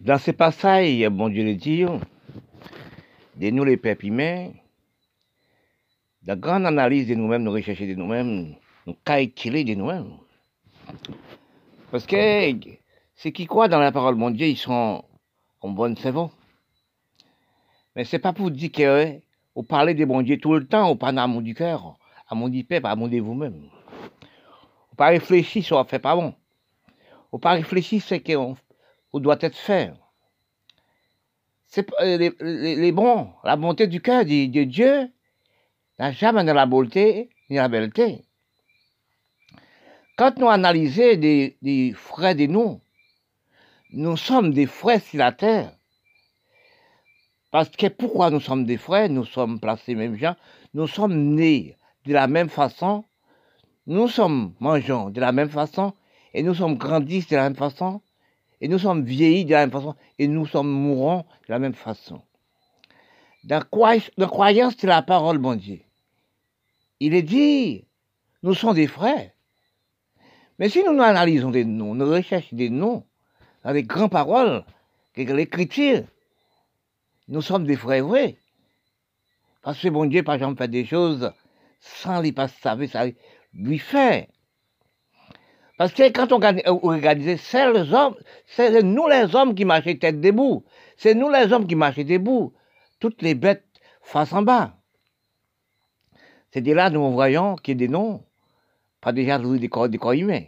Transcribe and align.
Dans 0.00 0.18
ces 0.18 0.32
passages, 0.32 1.06
bon 1.08 1.28
Dieu 1.28 1.44
le 1.44 1.54
dit, 1.54 1.84
de 3.36 3.50
nous 3.50 3.64
les 3.64 3.76
peuples 3.76 4.06
humains, 4.06 4.50
la 6.24 6.36
grande 6.36 6.66
analyse 6.66 7.06
de 7.08 7.14
nous-mêmes, 7.14 7.42
nous 7.42 7.52
rechercher 7.52 7.86
de 7.86 7.94
nous-mêmes, 7.94 8.54
nous 8.86 8.96
calculer 9.04 9.64
de 9.64 9.74
nous-mêmes. 9.74 10.16
Parce 11.90 12.06
que 12.06 12.52
ceux 13.14 13.30
qui 13.30 13.46
croient 13.46 13.68
dans 13.68 13.78
la 13.78 13.92
parole 13.92 14.18
de 14.18 14.30
Dieu, 14.36 14.46
ils 14.46 14.56
sont 14.56 15.04
en 15.60 15.68
bonne 15.68 15.96
cerveau. 15.96 16.30
Mais 17.94 18.04
c'est 18.04 18.18
pas 18.18 18.32
pour 18.32 18.50
dire 18.50 18.72
que 18.72 19.20
vous 19.54 19.62
parlez 19.62 19.94
de 19.94 20.04
bon 20.04 20.22
Dieu 20.22 20.38
tout 20.38 20.54
le 20.54 20.66
temps, 20.66 20.88
vous 20.88 20.96
parlez 20.96 21.18
à 21.18 21.26
mon 21.26 21.40
du 21.40 21.54
cœur, 21.54 21.96
à 22.28 22.34
mon 22.34 22.48
du 22.48 22.64
peuple, 22.64 22.86
à 22.86 22.96
mon 22.96 23.06
de 23.06 23.18
vous-même. 23.18 23.68
Vous 24.90 24.96
pas 24.96 25.08
réfléchir 25.08 25.62
sur 25.62 25.86
fait 25.88 25.98
pas 25.98 26.16
bon. 26.16 26.34
Vous 27.30 27.38
pas 27.38 27.52
réfléchir 27.52 28.02
ce 28.02 28.14
qu'on 28.14 28.56
doit 29.20 29.38
être 29.40 29.56
fait. 29.56 29.92
C'est 31.66 31.90
euh, 32.00 32.16
les, 32.16 32.76
les, 32.76 32.92
bons, 32.92 33.32
la 33.42 33.56
bonté 33.56 33.86
du 33.86 34.00
cœur 34.00 34.24
de, 34.24 34.64
Dieu 34.64 35.10
n'a 35.98 36.12
jamais 36.12 36.44
de 36.44 36.52
la 36.52 36.66
beauté 36.66 37.30
ni 37.50 37.56
la 37.56 37.68
belleté. 37.68 38.24
Quand 40.16 40.38
nous 40.38 40.48
analysons 40.48 41.16
des, 41.16 41.56
des 41.62 41.92
frères 41.92 42.36
de 42.36 42.46
nous, 42.46 42.80
nous 43.90 44.16
sommes 44.16 44.52
des 44.52 44.66
frères 44.66 45.02
sur 45.02 45.18
la 45.18 45.32
terre. 45.32 45.72
Parce 47.50 47.68
que 47.68 47.86
pourquoi 47.86 48.30
nous 48.30 48.40
sommes 48.40 48.64
des 48.64 48.76
frères 48.76 49.08
Nous 49.08 49.24
sommes 49.24 49.60
placés 49.60 49.94
même 49.94 50.16
gens. 50.16 50.34
Nous 50.74 50.88
sommes 50.88 51.14
nés 51.14 51.76
de 52.04 52.12
la 52.12 52.26
même 52.26 52.48
façon. 52.48 53.04
Nous 53.86 54.08
sommes 54.08 54.54
mangeants 54.58 55.10
de 55.10 55.20
la 55.20 55.30
même 55.30 55.50
façon. 55.50 55.92
Et 56.32 56.42
nous 56.42 56.54
sommes 56.54 56.76
grandis 56.76 57.26
de 57.26 57.36
la 57.36 57.44
même 57.44 57.54
façon. 57.54 58.00
Et 58.64 58.68
nous 58.68 58.78
sommes 58.78 59.04
vieillis 59.04 59.44
de 59.44 59.50
la 59.50 59.66
même 59.66 59.70
façon. 59.70 59.94
Et 60.18 60.26
nous 60.26 60.46
sommes 60.46 60.70
mourants 60.70 61.26
de 61.46 61.52
la 61.52 61.58
même 61.58 61.74
façon. 61.74 62.22
Dans 63.44 63.62
la 64.16 64.26
croyance 64.26 64.76
de 64.78 64.86
la 64.86 65.02
parole, 65.02 65.38
mon 65.38 65.54
Dieu, 65.54 65.80
il 66.98 67.12
est 67.12 67.20
dit, 67.20 67.84
nous 68.42 68.54
sommes 68.54 68.76
des 68.76 68.86
frères. 68.86 69.30
Mais 70.58 70.70
si 70.70 70.82
nous 70.82 70.98
analysons 70.98 71.50
des 71.50 71.66
noms, 71.66 71.94
nous 71.94 72.06
recherchons 72.06 72.56
des 72.56 72.70
noms 72.70 73.04
dans 73.64 73.72
les 73.72 73.82
grandes 73.82 74.10
paroles, 74.10 74.64
l'écriture, 75.14 76.04
nous 77.28 77.42
sommes 77.42 77.66
des 77.66 77.76
frères 77.76 78.06
vrais. 78.06 78.38
Parce 79.60 79.78
que 79.78 79.88
bon 79.88 80.06
Dieu, 80.06 80.22
par 80.22 80.36
exemple, 80.36 80.56
fait 80.56 80.68
des 80.68 80.86
choses 80.86 81.30
sans 81.80 82.22
lui 82.22 82.32
pas 82.32 82.48
savoir, 82.48 82.88
lui 83.52 83.78
fait. 83.78 84.30
Parce 85.76 85.92
que 85.92 86.08
quand 86.10 86.32
on 86.32 86.36
regarde, 86.36 87.20
c'est 87.36 87.72
les 87.72 87.92
hommes, 87.92 88.14
c'est 88.46 88.82
nous 88.82 89.08
les 89.08 89.34
hommes 89.34 89.54
qui 89.54 89.64
marchaient 89.64 89.98
tête 89.98 90.20
debout. 90.20 90.64
C'est 90.96 91.14
nous 91.14 91.28
les 91.28 91.52
hommes 91.52 91.66
qui 91.66 91.74
marchaient 91.74 92.04
debout. 92.04 92.52
Toutes 93.00 93.22
les 93.22 93.34
bêtes 93.34 93.64
face 94.02 94.32
en 94.32 94.42
bas. 94.42 94.76
C'est 96.52 96.60
de 96.60 96.72
là 96.72 96.90
nous 96.90 97.12
voyons 97.12 97.56
qu'il 97.56 97.74
y 97.74 97.76
a 97.76 97.86
des 97.86 97.88
noms, 97.88 98.22
pas 99.00 99.12
déjà 99.12 99.38
des 99.40 99.68
corps, 99.68 99.88
des 99.88 99.98
corps 99.98 100.12
humains. 100.12 100.44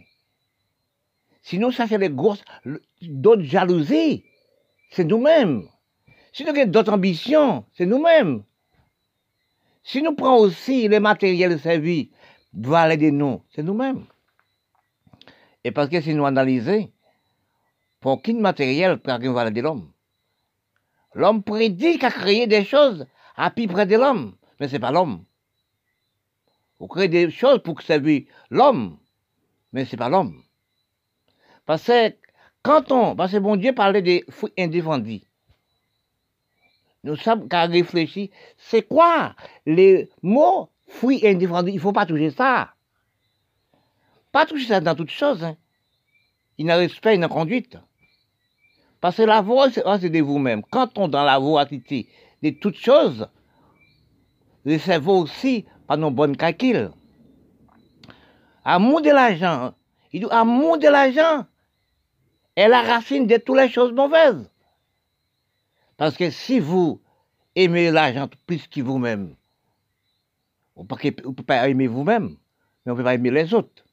Sinon, 1.41 1.71
ça 1.71 1.85
c'est 1.87 1.99
d'autres 3.01 3.43
jalousies. 3.43 4.23
C'est 4.91 5.03
nous-mêmes. 5.03 5.67
Si 6.31 6.43
nous 6.43 6.51
avons 6.51 6.65
d'autres 6.65 6.93
ambitions, 6.93 7.65
c'est 7.73 7.85
nous-mêmes. 7.85 8.43
Si 9.83 10.01
nous 10.01 10.15
prenons 10.15 10.37
aussi 10.37 10.87
les 10.87 11.01
matériels 11.01 11.59
servis, 11.59 12.11
voilà 12.53 12.95
des 12.95 13.11
noms, 13.11 13.41
c'est 13.53 13.63
nous-mêmes. 13.63 14.05
Et 15.67 15.71
parce 15.71 15.89
que 15.89 15.99
si 15.99 16.13
nous 16.13 16.25
analysons, 16.25 16.89
pour 17.99 18.13
aucun 18.13 18.39
matériel 18.39 18.99
peut 18.99 19.11
avoir 19.11 19.51
de 19.51 19.59
l'homme. 19.59 19.91
L'homme 21.13 21.43
prédit 21.43 21.99
qu'à 21.99 22.09
créer 22.09 22.47
des 22.47 22.63
choses 22.63 23.05
à 23.35 23.51
plus 23.51 23.67
près 23.67 23.85
de 23.85 23.97
l'homme, 23.97 24.37
mais 24.61 24.69
ce 24.69 24.73
n'est 24.73 24.79
pas 24.79 24.93
l'homme. 24.93 25.25
Vous 26.79 26.87
créez 26.87 27.09
des 27.09 27.29
choses 27.29 27.61
pour 27.61 27.81
servir 27.81 28.23
l'homme, 28.49 28.97
mais 29.73 29.83
ce 29.83 29.91
n'est 29.91 29.97
pas 29.97 30.07
l'homme. 30.07 30.41
Parce 31.65 31.83
que 31.83 32.15
quand 32.63 32.89
on, 32.93 33.17
parce 33.17 33.33
que 33.33 33.37
bon 33.37 33.57
Dieu 33.57 33.75
parlait 33.75 34.01
des 34.01 34.23
fruits 34.29 34.53
indéfendus, 34.57 35.23
nous 37.03 37.17
sommes 37.17 37.49
qu'à 37.49 37.65
réfléchir, 37.65 38.29
c'est 38.57 38.83
quoi 38.83 39.35
les 39.65 40.09
mots 40.21 40.69
fruits 40.87 41.27
indéfendus? 41.27 41.71
Il 41.71 41.75
ne 41.75 41.81
faut 41.81 41.91
pas 41.91 42.05
toucher 42.05 42.31
ça. 42.31 42.73
Pas 44.31 44.45
toucher 44.45 44.67
ça 44.67 44.79
dans 44.79 44.95
toutes 44.95 45.09
choses. 45.09 45.43
Hein. 45.43 45.57
Il 46.57 46.65
n'a 46.65 46.77
respect, 46.77 47.15
il 47.15 47.19
n'a 47.19 47.27
conduite. 47.27 47.77
Parce 48.99 49.17
que 49.17 49.23
la 49.23 49.41
voix, 49.41 49.69
c'est 49.69 50.09
de 50.09 50.21
vous-même. 50.21 50.63
Quand 50.63 50.97
on 50.97 51.07
dans 51.07 51.23
la 51.23 51.37
voie 51.37 51.65
de 51.65 52.49
toutes 52.49 52.77
choses, 52.77 53.27
le 54.65 54.77
cerveau 54.79 55.19
aussi, 55.19 55.65
pas 55.87 55.97
nos 55.97 56.11
bonnes 56.11 56.35
calculs. 56.35 56.91
Amour 58.65 59.01
de 59.01 59.11
l'argent. 59.11 59.73
Il 60.11 60.21
dit, 60.21 60.27
amour 60.31 60.77
de 60.77 60.87
l'argent 60.87 61.45
est 62.55 62.67
la 62.67 62.81
racine 62.81 63.27
de 63.27 63.37
toutes 63.37 63.57
les 63.57 63.69
choses 63.69 63.93
mauvaises. 63.93 64.49
Parce 65.95 66.17
que 66.17 66.29
si 66.31 66.59
vous 66.59 67.01
aimez 67.55 67.91
l'argent 67.91 68.27
plus 68.45 68.67
que 68.67 68.81
vous-même, 68.81 69.35
vous 70.75 70.83
ne 70.83 70.87
pouvez 70.87 71.11
pas 71.45 71.69
aimer 71.69 71.87
vous-même, 71.87 72.35
mais 72.85 72.91
on 72.91 72.95
ne 72.95 72.97
peut 72.97 73.03
pas 73.03 73.13
aimer 73.13 73.31
les 73.31 73.53
autres. 73.53 73.83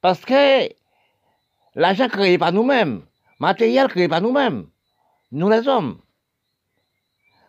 Parce 0.00 0.24
que 0.24 0.68
l'argent 1.74 2.08
créé 2.08 2.38
par 2.38 2.52
nous-mêmes, 2.52 3.02
matériel 3.38 3.88
créé 3.88 4.08
par 4.08 4.20
nous-mêmes, 4.20 4.66
nous 5.32 5.48
les 5.48 5.66
hommes. 5.68 5.98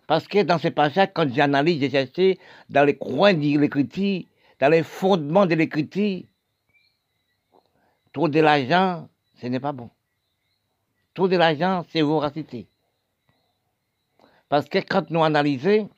Parce 0.08 0.28
que 0.28 0.44
dans 0.44 0.60
ces 0.60 0.72
passages, 0.72 1.10
quand 1.14 1.32
j'analyse, 1.34 1.80
j'ai 1.80 1.90
cherché 1.90 2.40
dans 2.70 2.84
les 2.84 2.98
coins 2.98 3.34
de 3.34 3.60
l'écriture, 3.60 4.24
dans 4.60 4.70
les 4.70 4.84
fondements 4.84 5.46
de 5.46 5.56
l'écriture, 5.56 6.24
trop 8.14 8.30
de 8.30 8.40
l'argent, 8.40 9.10
ce 9.42 9.48
n'est 9.48 9.60
pas 9.60 9.72
bon. 9.72 9.90
Trop 11.14 11.28
de 11.28 11.38
l'argent, 11.38 11.86
c'est 11.90 12.02
voracité. 12.02 12.68
Parce 14.48 14.70
que 14.70 14.78
quand 14.80 15.10
nous 15.10 15.24
analysons, 15.24 15.90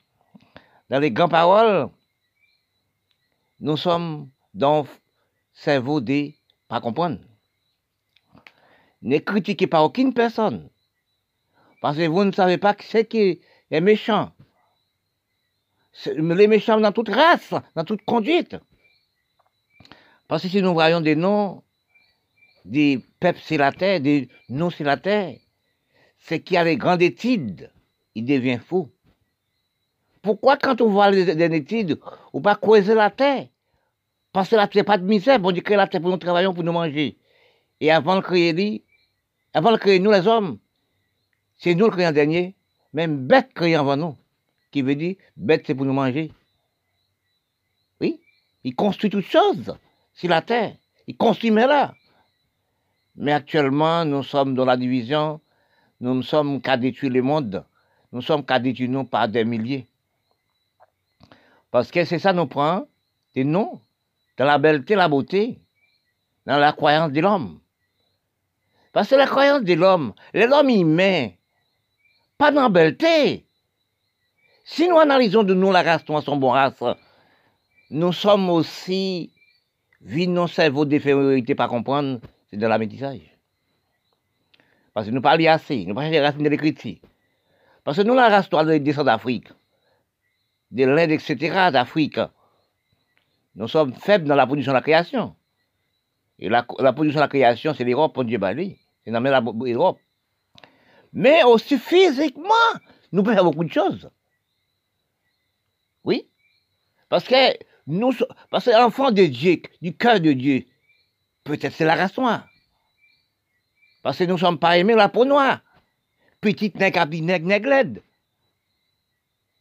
dans 0.88 1.00
les 1.00 1.10
grandes 1.10 1.30
paroles, 1.30 1.90
nous 3.60 3.76
sommes 3.76 4.30
dans 4.54 4.82
le 4.82 4.88
cerveau 5.52 6.00
des 6.00 6.36
pas 6.66 6.80
comprendre. 6.80 7.18
Ne 9.02 9.18
critiquez 9.18 9.66
pas 9.66 9.82
aucune 9.82 10.12
personne. 10.12 10.68
Parce 11.80 11.96
que 11.96 12.06
vous 12.06 12.24
ne 12.24 12.32
savez 12.32 12.58
pas 12.58 12.76
ce 12.80 12.98
qui 12.98 13.40
est 13.70 13.80
méchant. 13.80 14.32
Les 16.06 16.46
méchants 16.46 16.80
dans 16.80 16.92
toute 16.92 17.08
race, 17.08 17.54
dans 17.74 17.84
toute 17.84 18.04
conduite. 18.04 18.56
Parce 20.26 20.42
que 20.42 20.48
si 20.48 20.62
nous 20.62 20.72
voyons 20.72 21.00
des 21.00 21.16
noms, 21.16 21.62
des 22.64 23.00
peuples 23.20 23.40
sur 23.40 23.58
la 23.58 23.72
terre, 23.72 24.00
des 24.00 24.28
noms 24.48 24.70
sur 24.70 24.84
la 24.84 24.96
terre, 24.96 25.36
c'est 26.18 26.40
qu'il 26.40 26.54
y 26.54 26.58
a 26.58 26.64
les 26.64 26.76
grandes 26.76 27.02
études 27.02 27.70
il 28.18 28.24
devient 28.24 28.58
fou. 28.58 28.90
Pourquoi 30.22 30.56
quand 30.56 30.80
on 30.80 30.88
voit 30.88 31.10
les, 31.10 31.30
études, 31.54 32.00
on 32.32 32.40
va 32.40 32.56
creuser 32.56 32.94
la 32.94 33.10
terre? 33.10 33.46
Parce 34.32 34.50
que 34.50 34.56
la 34.56 34.66
terre, 34.66 34.84
pas 34.84 34.98
de 34.98 35.04
misère, 35.04 35.38
on 35.42 35.52
dit 35.52 35.62
que 35.62 35.72
la 35.74 35.86
terre 35.86 36.00
pour 36.00 36.10
nous 36.10 36.16
travailler, 36.16 36.52
pour 36.52 36.64
nous 36.64 36.72
manger. 36.72 37.16
Et 37.80 37.90
avant 37.92 38.16
de 38.16 38.20
créer 38.20 38.84
avant 39.54 39.72
de 39.72 39.76
créer 39.76 39.98
nous 39.98 40.10
les 40.10 40.26
hommes, 40.26 40.58
c'est 41.56 41.74
nous 41.74 41.86
le 41.86 41.90
créons 41.90 42.08
en 42.08 42.12
dernier, 42.12 42.54
même 42.92 43.26
bête 43.26 43.52
créé 43.54 43.74
avant 43.74 43.96
nous, 43.96 44.16
qui 44.70 44.82
veut 44.82 44.94
dire 44.94 45.16
bête 45.36 45.64
c'est 45.66 45.74
pour 45.74 45.86
nous 45.86 45.92
manger. 45.92 46.32
Oui, 48.00 48.20
il 48.64 48.74
construit 48.74 49.10
toutes 49.10 49.26
choses 49.26 49.76
sur 50.14 50.28
la 50.28 50.42
terre, 50.42 50.74
il 51.06 51.16
construit 51.16 51.50
mais 51.50 51.66
là. 51.66 51.94
Mais 53.16 53.32
actuellement, 53.32 54.04
nous 54.04 54.22
sommes 54.22 54.54
dans 54.54 54.64
la 54.64 54.76
division, 54.76 55.40
nous 56.00 56.14
ne 56.14 56.22
sommes 56.22 56.60
qu'à 56.60 56.76
détruire 56.76 57.12
le 57.12 57.22
monde 57.22 57.64
nous 58.12 58.22
sommes 58.22 58.44
qu'à 58.44 58.58
nous 58.58 59.04
par 59.04 59.28
des 59.28 59.44
milliers. 59.44 59.86
Parce 61.70 61.90
que 61.90 62.04
c'est 62.04 62.18
ça 62.18 62.32
nous 62.32 62.46
prend 62.46 62.86
des 63.34 63.44
noms, 63.44 63.80
dans 64.38 64.46
la 64.46 64.58
belleté, 64.58 64.94
la 64.94 65.08
beauté, 65.08 65.60
dans 66.46 66.56
la 66.56 66.72
croyance 66.72 67.12
de 67.12 67.20
l'homme. 67.20 67.60
Parce 68.92 69.08
que 69.08 69.14
la 69.14 69.26
croyance 69.26 69.62
de 69.62 69.74
l'homme, 69.74 70.14
l'homme 70.34 70.84
met, 70.84 71.38
pas 72.36 72.50
dans 72.50 72.70
belleté. 72.70 73.44
Si 74.64 74.88
nous 74.88 74.98
analysons 74.98 75.44
de 75.44 75.54
nous 75.54 75.72
la 75.72 75.82
race, 75.82 76.06
nous 76.08 76.20
sommes 76.20 76.40
bon 76.40 76.50
race, 76.50 76.82
nous 77.90 78.12
sommes 78.12 78.50
aussi, 78.50 79.32
vu 80.00 80.26
nos 80.26 80.46
cerveaux 80.46 80.84
d'infériorité 80.84 81.54
pas 81.54 81.68
comprendre, 81.68 82.20
c'est 82.50 82.56
de 82.56 82.66
la 82.66 82.78
métissage. 82.78 83.20
Parce 84.92 85.06
que 85.06 85.12
nous 85.12 85.22
parlons 85.22 85.48
assez, 85.48 85.84
nous 85.86 85.94
parlons 85.94 86.10
des 86.10 86.20
racines 86.20 86.42
de 86.42 86.48
l'écriture. 86.48 86.96
Parce 87.84 87.96
que 87.96 88.02
nous, 88.02 88.14
la 88.14 88.28
race 88.28 88.50
des 88.50 88.80
descend 88.80 89.06
d'Afrique, 89.06 89.48
de 90.70 90.84
l'Inde, 90.84 91.12
etc., 91.12 91.70
d'Afrique. 91.72 92.20
Nous 93.54 93.68
sommes 93.68 93.94
faibles 93.94 94.26
dans 94.26 94.34
la 94.34 94.46
production 94.46 94.72
de 94.72 94.76
la 94.76 94.82
création. 94.82 95.34
Et 96.38 96.48
la, 96.48 96.62
production 96.62 97.18
de 97.18 97.24
la 97.24 97.28
création, 97.28 97.74
c'est 97.74 97.84
l'Europe, 97.84 98.14
pour 98.14 98.24
Dieu 98.24 98.38
Bali. 98.38 98.78
C'est 99.04 99.10
dans 99.10 99.20
l'Europe. 99.20 99.98
Mais 101.12 101.42
aussi 101.42 101.78
physiquement, 101.78 102.54
nous 103.12 103.22
pouvons 103.22 103.34
faire 103.34 103.44
beaucoup 103.44 103.64
de 103.64 103.72
choses. 103.72 104.10
Oui. 106.04 106.28
Parce 107.08 107.24
que 107.24 107.56
nous, 107.86 108.12
parce 108.50 108.66
que 108.66 108.70
l'enfant 108.70 109.10
de 109.10 109.24
Dieu, 109.24 109.62
du 109.80 109.96
cœur 109.96 110.20
de 110.20 110.32
Dieu, 110.32 110.64
peut-être 111.44 111.72
c'est 111.72 111.84
la 111.84 111.96
race 111.96 112.16
noire. 112.16 112.46
Parce 114.02 114.18
que 114.18 114.24
nous 114.24 114.34
ne 114.34 114.38
sommes 114.38 114.58
pas 114.58 114.76
aimés 114.78 114.94
la 114.94 115.08
peau 115.08 115.24
noire. 115.24 115.60
Petite 116.40 116.76
nègre, 116.76 117.06
nègre, 117.06 117.46
nègre, 117.46 118.00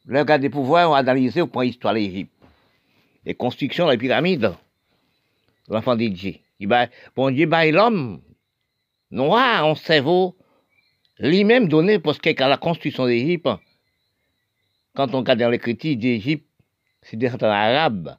Le 0.06 0.24
gars 0.24 0.38
des 0.38 0.50
pouvoirs 0.50 0.92
ont 0.92 0.94
analysé 0.94 1.42
au 1.42 1.48
point 1.48 1.66
histoire 1.66 1.94
l'Égypte. 1.94 2.32
Les 3.26 3.34
constructions, 3.34 3.88
les 3.88 3.98
pyramides. 3.98 4.54
L'enfant 5.70 5.96
de 5.96 6.08
Dieu. 6.08 6.36
Bon 7.16 7.30
Dieu, 7.30 7.46
bah, 7.46 7.70
l'homme 7.70 8.22
noir 9.12 9.66
en 9.66 9.76
cerveau, 9.76 10.36
lui-même 11.20 11.68
donné 11.68 12.00
parce 12.00 12.18
qu'à 12.18 12.48
la 12.48 12.58
construction 12.58 13.06
d'Égypte, 13.06 13.48
quand 14.96 15.14
on 15.14 15.20
regarde 15.20 15.40
dans 15.40 15.50
les 15.50 15.60
critiques 15.60 16.00
d'Égypte, 16.00 16.48
c'est 17.04 17.18
des 17.18 17.28
arabes. 17.28 18.18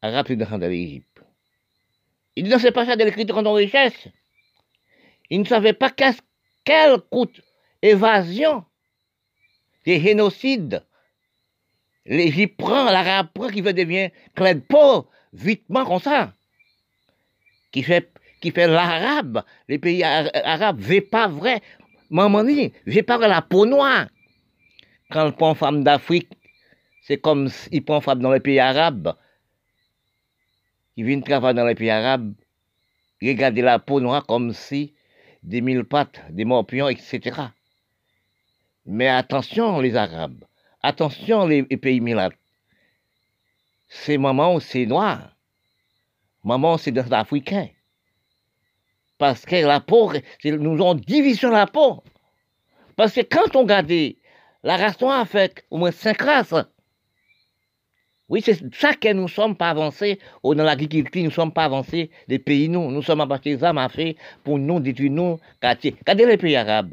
Arabes, 0.00 0.26
c'est 0.28 0.36
des 0.36 0.44
de 0.44 0.66
l'Égypte. 0.66 1.22
Il 2.36 2.48
ne 2.48 2.58
sait 2.58 2.72
pas 2.72 2.86
ça 2.86 2.96
de 2.96 3.04
l'écriture 3.04 3.34
quand 3.34 3.46
on 3.46 3.52
richesse. 3.52 4.08
Il 5.28 5.40
ne 5.40 5.44
savait 5.44 5.74
pas 5.74 5.90
quelle 5.90 6.98
coûte 7.10 7.42
évasion, 7.82 8.64
des 9.84 10.00
génocides. 10.00 10.84
L'Égypte 12.06 12.56
prend, 12.56 12.84
l'Arabe 12.84 13.28
prend, 13.34 13.48
qui 13.48 13.60
veut 13.60 13.74
devenir 13.74 14.10
clé 14.34 14.54
de 14.54 14.60
peau, 14.60 15.06
vitement 15.34 15.84
comme 15.84 16.00
ça. 16.00 16.32
Qui 17.70 17.82
fait, 17.82 18.10
qui 18.40 18.50
fait 18.50 18.66
l'Arabe, 18.66 19.42
les 19.68 19.78
pays 19.78 20.02
arabes, 20.02 20.80
veut 20.80 21.00
pas 21.00 21.28
vrai. 21.28 21.60
Maman 22.10 22.44
dit, 22.44 22.72
veut 22.86 23.02
pas 23.02 23.18
la 23.18 23.42
peau 23.42 23.66
noire. 23.66 24.06
Quand 25.10 25.26
on 25.26 25.32
prend 25.32 25.54
femme 25.54 25.84
d'Afrique, 25.84 26.30
c'est 27.02 27.18
comme 27.18 27.48
s'il 27.48 27.84
prend 27.84 28.00
femme 28.00 28.20
dans 28.20 28.32
les 28.32 28.40
pays 28.40 28.58
arabes. 28.58 29.14
Il 30.96 31.04
vient 31.04 31.20
travailler 31.20 31.56
dans 31.56 31.66
les 31.66 31.74
pays 31.74 31.90
arabes, 31.90 32.34
regarder 33.22 33.62
la 33.62 33.78
peau 33.78 34.00
noire 34.00 34.26
comme 34.26 34.52
si 34.52 34.94
des 35.42 35.60
mille 35.60 35.84
pattes, 35.84 36.20
des 36.30 36.44
morpions, 36.44 36.88
etc. 36.88 37.40
Mais 38.86 39.08
attention 39.08 39.80
les 39.80 39.96
Arabes, 39.96 40.44
attention 40.82 41.46
les, 41.46 41.62
pays 41.62 42.00
milates. 42.00 42.36
C'est 43.88 44.18
maman, 44.18 44.60
c'est 44.60 44.86
noir? 44.86 45.36
Maman, 46.44 46.78
c'est 46.78 46.92
des 46.92 47.12
Africains. 47.12 47.68
Parce 49.18 49.44
que 49.44 49.56
la 49.56 49.80
peau, 49.80 50.12
nous 50.44 50.74
avons 50.74 50.94
division 50.94 51.50
la 51.50 51.66
peau. 51.66 52.02
Parce 52.96 53.12
que 53.12 53.20
quand 53.20 53.56
on 53.56 53.62
regarde 53.62 53.92
la 54.62 54.76
race 54.76 55.00
noire 55.00 55.26
fait 55.26 55.64
au 55.70 55.78
moins 55.78 55.90
cinq 55.90 56.22
races, 56.22 56.54
oui, 58.28 58.42
c'est 58.44 58.74
ça 58.74 58.92
que 58.92 59.10
nous 59.12 59.22
ne 59.22 59.28
sommes 59.28 59.56
pas 59.56 59.70
avancés. 59.70 60.18
Dans 60.44 60.54
l'agriculture, 60.54 61.22
nous 61.22 61.28
ne 61.28 61.32
sommes 61.32 61.52
pas 61.52 61.64
avancés 61.64 62.10
des 62.28 62.38
pays, 62.38 62.68
nous. 62.68 62.90
Nous 62.90 63.02
sommes 63.02 63.22
abattus 63.22 63.58
des 63.58 63.64
armes 63.64 63.78
à 63.78 63.88
faire 63.88 64.12
pour 64.44 64.58
nous 64.58 64.80
détruire 64.80 65.12
nous. 65.12 65.40
Regardez 65.62 66.26
les 66.26 66.36
pays 66.36 66.56
arabes. 66.56 66.92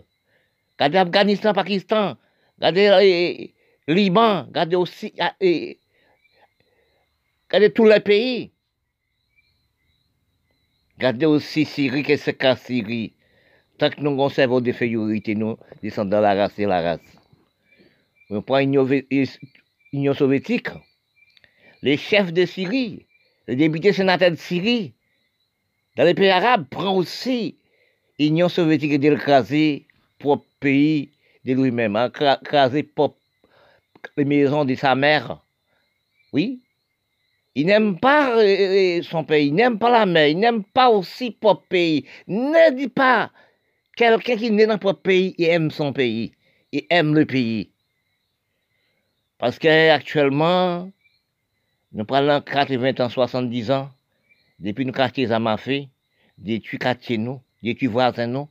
Regardez 0.80 0.98
Afghanistan, 0.98 1.54
Pakistan. 1.54 2.16
Regardez 2.58 3.54
le 3.88 3.94
Liban. 3.94 4.46
Regardez 4.46 4.78
aussi. 4.78 5.14
Ah, 5.20 5.36
regardez 5.42 5.78
tous 7.74 7.86
les 7.86 8.00
pays. 8.00 8.52
Regardez 10.98 11.26
aussi 11.26 11.66
Syrie, 11.66 12.04
qu'est-ce 12.04 12.32
qu'est 12.32 12.56
Syrie. 12.56 13.14
Tant 13.78 13.90
que 13.90 14.00
nous 14.00 14.16
conservons 14.16 14.62
des 14.62 14.74
féorités, 14.74 15.36
nous 15.36 15.58
descendons 15.84 16.22
la 16.22 16.34
race 16.34 16.58
et 16.58 16.66
la 16.66 16.82
race. 16.82 17.02
On 18.30 18.42
prend 18.42 18.60
l'Union 18.60 20.14
soviétique 20.14 20.70
les 21.86 21.98
chefs 21.98 22.34
de 22.34 22.46
Syrie, 22.46 23.06
les 23.48 23.56
députés 23.56 23.94
sénateurs 23.94 24.32
de 24.32 24.36
Syrie, 24.36 24.96
dans 25.96 26.04
les 26.04 26.16
pays 26.16 26.30
arabes, 26.30 26.66
prend 26.70 26.96
aussi 26.96 27.60
l'Union 28.18 28.50
soviétique 28.50 29.00
de 29.00 29.10
l'écraser 29.10 29.88
propre 30.18 30.46
pays 30.60 31.12
de 31.46 31.54
lui-même, 31.54 31.96
hein, 31.96 32.08
écraser 32.08 32.92
les 34.18 34.26
maisons 34.26 34.66
de 34.66 34.74
sa 34.76 34.96
mère. 34.96 35.46
Oui? 36.34 36.65
Il 37.56 37.68
n'aime 37.68 37.98
pas 37.98 38.38
euh, 38.38 39.00
euh, 39.00 39.02
son 39.02 39.24
pays, 39.24 39.48
il 39.48 39.56
n'aime 39.56 39.80
pas 39.80 39.90
la 39.90 40.06
mer, 40.06 40.28
il 40.28 40.38
n'aime 40.38 40.64
pas 40.66 40.90
aussi 40.90 41.32
propre 41.32 41.66
pays. 41.70 42.06
Ne 42.28 42.76
dis 42.76 42.90
pas 42.90 43.32
quelqu'un 43.96 44.36
qui 44.36 44.52
naît 44.52 44.68
dans 44.68 44.78
propre 44.78 45.02
pays, 45.02 45.34
il 45.38 45.46
aime 45.46 45.72
son 45.72 45.94
pays, 45.94 46.34
il 46.74 46.86
aime 46.90 47.16
le 47.16 47.26
pays. 47.26 47.72
Parce 49.38 49.58
qu'actuellement, 49.58 50.92
nous 51.94 52.04
prenons 52.04 52.42
80 52.42 53.00
ans, 53.00 53.10
70 53.10 53.72
ans, 53.72 53.90
depuis 54.60 54.86
nous 54.86 54.92
quartiers 54.92 55.32
à 55.32 55.40
Mafé, 55.40 55.88
détruit 56.38 56.78
quartiers 56.78 57.18
nous, 57.18 57.42
détruit 57.64 57.88
voisins 57.88 58.28
nous. 58.28 58.50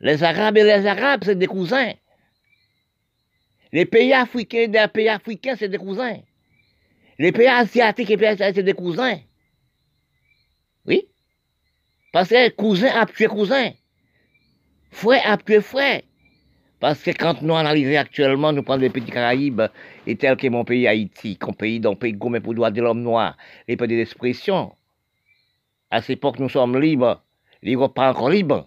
Les 0.00 0.22
Arabes 0.22 0.56
et 0.56 0.62
les 0.62 0.86
Arabes, 0.86 1.24
c'est 1.24 1.36
des 1.36 1.46
cousins. 1.48 1.92
Les 3.72 3.86
pays 3.86 4.12
africains 4.12 4.68
des 4.68 4.86
pays 4.92 5.08
africains, 5.08 5.56
c'est 5.56 5.68
des 5.68 5.78
cousins. 5.78 6.18
Les 7.20 7.32
pays 7.32 7.48
asiatiques 7.48 8.10
et 8.10 8.16
pays 8.16 8.28
asiatiques, 8.28 8.56
c'est 8.56 8.62
des 8.62 8.72
cousins. 8.72 9.18
Oui. 10.86 11.06
Parce 12.14 12.30
que 12.30 12.48
cousin 12.48 12.88
a 12.98 13.04
tué 13.04 13.26
cousin. 13.26 13.72
Frère 14.90 15.30
a 15.30 15.36
tué 15.36 15.60
frère. 15.60 16.00
Parce 16.80 17.02
que 17.02 17.10
quand 17.10 17.42
nous 17.42 17.54
analysons 17.54 17.98
actuellement, 17.98 18.54
nous 18.54 18.62
prenons 18.62 18.80
les 18.80 18.88
petits 18.88 19.10
Caraïbes, 19.10 19.64
et 20.06 20.16
tel 20.16 20.34
que 20.38 20.48
mon 20.48 20.64
pays 20.64 20.88
Haïti, 20.88 21.36
qu'on 21.36 21.52
pays 21.52 21.78
dans 21.78 21.94
pays 21.94 22.14
gourmet 22.14 22.40
pour 22.40 22.54
droit 22.54 22.70
de 22.70 22.80
l'homme 22.80 23.02
noir, 23.02 23.36
les 23.68 23.76
pays 23.76 23.88
d'expression. 23.88 24.74
À 25.90 26.00
cette 26.00 26.16
époque, 26.16 26.38
nous 26.38 26.48
sommes 26.48 26.80
libres, 26.80 27.22
libres 27.62 27.92
pas 27.92 28.12
encore 28.12 28.30
libres. 28.30 28.66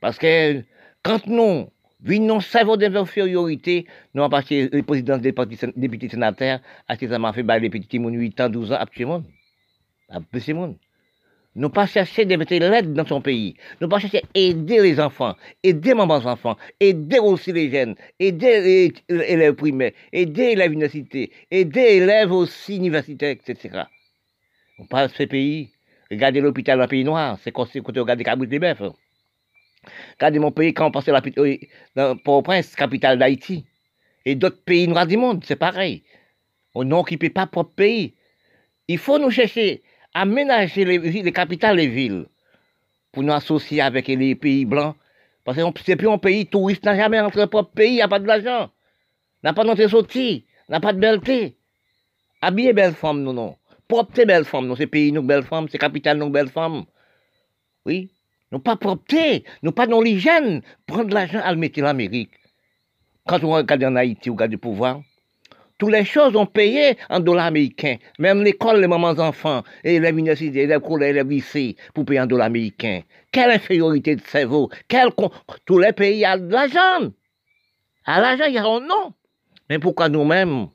Parce 0.00 0.16
que 0.16 0.64
quand 1.02 1.26
nous 1.26 1.68
vivons 2.02 2.40
cerveau 2.40 2.76
d'infériorité, 2.76 3.86
nous 4.14 4.22
avons 4.22 4.30
passé 4.30 4.68
les 4.72 4.82
présidents 4.82 5.18
des 5.18 5.34
députés 5.76 6.08
sénateurs, 6.08 6.60
à 6.88 6.96
ce 6.96 7.00
que 7.00 7.32
fait 7.32 7.60
les 7.60 7.70
petits 7.70 7.98
8 7.98 8.40
ans, 8.40 8.48
12 8.48 8.72
ans, 8.72 8.76
actuellement. 8.76 9.22
À 10.08 10.20
peu 10.20 10.52
monde. 10.52 10.76
Nous 11.56 11.68
pas 11.68 11.86
chercher 11.86 12.24
de 12.26 12.36
mettre 12.36 12.54
l'aide 12.54 12.92
dans 12.92 13.04
son 13.04 13.20
pays. 13.20 13.56
Nous 13.80 13.88
pas 13.88 13.98
chercher 13.98 14.22
aider 14.34 14.80
les 14.82 15.00
enfants, 15.00 15.34
aider 15.64 15.94
mamans 15.94 16.24
enfants, 16.24 16.56
aider 16.78 17.18
aussi 17.18 17.52
les 17.52 17.70
jeunes, 17.70 17.96
aider 18.20 18.92
les 19.08 19.24
élèves 19.24 19.54
primaires, 19.54 19.92
aider 20.12 20.54
les 20.54 20.66
universités, 20.66 21.32
aider 21.50 21.80
les 21.80 21.96
élèves 21.96 22.30
aussi 22.30 22.76
universitaires, 22.76 23.30
etc. 23.30 23.82
On 24.78 24.86
passe 24.86 25.12
ce 25.14 25.24
pays. 25.24 25.70
Regardez 26.08 26.40
l'hôpital 26.40 26.78
dans 26.78 26.84
le 26.84 26.88
pays 26.88 27.04
noir, 27.04 27.38
c'est 27.42 27.52
comme 27.52 27.66
si 27.66 27.80
vous 27.80 27.86
regardez 27.86 28.24
Cabrit 28.24 28.46
des 28.46 28.58
Bœufs. 28.58 28.92
Regardez 30.18 30.38
mon 30.38 30.52
pays 30.52 30.74
quand 30.74 30.86
on 30.86 30.90
passe 30.90 31.06
dans 31.96 32.16
Port-au-Prince, 32.18 32.74
capitale 32.74 33.18
d'Haïti. 33.18 33.66
Et 34.24 34.34
d'autres 34.34 34.62
pays 34.62 34.86
noirs 34.86 35.06
du 35.06 35.16
monde, 35.16 35.42
c'est 35.46 35.56
pareil. 35.56 36.04
On 36.74 36.84
n'occupe 36.84 37.32
pas 37.32 37.46
propre 37.46 37.74
pays. 37.74 38.14
Il 38.88 38.98
faut 38.98 39.18
nous 39.18 39.30
chercher 39.30 39.82
aménager 40.12 40.84
les, 40.84 40.98
les 40.98 41.32
capitales 41.32 41.76
les 41.76 41.86
villes 41.86 42.26
pour 43.12 43.22
nous 43.22 43.32
associer 43.32 43.80
avec 43.80 44.08
les 44.08 44.34
pays 44.34 44.64
blancs. 44.64 44.96
Parce 45.44 45.56
que 45.56 45.62
c'est 45.84 45.96
plus 45.96 46.08
un 46.08 46.18
pays 46.18 46.46
touriste, 46.46 46.84
n'a 46.84 46.96
jamais 46.96 47.20
rentré 47.20 47.46
propre 47.46 47.72
pays, 47.72 47.92
il 47.92 47.94
n'y 47.94 48.02
a 48.02 48.08
pas 48.08 48.18
de 48.18 48.26
l'argent. 48.26 48.70
N'a 49.42 49.54
pas 49.54 49.64
notre 49.64 49.86
sortie, 49.88 50.44
n'a 50.68 50.80
pas 50.80 50.92
de 50.92 50.98
belleté. 50.98 51.56
Habiller 52.42 52.72
belle 52.72 52.94
femme, 52.94 53.22
nous, 53.22 53.32
non. 53.32 53.56
Propre 53.88 54.24
belle 54.24 54.44
femme, 54.44 54.66
nous, 54.66 54.76
c'est 54.76 54.86
pays, 54.86 55.12
nous, 55.12 55.22
belle 55.22 55.44
femme, 55.44 55.66
c'est 55.68 55.78
capitale, 55.78 56.18
nous, 56.18 56.28
belle 56.28 56.48
femme. 56.50 56.84
Oui. 57.86 58.10
Nous 58.52 58.58
pas 58.58 58.76
propre, 58.76 59.04
nous 59.62 59.72
pas 59.72 59.86
dans 59.86 60.00
l'hygiène. 60.00 60.62
Prendre 60.86 61.14
l'argent 61.14 61.40
à 61.42 61.52
le 61.52 61.58
mettre 61.58 61.80
en 61.82 61.86
Amérique. 61.86 62.30
Quand 63.26 63.44
on 63.44 63.52
regarde 63.52 63.84
en 63.84 63.96
Haïti, 63.96 64.28
on 64.30 64.32
regarde 64.34 64.52
le 64.52 64.58
pouvoir, 64.58 65.02
toutes 65.78 65.92
les 65.92 66.04
choses 66.04 66.36
ont 66.36 66.46
payé 66.46 66.96
en 67.08 67.20
dollars 67.20 67.46
américains. 67.46 67.96
Même 68.18 68.42
l'école, 68.42 68.80
les 68.80 68.86
mamans 68.86 69.18
enfants, 69.18 69.62
et 69.84 69.98
les 69.98 70.10
universités, 70.10 70.66
les 70.66 70.80
collèges, 70.80 71.14
les 71.14 71.24
lycées, 71.24 71.76
pour 71.94 72.04
payer 72.04 72.20
en 72.20 72.26
dollars 72.26 72.48
américains. 72.48 73.00
Quelle 73.32 73.52
infériorité 73.52 74.16
de 74.16 74.20
cerveau. 74.22 74.68
Tous 75.64 75.78
les 75.78 75.92
pays 75.92 76.26
ont 76.26 76.36
de 76.36 76.52
l'argent. 76.52 77.12
À 78.04 78.20
l'argent, 78.20 78.44
il 78.48 78.54
y 78.54 78.58
a 78.58 78.64
un. 78.66 79.14
Mais 79.70 79.78
pourquoi 79.78 80.08
nous-mêmes, 80.08 80.66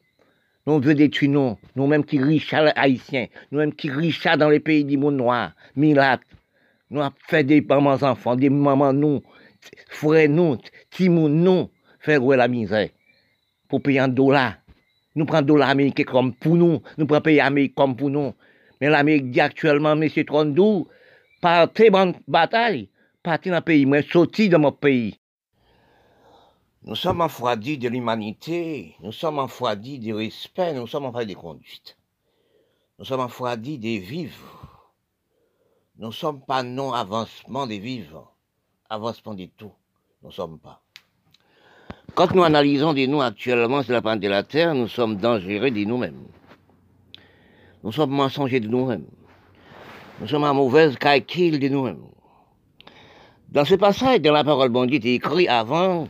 nous 0.65 0.79
devons 0.79 0.95
détruire 0.95 1.31
nous, 1.31 1.57
nous-mêmes 1.75 2.05
qui 2.05 2.17
riches 2.17 2.53
haïtiens, 2.53 3.27
nous-mêmes 3.51 3.73
qui 3.73 3.91
riches 3.91 4.23
dans 4.23 4.49
les 4.49 4.59
pays 4.59 4.85
du 4.85 4.97
monde 4.97 5.17
noir, 5.17 5.51
Milat, 5.75 6.19
nous 6.95 7.01
avons 7.01 7.15
fait 7.27 7.43
des 7.43 7.61
mamans 7.61 8.01
enfants, 8.01 8.35
des 8.35 8.49
mamans 8.49 8.93
nous, 8.93 9.21
frères 9.89 10.29
nous, 10.29 10.57
timons 10.89 11.27
nous, 11.27 11.69
faire 11.99 12.21
la 12.21 12.47
misère, 12.47 12.89
pour 13.67 13.81
payer 13.81 14.01
en 14.01 14.07
dollars. 14.07 14.55
Nous 15.15 15.25
prenons 15.25 15.45
dollar 15.45 15.69
américain 15.69 16.03
comme 16.03 16.33
pour 16.33 16.55
nous. 16.55 16.81
Nous 16.97 17.05
prenons 17.05 17.21
pays 17.21 17.39
américain 17.39 17.73
comme 17.75 17.95
pour 17.95 18.09
nous. 18.09 18.33
Mais 18.79 18.89
l'Amérique 18.89 19.31
dit 19.31 19.39
actuellement, 19.39 19.93
M. 19.93 20.09
Trondou, 20.25 20.87
partez 21.41 21.89
bonne 21.89 22.13
bataille. 22.27 22.89
Partez 23.23 23.49
dans 23.49 23.57
le 23.57 23.61
pays. 23.61 23.85
Moi, 23.85 24.01
sorti 24.01 24.49
de 24.49 24.57
mon 24.57 24.71
pays. 24.71 25.17
Nous 26.83 26.95
sommes 26.95 27.21
enfroidis 27.21 27.77
de 27.77 27.89
l'humanité, 27.89 28.95
nous 29.01 29.11
sommes 29.11 29.39
enfroidis 29.39 29.97
du 29.97 30.13
respect, 30.13 30.73
nous 30.73 30.85
sommes 30.85 31.05
enfroidis 31.05 31.33
des 31.33 31.39
conduites. 31.39 31.97
Nous 32.99 33.05
sommes 33.05 33.21
enfroidis 33.21 33.79
des 33.79 33.97
vivres. 33.97 34.64
Nous 35.97 36.07
ne 36.07 36.13
sommes 36.13 36.41
pas 36.41 36.61
non-avancement 36.61 37.67
des 37.67 37.79
vivres, 37.79 38.33
avancement 38.89 39.33
des 39.33 39.47
tout. 39.47 39.71
Nous 40.21 40.29
ne 40.29 40.33
sommes 40.33 40.59
pas. 40.59 40.81
Quand 42.15 42.33
nous 42.35 42.43
analysons 42.43 42.93
des 42.93 43.07
nous 43.07 43.21
actuellement 43.21 43.81
sur 43.81 43.93
la 43.93 44.01
planète 44.01 44.21
de 44.23 44.27
la 44.27 44.43
Terre, 44.43 44.75
nous 44.75 44.89
sommes 44.89 45.15
dangereux 45.15 45.71
de 45.71 45.85
nous-mêmes. 45.85 46.27
Nous 47.81 47.93
sommes 47.93 48.11
mensongers 48.11 48.59
de 48.59 48.67
nous-mêmes. 48.67 49.07
Nous 50.19 50.27
sommes 50.27 50.43
en 50.43 50.53
mauvaise 50.53 50.97
calcul 50.97 51.59
de 51.59 51.69
nous-mêmes. 51.69 52.03
Dans 53.49 53.63
ce 53.63 53.75
passage, 53.75 54.19
dans 54.21 54.33
la 54.33 54.43
parole 54.43 54.69
bon 54.69 54.89
il 54.89 55.05
écrit 55.07 55.47
avant, 55.47 56.09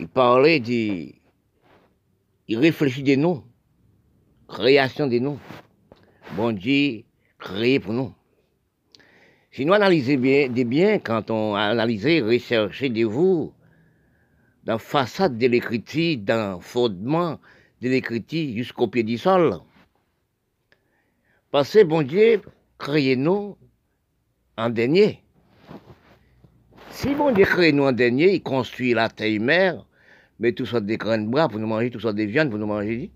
il 0.00 0.08
parlait 0.08 0.58
de... 0.58 1.12
Il 2.48 2.58
réfléchit 2.58 3.04
des 3.04 3.16
noms, 3.16 3.44
création 4.48 5.06
des 5.06 5.20
noms. 5.20 5.38
Bon 6.36 6.56
créé 7.38 7.80
pour 7.80 7.92
nous. 7.92 8.12
Si 9.56 9.64
nous 9.64 9.72
analysons 9.72 10.18
bien, 10.18 10.50
des 10.50 10.66
biens, 10.66 10.98
quand 10.98 11.30
on 11.30 11.54
analyse, 11.54 12.04
recherche 12.04 12.82
de 12.82 13.06
vous, 13.06 13.54
dans 14.64 14.74
la 14.74 14.78
façade 14.78 15.38
de 15.38 15.46
l'écriture, 15.46 16.18
dans 16.18 16.56
le 16.56 16.60
fondement 16.60 17.40
de 17.80 17.88
l'écriture 17.88 18.54
jusqu'au 18.54 18.86
pied 18.86 19.02
du 19.02 19.16
sol. 19.16 19.54
Parce 21.50 21.72
que 21.72 21.84
bon 21.84 22.02
Dieu, 22.02 22.42
créez-nous 22.76 23.56
en 24.58 24.68
dernier. 24.68 25.22
Si 26.90 27.14
bon 27.14 27.32
Dieu 27.32 27.46
crée 27.46 27.72
nous 27.72 27.84
en 27.84 27.92
dernier, 27.92 28.34
il 28.34 28.42
construit 28.42 28.92
la 28.92 29.08
terre 29.08 29.40
mère, 29.40 29.86
mais 30.38 30.52
tout 30.52 30.66
ça 30.66 30.82
des 30.82 30.98
grains 30.98 31.16
de 31.16 31.30
bras 31.30 31.48
pour 31.48 31.58
nous 31.58 31.66
manger, 31.66 31.88
tout 31.88 32.00
ça 32.00 32.12
des 32.12 32.26
viandes 32.26 32.50
pour 32.50 32.58
nous 32.58 32.66
manger, 32.66 33.10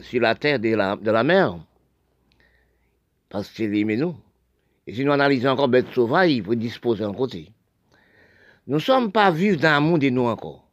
sur 0.00 0.22
la 0.22 0.34
terre 0.34 0.58
de 0.58 0.74
la, 0.74 0.96
de 0.96 1.10
la 1.12 1.22
mer. 1.22 1.64
Parce 3.28 3.48
qu'il 3.48 3.72
aime 3.76 3.94
nous. 3.94 4.16
Et 4.86 4.94
si 4.94 5.04
nous 5.04 5.12
analysons 5.12 5.50
encore 5.50 5.68
bête 5.68 5.92
sauvage, 5.94 6.30
il 6.30 6.44
faut 6.44 6.54
disposer 6.54 7.04
en 7.04 7.14
côté. 7.14 7.52
Nous 8.66 8.76
ne 8.76 8.80
sommes 8.80 9.12
pas 9.12 9.30
vivants 9.30 9.60
dans 9.60 9.68
un 9.68 9.80
monde 9.80 10.00
de 10.00 10.10
nous 10.10 10.26
encore. 10.26 10.68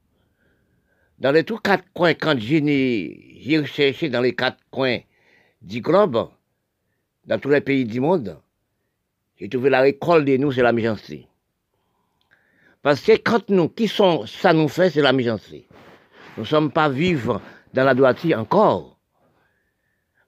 Dans 1.19 1.31
les 1.31 1.43
tous 1.43 1.57
quatre 1.59 1.85
coins, 1.93 2.13
quand 2.13 2.37
j'ai 2.39 3.59
recherché 3.59 4.09
dans 4.09 4.21
les 4.21 4.33
quatre 4.35 4.59
coins 4.71 4.99
du 5.61 5.81
globe, 5.81 6.29
dans 7.25 7.39
tous 7.39 7.49
les 7.49 7.61
pays 7.61 7.85
du 7.85 7.99
monde, 7.99 8.39
j'ai 9.37 9.49
trouvé 9.49 9.69
la 9.69 9.81
récolte 9.81 10.25
de 10.25 10.37
nous, 10.37 10.51
c'est 10.51 10.61
la 10.61 10.71
méchanceté. 10.71 11.27
Parce 12.81 13.01
que 13.01 13.17
quand 13.17 13.49
nous, 13.49 13.69
qui 13.69 13.87
sont, 13.87 14.25
ça 14.25 14.53
nous 14.53 14.69
fait, 14.69 14.89
c'est 14.89 15.01
la 15.01 15.13
méchanceté. 15.13 15.67
Nous 16.37 16.43
ne 16.43 16.47
sommes 16.47 16.71
pas 16.71 16.89
vivants 16.89 17.41
dans 17.73 17.83
la 17.83 17.93
droiture 17.93 18.39
encore. 18.39 18.97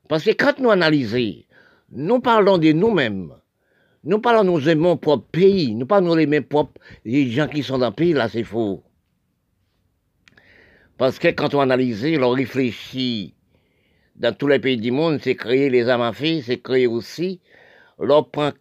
Parce 0.09 0.25
que 0.25 0.31
quand 0.31 0.59
nous 0.59 0.69
analysons, 0.69 1.43
nous 1.91 2.19
parlons 2.19 2.57
de 2.57 2.73
nous-mêmes. 2.73 3.33
Nous 4.03 4.19
parlons, 4.19 4.43
nous 4.43 4.67
aimons 4.67 4.97
propre 4.97 5.27
pays. 5.31 5.75
Nous 5.75 5.85
parlons, 5.85 6.15
nous 6.15 6.19
aimons 6.19 6.41
propre 6.41 6.81
les 7.05 7.29
gens 7.29 7.47
qui 7.47 7.61
sont 7.61 7.77
dans 7.77 7.89
le 7.89 7.95
pays, 7.95 8.13
là, 8.13 8.29
c'est 8.29 8.43
faux. 8.43 8.83
Parce 10.97 11.19
que 11.19 11.27
quand 11.29 11.53
on 11.53 11.59
analyse, 11.59 12.05
on 12.19 12.29
réfléchit 12.29 13.35
dans 14.15 14.35
tous 14.35 14.47
les 14.47 14.59
pays 14.59 14.77
du 14.77 14.91
monde, 14.91 15.19
c'est 15.21 15.35
créer 15.35 15.69
les 15.69 15.89
armes 15.89 16.13
c'est 16.13 16.61
créer 16.61 16.87
aussi. 16.87 17.41
On 17.97 18.23
prend 18.23 18.51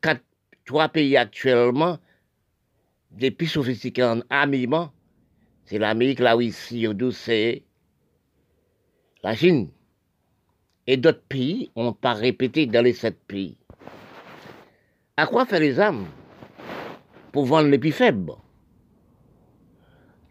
trois 0.65 0.89
pays 0.89 1.17
actuellement, 1.17 1.99
des 3.11 3.31
plus 3.31 3.47
sophistiqués 3.47 4.05
en 4.05 4.21
armement. 4.31 4.93
C'est 5.65 5.79
l'Amérique, 5.79 6.21
la 6.21 6.35
Russie, 6.35 6.87
c'est 7.13 7.63
la 9.23 9.35
Chine. 9.35 9.71
Et 10.87 10.97
d'autres 10.97 11.23
pays 11.29 11.71
ont 11.77 11.93
pas 11.93 12.15
répété 12.15 12.67
dans 12.67 12.83
les 12.83 12.95
sept 12.95 13.19
pays. 13.27 13.60
À 15.21 15.27
quoi 15.27 15.45
faire 15.45 15.61
les 15.61 15.79
armes 15.79 16.07
Pour 17.31 17.45
vendre 17.45 17.69
les 17.69 17.79
plus 17.79 17.93
faibles? 17.93 18.33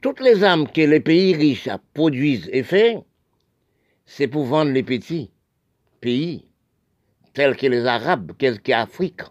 Toutes 0.02 0.20
les 0.20 0.44
armes 0.44 0.68
que 0.68 0.82
les 0.82 1.00
pays 1.00 1.36
riches 1.36 1.70
produisent 1.94 2.50
et 2.52 2.64
font, 2.64 3.06
c'est 4.08 4.28
pour 4.28 4.46
vendre 4.46 4.72
les 4.72 4.82
petits 4.82 5.30
pays, 6.02 6.44
tels 7.36 7.56
que 7.56 7.68
les 7.68 7.86
Arabes, 7.86 8.32
tels 8.40 8.60
qu'Afrique? 8.62 9.22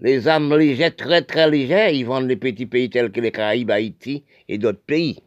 Les 0.00 0.28
armes 0.28 0.54
légères, 0.54 0.94
très 0.94 1.22
très 1.22 1.50
légères, 1.50 1.88
ils 1.88 2.04
vendent 2.04 2.28
les 2.28 2.36
petits 2.36 2.66
pays 2.66 2.90
tels 2.90 3.12
que 3.12 3.22
les 3.22 3.32
Caraïbes, 3.32 3.70
Haïti 3.70 4.24
et 4.48 4.58
d'autres 4.58 4.82
pays. 4.82 5.18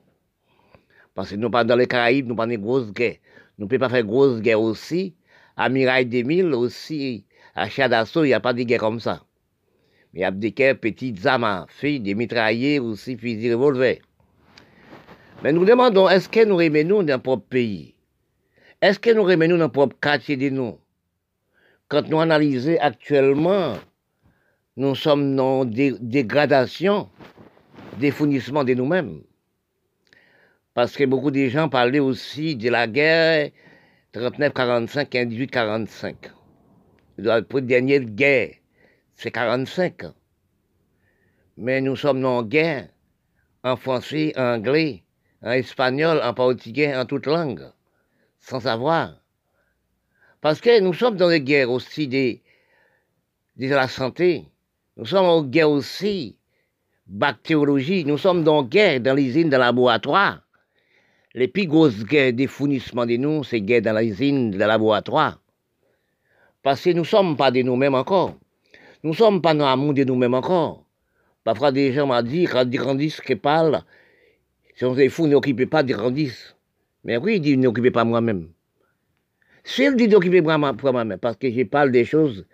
Parce 1.16 1.32
que 1.32 1.36
nous 1.36 1.50
pas 1.50 1.64
dans 1.64 1.78
les 1.78 1.88
Caraïbes, 1.88 2.28
nous 2.28 2.36
pas 2.36 2.46
de 2.46 2.58
grosses 2.58 2.94
guerres. 2.94 3.18
Nous 3.58 3.66
ne 3.66 3.70
pouvons 3.70 3.80
pas 3.80 3.90
faire 3.90 4.06
grosses 4.06 4.40
guerres 4.40 4.62
aussi. 4.62 5.16
À 5.58 5.70
Mirail 5.70 6.06
2000 6.06 6.54
aussi, 6.54 7.26
à 7.56 7.70
Chadasso, 7.70 8.24
il 8.24 8.28
n'y 8.28 8.34
a 8.34 8.40
pas 8.40 8.54
de 8.54 8.64
guerre 8.64 8.80
comme 8.80 9.00
ça. 9.00 9.24
Mais 10.14 10.22
il 10.22 10.24
y 10.24 10.26
a 10.26 10.32
des 10.32 10.52
petites 10.76 11.26
armes 11.26 11.66
filles, 11.70 12.00
des 12.00 12.16
mitraillés 12.16 12.80
aussi, 12.80 13.18
fusils 13.18 13.54
revolver. 13.54 14.02
Mais 15.44 15.52
nous 15.52 15.66
demandons, 15.66 16.10
est-ce 16.10 16.30
que 16.30 16.46
nous 16.46 16.62
nous 16.62 17.04
dans 17.04 17.04
notre 17.04 17.24
propre 17.24 17.48
pays? 17.48 17.96
Est-ce 18.82 19.00
que 19.00 19.10
nous 19.12 19.28
nous 19.28 19.36
dans 19.36 19.58
notre 19.58 19.74
propre 19.74 19.98
quartier 20.00 20.38
de 20.38 20.50
nous? 20.50 20.78
Quand 21.88 22.08
nous 22.08 22.20
analysons 22.20 22.78
actuellement, 22.80 23.76
nous 24.78 24.96
sommes 24.96 25.36
dans 25.36 25.66
des 25.66 25.94
dégradations, 26.00 27.10
des 28.00 28.12
fournissements 28.12 28.64
de 28.64 28.74
nous-mêmes. 28.74 29.22
Parce 30.74 30.96
que 30.96 31.04
beaucoup 31.04 31.30
de 31.30 31.48
gens 31.50 31.70
parlaient 31.70 32.00
aussi 32.00 32.56
de 32.56 32.70
la 32.70 32.88
guerre 32.88 33.52
39-45 34.16 35.08
18-45. 35.28 36.16
La 37.18 37.42
dernière 37.42 38.06
guerre 38.06 38.56
c'est 39.16 39.32
45 39.32 40.04
ans. 40.06 40.14
Mais 41.58 41.82
nous 41.82 41.96
sommes 41.96 42.26
en 42.26 42.44
guerre, 42.44 42.90
en 43.64 43.76
français, 43.76 44.34
en 44.36 44.56
anglais, 44.56 45.04
en 45.42 45.52
espagnol, 45.52 46.20
en 46.24 46.34
portugais, 46.34 46.96
en 46.96 47.06
toute 47.06 47.28
langue, 47.28 47.70
sans 48.40 48.62
savoir. 48.62 49.20
Parce 50.42 50.60
que 50.60 50.80
nous 50.80 50.94
sommes 50.94 51.16
dans 51.16 51.30
des 51.30 51.42
guerres 51.42 51.70
aussi 51.70 52.08
de, 52.08 52.40
de 53.58 53.74
la 53.74 53.88
santé, 53.88 54.46
nous 54.98 55.06
sommes 55.06 55.26
en 55.26 55.44
guerre 55.44 55.70
aussi 55.70 56.38
bactériologie, 57.06 58.06
nous 58.06 58.18
sommes 58.18 58.44
dans 58.44 58.64
guerre 58.64 59.00
dans 59.00 59.14
l'usine 59.14 59.50
de 59.50 59.58
laboratoire. 59.58 60.42
Les 61.36 61.48
plus 61.48 61.68
grosses 61.68 62.04
guerres 62.04 62.34
des 62.34 62.48
fournissements 62.48 63.06
de 63.06 63.18
nous, 63.18 63.44
c'est 63.44 63.62
guerre 63.62 63.82
dans 63.82 63.98
l'usine 63.98 64.52
de 64.52 64.58
laboratoire. 64.58 65.43
Parce 66.64 66.82
que 66.82 66.90
nous 66.92 67.02
ne 67.02 67.04
sommes 67.04 67.36
pas 67.36 67.52
de 67.52 67.62
nous-mêmes 67.62 67.94
encore. 67.94 68.36
Nous 69.04 69.12
ne 69.12 69.16
sommes 69.16 69.42
pas 69.42 69.54
dans 69.54 69.66
l'amour 69.66 69.94
de 69.94 70.06
nous-mêmes 70.06 70.34
encore. 70.34 70.86
Parfois, 71.44 71.74
des 71.74 71.92
gens 71.92 72.08
m'ont 72.08 72.22
dit, 72.22 72.46
quand 72.46 72.64
ils 72.64 72.80
grandissent, 72.80 73.20
qu'ils 73.20 73.38
parlent, 73.38 73.84
si 74.76 74.86
on 74.86 74.98
est 74.98 75.10
fou, 75.10 75.28
n'occupez 75.28 75.66
pas 75.66 75.84
des 75.84 75.94
grandissent. 75.94 76.56
Mais 77.04 77.18
oui, 77.18 77.36
il 77.36 77.42
dit, 77.42 77.58
n'occupez 77.58 77.92
pas 77.92 78.06
moi-même. 78.06 78.48
il 79.78 79.96
dit 79.98 80.08
d'occuper 80.08 80.40
moi-même, 80.42 81.18
parce 81.18 81.36
que 81.36 81.52
je 81.52 81.64
parle 81.64 81.92
des 81.92 82.06
choses 82.06 82.46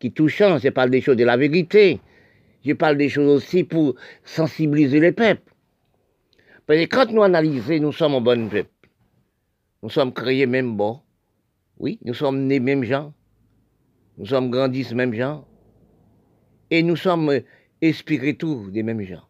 qui 0.00 0.12
touchent, 0.12 0.38
je 0.38 0.68
parle 0.70 0.90
des 0.90 1.02
choses 1.02 1.16
de 1.16 1.24
la 1.24 1.36
vérité. 1.36 2.00
Je 2.64 2.72
parle 2.72 2.96
des 2.96 3.08
choses 3.08 3.28
aussi 3.28 3.64
pour 3.64 3.94
sensibiliser 4.24 4.98
les 4.98 5.12
peuples. 5.12 5.52
Parce 6.66 6.80
que 6.80 6.86
quand 6.86 7.10
nous 7.12 7.22
analysons, 7.22 7.78
nous 7.80 7.92
sommes 7.92 8.14
un 8.14 8.20
bon 8.20 8.48
peuple. 8.48 8.70
Nous 9.82 9.90
sommes 9.90 10.12
créés 10.12 10.46
même 10.46 10.76
bon. 10.76 11.00
Oui, 11.78 11.98
nous 12.04 12.14
sommes 12.14 12.46
nés 12.46 12.60
même 12.60 12.82
gens. 12.82 13.12
Nous 14.18 14.26
sommes 14.26 14.50
grandis 14.50 14.92
même 14.94 15.14
gens 15.14 15.46
et 16.72 16.82
nous 16.82 16.96
sommes 16.96 17.40
inspirés 17.80 18.36
tous 18.36 18.68
des 18.68 18.82
mêmes 18.82 19.02
gens. 19.02 19.22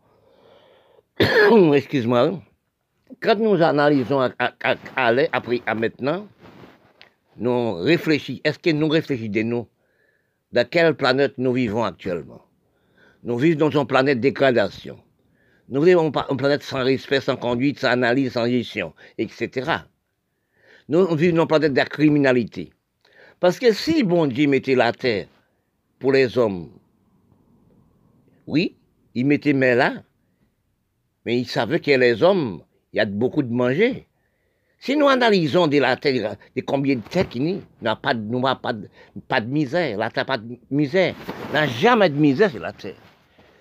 Excuse-moi. 1.74 2.40
Quand 3.20 3.38
nous 3.38 3.62
analysons 3.62 4.20
à, 4.20 4.30
à, 4.38 4.76
après, 5.32 5.60
à 5.66 5.74
maintenant, 5.74 6.26
nous 7.36 7.74
réfléchissons, 7.74 8.40
est-ce 8.44 8.58
que 8.58 8.70
nous 8.70 8.88
réfléchissons 8.88 9.32
de 9.32 9.42
nous 9.42 9.68
Dans 10.52 10.66
quelle 10.66 10.94
planète 10.94 11.34
nous 11.36 11.52
vivons 11.52 11.84
actuellement? 11.84 12.40
Nous 13.24 13.36
vivons 13.36 13.68
dans 13.68 13.80
une 13.82 13.86
planète 13.86 14.20
dégradation. 14.20 14.98
Nous 15.68 15.82
vivons 15.82 16.10
une 16.30 16.36
planète 16.38 16.62
sans 16.62 16.82
respect, 16.82 17.20
sans 17.20 17.36
conduite, 17.36 17.78
sans 17.78 17.88
analyse, 17.88 18.32
sans 18.32 18.46
gestion, 18.46 18.94
etc. 19.18 19.70
Nous 20.88 21.14
vivons 21.14 21.36
dans 21.36 21.42
une 21.42 21.48
planète 21.48 21.74
de 21.74 21.82
criminalité. 21.82 22.72
Parce 23.40 23.58
que 23.58 23.72
si 23.72 24.02
bon 24.02 24.26
Dieu 24.26 24.48
mettait 24.48 24.74
la 24.74 24.92
terre 24.92 25.26
pour 25.98 26.12
les 26.12 26.36
hommes, 26.36 26.70
oui, 28.46 28.76
il 29.14 29.26
mettait 29.26 29.52
main 29.52 29.74
là, 29.74 29.92
mais 31.24 31.38
il 31.38 31.46
savait 31.46 31.80
que 31.80 31.90
les 31.90 32.22
hommes, 32.22 32.62
il 32.92 32.96
y 32.96 33.00
a 33.00 33.04
beaucoup 33.04 33.42
de 33.42 33.52
manger. 33.52 34.06
Si 34.80 34.96
nous 34.96 35.08
analysons 35.08 35.66
de 35.66 35.78
la 35.78 35.96
terre, 35.96 36.36
de 36.56 36.60
combien 36.62 36.96
de 36.96 37.00
terre 37.00 37.28
qu'il 37.28 37.42
n'y 37.42 37.62
a 37.84 37.96
pas 37.96 38.14
de, 38.14 38.20
nous 38.20 38.40
pas 38.40 38.72
de, 38.72 39.46
misère, 39.46 39.98
la 39.98 40.10
terre 40.10 40.26
pas 40.26 40.38
de 40.38 40.56
misère, 40.70 41.14
n'a 41.52 41.66
jamais 41.66 42.08
de 42.08 42.16
misère 42.16 42.50
sur 42.50 42.60
la 42.60 42.72
terre. 42.72 42.94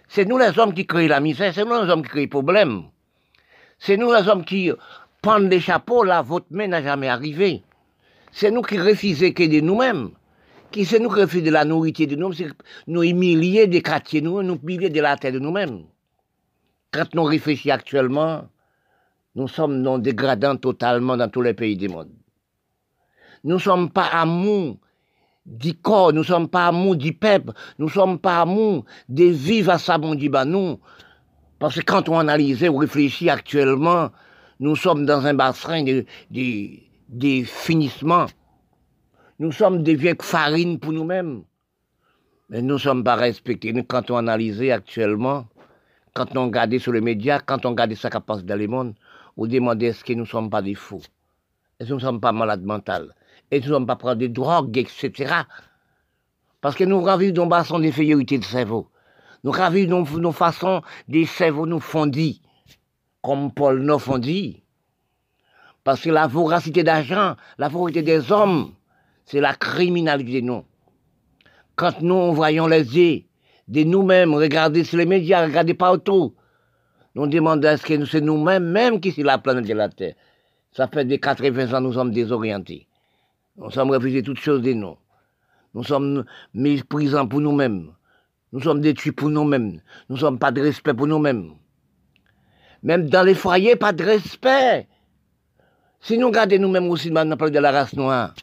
C'est 0.07 0.25
nous 0.25 0.38
les 0.38 0.57
hommes 0.57 0.74
qui 0.74 0.86
créons 0.88 1.07
la 1.07 1.19
misère, 1.19 1.53
c'est 1.53 1.65
nous 1.65 1.81
les 1.81 1.89
hommes 1.89 2.03
qui 2.03 2.10
créons 2.10 2.22
les 2.22 2.27
problèmes. 2.27 2.84
C'est 3.79 3.98
nous 3.98 4.12
les 4.13 4.27
hommes 4.27 4.46
qui 4.46 4.72
prendre 5.22 5.48
les 5.50 5.60
chapeaux, 5.60 6.03
là, 6.03 6.22
votre 6.22 6.48
main 6.51 6.67
n'a 6.67 6.81
jamais 6.81 7.10
arrivé. 7.10 7.63
C'est 8.39 8.51
nous 8.51 8.62
qui 8.62 8.77
refusons 8.77 9.32
que 9.32 9.48
de 9.48 9.62
nous-mêmes. 9.62 10.12
Qui 10.70 10.86
c'est 10.86 11.00
nous 11.00 11.10
qui 11.10 11.22
refusons 11.22 11.44
de 11.44 11.50
la 11.50 11.65
nourriture 11.65 12.06
de 12.06 12.15
nous-mêmes, 12.15 12.53
nous 12.86 13.01
humilier 13.01 13.65
des 13.65 13.82
quartiers, 13.82 14.22
nous, 14.22 14.44
nous 14.44 14.60
humilier 14.62 14.91
de 14.91 15.01
la 15.01 15.17
terre 15.17 15.32
de 15.32 15.39
nous-mêmes. 15.39 15.86
Quand 16.91 17.15
nous 17.15 17.24
réfléchissons 17.24 17.74
actuellement, 17.74 18.48
nous 19.34 19.48
sommes 19.48 19.82
non 19.82 19.98
dégradants 19.98 20.56
totalement 20.56 21.17
dans 21.17 21.29
tous 21.29 21.41
les 21.41 21.56
pays 21.56 21.75
du 21.75 21.89
monde. 21.89 22.12
Nous 23.44 23.56
ne 23.56 23.60
sommes 23.60 23.89
pas 23.89 24.06
amour 24.06 24.77
du 25.48 25.74
corps, 25.74 26.13
nous 26.13 26.20
ne 26.20 26.24
sommes 26.27 26.48
pas 26.48 26.67
amour 26.67 26.96
du 26.96 27.13
peuple, 27.13 27.53
nous 27.79 27.88
ne 27.88 27.91
sommes 27.91 28.20
pas 28.20 28.41
amour 28.41 28.86
des 29.10 29.32
vivre 29.32 29.72
à 29.72 29.79
ça, 29.79 29.98
bon 29.98 30.13
nous. 30.13 30.79
Parce 31.58 31.74
que 31.74 31.82
quand 31.82 32.08
on 32.08 32.20
analyse 32.20 32.62
ou 32.70 32.77
réfléchit 32.77 33.32
actuellement, 33.32 34.12
nous 34.60 34.75
sommes 34.75 35.08
dans 35.08 35.25
un 35.25 35.34
bassin 35.34 35.82
de, 35.82 36.06
de, 36.29 36.87
finissement. 37.46 38.26
Nous 39.40 39.52
sommes 39.52 39.84
des 39.84 39.96
vieilles 39.96 40.16
farines 40.22 40.80
pour 40.80 40.94
nous-mêmes. 40.94 41.44
Mais 42.50 42.62
nous 42.62 42.76
ne 42.76 42.80
sommes 42.80 43.04
pas 43.04 43.16
respectés. 43.16 43.74
Quand 43.88 44.10
on 44.10 44.18
analyse 44.18 44.62
actuellement, 44.72 45.48
quand 46.14 46.36
on 46.36 46.46
regarde 46.46 46.78
sur 46.78 46.94
les 46.94 47.02
médias, 47.02 47.40
quand 47.40 47.66
on 47.66 47.70
regarde 47.72 47.94
ce 47.94 48.08
qui 48.08 48.18
passe 48.26 48.44
dans 48.44 48.58
le 48.58 48.68
monde, 48.68 48.96
on 49.36 49.46
demande 49.46 49.84
est-ce 49.84 50.04
que 50.04 50.14
nous 50.14 50.22
ne 50.22 50.26
sommes 50.26 50.50
pas 50.50 50.62
des 50.62 50.76
fous? 50.76 51.02
Est-ce 51.80 51.90
que 51.90 51.94
nous 51.94 52.00
ne 52.00 52.06
sommes 52.06 52.22
pas 52.22 52.32
malades 52.32 52.64
mentaux 52.64 53.12
Est-ce 53.52 53.62
que 53.62 53.66
nous 53.68 53.74
ne 53.74 53.78
sommes 53.78 53.86
pas 53.86 53.96
prendre 53.96 54.16
des 54.16 54.30
drogues, 54.30 54.78
etc. 54.78 55.34
Parce 56.62 56.76
que 56.76 56.84
nous 56.84 57.06
vivre 57.18 57.34
dans 57.34 57.46
bassin 57.46 57.80
d'infériorité 57.80 58.38
de 58.40 58.44
cerveau. 58.44 58.90
Nous 59.44 59.52
vivre 59.52 59.90
dans 59.90 60.20
nos 60.20 60.32
façons 60.32 60.82
des 61.08 61.26
cerveaux 61.26 61.68
nous 61.68 61.80
fondis 61.80 62.42
comme 63.22 63.52
Paul 63.52 63.84
Neuf 63.84 64.10
dit. 64.20 64.64
Parce 65.88 66.01
que 66.01 66.10
la 66.10 66.27
voracité 66.27 66.84
d'argent, 66.84 67.38
la 67.58 67.70
voracité 67.70 68.01
des 68.01 68.29
hommes, 68.34 68.74
c'est 69.24 69.39
la 69.39 69.53
criminalité, 69.53 70.41
non. 70.41 70.65
Quand 71.77 72.01
nous 72.01 72.34
voyons 72.34 72.67
les 72.67 72.98
yeux 72.98 73.22
de 73.70 73.86
nous-mêmes, 73.86 74.34
regarder 74.34 74.84
sur 74.84 74.98
les 74.98 75.06
médias, 75.06 75.46
regarder 75.46 75.75
partout, 75.75 76.36
nous 77.15 77.25
demandons 77.27 77.70
est-ce 77.70 77.86
que 77.86 78.03
c'est 78.03 78.20
nous-mêmes, 78.20 78.65
même 78.65 79.00
qui 79.00 79.13
c'est 79.13 79.24
la 79.24 79.38
planète 79.38 79.65
de 79.65 79.74
la 79.74 79.88
Terre. 79.88 80.15
Ça 80.74 80.89
fait 80.89 81.06
des 81.06 81.20
80 81.20 81.74
ans 81.74 81.79
nous 81.79 81.94
sommes 81.94 82.12
désorientés. 82.12 82.86
Nous 83.56 83.72
sommes 83.72 83.91
refusés 83.91 84.24
toutes 84.24 84.41
choses 84.41 84.63
de 84.63 84.74
nous. 84.74 84.98
Nous 85.74 85.86
sommes 85.86 86.25
méprisants 86.53 87.29
pour 87.29 87.39
nous-mêmes. 87.39 87.94
Nous 88.51 88.60
sommes 88.60 88.82
détruits 88.82 89.13
pour 89.13 89.29
nous-mêmes. 89.29 89.79
Nous 90.10 90.17
sommes 90.17 90.38
pas 90.38 90.51
de 90.51 90.60
respect 90.60 90.94
pour 90.94 91.08
nous-mêmes. 91.08 91.51
Même 92.84 93.10
dans 93.10 93.24
les 93.24 93.36
foyers, 93.36 93.77
pas 93.77 93.94
de 93.94 94.03
respect. 94.03 94.89
Si 96.00 96.18
nous 96.18 96.27
regardons 96.27 96.60
nous-mêmes 96.60 96.89
aussi, 96.89 97.10
de 97.10 97.60
la 97.60 97.72
race 97.72 97.94
noire, 97.96 98.34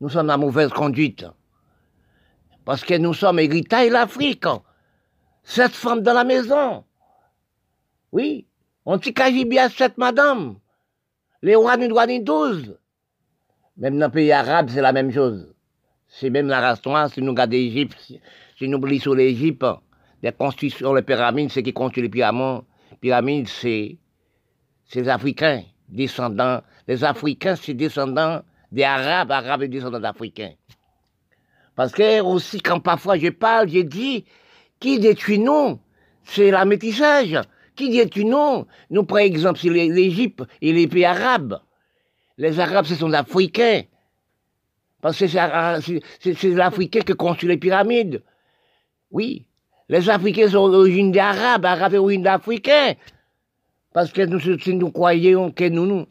nous 0.00 0.08
sommes 0.08 0.26
la 0.26 0.36
mauvaise 0.36 0.70
conduite. 0.70 1.26
Parce 2.64 2.84
que 2.84 2.94
nous 2.94 3.14
sommes 3.14 3.38
héritages 3.38 3.90
l'Afrique. 3.90 4.46
Sept 5.42 5.72
femmes 5.72 6.02
dans 6.02 6.12
la 6.12 6.24
maison. 6.24 6.84
Oui. 8.12 8.46
On 8.84 8.96
dit 8.96 9.44
bien 9.44 9.68
sept 9.68 9.98
madame. 9.98 10.56
Les 11.42 11.54
rois 11.54 11.76
nous 11.76 11.88
doivent 11.88 12.22
douze. 12.22 12.78
Même 13.76 13.98
dans 13.98 14.06
les 14.06 14.12
pays 14.12 14.32
arabes, 14.32 14.68
c'est 14.70 14.82
la 14.82 14.92
même 14.92 15.12
chose. 15.12 15.54
C'est 16.06 16.28
même 16.28 16.48
la 16.48 16.60
race 16.60 16.84
noire, 16.84 17.10
si 17.10 17.22
nous 17.22 17.30
regardons 17.30 17.52
l'Égypte, 17.52 17.96
si 18.58 18.68
nous 18.68 18.78
oublions 18.78 19.00
sur 19.00 19.14
l'Égypte, 19.14 19.64
les 20.22 20.32
constructions, 20.32 20.92
les 20.92 21.02
pyramides, 21.02 21.50
c'est 21.50 21.62
qui 21.62 21.72
construisent 21.72 22.04
les 22.04 22.10
pyramides, 22.10 22.62
pyramide, 23.00 23.48
c'est 23.48 23.96
les 24.94 25.08
Africains, 25.08 25.62
descendants. 25.88 26.62
Les 26.90 27.04
Africains, 27.04 27.54
c'est 27.54 27.72
descendants 27.72 28.42
des 28.72 28.82
Arabes, 28.82 29.30
Arabes 29.30 29.62
et 29.62 29.68
descendants 29.68 30.00
d'Africains. 30.00 30.54
Parce 31.76 31.92
que 31.92 32.20
aussi, 32.20 32.60
quand 32.60 32.80
parfois 32.80 33.16
je 33.16 33.28
parle, 33.28 33.68
je 33.68 33.78
dis, 33.82 34.24
qui 34.80 34.98
détruit 34.98 35.38
nous? 35.38 35.78
C'est 36.24 36.50
la 36.50 36.64
métissage. 36.64 37.38
Qui 37.76 37.90
détruit 37.90 38.24
nous? 38.24 38.66
Nous, 38.90 39.04
par 39.04 39.18
exemple, 39.18 39.60
c'est 39.60 39.68
l'Égypte 39.68 40.42
et 40.60 40.72
les 40.72 40.88
pays 40.88 41.04
arabes. 41.04 41.60
Les 42.38 42.58
Arabes, 42.58 42.86
ce 42.86 42.96
sont 42.96 43.06
les 43.06 43.18
Africains. 43.18 43.82
Parce 45.00 45.16
que 45.16 45.28
c'est 45.28 46.48
l'Africain 46.48 47.02
qui 47.02 47.12
construit 47.12 47.50
les 47.50 47.56
pyramides. 47.56 48.20
Oui, 49.12 49.46
les 49.88 50.10
Africains 50.10 50.48
sont 50.48 50.68
d'origine 50.68 51.12
d'Arabes, 51.12 51.66
Arabes 51.66 51.92
d'origine 51.92 52.24
d'Africains. 52.24 52.94
Parce 53.92 54.12
que 54.12 54.22
nous, 54.22 54.40
nous 54.74 54.90
croyons 54.90 55.52
que 55.52 55.68
nous, 55.68 55.86
nous, 55.86 56.06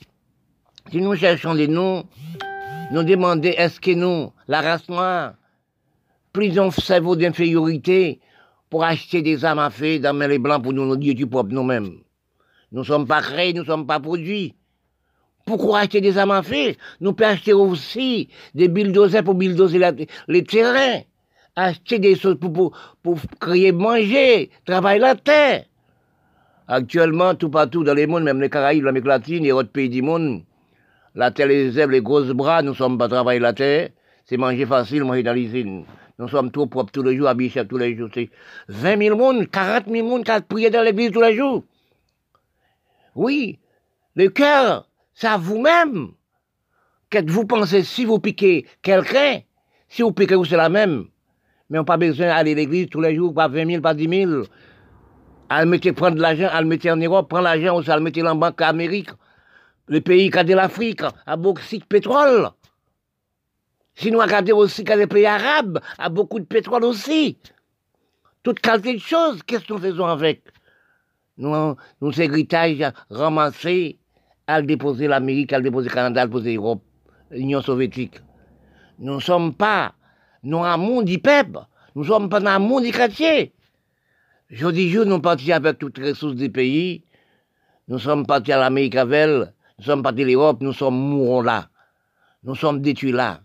si 0.91 1.01
nous 1.01 1.15
cherchons 1.15 1.55
des 1.55 1.67
noms, 1.67 2.03
nous 2.91 3.03
demandons 3.03 3.49
est-ce 3.49 3.79
que 3.79 3.91
nous, 3.91 4.31
la 4.47 4.61
race 4.61 4.87
noire, 4.89 5.33
plus 6.33 6.57
on 6.59 6.71
cerveau 6.71 7.15
d'infériorité 7.15 8.19
pour 8.69 8.83
acheter 8.83 9.21
des 9.21 9.45
armes 9.45 9.59
à 9.59 9.69
feu 9.69 9.99
dans 9.99 10.17
les 10.17 10.39
blancs 10.39 10.63
pour 10.63 10.73
nous, 10.73 10.85
nous 10.85 10.97
dire 10.97 11.15
du 11.15 11.27
propre 11.27 11.51
nous-mêmes. 11.51 11.99
Nous 12.71 12.79
ne 12.79 12.85
sommes 12.85 13.07
pas 13.07 13.21
créés, 13.21 13.53
nous 13.53 13.61
ne 13.61 13.67
sommes 13.67 13.87
pas 13.87 13.99
produits. 13.99 14.55
Pourquoi 15.45 15.79
acheter 15.79 16.01
des 16.01 16.17
armes 16.17 16.31
à 16.31 16.43
feu? 16.43 16.75
Nous 17.01 17.13
pouvons 17.13 17.29
acheter 17.29 17.53
aussi 17.53 18.29
des 18.53 18.67
bulldozers 18.67 19.23
pour 19.23 19.35
bulldozer 19.35 19.79
les 20.27 20.43
terrains 20.43 21.01
acheter 21.55 21.99
des 21.99 22.15
choses 22.15 22.37
pour, 22.39 22.71
pour, 23.03 23.17
créer 23.39 23.71
manger, 23.71 24.49
travailler 24.65 24.99
la 24.99 25.15
terre. 25.15 25.65
Actuellement, 26.67 27.35
tout 27.35 27.49
partout 27.49 27.83
dans 27.83 27.93
le 27.93 28.05
monde, 28.07 28.23
même 28.23 28.39
les 28.39 28.49
Caraïbes, 28.49 28.83
l'Amérique 28.83 29.07
latine 29.07 29.45
et 29.45 29.51
autres 29.51 29.71
pays 29.71 29.89
du 29.89 30.01
monde, 30.01 30.43
la 31.15 31.31
terre, 31.31 31.47
les 31.47 31.71
zèbres, 31.71 31.91
les 31.93 32.01
grosses 32.01 32.31
bras, 32.31 32.61
nous 32.61 32.73
sommes 32.73 32.97
pas 32.97 33.07
travailler 33.07 33.39
la 33.39 33.53
terre, 33.53 33.89
c'est 34.25 34.37
manger 34.37 34.65
facile, 34.65 35.03
manger 35.03 35.23
dans 35.23 35.33
l'usine. 35.33 35.85
Nous 36.17 36.27
sommes 36.27 36.51
trop 36.51 36.67
propres 36.67 36.91
tous 36.91 37.03
les 37.03 37.15
jours, 37.15 37.27
habillés 37.27 37.65
tous 37.67 37.77
les 37.77 37.95
jours. 37.95 38.09
C'est 38.13 38.29
20 38.67 38.97
000 38.97 39.17
monde, 39.17 39.49
40 39.49 39.85
000 39.87 40.07
monde 40.07 40.25
qui 40.25 40.31
prié 40.47 40.69
dans 40.69 40.83
l'église 40.83 41.11
tous 41.11 41.21
les 41.21 41.35
jours. 41.35 41.63
Oui, 43.15 43.59
le 44.15 44.29
cœur, 44.29 44.87
c'est 45.13 45.27
à 45.27 45.37
vous-même. 45.37 46.09
Qu'est-ce 47.09 47.31
vous 47.31 47.45
pensez 47.45 47.83
si 47.83 48.05
vous 48.05 48.19
piquez 48.19 48.65
quelqu'un, 48.81 49.39
si 49.87 50.01
vous 50.01 50.11
piquez 50.11 50.35
vous, 50.35 50.45
c'est 50.45 50.57
la 50.57 50.69
même 50.69 51.05
mais 51.69 51.77
on 51.77 51.81
n'a 51.81 51.85
pas 51.85 51.97
besoin 51.97 52.27
d'aller 52.27 52.51
à 52.51 52.55
l'église 52.55 52.89
tous 52.89 53.01
les 53.01 53.15
jours, 53.15 53.33
pas 53.33 53.47
20 53.47 53.67
000, 53.67 53.81
pas 53.81 53.93
10 53.93 54.09
000. 54.25 54.43
À 55.49 55.65
mettre, 55.65 55.89
prendre 55.91 56.19
l'argent, 56.19 56.49
à 56.51 56.61
le 56.61 56.67
mettre 56.67 56.87
en 56.89 56.95
Europe, 56.95 57.29
prendre 57.29 57.43
l'argent 57.43 57.77
aussi, 57.77 57.91
à 57.91 57.97
le 57.97 58.03
mettre 58.03 58.23
en 58.25 58.35
banque 58.35 58.61
Amérique, 58.61 59.09
le 59.89 60.01
pays 60.01 60.29
qui 60.29 60.43
de 60.43 60.53
l'Afrique, 60.53 61.01
a 61.25 61.35
beaucoup 61.35 61.61
de 61.61 61.83
pétrole. 61.83 62.49
Si 63.95 64.11
nous 64.11 64.19
regardons 64.19 64.57
aussi 64.57 64.83
des 64.83 65.07
pays 65.07 65.25
arabes, 65.25 65.79
a 65.97 66.09
beaucoup 66.09 66.39
de 66.39 66.45
pétrole 66.45 66.85
aussi. 66.85 67.37
Toute 68.43 68.61
qualité 68.61 68.93
de 68.93 68.99
choses, 68.99 69.43
qu'est-ce 69.43 69.65
que 69.65 69.73
nous 69.73 69.79
faisons 69.79 70.05
avec? 70.05 70.43
Nous, 71.37 71.75
nous 72.01 72.21
héritage 72.21 72.93
ramassés, 73.09 73.97
à 74.47 74.61
déposer 74.61 75.07
l'Amérique, 75.07 75.53
à 75.53 75.59
déposer 75.59 75.89
le 75.89 75.93
Canada, 75.93 76.21
à 76.21 76.25
déposer 76.27 76.53
l'Europe, 76.53 76.83
l'Union 77.31 77.61
soviétique. 77.61 78.19
Nous 78.99 79.15
ne 79.15 79.19
sommes 79.19 79.53
pas 79.53 79.93
nous 80.43 80.63
un 80.63 80.77
monde 80.77 81.05
du 81.05 81.19
peuple. 81.19 81.59
Nous 81.95 82.05
sommes 82.05 82.29
pas 82.29 82.39
dans 82.39 82.51
un 82.51 82.59
monde 82.59 82.83
du 82.83 82.91
quartier. 82.91 83.53
Jeudi 84.49 84.89
jour, 84.89 85.05
nous 85.05 85.19
partis 85.19 85.51
avec 85.51 85.77
toutes 85.79 85.97
les 85.97 86.11
ressources 86.11 86.35
du 86.35 86.49
pays. 86.49 87.03
Nous 87.87 87.99
sommes 87.99 88.25
partis 88.25 88.51
à 88.51 88.59
l'Amérique 88.59 88.95
avec 88.95 89.49
Nous 89.79 89.85
sommes 89.85 90.03
partis 90.03 90.23
à 90.23 90.25
l'Europe. 90.25 90.57
Nous 90.61 90.73
sommes 90.73 90.97
mourants 90.97 91.41
là. 91.41 91.69
Nous 92.43 92.55
sommes 92.55 92.81
détruits 92.81 93.11
là. 93.11 93.41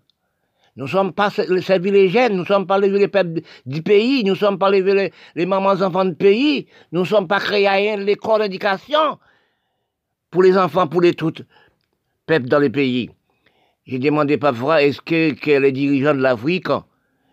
Nous 0.76 0.88
sommes 0.88 1.12
pas 1.12 1.30
servis 1.30 1.92
les 1.92 2.08
jeunes, 2.08 2.34
nous 2.34 2.44
sommes 2.44 2.66
pas 2.66 2.80
les 2.80 3.06
peuples 3.06 3.42
du 3.64 3.80
pays, 3.80 4.24
nous 4.24 4.34
sommes 4.34 4.58
pas 4.58 4.70
les, 4.70 5.12
les 5.36 5.46
mamans 5.46 5.80
enfants 5.80 6.04
du 6.04 6.16
pays, 6.16 6.66
nous 6.90 7.04
sommes 7.04 7.28
pas 7.28 7.38
créés 7.38 7.96
l'école 7.98 8.42
d'éducation 8.42 9.20
pour 10.32 10.42
les 10.42 10.58
enfants, 10.58 10.88
pour 10.88 11.00
les 11.00 11.14
toutes 11.14 11.42
peuples 12.26 12.48
dans 12.48 12.58
les 12.58 12.70
pays. 12.70 13.08
J'ai 13.86 14.00
demandé 14.00 14.36
parfois, 14.36 14.82
est-ce 14.82 15.00
que, 15.00 15.60
les 15.60 15.70
dirigeants 15.70 16.14
de 16.14 16.22
l'Afrique, 16.22 16.66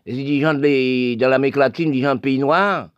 les 0.06 0.14
dirigeants 0.14 0.54
de, 0.54 1.26
l'Amérique 1.26 1.56
latine, 1.56 1.86
les 1.86 1.94
dirigeants 1.94 2.16
de 2.16 2.20
pays 2.20 2.38
noirs, 2.38 2.90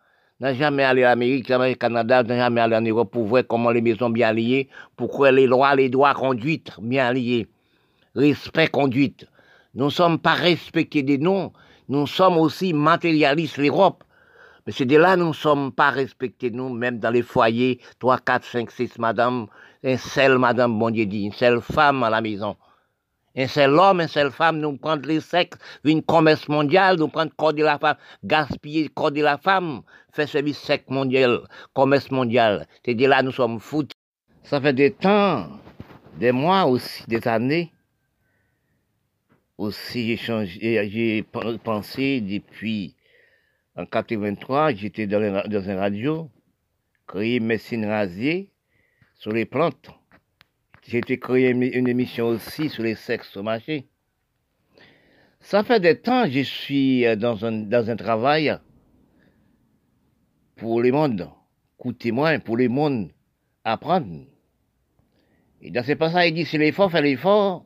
n'ont 0.43 0.53
jamais 0.53 0.83
allé 0.83 1.03
à 1.03 1.09
l'Amérique, 1.09 1.47
jamais 1.47 1.71
au 1.71 1.75
Canada, 1.75 2.21
n'ont 2.21 2.35
jamais 2.35 2.61
allé 2.61 2.75
en 2.75 2.81
Europe 2.81 3.11
pour 3.11 3.25
voir 3.25 3.43
comment 3.47 3.71
les 3.71 3.81
maisons 3.81 4.09
bien 4.09 4.33
liées, 4.33 4.67
pourquoi 4.97 5.31
les 5.31 5.47
lois, 5.47 5.75
les 5.75 5.89
droits 5.89 6.13
conduites 6.13 6.71
bien 6.81 7.13
liés, 7.13 7.47
respect 8.13 8.67
conduite. 8.67 9.25
Nous 9.73 9.85
ne 9.85 9.89
sommes 9.89 10.19
pas 10.19 10.33
respectés 10.33 11.01
des 11.01 11.17
noms, 11.17 11.53
nous 11.87 12.07
sommes 12.07 12.37
aussi 12.37 12.73
matérialistes, 12.73 13.57
l'Europe. 13.57 14.03
Mais 14.65 14.73
c'est 14.73 14.85
de 14.85 14.97
là 14.97 15.15
nous 15.15 15.29
ne 15.29 15.33
sommes 15.33 15.71
pas 15.71 15.89
respectés, 15.89 16.51
nous, 16.51 16.69
même 16.69 16.99
dans 16.99 17.09
les 17.09 17.21
foyers, 17.21 17.79
3, 17.99 18.19
4, 18.19 18.45
5, 18.45 18.71
6 18.71 18.99
madame, 18.99 19.47
un 19.83 19.97
seul 19.97 20.37
madame, 20.37 20.77
bon 20.77 20.89
Dieu 20.89 21.05
dit, 21.05 21.23
une 21.23 21.33
seule 21.33 21.61
femme 21.61 22.03
à 22.03 22.09
la 22.09 22.21
maison. 22.21 22.55
Un 23.35 23.47
seul 23.47 23.71
homme, 23.79 24.01
une 24.01 24.07
seule 24.07 24.31
femme, 24.31 24.59
nous 24.59 24.77
prendre 24.77 25.07
les 25.07 25.19
sexes, 25.19 25.57
une 25.83 26.03
commerce 26.03 26.47
mondiale, 26.47 26.97
nous 26.97 27.07
prendre 27.07 27.31
corps 27.35 27.53
de 27.53 27.63
la 27.63 27.79
femme, 27.79 27.97
gaspiller 28.23 28.83
le 28.83 28.89
corps 28.89 29.11
de 29.11 29.21
la 29.21 29.37
femme, 29.37 29.81
faire 30.11 30.29
service 30.29 30.59
sec 30.59 30.89
mondial, 30.89 31.41
commerce 31.73 32.11
mondial. 32.11 32.67
C'est 32.85 32.93
de 32.93 33.07
là 33.07 33.23
nous 33.23 33.31
sommes 33.31 33.59
foutus. 33.59 33.93
Ça 34.43 34.61
fait 34.61 34.73
des 34.73 34.91
temps, 34.91 35.49
des 36.19 36.31
mois 36.31 36.65
aussi, 36.65 37.03
des 37.07 37.27
années. 37.27 37.73
Aussi, 39.57 40.17
j'ai 40.17 41.23
pensé 41.63 42.21
depuis 42.21 42.95
en 43.75 43.85
83, 43.85 44.73
j'étais 44.73 45.07
dans, 45.07 45.43
dans 45.47 45.69
un 45.69 45.77
radio, 45.77 46.29
créé 47.07 47.39
médecine 47.39 47.85
rasier 47.85 48.51
sur 49.15 49.31
les 49.31 49.45
plantes. 49.45 49.89
J'ai 50.87 51.01
créé 51.01 51.49
une 51.49 51.87
émission 51.87 52.27
aussi 52.27 52.69
sur 52.69 52.83
les 52.83 52.95
sexes 52.95 53.35
au 53.37 53.43
marché. 53.43 53.87
Ça 55.43 55.61
fait 55.63 55.81
des 55.81 55.99
temps 55.99 56.25
je 56.25 56.39
suis 56.39 57.05
euh, 57.05 57.17
dans 57.17 57.45
un, 57.45 57.95
travail 57.97 58.57
pour 60.55 60.81
le 60.81 60.91
monde, 60.91 61.29
coup 61.77 61.91
témoin, 61.91 62.39
pour 62.39 62.55
le 62.55 62.69
monde, 62.69 63.11
apprendre. 63.65 64.25
Et 65.61 65.69
dans 65.69 65.83
ce 65.83 65.91
passage, 65.93 66.29
il 66.29 66.33
dit, 66.33 66.45
c'est 66.45 66.57
l'effort, 66.57 66.89
fait 66.89 67.01
l'effort, 67.01 67.65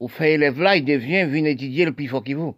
ou 0.00 0.08
fait 0.08 0.32
élève 0.34 0.60
là, 0.60 0.76
il 0.76 0.84
devient, 0.84 1.26
vient 1.26 1.44
étudier 1.44 1.84
le 1.84 1.92
plus 1.92 2.08
fort 2.08 2.24
que 2.24 2.34
vous. 2.34 2.56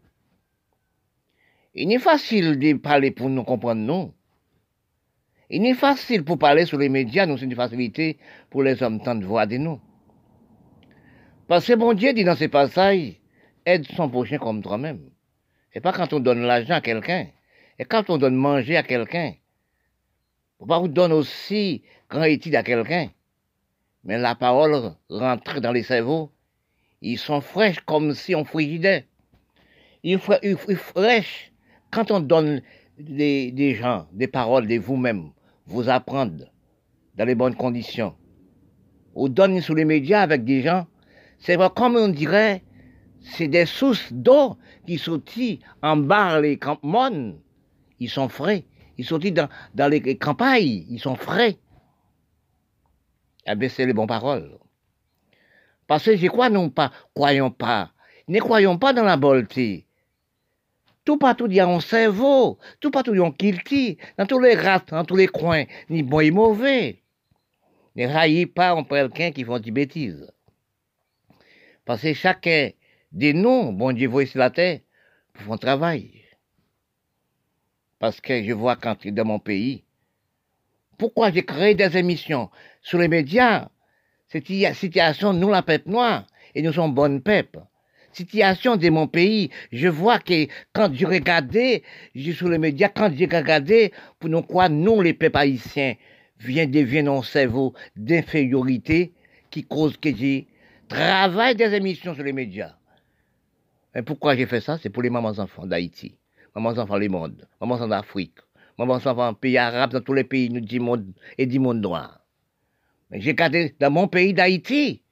Il 1.75 1.89
n'est 1.89 1.99
facile 1.99 2.59
de 2.59 2.73
parler 2.75 3.11
pour 3.11 3.29
nous 3.29 3.45
comprendre, 3.45 3.83
non. 3.83 4.15
Il 5.55 5.62
n'est 5.62 5.75
facile 5.75 6.25
pour 6.25 6.37
parler 6.37 6.67
sur 6.67 6.79
les 6.79 6.88
médias, 6.88 7.27
nous, 7.27 7.38
c'est 7.38 7.45
une 7.45 7.55
facilité 7.55 8.19
pour 8.51 8.64
les 8.64 8.83
hommes 8.83 9.01
tant 9.01 9.14
de 9.14 9.25
voix 9.25 9.47
de 9.47 9.57
nous. 9.57 9.81
Parce 11.47 11.64
que 11.64 11.75
bon 11.75 11.93
Dieu 11.93 12.12
dit 12.12 12.25
dans 12.25 12.35
ces 12.35 12.49
passages, 12.49 13.12
aide 13.64 13.87
son 13.87 14.09
prochain 14.09 14.38
comme 14.38 14.62
toi-même. 14.64 15.11
Et 15.73 15.79
pas 15.79 15.93
quand 15.93 16.12
on 16.12 16.19
donne 16.19 16.43
l'argent 16.43 16.75
à 16.75 16.81
quelqu'un, 16.81 17.29
et 17.79 17.85
quand 17.85 18.11
on 18.11 18.19
donne 18.19 18.35
manger 18.35 18.77
à 18.77 18.83
quelqu'un. 18.83 19.35
On 20.59 20.67
pas 20.67 20.81
vous 20.81 20.88
donner 20.88 21.14
aussi 21.14 21.85
quand 22.09 22.25
étude 22.25 22.57
à 22.57 22.64
quelqu'un. 22.64 23.11
Mais 24.03 24.19
la 24.19 24.35
parole 24.35 24.97
rentre 25.09 25.61
dans 25.61 25.71
les 25.71 25.85
cerveaux. 25.85 26.33
Ils 27.01 27.17
sont 27.17 27.40
fraîches 27.40 27.79
comme 27.87 28.12
si 28.14 28.35
on 28.35 28.45
frigidait. 28.45 29.07
Ils 30.03 30.19
sont 30.19 30.35
fraîches 30.75 31.53
quand 31.93 32.11
on 32.11 32.19
donne 32.19 32.61
des 32.99 33.77
gens, 33.77 34.09
des 34.12 34.27
paroles 34.27 34.67
de 34.67 34.79
vous-même, 34.79 35.31
vous 35.66 35.88
apprendre 35.88 36.44
dans 37.16 37.24
les 37.24 37.35
bonnes 37.35 37.55
conditions. 37.55 38.14
On 39.14 39.29
donne 39.29 39.61
sur 39.61 39.74
les 39.74 39.85
médias 39.85 40.22
avec 40.22 40.44
des 40.44 40.62
gens, 40.62 40.87
c'est 41.38 41.59
comme 41.74 41.96
on 41.96 42.09
dirait, 42.09 42.62
c'est 43.20 43.48
des 43.48 43.66
sources 43.66 44.12
d'eau 44.12 44.57
qui 44.87 44.98
sortent 44.98 45.38
en 45.83 45.96
bas 45.96 46.40
les 46.40 46.59
campements. 46.59 47.35
Ils 48.00 48.11
sont 48.11 48.29
frais. 48.29 48.64
Ils 48.98 49.05
sortent 49.05 49.27
dans, 49.27 49.48
dans 49.74 49.90
les 49.90 50.16
campagnes, 50.16 50.85
ils 50.88 51.00
sont 51.00 51.16
frais. 51.16 51.59
Eh 53.46 53.55
bien, 53.55 53.68
c'est 53.68 53.87
les 53.87 53.92
bonnes 53.92 54.07
paroles. 54.07 54.59
Parce 55.87 56.05
que 56.05 56.16
je 56.16 56.27
crois, 56.29 56.48
non 56.48 56.70
pas, 56.70 56.90
croyons 57.14 57.50
pas. 57.50 57.90
Ne 58.29 58.40
croyons 58.40 58.79
pas 58.79 58.92
dans 58.92 59.05
la 59.05 59.16
bonté. 59.16 59.87
Tout 61.05 61.19
partout, 61.19 61.47
il 61.47 61.55
y 61.55 61.61
a 61.61 61.69
un 61.69 61.81
cerveau. 61.81 62.59
Tout 62.81 62.90
partout, 62.90 63.14
il 63.14 63.19
y 63.19 63.23
a 63.23 63.27
un 63.27 63.33
kilti. 63.33 63.99
Dans 64.17 64.27
tous 64.27 64.38
les 64.38 64.55
rats, 64.55 64.83
dans 64.88 65.05
tous 65.05 65.17
les 65.17 65.27
coins, 65.27 65.64
ni 65.90 66.03
bon 66.03 66.21
ni 66.21 66.31
mauvais. 66.31 67.03
Ne 67.97 68.07
raillez 68.07 68.47
pas 68.47 68.75
en 68.75 68.85
quelqu'un 68.85 69.31
qui 69.31 69.45
font 69.45 69.59
des 69.59 69.71
bêtises. 69.71 70.33
Parce 71.85 72.03
que 72.03 72.14
chacun 72.14 72.71
des 73.12 73.35
noms, 73.35 73.73
bon 73.73 73.93
Dieu, 73.93 74.09
voit 74.09 74.27
sur 74.27 74.40
la 74.40 74.51
terre, 74.51 74.81
pour 75.35 75.45
son 75.45 75.59
travail. 75.59 76.23
Parce 77.99 78.21
que 78.21 78.43
je 78.43 78.53
vois 78.53 78.77
quand 78.77 79.07
dans 79.07 79.25
mon 79.25 79.38
pays, 79.38 79.85
pourquoi 80.99 81.31
j'ai 81.31 81.45
créé 81.45 81.75
des 81.75 81.97
émissions 81.97 82.51
sur 82.81 82.99
les 82.99 83.09
médias? 83.09 83.69
Cette 84.29 84.47
situation, 84.47 85.33
nous, 85.33 85.51
la 85.51 85.62
peuple 85.62 85.90
noire, 85.90 86.27
et 86.55 86.62
nous 86.62 86.73
sommes 86.73 86.95
bonnes 86.95 87.23
peuple. 87.23 87.61
Situation 88.14 88.77
de 88.77 88.88
mon 88.90 89.09
pays, 89.09 89.50
je 89.72 89.88
vois 89.88 90.20
que 90.20 90.46
quand 90.72 90.94
je 90.94 91.05
regardais, 91.05 91.83
je 92.14 92.31
sur 92.31 92.48
les 92.48 92.59
médias, 92.59 92.88
quand 92.88 93.11
j'ai 93.12 93.24
regardé, 93.24 93.92
pour 94.20 94.31
nous 94.31 94.42
quoi, 94.42 94.68
nous, 94.68 95.03
les 95.03 95.14
peuples 95.14 95.37
haïtiens, 95.37 95.96
vient 96.38 96.66
devenir 96.66 97.12
un 97.12 97.22
cerveau 97.22 97.74
d'infériorité 97.96 99.12
qui 99.50 99.64
cause 99.64 99.96
que 99.96 100.14
j'ai 100.14 100.46
travaillé 100.88 101.57
des 101.57 101.74
émissions 101.74 102.14
sur 102.14 102.22
les 102.22 102.33
médias. 102.33 102.77
Et 103.96 104.03
pourquoi 104.03 104.37
j'ai 104.37 104.46
fait 104.46 104.61
ça? 104.61 104.79
C'est 104.79 104.90
pour 104.90 105.03
les 105.03 105.11
mamans 105.11 105.38
enfants 105.38 105.66
d'Haïti, 105.66 106.16
mamans 106.55 106.79
enfants 106.79 106.98
du 106.98 107.09
monde, 107.09 107.48
mamans 107.61 107.74
enfants 107.74 107.88
d'Afrique, 107.88 108.38
mamans 108.79 108.94
enfants 108.94 109.35
pays 109.35 109.59
arabes, 109.59 109.92
dans 109.92 110.00
tous 110.00 110.14
les 110.14 110.24
pays 110.24 110.48
du 110.48 110.79
monde 110.79 111.12
et 111.37 111.46
du 111.46 111.59
monde 111.59 111.81
noir. 111.81 112.20
J'ai 113.11 113.35
gardé 113.35 113.74
dans 113.81 113.90
mon 113.90 114.07
pays 114.07 114.35
d'Haïti. 114.35 115.03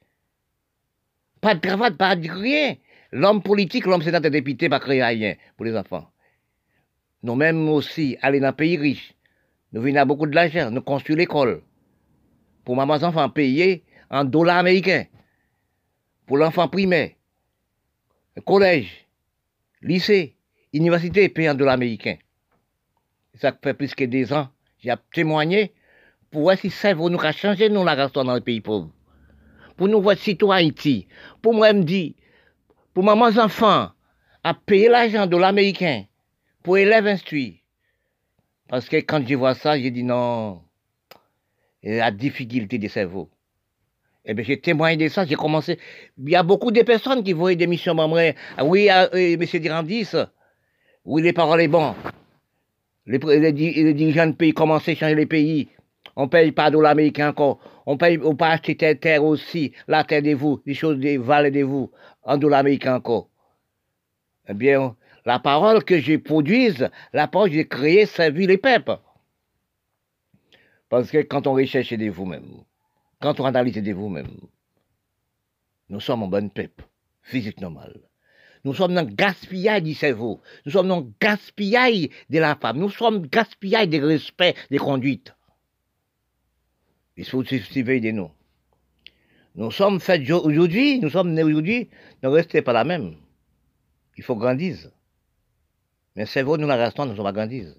Pas 1.41 1.55
de 1.55 1.59
cravate, 1.59 1.97
pas 1.97 2.15
de 2.15 2.29
rien. 2.29 2.75
L'homme 3.13 3.43
politique, 3.43 3.85
l'homme 3.85 4.01
sénateur 4.01 4.31
député, 4.31 4.69
pas 4.69 4.79
créer 4.79 5.03
rien 5.03 5.35
pour 5.55 5.65
les 5.65 5.77
enfants. 5.77 6.09
Nous-mêmes 7.21 7.69
aussi, 7.69 8.17
aller 8.23 8.39
dans 8.39 8.47
un 8.47 8.53
pays 8.53 8.75
riche. 8.75 9.13
Nous 9.71 9.81
venons 9.81 9.99
à 9.99 10.05
beaucoup 10.05 10.25
de 10.25 10.33
l'argent, 10.33 10.71
nous 10.71 10.81
construisons 10.81 11.19
l'école. 11.19 11.61
Pour 12.65 12.75
mamans 12.75 13.03
enfants 13.03 13.29
payer 13.29 13.83
en 14.09 14.23
dollars 14.23 14.57
américains. 14.57 15.05
Pour 16.25 16.37
l'enfant 16.37 16.67
primaire 16.67 17.11
collège, 18.41 19.07
lycée, 19.83 20.35
université 20.73 21.29
payé 21.29 21.51
en 21.51 21.53
dollars 21.53 21.75
américains. 21.75 22.17
Ça 23.35 23.55
fait 23.63 23.75
plus 23.75 23.93
que 23.93 24.05
deux 24.05 24.33
ans. 24.33 24.49
J'ai 24.79 24.93
témoigné 25.13 25.71
pour 26.31 26.41
voir 26.41 26.57
si 26.57 26.71
ça 26.71 26.95
va 26.95 27.09
nous 27.09 27.19
changer 27.31 27.69
nous 27.69 27.83
la 27.83 28.07
dans 28.07 28.33
le 28.33 28.41
pays 28.41 28.59
pauvre. 28.59 28.89
Pour 29.77 29.87
nous 29.87 30.01
voir 30.01 30.17
citoyens 30.17 30.67
Haïti. 30.67 31.07
Pour 31.43 31.53
moi, 31.53 31.73
me 31.73 31.83
dit, 31.83 32.15
pour 32.93 33.03
maman 33.03 33.25
enfants, 33.37 33.89
à 34.43 34.53
payer 34.53 34.89
l'argent 34.89 35.25
de 35.25 35.31
dollars 35.31 35.49
américains 35.49 36.05
pour 36.61 36.77
élèves 36.77 37.07
instruits. 37.07 37.61
Parce 38.69 38.87
que 38.89 38.97
quand 38.97 39.25
je 39.27 39.35
vois 39.35 39.55
ça, 39.55 39.79
j'ai 39.79 39.91
dit 39.91 40.03
non, 40.03 40.61
la 41.83 42.11
difficulté 42.11 42.77
des 42.77 42.89
cerveaux. 42.89 43.29
Eh 44.25 44.33
bien, 44.33 44.45
j'ai 44.45 44.59
témoigné 44.59 44.95
de 44.95 45.09
ça, 45.09 45.25
j'ai 45.25 45.35
commencé. 45.35 45.77
Il 46.17 46.29
y 46.29 46.35
a 46.35 46.43
beaucoup 46.43 46.71
de 46.71 46.81
personnes 46.81 47.23
qui 47.23 47.33
voient 47.33 47.55
des 47.55 47.67
missions 47.67 47.93
membres. 47.93 48.33
Ah 48.57 48.63
oui, 48.63 48.89
ah, 48.89 49.09
euh, 49.13 49.33
M. 49.33 49.43
Dirandis, 49.59 50.11
oui, 51.03 51.21
les 51.21 51.33
paroles 51.33 51.63
sont 51.63 51.69
bonnes. 51.69 51.93
Les, 53.05 53.17
les, 53.17 53.93
dirigeants 53.93 54.27
de 54.27 54.31
pays 54.31 54.53
commencent 54.53 54.87
à 54.87 54.95
changer 54.95 55.15
les 55.15 55.25
pays. 55.25 55.67
On 56.15 56.29
paye 56.29 56.53
pas 56.53 56.71
de 56.71 56.79
l'américain 56.79 57.29
encore. 57.29 57.59
On 57.85 57.97
paye, 57.97 58.17
on 58.23 58.35
peut 58.35 58.45
acheter 58.45 58.77
terre, 58.77 58.97
terre 58.97 59.23
aussi, 59.25 59.73
la 59.89 60.05
terre 60.05 60.21
de 60.21 60.33
vous, 60.33 60.61
les 60.65 60.73
choses 60.73 60.97
des 60.99 61.17
vallées 61.17 61.51
de 61.51 61.63
vous, 61.63 61.91
en 62.23 62.37
dollars 62.37 62.65
encore. 62.87 63.29
Eh 64.47 64.53
bien, 64.53 64.95
la 65.25 65.39
parole 65.39 65.83
que 65.83 65.99
je 65.99 66.17
produise, 66.17 66.89
la 67.13 67.27
parole 67.27 67.49
que 67.49 67.55
j'ai 67.55 67.67
créée, 67.67 68.05
servir 68.05 68.49
les 68.49 68.57
peuples. 68.57 68.97
Parce 70.89 71.09
que 71.09 71.19
quand 71.19 71.47
on 71.47 71.53
recherche 71.53 71.93
de 71.93 72.09
vous-même, 72.09 72.63
quand 73.19 73.39
on 73.39 73.45
analyse 73.45 73.75
de 73.75 73.93
vous-même, 73.93 74.37
nous 75.89 75.99
sommes 75.99 76.23
en 76.23 76.27
bonne 76.27 76.49
peuple, 76.49 76.83
physique 77.21 77.61
normale. 77.61 77.99
Nous 78.65 78.73
sommes 78.73 78.93
dans 78.93 79.05
le 79.07 79.13
gaspillage 79.13 79.83
du 79.83 79.93
cerveau. 79.93 80.41
Nous 80.65 80.71
sommes 80.71 80.87
dans 80.87 81.01
le 81.01 81.11
gaspillage 81.19 82.07
de 82.29 82.39
la 82.39 82.55
femme. 82.55 82.77
Nous 82.77 82.89
sommes 82.89 83.23
le 83.23 83.27
gaspillage 83.27 83.89
du 83.89 84.03
respect 84.03 84.55
des 84.71 84.77
conduites. 84.77 85.33
Il 87.17 87.25
faut 87.25 87.43
suivre 87.43 87.99
de 87.99 88.11
nous. 88.11 88.31
Nous 89.55 89.69
sommes 89.71 89.99
faits 89.99 90.29
aujourd'hui, 90.31 90.99
nous 90.99 91.09
sommes 91.09 91.31
nés 91.33 91.43
aujourd'hui, 91.43 91.89
ne 92.23 92.27
restez 92.27 92.61
pas 92.63 92.73
la 92.73 92.83
même. 92.83 93.15
Il 94.17 94.23
faut 94.23 94.35
grandir. 94.35 94.75
Mais 96.15 96.23
le 96.23 96.27
cerveau, 96.27 96.57
nous 96.57 96.67
la 96.67 96.75
restons, 96.75 97.05
nous 97.05 97.15
sommes 97.15 97.31
grandir. 97.31 97.73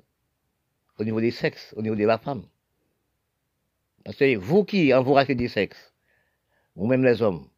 Au 0.99 1.05
niveau 1.05 1.21
des 1.21 1.33
sexes, 1.33 1.75
au 1.77 1.83
niveau 1.83 1.97
de 1.97 2.05
la 2.05 2.19
femme. 2.19 2.45
Parce 4.05 4.17
que 4.17 4.37
vous 4.37 4.65
qui 4.65 4.95
envourachez 4.95 5.35
du 5.35 5.49
sexe, 5.49 5.93
vous-même 6.77 7.05
les 7.05 7.23
hommes, 7.23 7.49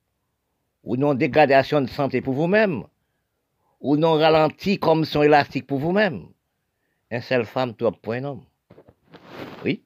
ou 0.82 0.96
non 0.96 1.14
dégradation 1.14 1.82
de 1.82 1.86
santé 1.86 2.22
pour 2.22 2.34
vous-même, 2.34 2.84
ou 3.80 3.96
non 3.96 4.14
ralenti 4.14 4.78
comme 4.78 5.04
son 5.04 5.22
élastique 5.22 5.66
pour 5.66 5.78
vous-même, 5.78 6.26
une 7.10 7.20
seule 7.20 7.44
femme, 7.44 7.74
toi, 7.74 7.92
pour 7.92 8.14
un 8.14 8.24
homme. 8.24 8.44
Oui. 9.64 9.82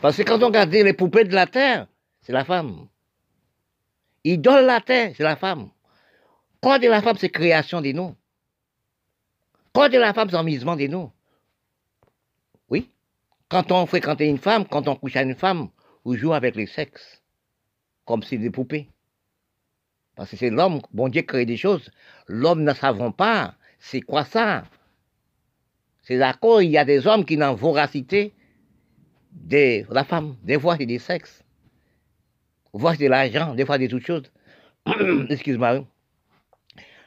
Parce 0.00 0.16
que 0.16 0.22
quand 0.22 0.42
on 0.42 0.46
regarde 0.46 0.72
les 0.72 0.92
poupées 0.92 1.24
de 1.24 1.34
la 1.34 1.46
terre, 1.46 1.86
c'est 2.22 2.32
la 2.32 2.44
femme. 2.44 2.88
Idole 4.24 4.64
la 4.64 4.80
terre, 4.80 5.12
c'est 5.16 5.22
la 5.22 5.36
femme. 5.36 5.68
Quand 6.62 6.78
de 6.78 6.88
la 6.88 7.02
femme, 7.02 7.16
c'est 7.18 7.28
création 7.28 7.82
des 7.82 7.92
noms. 7.92 8.16
Quand 9.74 9.90
de 9.90 9.98
la 9.98 10.14
femme, 10.14 10.30
c'est 10.30 10.36
enmisement 10.36 10.76
des 10.76 10.88
noms. 10.88 11.12
Oui. 12.70 12.90
Quand 13.50 13.70
on 13.70 13.84
fréquente 13.84 14.20
une 14.20 14.38
femme, 14.38 14.66
quand 14.66 14.88
on 14.88 14.96
couche 14.96 15.16
à 15.16 15.22
une 15.22 15.34
femme, 15.34 15.68
on 16.06 16.14
joue 16.14 16.32
avec 16.32 16.56
les 16.56 16.66
sexes, 16.66 17.22
comme 18.06 18.22
si 18.22 18.38
des 18.38 18.50
poupées. 18.50 18.88
Parce 20.16 20.30
que 20.30 20.36
c'est 20.36 20.50
l'homme, 20.50 20.80
bon 20.92 21.08
Dieu 21.08 21.22
crée 21.22 21.44
des 21.44 21.58
choses. 21.58 21.90
L'homme 22.26 22.62
ne 22.62 22.72
savons 22.72 23.12
pas, 23.12 23.56
c'est 23.78 24.00
quoi 24.00 24.24
ça 24.24 24.64
C'est 26.02 26.18
d'accord, 26.18 26.62
il 26.62 26.70
y 26.70 26.78
a 26.78 26.86
des 26.86 27.06
hommes 27.06 27.26
qui 27.26 27.36
n'ont 27.36 27.54
voracité 27.54 28.32
de 29.32 29.84
la 29.92 30.04
femme, 30.04 30.36
des 30.44 30.56
voix 30.56 30.76
et 30.80 30.86
des 30.86 30.98
sexes. 30.98 31.43
Voir 32.74 32.96
de 32.96 33.06
l'argent, 33.06 33.54
des 33.54 33.64
fois 33.64 33.78
des 33.78 33.88
toutes 33.88 34.04
choses. 34.04 34.30
Excuse-moi. 35.30 35.84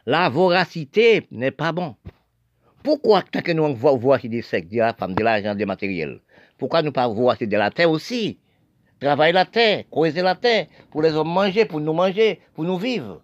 La 0.05 0.29
voracité 0.29 1.27
n'est 1.31 1.51
pas 1.51 1.71
bon. 1.71 1.95
Pourquoi 2.81 3.21
tant 3.21 3.41
que 3.41 3.51
nous 3.51 3.75
voit 3.75 4.17
des 4.19 4.41
sectes, 4.41 4.71
de 4.71 4.77
la 4.77 4.93
femme, 4.93 5.13
de 5.13 5.23
l'argent, 5.23 5.53
des 5.53 5.65
matériels? 5.65 6.21
Pourquoi 6.57 6.81
nous 6.81 6.93
pas 6.93 7.07
voir 7.07 7.37
de 7.39 7.57
la 7.57 7.69
terre 7.69 7.91
aussi? 7.91 8.39
Travailler 8.99 9.33
la 9.33 9.45
terre, 9.45 9.83
creuser 9.91 10.21
la 10.21 10.35
terre, 10.35 10.67
pour 10.89 11.01
les 11.01 11.13
hommes 11.13 11.31
manger, 11.31 11.65
pour 11.65 11.79
nous 11.79 11.93
manger, 11.93 12.39
pour 12.55 12.63
nous 12.63 12.77
vivre. 12.77 13.21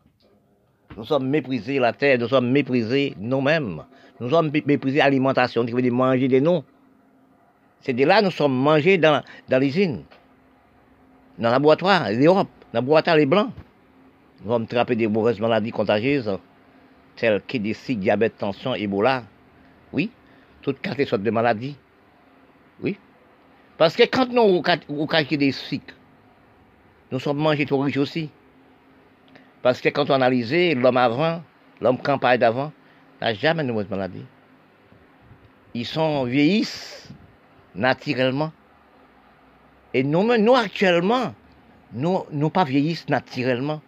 Nous 0.96 1.06
sommes 1.06 1.28
méprisés 1.28 1.80
la 1.80 1.94
terre, 1.94 2.20
nous 2.20 2.28
sommes 2.28 2.52
méprisés 2.52 3.16
nous-mêmes. 3.18 3.84
Nous 4.20 4.30
sommes 4.30 4.52
méprisés 4.52 5.00
l'alimentation, 5.00 5.66
qui 5.66 5.72
veut 5.72 5.82
dire 5.82 5.94
manger 5.94 6.28
de 6.28 6.40
nous. 6.40 6.64
C'est 7.80 7.94
de 7.94 8.06
là 8.06 8.20
que 8.20 8.26
nous 8.26 8.32
sommes 8.32 8.56
mangés 8.56 8.98
dans, 8.98 9.24
dans 9.50 9.60
l'usine, 9.60 10.04
dans 11.38 11.50
le 11.50 11.54
laboratoire, 11.54 12.12
l'Europe, 12.12 12.50
dans 12.74 12.80
laboratoire 12.80 13.18
les 13.18 13.26
Blancs. 13.26 13.52
Nous 14.44 14.52
sommes 14.52 14.68
trappés 14.68 14.96
des 14.96 15.08
mauvaises 15.08 15.40
maladies 15.40 15.72
contagieuses, 15.72 16.38
telles 17.16 17.42
que 17.48 17.58
des 17.58 17.74
cycles, 17.74 18.02
diabète, 18.02 18.38
tension, 18.38 18.76
Ebola. 18.76 19.24
Oui, 19.92 20.12
toutes 20.62 20.82
quatre 20.82 21.04
sortes 21.06 21.24
de 21.24 21.32
maladies. 21.32 21.78
Oui. 22.82 22.98
Parce 23.78 23.96
que 23.96 24.04
quand 24.04 24.30
nous 24.30 24.62
avons 24.66 25.38
des 25.38 25.52
cycles, 25.52 25.96
nous 27.12 27.20
sommes 27.20 27.38
mangés 27.38 27.66
trop 27.66 27.80
riches 27.80 27.98
aussi. 27.98 28.30
Parce 29.62 29.80
que 29.80 29.90
quand 29.90 30.10
on 30.10 30.16
analyse 30.16 30.76
l'homme 30.76 30.98
avant, 30.98 31.42
l'homme 31.80 31.98
campagne 31.98 32.40
d'avant, 32.40 32.72
n'a 33.22 33.34
jamais 33.34 33.64
de 33.64 33.72
mauvaise 33.72 33.90
maladie. 33.90 34.26
Ils 35.74 35.86
sont 35.86 36.26
vieillissent 36.26 37.10
naturellement. 37.74 38.52
Et 39.94 40.04
nous, 40.04 40.56
actuellement, 40.56 41.34
nous, 41.94 42.24
nous 42.32 42.50
pas 42.50 42.64
vieillissent 42.64 43.08
naturellement. 43.10 43.82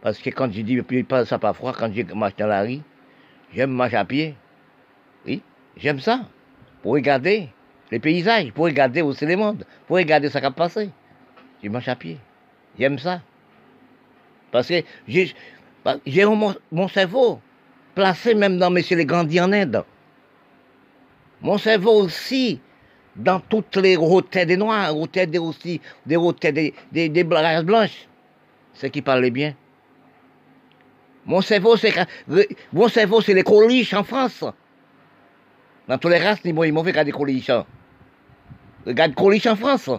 Parce 0.00 0.18
que 0.18 0.30
quand 0.30 0.50
je 0.52 0.62
dis, 0.62 0.80
puis 0.82 1.06
ça 1.26 1.38
pas 1.38 1.52
quand 1.52 1.92
je 1.92 2.14
marche 2.14 2.36
dans 2.36 2.46
la 2.46 2.62
rue, 2.62 2.80
j'aime 3.54 3.72
marcher 3.72 3.96
à 3.96 4.04
pied. 4.04 4.34
Oui, 5.26 5.42
j'aime 5.76 6.00
ça. 6.00 6.20
Pour 6.82 6.92
regarder 6.92 7.48
les 7.90 7.98
paysages, 7.98 8.52
pour 8.52 8.66
regarder 8.66 9.02
aussi 9.02 9.26
les 9.26 9.36
mondes, 9.36 9.64
pour 9.86 9.96
regarder 9.96 10.30
ce 10.30 10.38
qui 10.38 10.44
a 10.44 10.50
passé. 10.50 10.90
Je 11.62 11.68
marche 11.68 11.88
à 11.88 11.96
pied. 11.96 12.18
J'aime 12.78 12.98
ça. 12.98 13.20
Parce 14.50 14.68
que 14.68 14.82
j'ai 16.06 16.24
mon, 16.24 16.88
cerveau 16.88 17.40
placé 17.94 18.34
même 18.34 18.58
dans 18.58 18.70
Monsieur 18.70 18.96
les 18.96 19.04
Grandis 19.04 19.40
en 19.40 19.52
Inde. 19.52 19.84
Mon 21.40 21.58
cerveau 21.58 22.02
aussi 22.02 22.60
dans 23.18 23.40
toutes 23.40 23.76
les 23.76 23.96
routes 23.96 24.38
des 24.38 24.56
Noirs, 24.56 24.94
routes 24.94 25.18
des 25.18 25.38
aussi, 25.38 25.80
des 26.06 26.16
routes 26.16 26.46
des, 26.46 26.72
des, 26.92 27.08
des 27.08 27.24
blanches. 27.24 28.08
Ce 28.72 28.86
qui 28.86 29.02
parlait 29.02 29.30
bien. 29.30 29.54
Mon 31.26 31.40
cerveau, 31.42 31.76
c'est 31.76 31.92
mon 32.72 32.88
cerveau, 32.88 33.20
c'est 33.20 33.34
les 33.34 33.42
coliches 33.42 33.92
en 33.92 34.04
France. 34.04 34.44
Dans 35.88 35.98
toutes 35.98 36.12
les 36.12 36.18
races, 36.18 36.38
ils 36.44 36.54
m'ont 36.54 36.84
fait 36.84 36.90
regarder 36.90 37.10
coliches. 37.10 37.50
Regarde 38.86 39.14
coliches 39.14 39.46
en 39.46 39.56
France. 39.56 39.90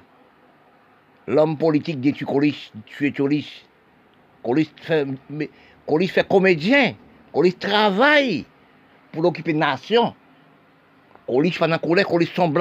L'homme 1.28 1.58
politique 1.58 2.00
dit 2.00 2.14
tu 2.14 2.26
coliches, 2.26 2.72
tu 2.86 3.08
es 3.08 3.12
coliche. 3.12 3.66
Coliche 4.42 4.72
fait, 4.82 5.06
fait 6.08 6.28
comédien. 6.28 6.96
Coliche 7.34 7.60
travaille 7.60 8.46
pour 9.12 9.22
l'occuper 9.22 9.54
nation. 9.54 10.16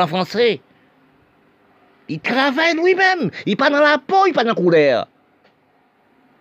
Français. 0.07 0.61
Il 2.09 2.21
travaille 2.21 2.75
lui-même. 2.75 3.31
Il 3.47 3.57
pas 3.57 3.71
dans 3.71 3.81
la 3.81 3.99
peau, 3.99 4.27
il 4.27 4.33
pas 4.33 4.45
dans 4.45 4.55
couleur. 4.55 5.09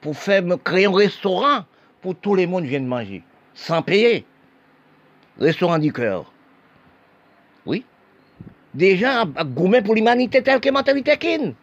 Pour 0.01 0.15
faire 0.15 0.43
créer 0.63 0.85
un 0.85 0.93
restaurant 0.93 1.65
pour 2.01 2.15
tout 2.15 2.35
le 2.35 2.47
monde 2.47 2.65
vienne 2.65 2.85
manger, 2.85 3.23
sans 3.53 3.81
payer. 3.81 4.25
Restaurant 5.39 5.79
du 5.79 5.91
cœur. 5.91 6.31
Oui. 7.65 7.83
Déjà, 8.73 9.25
gourmet 9.25 9.81
pour 9.81 9.95
l'humanité 9.95 10.41
telle 10.41 10.59
que 10.59 10.69
mentalité 10.69 11.17
kin. 11.17 11.53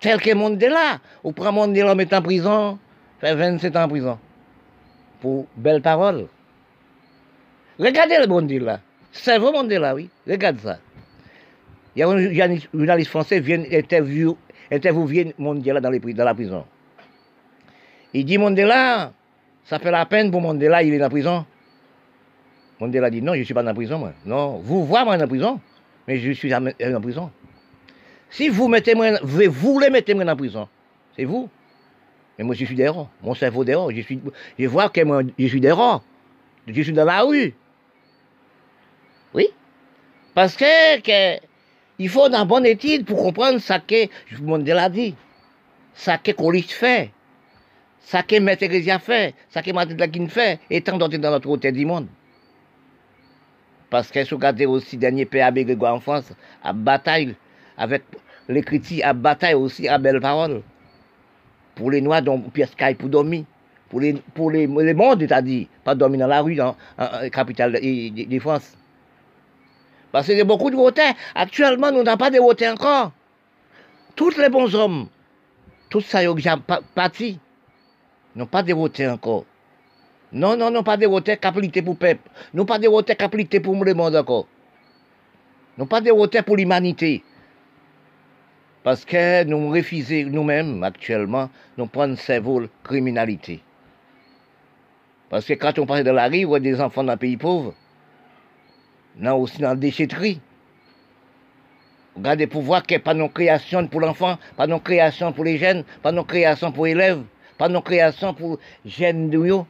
Tel 0.00 0.20
que 0.20 0.34
Mandela. 0.34 1.00
Ou 1.22 1.32
prend 1.32 1.52
Mandela, 1.52 1.94
met 1.94 2.12
en 2.14 2.22
prison, 2.22 2.78
fait 3.20 3.34
27 3.34 3.76
ans 3.76 3.84
en 3.84 3.88
prison. 3.88 4.18
Pour 5.20 5.46
belles 5.56 5.82
paroles. 5.82 6.26
Regardez 7.78 8.18
le 8.18 8.26
bon 8.26 8.42
vraiment 9.12 9.62
Mandela, 9.62 9.94
oui. 9.94 10.08
Regarde 10.26 10.58
ça. 10.58 10.78
Il 11.94 12.00
y 12.00 12.02
a 12.02 12.08
un 12.08 12.56
journaliste 12.72 13.10
français 13.10 13.40
qui 13.40 13.46
vient 13.46 13.62
interviewer 13.70 15.34
Mandela 15.38 15.80
dans, 15.80 15.90
dans 15.90 16.24
la 16.24 16.34
prison. 16.34 16.64
Il 18.14 18.24
dit 18.24 18.38
Mandela, 18.38 19.12
ça 19.64 19.78
fait 19.78 19.90
la 19.90 20.06
peine 20.06 20.30
pour 20.30 20.40
Mandela, 20.40 20.82
il 20.82 20.94
est 20.94 21.04
en 21.04 21.10
prison. 21.10 21.44
Mandela 22.80 23.10
dit 23.10 23.22
non, 23.22 23.34
je 23.34 23.40
ne 23.40 23.44
suis 23.44 23.54
pas 23.54 23.68
en 23.68 23.74
prison, 23.74 23.98
moi. 23.98 24.12
Non, 24.24 24.58
vous 24.58 24.84
voyez 24.86 25.04
moi 25.04 25.16
en 25.22 25.28
prison, 25.28 25.60
mais 26.08 26.18
je 26.18 26.32
suis 26.32 26.52
en 26.54 27.00
prison. 27.00 27.30
Si 28.30 28.48
vous 28.48 28.68
mettez 28.68 28.94
moi, 28.94 29.18
vous 29.22 29.50
voulez 29.50 29.90
mettre 29.90 30.14
moi 30.14 30.24
en 30.24 30.36
prison, 30.36 30.68
c'est 31.14 31.24
vous. 31.24 31.50
Mais 32.38 32.44
moi, 32.44 32.54
je 32.54 32.64
suis 32.64 32.74
dehors. 32.74 33.10
Mon 33.22 33.34
cerveau 33.34 33.64
dehors. 33.64 33.90
Je, 33.90 34.00
je 34.58 34.66
vois 34.66 34.88
que 34.88 35.02
je 35.38 35.46
suis 35.46 35.60
dehors. 35.60 36.02
Je 36.66 36.82
suis 36.82 36.92
dans 36.92 37.04
la 37.04 37.20
rue. 37.22 37.54
Oui. 39.34 39.48
Parce 40.34 40.56
que, 40.56 41.40
il 41.98 42.08
faut 42.08 42.26
une 42.26 42.44
bonne 42.44 42.66
étude 42.66 43.04
pour 43.04 43.22
comprendre 43.22 43.58
ce 43.60 43.74
que 43.74 44.08
Mandela 44.40 44.88
dit. 44.88 45.14
Ce 45.94 46.10
que 46.22 46.32
Colis 46.32 46.62
fait 46.62 47.10
ça 48.04 48.22
que 48.22 48.38
Maître 48.38 48.66
fait, 49.00 49.34
ça 49.48 49.62
que 49.62 49.70
Martin 49.72 49.94
Luther 49.94 50.28
fait, 50.28 50.60
étant 50.70 50.98
donné 50.98 51.18
dans 51.18 51.30
notre 51.30 51.48
côté 51.48 51.72
du 51.72 51.86
monde. 51.86 52.08
Parce 53.90 54.10
que 54.10 54.24
si 54.24 54.34
vous 54.34 54.72
aussi 54.72 54.96
dernier 54.96 55.24
PAB 55.24 55.60
Grégoire 55.60 55.94
en 55.94 56.00
France, 56.00 56.32
à 56.62 56.72
bataille 56.72 57.34
avec 57.76 58.02
les 58.48 58.62
critiques, 58.62 59.02
à 59.02 59.12
bataille 59.12 59.54
aussi 59.54 59.88
à 59.88 59.98
belle 59.98 60.20
parole. 60.20 60.62
Pour 61.74 61.90
les 61.90 62.00
Noirs, 62.00 62.22
donc 62.22 62.52
pièce 62.52 62.74
caille 62.74 62.94
pour 62.94 63.08
dormir. 63.08 63.44
Pour 63.88 64.00
les, 64.00 64.14
pour 64.34 64.50
les, 64.50 64.66
les 64.66 64.94
mondes, 64.94 65.20
c'est-à-dire, 65.20 65.66
pas 65.84 65.94
dormir 65.94 66.20
dans 66.20 66.26
la 66.26 66.40
rue, 66.40 66.54
dans 66.54 66.74
la 66.98 67.28
capitale 67.28 67.72
de, 67.72 68.38
France. 68.38 68.76
Parce 70.12 70.26
qu'il 70.26 70.36
y 70.36 70.40
a 70.40 70.44
beaucoup 70.44 70.70
de 70.70 70.76
votants. 70.76 71.14
Actuellement, 71.34 71.90
nous 71.90 72.02
n'avons 72.02 72.18
pas 72.18 72.30
de 72.30 72.38
votants 72.38 72.72
encore. 72.72 73.12
Tous 74.14 74.36
les 74.36 74.50
bons 74.50 74.74
hommes, 74.74 75.08
tous 75.88 76.02
ça, 76.02 76.22
ils 76.22 76.28
ont 76.28 76.36
parti 76.94 77.40
non 78.34 78.46
pas 78.46 78.62
dévoté 78.62 79.08
encore. 79.08 79.44
Non, 80.32 80.56
non, 80.56 80.70
non, 80.70 80.82
pas 80.82 80.96
dévoté 80.96 81.36
capacité 81.36 81.82
pour 81.82 81.94
le 81.94 81.98
peuple. 81.98 82.30
Non 82.54 82.64
pas 82.64 82.78
dévoté 82.78 83.14
capacité 83.14 83.60
pour 83.60 83.84
le 83.84 83.94
monde 83.94 84.16
encore. 84.16 84.46
Non 85.76 85.86
pas 85.86 86.00
dévoté 86.00 86.42
pour 86.42 86.56
l'humanité. 86.56 87.22
Parce 88.82 89.04
que 89.04 89.44
nous 89.44 89.70
refusons 89.70 90.30
nous-mêmes 90.30 90.82
actuellement, 90.82 91.50
nous 91.76 91.86
prenons 91.86 92.16
cerveau 92.16 92.62
criminalité. 92.82 93.62
Parce 95.28 95.44
que 95.44 95.54
quand 95.54 95.78
on 95.78 95.86
passe 95.86 96.04
de 96.04 96.10
la 96.10 96.28
voit 96.46 96.60
des 96.60 96.80
enfants 96.80 97.04
dans 97.04 97.12
un 97.12 97.16
pays 97.16 97.36
pauvre. 97.36 97.74
Non, 99.16 99.36
aussi 99.36 99.58
dans 99.58 99.70
la 99.70 99.76
déchetterie. 99.76 100.40
Regardez 102.16 102.46
pour 102.46 102.62
voir 102.62 102.82
qu'il 102.82 102.96
n'y 102.96 103.02
a 103.02 103.04
pas 103.04 103.14
de 103.14 103.26
création 103.26 103.86
pour 103.86 104.00
l'enfant, 104.00 104.38
pas 104.56 104.66
de 104.66 104.76
création 104.76 105.32
pour 105.32 105.44
les 105.44 105.58
jeunes, 105.58 105.84
pas 106.02 106.12
de 106.12 106.20
création 106.20 106.72
pour 106.72 106.86
les 106.86 106.92
élèves 106.92 107.22
pas 107.62 107.68
nos 107.68 107.80
créations 107.80 108.34
pour 108.34 108.58
jeunes 108.84 109.30
de 109.30 109.62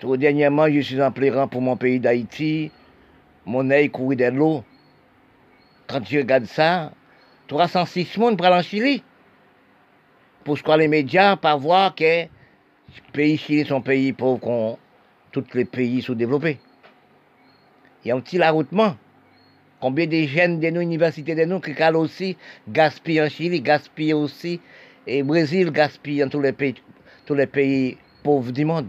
Tout 0.00 0.16
dernièrement, 0.16 0.70
je 0.70 0.80
suis 0.80 1.02
en 1.02 1.12
pleurant 1.12 1.46
pour 1.46 1.60
mon 1.60 1.76
pays 1.76 2.00
d'Haïti. 2.00 2.70
Mon 3.44 3.70
œil 3.70 3.90
courait 3.90 4.16
de 4.16 4.24
l'eau. 4.24 4.64
Quand 5.86 6.00
je 6.02 6.16
regarde 6.16 6.46
ça, 6.46 6.92
306 7.48 8.04
personnes 8.04 8.36
pour 8.38 8.46
aller 8.46 8.56
en 8.56 8.62
Chili. 8.62 9.02
Pour 10.44 10.56
ce 10.56 10.78
les 10.78 10.88
médias, 10.88 11.36
pas 11.36 11.56
voir 11.56 11.94
que 11.94 12.22
le 12.22 12.28
pays 13.12 13.36
Chili 13.36 13.66
sont 13.66 13.82
pays 13.82 14.14
pauvres 14.14 14.40
comme 14.40 14.76
tous 15.30 15.44
les 15.54 15.66
pays 15.66 16.00
sous-développés. 16.00 16.58
Il 18.04 18.08
y 18.08 18.10
a 18.10 18.16
un 18.16 18.20
petit 18.20 18.38
laroutement. 18.38 18.96
Combien 19.80 20.06
de 20.06 20.22
jeunes 20.22 20.60
de 20.60 20.70
nos 20.70 20.80
universités 20.80 21.34
de 21.34 21.44
nous 21.44 21.60
qui 21.60 21.74
calent 21.74 21.96
aussi, 21.96 22.36
gaspillent 22.68 23.22
en 23.22 23.28
Chili, 23.28 23.60
gaspillent 23.60 24.14
aussi 24.14 24.60
et 25.06 25.22
Brésil 25.22 25.70
gaspille 25.70 26.20
dans 26.20 26.28
tous 26.28 26.40
les 26.40 26.52
pays, 26.52 26.74
tous 27.26 27.34
les 27.34 27.46
pays 27.46 27.98
pauvres 28.22 28.52
du 28.52 28.64
monde. 28.64 28.88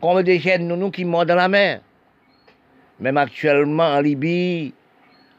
Combien 0.00 0.22
de 0.22 0.32
jeunes 0.40 0.66
nous, 0.66 0.76
nous 0.76 0.90
qui 0.90 1.04
meurent 1.04 1.26
dans 1.26 1.36
la 1.36 1.48
mer? 1.48 1.80
Même 2.98 3.16
actuellement 3.16 3.94
en 3.94 4.00
Libye, 4.00 4.74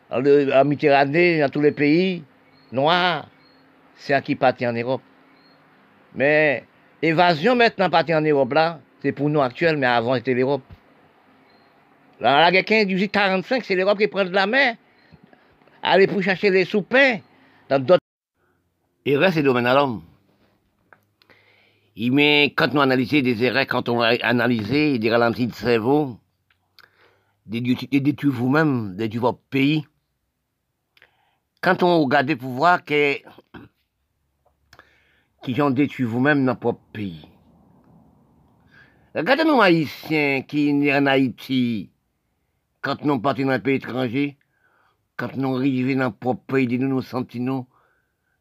en, 0.10 0.22
Méditerranée, 0.22 1.40
dans 1.42 1.50
tous 1.50 1.62
les 1.62 1.72
pays 1.72 2.24
noirs, 2.72 3.28
c'est 3.96 4.14
un 4.14 4.22
qui 4.22 4.36
partit 4.36 4.66
en 4.66 4.74
Europe. 4.74 5.02
Mais 6.16 6.64
évasion 7.02 7.56
maintenant 7.56 7.90
partie 7.90 8.14
en 8.14 8.22
Europe 8.22 8.54
là, 8.54 8.80
c'est 9.02 9.12
pour 9.12 9.30
nous 9.30 9.42
actuels, 9.42 9.78
mais 9.78 9.88
avant 9.88 10.16
c'était 10.16 10.34
l'Europe. 10.34 10.64
La, 12.24 12.52
guerre 12.52 12.64
15, 12.64 12.88
18, 12.88 13.10
45, 13.10 13.66
c'est 13.66 13.76
l'Europe 13.76 13.98
qui 14.00 14.08
prend 14.08 14.24
de 14.24 14.30
la 14.30 14.48
mer. 14.48 14.78
Aller 15.82 16.08
pour 16.08 16.22
chercher 16.22 16.50
les 16.52 16.64
soupins 16.64 17.18
dans 17.68 17.80
d'autres 17.80 18.00
reste 19.06 19.36
le 19.36 19.44
domaine 19.44 19.66
à 19.66 19.74
l'homme. 19.74 20.02
Met, 21.98 22.54
quand 22.56 22.74
nous 22.74 22.80
analysons 22.80 23.20
des 23.20 23.44
erreurs, 23.44 23.68
quand 23.68 23.90
on 23.90 24.00
a 24.00 24.16
analysé 24.24 24.98
des 25.00 25.12
ralentis 25.12 25.48
de 25.48 25.54
cerveau, 25.54 26.18
des 27.46 27.60
détruits 27.60 28.32
vous-même, 28.32 28.96
des 28.96 29.10
votre 29.18 29.40
pays, 29.50 29.86
quand 31.60 31.84
on 31.84 32.04
regarde 32.04 32.34
pour 32.36 32.52
voir 32.52 32.86
que, 32.86 33.18
qui 35.44 35.62
ont 35.62 35.72
détruit 35.72 36.06
vous-même 36.06 36.46
dans 36.46 36.58
votre 36.58 36.80
pays. 36.94 37.28
Regardez 39.14 39.44
nous 39.44 39.62
Haïtiens 39.62 40.42
qui 40.48 40.70
sont 40.70 40.90
en 40.90 41.06
Haïti, 41.06 41.93
quand 42.84 43.04
nous 43.06 43.20
partons 43.20 43.46
dans 43.46 43.52
un 43.52 43.60
pays 43.60 43.78
étranger, 43.78 44.38
quand 45.16 45.36
nous 45.38 45.56
arrivons 45.56 45.94
dans 45.94 46.06
notre 46.06 46.18
propre 46.18 46.44
pays, 46.54 46.78
nous 46.78 46.90
nous 46.90 47.02
sentons, 47.02 47.66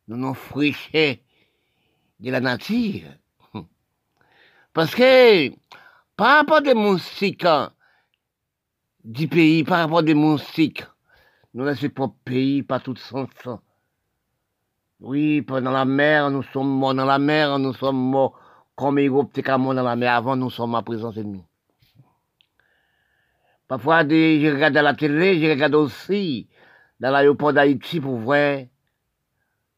nous 0.09 0.16
nous 0.16 0.35
fraîchons 0.35 1.16
de 2.20 2.31
la 2.31 2.40
nature. 2.40 3.09
Parce 4.74 4.94
que, 4.94 5.50
par 6.16 6.38
rapport 6.38 6.61
des 6.61 6.74
moustiques 6.74 7.46
du 9.05 9.28
pays, 9.28 9.62
par 9.62 9.78
rapport 9.78 10.02
des 10.02 10.14
moustiques, 10.14 10.85
nous 11.55 11.64
laissons 11.64 11.88
pas 11.90 12.12
pays, 12.24 12.64
pas 12.64 12.81
tout 12.81 12.96
sens. 12.96 13.28
Oui, 14.98 15.42
dans 15.42 15.61
la 15.61 15.85
mer, 15.85 16.31
nous 16.31 16.42
sommes 16.42 16.78
morts 16.78 16.94
dans 16.94 17.05
la 17.05 17.18
mer, 17.18 17.59
nous 17.61 17.74
sommes 17.74 18.11
morts 18.11 18.38
comme 18.74 18.98
les 18.98 19.09
groupes 19.09 19.38
dans 19.40 19.72
la 19.72 19.96
mer. 19.96 20.14
Avant, 20.14 20.35
nous 20.35 20.50
sommes 20.50 20.74
à 20.74 20.83
présence 20.83 21.16
ennemie. 21.16 21.44
Parfois, 23.72 24.06
je 24.06 24.52
regarde 24.52 24.76
à 24.76 24.82
la 24.82 24.92
télé, 24.92 25.40
je 25.40 25.48
regarde 25.48 25.74
aussi 25.74 26.46
dans 27.00 27.11
l'aéroport 27.11 27.54
d'Haïti 27.54 28.00
pour 28.00 28.18
voir 28.18 28.58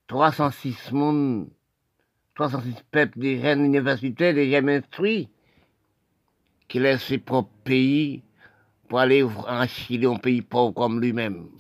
306 0.09 0.91
monde 0.91 1.49
306 2.35 2.75
peuples, 2.91 3.21
des 3.21 3.41
jeunes 3.41 3.65
universitaires, 3.65 4.35
des 4.35 4.51
jeunes 4.51 4.69
instruits, 4.69 5.29
qui 6.67 6.81
laissent 6.81 7.05
ses 7.05 7.19
propres 7.19 7.55
pays 7.63 8.25
pour 8.89 8.99
aller 8.99 9.23
en 9.23 9.65
Chili, 9.69 10.07
un 10.07 10.17
pays 10.17 10.43
pauvre 10.43 10.75
comme 10.75 11.01
lui-même. 11.01 11.51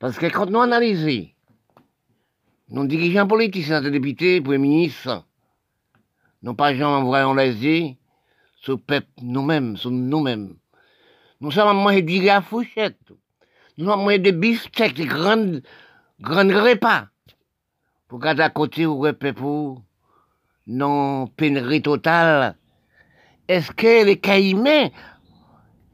Parce 0.00 0.18
que 0.18 0.26
quand 0.26 0.50
nous 0.50 0.58
analysons, 0.58 1.28
nos 2.70 2.84
dirigeants 2.84 3.28
politiques, 3.28 3.70
nos 3.70 3.90
députés, 3.90 4.40
premiers 4.40 4.58
ministres, 4.58 5.24
non 6.42 6.56
pas 6.56 6.74
gens 6.74 7.04
yeux, 7.04 7.94
nous-mêmes, 9.22 9.76
nous-mêmes. 9.84 10.56
Nous 11.40 11.50
sommes 11.50 11.68
à 11.68 11.72
manger 11.72 12.02
des 12.02 12.28
à 12.28 12.40
fourchette. 12.40 12.98
Nous 13.76 13.84
sommes 13.84 14.00
à 14.00 14.02
manger 14.02 14.18
des 14.18 14.32
bistecs, 14.32 14.94
des 14.94 15.06
grandes, 15.06 15.62
grandes 16.20 16.52
repas. 16.52 17.06
Pour 18.08 18.18
garder 18.18 18.42
à 18.42 18.50
côté 18.50 18.86
ou 18.86 19.06
pour 19.36 19.82
non 20.66 21.26
pénurie 21.28 21.82
totale. 21.82 22.56
Est-ce 23.48 23.72
que 23.72 24.04
les 24.04 24.18
caïmans, 24.18 24.90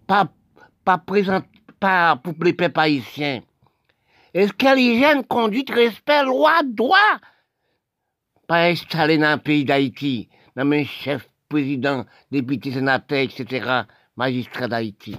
pas, 0.06 0.28
pas 0.84 0.98
présent, 0.98 1.42
pas 1.78 2.16
pour 2.16 2.34
les 2.42 2.52
peuples 2.52 2.80
haïtiens, 2.80 3.42
est-ce 4.34 4.52
que 4.52 4.74
les 4.74 5.00
jeunes 5.00 5.24
conduite, 5.24 5.70
respect, 5.70 6.24
loi, 6.24 6.60
droit, 6.64 6.96
pas 8.48 8.64
installés 8.64 9.18
dans 9.18 9.36
le 9.36 9.40
pays 9.40 9.64
d'Haïti, 9.64 10.28
dans 10.56 10.64
mes 10.64 10.84
chefs, 10.84 11.28
présidents, 11.54 12.04
députés, 12.32 12.72
sénateurs, 12.72 13.18
etc., 13.18 13.82
magistrats 14.16 14.68
d'Haïti. 14.68 15.16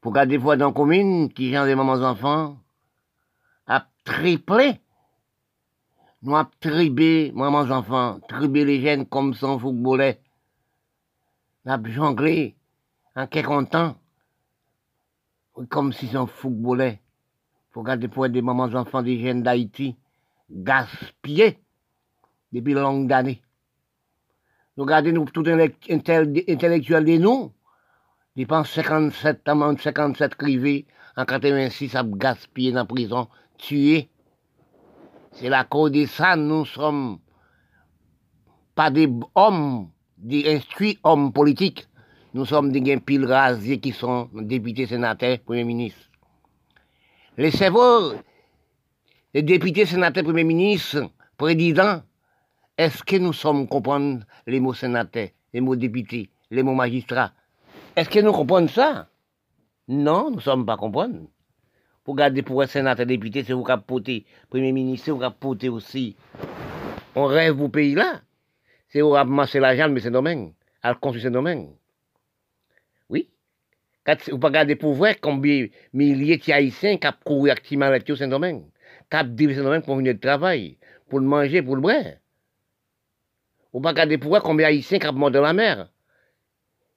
Pour 0.00 0.12
garder 0.12 0.38
fois 0.38 0.56
dans 0.56 0.68
la 0.68 0.72
commune, 0.72 1.32
qui 1.32 1.56
ont 1.56 1.64
des 1.64 1.74
mamans 1.74 2.02
enfants, 2.02 2.58
a 3.66 3.86
triplé 4.04 4.80
nous 6.24 6.36
avons 6.36 6.50
tribé, 6.60 7.32
maman 7.34 7.68
enfants, 7.68 8.20
tribé 8.28 8.64
les 8.64 8.80
jeunes 8.80 9.06
comme 9.06 9.34
son 9.34 9.58
footballait. 9.58 10.20
Nous 11.64 11.72
avons 11.72 11.88
jonglé 11.88 12.54
en 13.16 13.26
quelques 13.26 13.70
temps, 13.70 13.96
comme 15.68 15.92
si 15.92 16.06
son 16.06 16.28
footballait. 16.28 17.00
Faut 17.72 17.80
regarder 17.80 18.06
pour 18.06 18.28
des 18.28 18.40
mamans 18.40 18.72
enfants 18.72 19.02
des 19.02 19.18
jeunes 19.20 19.42
d'Haïti, 19.42 19.96
gaspillés 20.48 21.58
depuis 22.52 22.74
longues 22.74 23.12
années. 23.12 23.41
Nous 24.76 24.84
regardons 24.84 25.12
nous 25.12 25.24
tout 25.26 25.44
intellectuel 25.46 27.04
de 27.04 27.18
nous, 27.18 27.52
dépense 28.36 28.70
57 28.70 29.46
amende 29.48 29.80
57 29.80 30.34
crivés, 30.34 30.86
en 31.16 31.24
86 31.24 31.94
a 31.94 32.02
gaspillé 32.04 32.72
dans 32.72 32.78
la 32.78 32.84
prison, 32.86 33.28
tué 33.58 34.08
c'est 35.32 35.48
la 35.48 35.64
cause 35.64 35.92
de 35.92 36.04
ça, 36.06 36.36
nous 36.36 36.66
sommes 36.66 37.18
pas 38.74 38.90
des 38.90 39.08
hommes, 39.34 39.90
des 40.18 40.54
instruits 40.54 40.98
hommes 41.02 41.32
politiques. 41.32 41.88
Nous 42.34 42.44
sommes 42.46 42.72
des 42.72 42.96
piles 42.98 43.26
rasiers 43.26 43.80
qui 43.80 43.92
sont 43.92 44.28
députés, 44.34 44.86
sénateurs, 44.86 45.38
premiers 45.40 45.64
ministres. 45.64 46.10
Les 47.36 47.50
cerveaux, 47.50 48.12
les 49.34 49.42
députés, 49.42 49.86
sénateurs, 49.86 50.24
premiers 50.24 50.44
ministres, 50.44 51.10
présidents, 51.36 52.02
est-ce 52.78 53.02
que 53.02 53.16
nous 53.16 53.32
sommes 53.32 53.68
comprendre 53.68 54.24
les 54.46 54.60
mots 54.60 54.74
sénateurs, 54.74 55.28
les 55.52 55.60
mots 55.60 55.76
députés, 55.76 56.30
les 56.50 56.62
mots 56.62 56.74
magistrats? 56.74 57.32
Est-ce 57.96 58.08
que 58.08 58.20
nous 58.20 58.32
comprenons 58.32 58.68
ça? 58.68 59.08
Non, 59.88 60.30
nous 60.30 60.36
ne 60.36 60.40
sommes 60.40 60.64
pas 60.64 60.76
comprendre 60.76 61.28
pour 62.04 62.16
garder 62.16 62.42
pour 62.42 62.62
un 62.62 62.66
sénateur 62.66 63.06
député, 63.06 63.44
c'est 63.44 63.52
vous 63.52 63.64
qui 63.64 63.72
porter, 63.86 64.26
premier 64.50 64.72
ministre, 64.72 65.06
c'est 65.06 65.10
vous 65.12 65.20
qui 65.20 65.26
porter 65.38 65.68
aussi. 65.68 66.16
On 67.14 67.26
rêve 67.26 67.60
au 67.60 67.68
pays 67.68 67.94
là. 67.94 68.22
C'est 68.88 69.00
vous 69.00 69.12
marcher 69.24 69.60
l'argent, 69.60 69.88
mais 69.88 70.00
c'est 70.00 70.10
domaine, 70.10 70.52
à 70.82 70.94
construire 70.94 71.24
ce 71.24 71.28
domaine. 71.28 71.70
Oui. 73.08 73.30
Vous 74.30 74.38
pas 74.38 74.66
pour 74.76 74.94
voir 74.94 75.14
combien 75.20 75.66
milliers 75.92 76.38
de 76.38 76.52
haïtiens 76.52 76.96
qui 76.96 77.06
ont 77.06 77.12
couru 77.24 77.50
activement 77.50 77.86
avec 77.86 78.06
ce 78.06 78.24
domaine, 78.24 78.64
qui 79.10 79.16
ont 79.16 79.24
dit 79.24 79.54
ce 79.54 79.60
domaine 79.60 79.82
pour 79.82 79.96
venir 79.96 80.14
de 80.14 80.20
travail, 80.20 80.78
pour 81.08 81.20
le 81.20 81.26
manger, 81.26 81.62
pour 81.62 81.76
le 81.76 81.82
boire. 81.82 82.02
Vous 83.72 83.80
pas 83.80 83.94
garder 83.94 84.18
pour 84.18 84.30
voir 84.30 84.42
combien 84.42 84.66
haïtiens 84.66 84.98
qui 84.98 85.12
mort 85.12 85.30
dans 85.30 85.40
la 85.40 85.52
mer. 85.52 85.88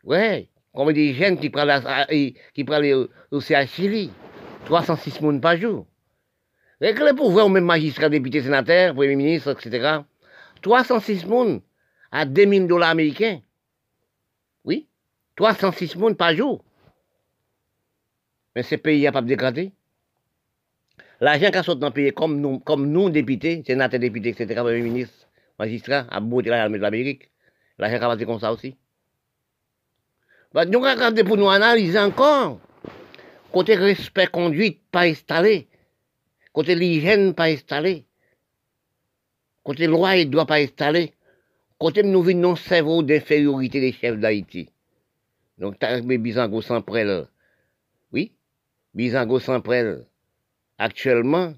Ouais. 0.04 0.50
Combien 0.74 0.94
de 0.94 1.14
jeunes 1.14 1.40
qui 1.40 1.50
prennent, 1.50 2.34
qui 2.54 2.64
prennent 2.64 3.08
aussi 3.32 3.56
à 3.56 3.66
Chili. 3.66 4.12
306 4.66 5.12
personnes 5.12 5.42
par 5.42 5.58
jour. 5.58 5.86
Avec 6.82 7.00
le 7.00 7.16
pouvoir, 7.16 7.50
même 7.50 7.64
magistrat, 7.64 8.10
député, 8.10 8.42
sénateur, 8.42 8.94
premier 8.94 9.16
ministre, 9.16 9.52
etc. 9.52 10.00
306 10.62 11.22
personnes 11.22 11.62
à 12.12 12.26
2000 12.26 12.68
dollars 12.68 12.90
américains. 12.90 13.40
Oui, 14.66 14.88
306 15.38 15.94
personnes 15.94 16.16
par 16.16 16.36
jour. 16.36 16.64
Mais 18.56 18.64
ces 18.64 18.78
pays 18.78 19.04
n'a 19.04 19.12
pas 19.12 19.22
dégradé. 19.22 19.72
L'argent 21.22 21.52
qui 21.52 21.64
sort 21.64 21.78
dans 21.78 21.88
le 21.88 21.94
pays, 21.94 22.12
comme 22.12 22.42
nous, 22.42 22.60
comme 22.60 22.90
nous, 22.90 23.10
députés, 23.10 23.64
sénateurs, 23.66 24.00
députés, 24.00 24.30
etc., 24.30 24.56
premier 24.56 24.82
ministre, 24.82 25.25
magistrat, 25.60 26.06
à 26.10 26.20
bout 26.20 26.41
de 26.41 26.50
l'Amérique, 26.50 27.32
l'argent 27.78 28.15
qui 28.15 28.24
a 28.24 28.26
comme 28.26 28.39
ça 28.39 28.54
aussi. 28.54 28.76
Bah, 30.54 30.65
nous 30.65 30.80
regardons 30.80 31.24
pour 31.26 31.38
nous 31.38 31.50
analyser 31.50 32.00
encore. 32.00 32.60
Côté 33.52 33.76
respect 33.76 34.28
conduite 34.28 34.82
pas 34.91 35.04
installé. 35.04 35.68
Côté 36.54 36.76
l'hygiène 36.76 37.34
pas 37.34 37.46
installé. 37.46 38.06
Côté 39.63 39.88
loi 39.88 40.15
et 40.18 40.26
droit 40.26 40.46
pas 40.46 40.60
installé. 40.60 41.13
Côté 41.78 42.04
nous 42.04 42.24
vivons 42.24 42.39
nos 42.39 42.56
cerveau 42.56 43.04
d'infériorité 43.04 43.82
des 43.82 43.91
chefs 43.91 44.18
d'Haïti. 44.18 44.70
Donc, 45.58 45.80
t'as 45.80 46.01
Bizango 46.01 46.62
sans 46.62 46.82
prêle. 46.82 47.28
Oui, 48.12 48.34
Bizango 48.93 49.39
sans 49.39 49.62
prêle. 49.62 50.06
Actuellement, 50.78 51.53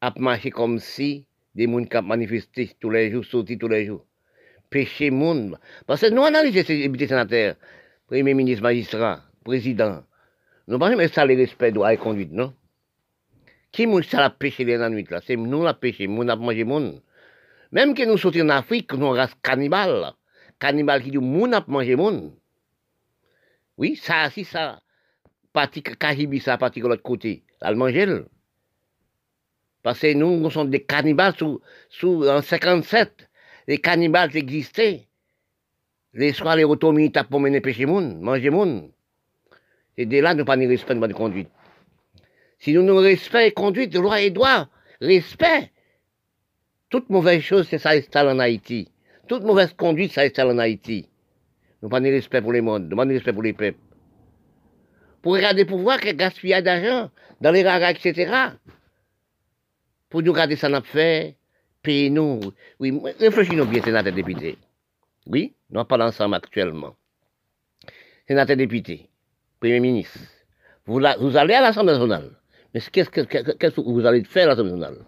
a 0.00 0.12
marché 0.18 0.50
comme 0.50 0.78
si 0.78 1.26
des 1.54 1.66
gens 1.66 1.84
qui 1.84 2.02
manifesté 2.02 2.70
tous 2.80 2.90
les 2.90 3.10
jours, 3.10 3.24
sortis 3.24 3.58
tous 3.58 3.68
les 3.68 3.86
jours. 3.86 4.04
Péché 4.70 5.10
monde. 5.10 5.58
Parce 5.86 6.00
que 6.00 6.10
nous 6.10 6.24
analysons 6.24 6.64
ces 6.66 6.78
députés 6.78 7.06
sénateurs, 7.06 7.56
premier 8.06 8.34
ministre, 8.34 8.62
magistrat, 8.62 9.22
président, 9.44 10.02
nous 10.66 10.78
pas 10.78 10.90
jamais 10.90 11.08
ça 11.08 11.26
le 11.26 11.34
respect 11.34 11.72
droit 11.72 11.92
et 11.92 11.96
conduite, 11.96 12.32
non? 12.32 12.54
Qui 13.70 13.86
nous 13.86 14.02
ça 14.02 14.20
la 14.20 14.30
pêché 14.30 14.64
dans 14.64 14.80
la 14.80 14.90
nuit 14.90 15.06
là? 15.10 15.20
C'est 15.24 15.36
nous 15.36 15.62
la 15.62 15.74
pêché, 15.74 16.06
nous 16.06 16.28
avons 16.28 16.44
mangé 16.44 16.64
monde. 16.64 17.02
Même 17.72 17.94
que 17.94 18.04
nous 18.04 18.18
sortions 18.18 18.44
en 18.44 18.50
Afrique, 18.50 18.92
nous 18.94 19.10
race 19.10 19.34
cannibale. 19.42 20.12
Cannibale 20.58 21.02
qui 21.02 21.10
dit 21.10 21.18
nous 21.18 21.44
avons 21.52 21.72
mangé 21.72 21.96
monde. 21.96 22.32
Oui, 23.76 23.96
ça, 23.96 24.30
si 24.30 24.44
ça, 24.44 24.80
parti 25.52 25.82
Kahibi, 25.82 26.40
ça, 26.40 26.56
parti 26.56 26.80
de 26.80 26.86
l'autre 26.86 27.02
côté, 27.02 27.44
elle 27.60 27.74
manger. 27.74 28.24
Parce 29.84 30.00
que 30.00 30.14
nous, 30.14 30.40
nous 30.40 30.50
sommes 30.50 30.70
des 30.70 30.82
cannibales 30.82 31.34
sous, 31.36 31.60
sous, 31.90 32.26
en 32.26 32.42
57. 32.42 33.28
Les 33.68 33.78
cannibales 33.78 34.36
existaient. 34.36 35.06
Les 36.14 36.32
soirs, 36.32 36.56
les 36.56 36.64
automies, 36.64 37.12
t'as 37.12 37.24
pour 37.24 37.38
mener 37.38 37.60
pêcher 37.60 37.86
monde, 37.86 38.18
manger 38.20 38.50
monde. 38.50 38.90
Et 39.96 40.06
dès 40.06 40.20
là, 40.20 40.34
nous 40.34 40.44
pas 40.44 40.56
ni 40.56 40.66
respect 40.66 40.94
de 40.94 41.00
bonne 41.00 41.12
conduite. 41.12 41.50
Si 42.58 42.72
nous 42.72 42.82
nous 42.82 42.96
respect 42.96 43.52
conduite, 43.52 43.94
loi 43.94 44.20
et 44.20 44.30
droit, 44.30 44.68
Respect. 45.00 45.70
Toute 46.88 47.10
mauvaise 47.10 47.42
chose, 47.42 47.66
c'est 47.68 47.78
ça 47.78 47.90
installe 47.90 48.28
en 48.28 48.38
Haïti. 48.38 48.90
Toute 49.28 49.42
mauvaise 49.42 49.74
conduite, 49.74 50.12
ça 50.12 50.22
installe 50.22 50.48
en 50.48 50.58
Haïti. 50.58 51.08
Nous 51.82 51.90
pas 51.90 52.00
de 52.00 52.06
respect 52.06 52.40
pour 52.40 52.52
les 52.52 52.62
mondes, 52.62 52.88
nous 52.88 52.96
pas 52.96 53.04
de 53.04 53.12
respect 53.12 53.34
pour 53.34 53.42
les 53.42 53.52
peuples. 53.52 53.78
Pour 55.20 55.34
regarder 55.34 55.66
pour 55.66 55.78
voir 55.80 56.00
quel 56.00 56.16
gaspillage 56.16 56.62
d'argent 56.62 57.10
dans 57.40 57.50
les 57.50 57.62
raras, 57.62 57.90
etc. 57.90 58.32
Pour 60.14 60.22
nous 60.22 60.30
regarder 60.30 60.54
ça 60.54 60.68
n'a 60.68 60.80
fait, 60.80 61.34
payer 61.82 62.08
nous. 62.08 62.38
Oui, 62.78 62.96
réfléchissons 63.18 63.64
bien, 63.64 63.82
sénateur 63.82 64.12
député. 64.12 64.56
Oui, 65.26 65.56
nous 65.70 65.82
parlons 65.82 66.04
ensemble 66.04 66.36
actuellement. 66.36 66.94
Sénateur 68.28 68.56
député, 68.56 69.10
Premier 69.58 69.80
ministre, 69.80 70.20
vous, 70.86 71.00
vous 71.18 71.36
allez 71.36 71.54
à 71.54 71.62
l'Assemblée 71.62 71.94
nationale. 71.94 72.30
Mais 72.72 72.80
qu'est-ce 72.92 73.10
que, 73.10 73.80
vous 73.90 74.06
allez 74.06 74.22
faire 74.22 74.44
à 74.44 74.50
l'Assemblée 74.50 74.70
nationale? 74.74 75.04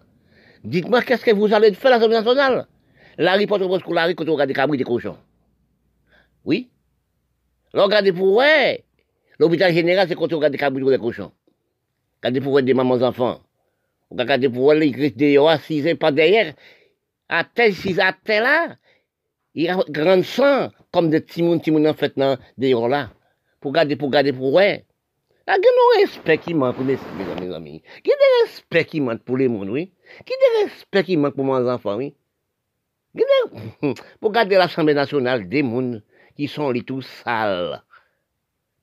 Dites-moi 0.65 1.01
qu'est-ce 1.03 1.23
que 1.23 1.31
vous 1.31 1.53
allez 1.53 1.73
faire 1.73 1.93
à 1.93 1.95
l'Assemblée 1.95 2.17
nationale? 2.17 2.67
La 3.17 3.31
riposte 3.35 3.63
au 3.63 3.69
quand 3.69 4.27
on 4.27 4.33
regarde 4.33 4.49
des 4.49 4.53
cabris 4.53 4.77
des 4.77 4.83
cochons. 4.83 5.17
Oui? 6.43 6.69
Regardez 7.73 8.11
pour 8.11 8.35
ouais. 8.35 8.83
L'hôpital 9.39 9.73
général, 9.73 10.09
c'est 10.09 10.15
quand 10.15 10.33
on 10.33 10.35
regarde 10.35 10.51
des 10.51 10.59
cabris 10.59 10.83
des 10.83 10.97
cochons. 10.97 11.31
Regardez 12.21 12.41
pour 12.41 12.61
des 12.61 12.73
mamans 12.73 13.01
enfants. 13.01 13.39
Regardez 14.09 14.49
pour 14.49 14.73
les 14.73 15.11
dehors, 15.11 15.49
assis 15.49 15.95
pas 15.95 16.11
derrière. 16.11 16.53
À 17.29 17.43
tel, 17.43 17.73
si 17.73 17.99
à 17.99 18.13
tel 18.13 18.43
là. 18.43 18.75
Il 19.53 19.63
y 19.63 19.69
a 19.69 19.77
grand 19.89 20.23
sang, 20.23 20.69
comme 20.91 21.09
des 21.09 21.19
petits 21.19 21.41
mouns, 21.41 21.59
en 21.85 21.93
fait, 21.93 22.17
dans 22.17 22.37
dehors 22.57 22.87
là. 22.87 23.09
Pour 23.59 23.71
garder, 23.71 23.95
pour 23.95 24.09
garder 24.09 24.31
pour 24.31 24.53
ouais. 24.53 24.85
Il 25.47 25.51
y 25.51 25.53
a 25.53 25.55
un 25.55 26.01
respect 26.01 26.37
qui 26.37 26.53
manque, 26.53 26.77
mes 26.79 26.97
amis. 27.53 27.81
Il 28.03 28.09
y 28.09 28.11
a 28.11 28.15
des 28.15 28.43
respect 28.43 28.85
qui 28.85 29.01
manque 29.01 29.23
pour 29.23 29.37
les 29.37 29.47
mondes, 29.47 29.69
oui. 29.69 29.91
Il 30.25 30.31
y 30.31 30.33
a 30.33 30.65
des 30.65 30.71
respect 30.71 31.03
qui 31.03 31.17
manque 31.17 31.35
pour 31.35 31.45
mes 31.45 31.69
enfants, 31.69 31.95
oui. 31.95 32.13
Pour 34.19 34.31
garder 34.31 34.55
l'Assemblée 34.55 34.93
nationale, 34.93 35.47
des 35.49 35.63
mondes 35.63 36.03
qui 36.35 36.47
sont 36.47 36.69
les 36.69 36.83
tout 36.83 37.01
sales. 37.01 37.81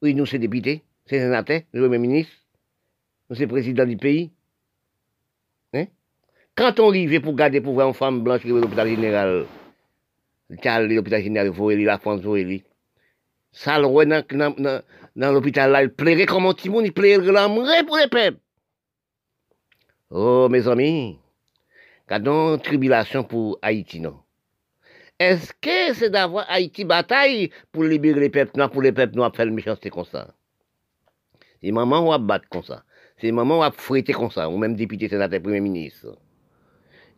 Oui, 0.02 0.14
nous, 0.14 0.26
c'est 0.26 0.38
députés, 0.38 0.82
c'est 1.06 1.20
sénateurs, 1.20 1.60
le 1.72 1.82
Premier 1.82 1.98
ministre, 1.98 2.34
nous, 3.30 3.36
c'est 3.36 3.46
président 3.46 3.86
du 3.86 3.96
pays. 3.96 4.32
Quand 6.56 6.78
on 6.78 6.90
arrive 6.90 7.20
pour 7.20 7.34
garder 7.34 7.60
pour 7.60 7.74
voir 7.74 7.88
une 7.88 7.94
femme 7.94 8.22
blanche 8.22 8.42
qui 8.42 8.48
est 8.48 8.52
à 8.52 8.54
l'hôpital 8.54 8.88
général, 8.88 9.46
l'hôpital 10.48 11.22
général, 11.22 11.52
la 11.82 11.98
France, 11.98 12.20
ça, 13.50 13.78
le 13.78 14.82
dans, 15.16 15.32
l'hôpital 15.32 15.70
là, 15.70 15.82
il 15.82 15.90
plairait 15.90 16.26
comme 16.26 16.46
un 16.46 16.54
petit 16.54 16.68
monde, 16.68 16.86
il 16.86 16.92
plairait 16.92 17.24
l'aimerait 17.24 17.84
pour 17.84 17.96
les 17.96 18.08
peuples. 18.08 18.38
Oh, 20.10 20.48
mes 20.48 20.68
amis, 20.68 21.18
gardons 22.08 22.58
tribulation 22.58 23.24
pour 23.24 23.58
Haïti, 23.60 23.98
non? 23.98 24.20
Est-ce 25.18 25.52
que 25.60 25.94
c'est 25.94 26.10
d'avoir 26.10 26.48
Haïti 26.48 26.84
bataille 26.84 27.50
pour 27.72 27.84
libérer 27.84 28.20
les 28.20 28.30
peuples? 28.30 28.56
Noirs, 28.56 28.70
pour 28.70 28.82
les 28.82 28.92
peuples 28.92 29.16
noirs 29.16 29.34
faire 29.34 29.46
le 29.46 29.52
méchanceté 29.52 29.90
comme 29.90 30.04
ça? 30.04 30.34
C'est 31.60 31.72
maman 31.72 32.08
ou 32.08 32.12
à 32.12 32.18
battre 32.18 32.48
comme 32.48 32.62
ça. 32.62 32.84
C'est 33.20 33.32
maman 33.32 33.58
ou 33.58 33.62
à 33.62 33.70
fouetter 33.70 34.12
comme 34.12 34.30
ça, 34.30 34.48
ou 34.48 34.58
même 34.58 34.76
député, 34.76 35.08
sénateur, 35.08 35.40
premier 35.40 35.60
ministre. 35.60 36.16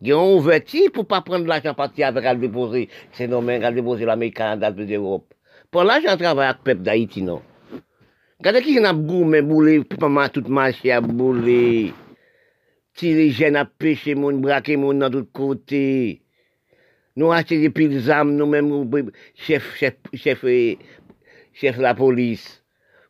Ils 0.02 0.12
ont 0.14 0.36
ouverti 0.36 0.90
pour 0.90 1.06
pas 1.06 1.22
prendre 1.22 1.46
l'argent 1.46 1.74
parti 1.74 2.02
avec 2.02 2.24
à 2.24 2.34
déposer, 2.34 2.88
c'est 3.12 3.26
nommé 3.26 3.64
à 3.64 3.72
déposer 3.72 4.04
l'Amérique, 4.04 4.36
Canada, 4.36 4.70
l'Europe. 4.70 5.32
Pour 5.70 5.82
j'en 5.84 6.16
travaille 6.16 6.48
avec 6.48 6.58
le 6.58 6.64
peuple 6.64 6.82
d'Haïti, 6.82 7.22
non. 7.22 7.42
Regardez 8.38 8.62
qui 8.62 8.78
a 8.78 8.92
boumé, 8.92 9.40
boulé, 9.40 9.82
maman 9.98 10.28
tout 10.28 10.44
marché 10.48 10.92
à 10.92 11.00
bouler. 11.00 11.94
les 13.00 13.30
jeunes 13.30 13.56
à 13.56 13.64
pêcher, 13.64 14.14
mon 14.14 14.32
braquer, 14.32 14.76
mon 14.76 14.92
dans 14.92 15.10
tous 15.10 15.24
côtés. 15.32 16.22
Nous 17.16 17.32
achetons 17.32 17.58
des 17.58 17.70
piles 17.70 18.04
d'armes, 18.04 18.36
nous-mêmes, 18.36 19.10
chef, 19.34 19.76
chef, 19.76 19.94
chef, 20.12 20.44
chef 21.54 21.76
de 21.78 21.82
la 21.82 21.94
police. 21.94 22.62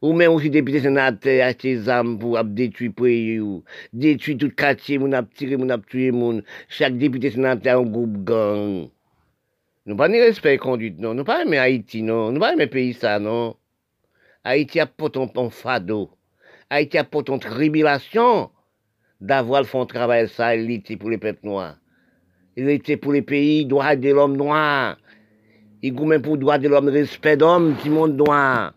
Ou 0.02 0.12
même 0.12 0.32
aussi 0.32 0.50
député 0.50 0.80
sénateur 0.80 1.46
acheter 1.46 1.76
des 1.76 1.88
armes 1.88 2.18
pour 2.18 2.42
détruire 2.44 2.92
pays, 2.92 3.40
détruire 3.92 4.38
tout 4.38 4.50
quartier, 4.50 4.98
mon 4.98 5.10
tiré, 5.34 5.56
mon 5.56 5.78
tué, 5.78 6.10
mon. 6.10 6.42
Chaque 6.68 6.98
député 6.98 7.30
sénateur 7.30 7.80
un 7.80 7.84
groupe 7.84 8.24
gang. 8.24 8.88
Nous 9.86 9.96
pas 9.96 10.08
ni 10.08 10.20
respect 10.20 10.58
conduite, 10.58 10.98
non. 10.98 11.14
Nous 11.14 11.24
pas 11.24 11.42
aimer 11.42 11.58
Haïti, 11.58 12.02
non. 12.02 12.32
Nous 12.32 12.40
pas 12.40 12.52
aimer 12.52 12.66
pays 12.66 12.92
ça, 12.92 13.18
non. 13.18 13.56
Haïti 14.44 14.78
a 14.78 14.86
pas 14.86 15.10
ton, 15.10 15.50
fado. 15.50 16.10
Haïti 16.70 16.98
a 16.98 17.04
pas 17.04 17.22
ton 17.22 17.38
tribulation 17.38 18.50
d'avoir 19.20 19.62
le 19.62 19.66
fond 19.66 19.86
travail 19.86 20.28
ça, 20.28 20.54
il 20.54 20.70
était 20.70 20.96
pour 20.96 21.10
les 21.10 21.18
peuples 21.18 21.44
noirs. 21.46 21.76
Il 22.56 22.68
était 22.68 22.96
pour 22.96 23.12
les 23.12 23.22
pays, 23.22 23.66
droit 23.66 23.96
de 23.96 24.10
l'homme 24.10 24.36
noir. 24.36 24.98
Il 25.82 25.94
même 26.00 26.22
pour 26.22 26.38
droit 26.38 26.58
de 26.58 26.68
l'homme, 26.68 26.88
respect 26.88 27.36
d'homme, 27.36 27.74
du 27.82 27.90
monde 27.90 28.16
noir. 28.16 28.75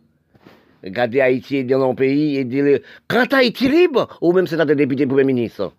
Regardez 0.83 1.19
Haïti 1.19 1.65
dans 1.65 1.79
nos 1.79 1.93
pays 1.93 2.37
et 2.37 2.45
dire, 2.45 2.79
quand 3.07 3.33
Haïti 3.33 3.69
libre, 3.69 4.17
ou 4.21 4.31
même 4.31 4.45
un 4.49 4.65
député 4.65 5.05
premier 5.05 5.25
ministre? 5.25 5.73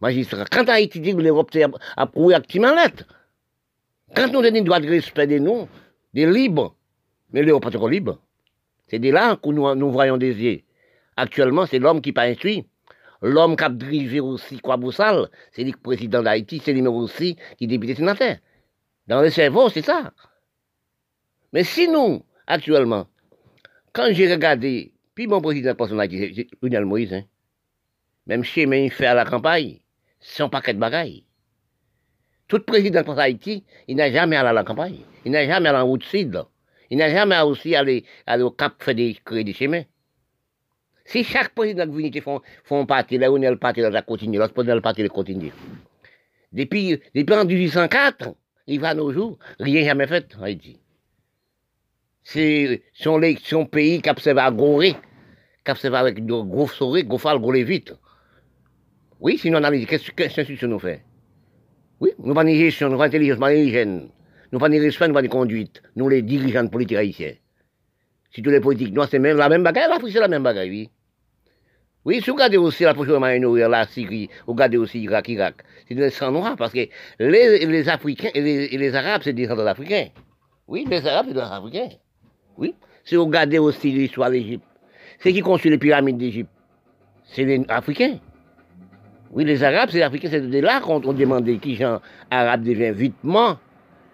Magistrat, 0.00 0.44
quand 0.50 0.68
Haïti 0.68 1.00
libre, 1.00 1.22
l'Europe 1.22 1.50
a 1.96 2.06
prouvé 2.06 2.34
activement. 2.34 2.74
Quand 4.14 4.32
nous 4.32 4.40
avons 4.40 4.62
droit 4.62 4.80
de 4.80 4.88
respect 4.88 5.26
de 5.26 5.38
nous, 5.38 5.68
des 6.14 6.26
libres, 6.26 6.74
mais 7.32 7.42
les 7.42 7.58
pas 7.58 7.70
trop 7.70 7.88
libres. 7.88 8.18
C'est 8.86 8.98
de 8.98 9.10
là 9.10 9.36
que 9.36 9.48
nous, 9.48 9.74
nous 9.74 9.90
voyons 9.90 10.18
des 10.18 10.34
yeux. 10.34 10.60
Actuellement, 11.16 11.66
c'est 11.66 11.78
l'homme 11.78 12.00
qui 12.00 12.12
pas 12.12 12.24
instruit. 12.24 12.66
L'homme 13.22 13.56
qui 13.56 13.64
a 13.64 13.70
dirigé 13.70 14.20
aussi 14.20 14.58
quoi 14.58 14.76
Boussal, 14.76 15.30
c'est 15.52 15.64
le 15.64 15.72
président 15.72 16.22
d'Haïti, 16.22 16.60
c'est 16.62 16.72
lui 16.72 16.86
aussi 16.86 17.36
qui 17.56 17.64
est 17.64 17.68
député 17.68 17.94
sénateur. 17.94 18.36
Dans 19.06 19.22
le 19.22 19.30
cerveau, 19.30 19.68
c'est 19.68 19.82
ça. 19.82 20.12
Mais 21.52 21.64
si 21.64 21.88
nous, 21.88 22.22
actuellement, 22.46 23.06
quand 23.92 24.12
j'ai 24.12 24.32
regardé, 24.32 24.92
puis 25.14 25.26
mon 25.26 25.40
président 25.40 25.74
personnel, 25.74 26.08
c'est 26.10 26.46
Lionel 26.62 26.86
Moïse, 26.86 27.12
hein, 27.12 27.24
même 28.26 28.44
chez 28.44 28.62
il 28.62 28.90
fait 28.90 29.06
à 29.06 29.14
la 29.14 29.24
campagne, 29.24 29.78
un 30.38 30.48
paquet 30.48 30.74
de 30.74 30.78
bagailles. 30.78 31.24
Tout 32.48 32.60
président 32.60 33.02
de 33.02 33.18
Haïti, 33.18 33.64
il 33.88 33.96
n'a 33.96 34.12
jamais 34.12 34.36
allé 34.36 34.48
à 34.48 34.52
la 34.52 34.64
campagne. 34.64 34.98
Il 35.24 35.32
n'a 35.32 35.46
jamais 35.46 35.70
allé 35.70 35.78
en 35.78 35.86
route 35.86 36.04
sud. 36.04 36.42
Il 36.90 36.98
n'a 36.98 37.08
jamais 37.08 37.40
aussi 37.40 37.74
allé, 37.74 38.04
aller 38.26 38.42
au 38.42 38.50
Cap 38.50 38.74
faire 38.82 38.94
des, 38.94 39.16
créer 39.24 39.44
des 39.44 39.54
chemins. 39.54 39.84
Si 41.04 41.24
chaque 41.24 41.54
président 41.54 41.86
de 41.86 41.96
l'unité 41.96 42.20
font, 42.20 42.40
font 42.64 42.86
partie, 42.86 43.18
là 43.18 43.32
où 43.32 43.38
il 43.38 43.56
parti, 43.56 43.80
là, 43.80 43.90
ça 43.90 44.02
continue, 44.02 44.38
là, 44.38 44.48
le 44.54 44.80
parti, 44.80 45.08
continue. 45.08 45.52
Depuis, 46.52 47.00
depuis 47.14 47.34
en 47.34 47.44
1804, 47.44 48.34
il 48.66 48.80
va 48.80 48.94
nos 48.94 49.10
jours, 49.12 49.38
rien 49.58 49.84
jamais 49.84 50.06
fait 50.06 50.36
en 50.38 50.42
Haïti. 50.42 50.81
C'est 52.24 52.82
son, 52.92 53.20
son 53.42 53.66
pays 53.66 54.00
qui 54.00 54.08
à 54.08 54.50
Gorée, 54.50 54.96
qui 55.64 55.70
observe 55.70 55.94
avec 55.94 56.24
de 56.24 56.32
gros 56.32 56.68
souris, 56.68 57.04
gros 57.04 57.18
fal, 57.18 57.38
gros 57.38 57.52
vite. 57.52 57.94
Oui, 59.20 59.38
sinon 59.38 59.60
on 59.60 59.64
a 59.64 59.70
dit, 59.70 59.86
qu'est-ce 59.86 60.10
que 60.10 60.66
nous 60.66 60.78
fait? 60.78 61.04
Oui, 62.00 62.10
nous 62.18 62.34
pas 62.34 62.44
ni 62.44 62.56
gestion, 62.56 62.88
nous 62.88 62.98
pas 62.98 63.06
intelligence, 63.06 63.36
nous 63.36 63.40
pas 63.40 63.54
hygiène. 63.54 64.08
Nous 64.52 64.58
pas 64.58 64.68
respect, 64.68 65.08
nous 65.08 65.28
conduite. 65.28 65.82
Nous, 65.96 66.08
les 66.08 66.20
dirigeants 66.20 66.66
politiques 66.68 66.98
haïtiens. 66.98 67.34
Si 68.34 68.42
tous 68.42 68.50
les 68.50 68.60
politiques, 68.60 68.92
nous, 68.92 69.04
c'est 69.04 69.18
même 69.18 69.38
la 69.38 69.48
même 69.48 69.62
bagaille, 69.62 69.88
l'Afrique, 69.88 70.12
c'est 70.12 70.20
la 70.20 70.28
même 70.28 70.42
bagaille, 70.42 70.70
oui. 70.70 70.90
Oui, 72.04 72.20
si 72.20 72.30
vous 72.30 72.36
regardez 72.36 72.56
aussi 72.56 72.82
la 72.82 72.94
prochaine 72.94 73.18
Moyen-Orient, 73.18 73.68
la 73.68 73.86
Syrie, 73.86 74.28
vous 74.46 74.54
regardez 74.54 74.76
aussi 74.76 75.00
Irak, 75.00 75.28
Irak, 75.28 75.62
c'est 75.86 75.94
des 75.94 76.10
sang 76.10 76.32
noirs 76.32 76.56
parce 76.56 76.72
que 76.72 76.88
les, 77.20 77.64
les 77.64 77.88
Africains 77.88 78.30
et 78.34 78.76
les, 78.76 78.94
Arabes, 78.94 79.22
c'est 79.22 79.32
des 79.32 79.42
descendants 79.42 79.66
africains. 79.66 80.08
Oui, 80.66 80.84
les 80.90 81.06
Arabes, 81.06 81.26
c'est 81.28 81.34
des 81.34 81.40
Africains. 81.40 81.90
Oui. 82.56 82.74
Si 83.04 83.16
vous 83.16 83.24
regardez 83.24 83.58
aussi 83.58 83.90
l'histoire 83.90 84.30
d'Égypte, 84.30 84.64
c'est 85.18 85.32
qui 85.32 85.40
construit 85.40 85.70
les 85.70 85.78
pyramides 85.78 86.18
d'Égypte, 86.18 86.50
c'est 87.24 87.44
les 87.44 87.64
Africains. 87.68 88.18
Oui, 89.32 89.44
les 89.44 89.64
Arabes, 89.64 89.88
c'est 89.90 89.98
les 89.98 90.04
Africains, 90.04 90.28
c'est 90.30 90.40
de 90.48 90.58
là 90.60 90.80
qu'on 90.80 91.00
demandait 91.00 91.56
qui 91.56 91.74
gens 91.74 92.00
arabes 92.30 92.64
devient 92.64 92.92
vitement, 92.92 93.56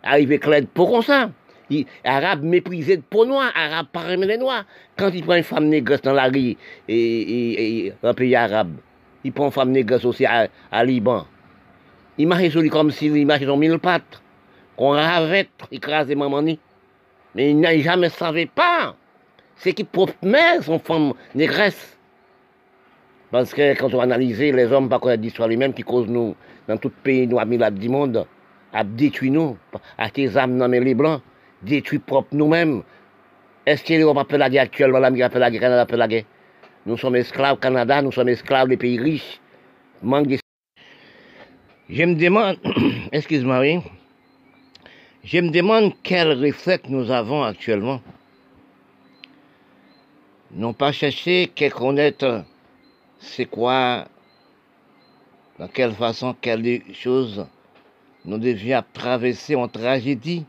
arrivé 0.02 0.38
clair 0.38 0.62
pour 0.72 0.90
comme 0.92 1.02
ça. 1.02 1.30
Les 1.70 1.86
Arabes 2.04 2.42
méprisaient 2.42 2.96
de 2.96 3.02
peau 3.02 3.26
noire, 3.26 3.52
Arabes 3.54 3.88
pas 3.92 4.14
les 4.16 4.38
noirs. 4.38 4.64
Quand 4.96 5.10
il 5.12 5.22
prend 5.22 5.34
une 5.34 5.42
femme 5.42 5.66
négresse 5.66 6.00
dans 6.02 6.12
la 6.14 6.28
rue, 6.28 6.56
et, 6.88 7.92
un 8.02 8.14
pays 8.14 8.34
arabe, 8.36 8.76
il 9.24 9.32
prend 9.32 9.46
une 9.46 9.52
femme 9.52 9.70
négresse 9.72 10.04
aussi 10.04 10.24
à, 10.24 10.48
Liban. 10.84 11.26
Il 12.16 12.26
marche 12.26 12.48
sur 12.48 12.62
lui 12.62 12.70
comme 12.70 12.90
s'il 12.90 13.26
marchait 13.26 13.44
sur 13.44 13.56
mille 13.56 13.78
pattes, 13.78 14.22
qu'on 14.76 14.90
ravait, 14.90 15.48
écrasé 15.70 16.14
maman 16.14 16.42
Mais 17.34 17.50
il 17.50 17.60
n'a 17.60 17.76
jamais 17.78 18.08
savait 18.08 18.46
pas. 18.46 18.96
C'est 19.56 19.72
qu'il 19.72 19.86
propre 19.86 20.14
mère, 20.22 20.62
son 20.62 20.78
femme 20.78 21.12
négresse. 21.34 21.98
Parce 23.30 23.52
que 23.52 23.78
quand 23.78 23.92
on 23.92 24.00
analyse 24.00 24.40
les 24.40 24.72
hommes, 24.72 24.88
pas 24.88 24.98
connaître 24.98 25.22
d'histoire 25.22 25.48
lui-même 25.48 25.74
qui 25.74 25.82
cause 25.82 26.08
nous, 26.08 26.34
dans 26.66 26.76
tout 26.78 26.90
pays, 27.02 27.26
nous, 27.26 27.38
à 27.38 27.70
du 27.70 27.88
monde, 27.88 28.26
à 28.72 28.84
détruire 28.84 29.32
nous, 29.32 29.58
à 29.98 30.08
tes 30.10 30.36
âmes 30.36 30.56
dans 30.56 30.68
les 30.68 30.94
blancs, 30.94 31.20
détruire 31.62 32.00
propre 32.02 32.28
nous-mêmes. 32.32 32.82
Est-ce 33.66 33.84
que 33.84 33.94
l'Europe 33.94 34.18
appelle 34.18 34.40
la 34.40 34.48
guerre 34.48 34.62
actuellement, 34.62 34.98
l'Amérique 34.98 35.24
appelle 35.24 35.40
la 35.40 35.50
guerre, 35.50 35.60
Canada 35.60 35.96
la 35.96 36.08
guerre? 36.08 36.24
Nous 36.86 36.96
sommes 36.96 37.16
esclaves 37.16 37.58
Canada, 37.58 38.00
nous 38.00 38.12
sommes 38.12 38.30
esclaves 38.30 38.68
des 38.68 38.78
pays 38.78 38.98
riches. 38.98 39.40
Manque 40.02 40.38
Je 41.90 42.04
me 42.04 42.14
demande, 42.14 42.56
excuse-moi, 43.12 43.60
oui, 43.60 43.80
je 45.24 45.38
me 45.38 45.50
demande 45.50 45.92
quel 46.02 46.32
réflexe 46.32 46.88
nous 46.88 47.10
avons 47.10 47.42
actuellement. 47.42 48.00
Non 50.50 50.72
pas 50.72 50.92
chercher 50.92 51.50
qu'à 51.54 51.70
connaître 51.70 52.44
c'est 53.20 53.46
quoi, 53.46 54.06
dans 55.58 55.68
quelle 55.68 55.92
façon, 55.92 56.36
quelle 56.40 56.82
chose 56.92 57.46
nous 58.24 58.38
devions 58.38 58.82
traverser 58.92 59.56
en 59.56 59.68
tragédie 59.68 60.44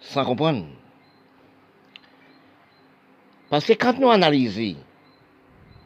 sans 0.00 0.24
comprendre. 0.24 0.66
Parce 3.48 3.66
que 3.66 3.72
quand 3.72 3.98
nous 3.98 4.10
analysons, 4.10 4.76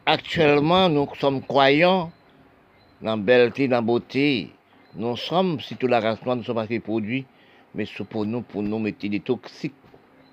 actuellement 0.05 0.87
nous 0.87 1.07
sommes 1.19 1.41
croyants 1.41 2.11
dans 3.01 3.15
la 3.15 3.17
belleté, 3.17 3.67
dans 3.67 3.77
la 3.77 3.81
beauté. 3.81 4.51
Nous 4.95 5.17
sommes, 5.17 5.59
si 5.59 5.75
tout 5.75 5.87
la 5.87 5.99
race 5.99 6.23
noire, 6.23 6.35
nous 6.37 6.43
sommes 6.43 6.55
pas 6.55 6.67
des 6.67 6.79
produits, 6.79 7.25
mais 7.75 7.85
c'est 7.85 8.05
pour 8.05 8.25
nous, 8.25 8.41
pour 8.41 8.63
nous 8.63 8.79
mettre 8.79 9.07
des 9.07 9.19
toxiques, 9.19 9.73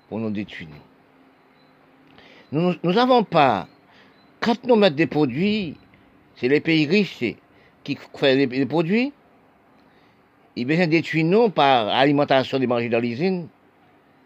pour 0.09 0.19
nous 0.19 0.29
détruire. 0.31 0.69
Nous 2.51 2.75
n'avons 2.83 3.23
pas, 3.23 3.67
quand 4.39 4.63
nous 4.65 4.75
mettons 4.75 4.95
des 4.95 5.07
produits, 5.07 5.75
c'est 6.35 6.47
les 6.47 6.61
pays 6.61 6.85
riches 6.85 7.35
qui 7.83 7.95
font 7.95 8.09
les, 8.21 8.65
produits, 8.65 9.11
ils 10.55 10.65
besoin 10.65 10.87
détruire 10.87 11.25
nous 11.25 11.49
par 11.49 11.87
alimentation 11.87 12.59
des 12.59 12.67
manger 12.67 12.89
dans 12.89 12.99
l'usine. 12.99 13.47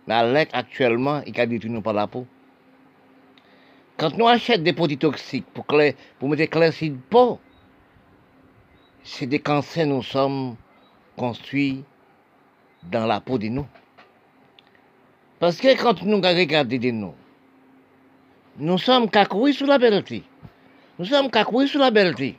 La 0.07 0.29
lait 0.29 0.47
actuellement, 0.53 1.21
il 1.25 1.39
a 1.39 1.45
détruit 1.45 1.71
nous 1.71 1.81
par 1.81 1.93
la 1.93 2.07
peau. 2.07 2.27
Quand 3.97 4.15
nous 4.17 4.27
achetons 4.27 4.61
des 4.61 4.73
produits 4.73 4.97
toxiques 4.97 5.45
pour, 5.53 5.65
pour 5.65 6.29
mettre 6.29 6.59
des 6.59 6.89
de 6.89 6.97
peau, 7.09 7.39
c'est 9.03 9.25
des 9.25 9.39
cancers 9.39 9.87
nous 9.87 10.03
sommes 10.03 10.55
construits 11.15 11.83
dans 12.91 13.05
la 13.05 13.19
peau 13.19 13.37
de 13.37 13.47
nous. 13.47 13.67
Parce 15.39 15.57
que 15.57 15.79
quand 15.81 16.01
nous 16.03 16.17
regardons 16.17 16.77
de 16.77 16.91
nous, 16.91 17.13
nous 18.59 18.77
sommes 18.77 19.09
cacouilles 19.09 19.53
sous 19.53 19.65
la 19.65 19.77
belleté. 19.77 20.23
Nous 20.97 21.05
sommes 21.05 21.29
cacouilles 21.29 21.67
sous 21.67 21.77
la 21.77 21.91
belleté. 21.91 22.35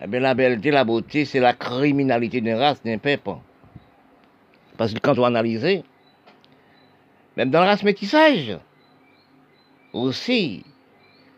Eh 0.00 0.06
bien, 0.06 0.20
la 0.20 0.34
belleté, 0.34 0.70
la 0.70 0.84
beauté, 0.84 1.24
c'est 1.24 1.38
la 1.38 1.52
criminalité 1.52 2.40
d'une 2.40 2.54
race, 2.54 2.82
d'un 2.82 2.98
peuple. 2.98 3.32
Parce 4.76 4.94
que 4.94 4.98
quand 4.98 5.18
on 5.18 5.24
analyse, 5.24 5.82
même 7.36 7.50
dans 7.50 7.60
la 7.60 7.66
race 7.66 7.82
métissage, 7.82 8.58
aussi, 9.92 10.64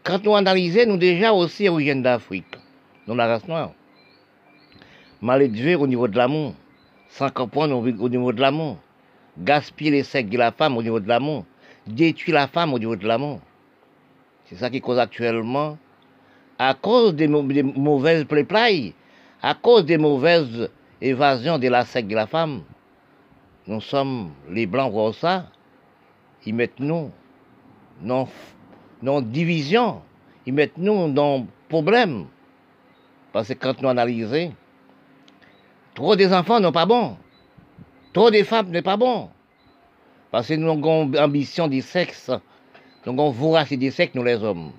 quand 0.04 0.22
nous 0.24 0.36
analysons, 0.36 0.86
nous 0.86 0.96
déjà 0.96 1.32
aussi 1.32 1.68
origine 1.68 2.02
d'Afrique, 2.02 2.56
dans 3.06 3.16
la 3.16 3.26
race 3.26 3.46
noire. 3.48 3.72
Mal 5.20 5.42
élevé 5.42 5.74
au 5.74 5.86
niveau 5.86 6.06
de 6.06 6.16
l'amour, 6.16 6.54
sans 7.14 7.30
comprendre 7.30 7.76
au 7.76 8.08
niveau 8.08 8.32
de 8.32 8.40
l'amour, 8.40 8.76
gaspiller 9.38 9.92
les 9.92 10.02
secs 10.02 10.28
de 10.28 10.36
la 10.36 10.50
femme 10.50 10.76
au 10.76 10.82
niveau 10.82 10.98
de 10.98 11.06
l'amour, 11.06 11.44
détruire 11.86 12.34
la 12.34 12.48
femme 12.48 12.74
au 12.74 12.78
niveau 12.78 12.96
de 12.96 13.06
l'amour. 13.06 13.40
C'est 14.46 14.56
ça 14.56 14.68
qui 14.68 14.80
cause 14.80 14.98
actuellement, 14.98 15.78
à 16.58 16.74
cause 16.74 17.14
des, 17.14 17.28
mauvaises 17.28 18.24
play 18.24 18.92
à 19.40 19.54
cause 19.54 19.84
des 19.84 19.96
mauvaises 19.96 20.68
évasions 21.00 21.56
de 21.58 21.68
la 21.68 21.84
secte 21.84 22.08
de 22.08 22.16
la 22.16 22.26
femme. 22.26 22.62
Nous 23.68 23.80
sommes 23.80 24.32
les 24.50 24.66
blancs 24.66 24.90
voient 24.90 25.12
ça, 25.12 25.46
ils 26.44 26.54
mettent 26.54 26.80
nous 26.80 27.12
non, 28.02 28.26
non 29.00 29.20
division, 29.20 30.02
ils 30.46 30.52
mettent 30.52 30.78
nous 30.78 31.12
dans 31.12 31.46
problème. 31.68 32.26
Parce 33.32 33.48
que 33.48 33.54
quand 33.54 33.80
nous 33.80 33.88
analysons, 33.88 34.52
trop 35.94 36.16
des 36.16 36.32
enfants 36.32 36.60
n'est 36.60 36.72
pas 36.72 36.86
bon. 36.86 37.16
Trop 38.12 38.30
des 38.30 38.44
femmes 38.44 38.70
n'est 38.70 38.82
pas 38.82 38.96
bon. 38.96 39.30
Parce 40.30 40.48
que 40.48 40.54
nous 40.54 40.70
avons 40.70 41.12
ambition 41.16 41.68
du 41.68 41.82
sexe. 41.82 42.30
Nous 43.06 43.12
avons 43.12 43.30
voracité 43.30 43.76
du 43.76 43.90
sexe, 43.90 44.14
nous 44.14 44.22
les 44.22 44.42
hommes. 44.42 44.72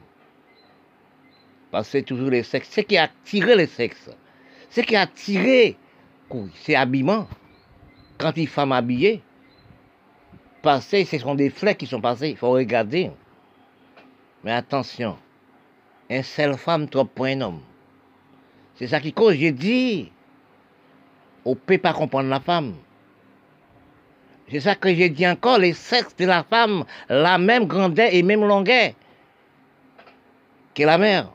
Parce 1.71 1.89
que 1.91 1.99
toujours 1.99 2.29
les 2.29 2.43
sexes. 2.43 2.69
Ce 2.71 2.81
qui 2.81 2.97
a 2.97 3.03
attiré 3.03 3.55
les 3.55 3.67
sexes, 3.67 4.09
ce 4.69 4.81
qui 4.81 4.95
a 4.95 5.01
attiré, 5.01 5.77
c'est 6.55 6.73
l'habillement. 6.73 7.27
Quand 8.17 8.35
une 8.37 8.47
femme 8.47 8.71
habillée, 8.71 9.21
passé, 10.61 11.05
ce 11.05 11.17
sont 11.17 11.35
des 11.35 11.49
flèches 11.49 11.77
qui 11.77 11.85
sont 11.85 12.01
passés. 12.01 12.29
Il 12.29 12.37
faut 12.37 12.51
regarder. 12.51 13.11
Mais 14.43 14.51
attention, 14.51 15.17
une 16.09 16.23
seule 16.23 16.57
femme, 16.57 16.87
trop 16.87 17.05
pour 17.05 17.25
un 17.25 17.41
homme. 17.41 17.61
C'est 18.75 18.87
ça 18.87 18.99
qui 18.99 19.13
cause, 19.13 19.35
j'ai 19.35 19.51
dit, 19.51 20.11
on 21.45 21.51
ne 21.51 21.55
peut 21.55 21.77
pas 21.77 21.93
comprendre 21.93 22.29
la 22.29 22.39
femme. 22.39 22.75
C'est 24.49 24.59
ça 24.59 24.75
que 24.75 24.93
j'ai 24.93 25.09
dit 25.09 25.27
encore, 25.27 25.57
les 25.57 25.73
sexes 25.73 26.15
de 26.17 26.25
la 26.25 26.43
femme, 26.43 26.83
la 27.09 27.37
même 27.37 27.65
grandeur 27.65 28.09
et 28.11 28.21
même 28.21 28.45
longueur 28.45 28.91
que 30.75 30.83
la 30.83 30.97
mère. 30.97 31.31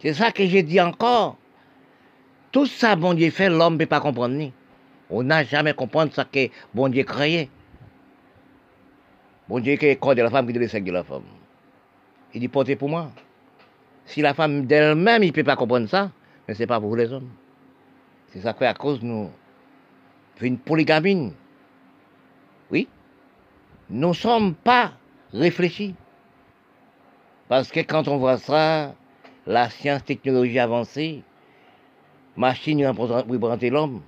C'est 0.00 0.14
ça 0.14 0.32
que 0.32 0.46
j'ai 0.46 0.62
dit 0.62 0.80
encore. 0.80 1.36
Tout 2.50 2.66
ça, 2.66 2.96
bon 2.96 3.14
Dieu 3.14 3.30
fait, 3.30 3.50
l'homme 3.50 3.74
ne 3.74 3.78
peut 3.78 3.86
pas 3.86 4.00
comprendre. 4.00 4.50
On 5.10 5.22
n'a 5.22 5.44
jamais 5.44 5.74
compris 5.74 6.10
ce 6.12 6.22
que 6.22 6.50
bon 6.74 6.88
Dieu 6.88 7.04
créé. 7.04 7.50
Bon 9.48 9.60
Dieu, 9.60 9.76
qui 9.76 9.86
est 9.86 9.96
corps 9.96 10.14
de 10.14 10.22
la 10.22 10.30
femme, 10.30 10.46
qui 10.46 10.56
est 10.56 10.60
le 10.60 10.68
sexe 10.68 10.84
de 10.84 10.92
la 10.92 11.04
femme. 11.04 11.22
Il 12.34 12.40
dit, 12.40 12.48
portez 12.48 12.76
pour 12.76 12.88
moi. 12.88 13.10
Si 14.04 14.20
la 14.20 14.34
femme 14.34 14.66
d'elle-même, 14.66 15.22
il 15.22 15.28
ne 15.28 15.32
peut 15.32 15.44
pas 15.44 15.56
comprendre 15.56 15.88
ça, 15.88 16.10
mais 16.46 16.54
ce 16.54 16.60
n'est 16.60 16.66
pas 16.66 16.80
pour 16.80 16.96
les 16.96 17.12
hommes. 17.12 17.30
C'est 18.28 18.40
ça 18.40 18.54
à 18.60 18.74
cause 18.74 19.02
nous, 19.02 19.30
une 20.40 20.58
polygamine. 20.58 21.32
Oui. 22.70 22.88
Nous 23.90 24.08
ne 24.08 24.12
sommes 24.12 24.54
pas 24.54 24.92
réfléchis. 25.32 25.94
Parce 27.48 27.70
que 27.70 27.80
quand 27.80 28.06
on 28.08 28.18
voit 28.18 28.36
ça, 28.36 28.94
la 29.46 29.70
science, 29.70 30.04
technologie 30.04 30.58
avancée, 30.58 31.22
machine 32.36 32.86
représenter 32.86 33.70
l'homme. 33.70 34.02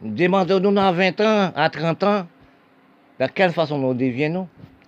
Demandons-nous 0.00 0.72
dans 0.72 0.92
20 0.92 1.20
ans, 1.20 1.52
à 1.54 1.68
30 1.68 2.02
ans, 2.04 2.26
de 3.20 3.26
quelle 3.26 3.52
façon 3.52 3.78
nous 3.78 3.92
deviennent 3.92 4.46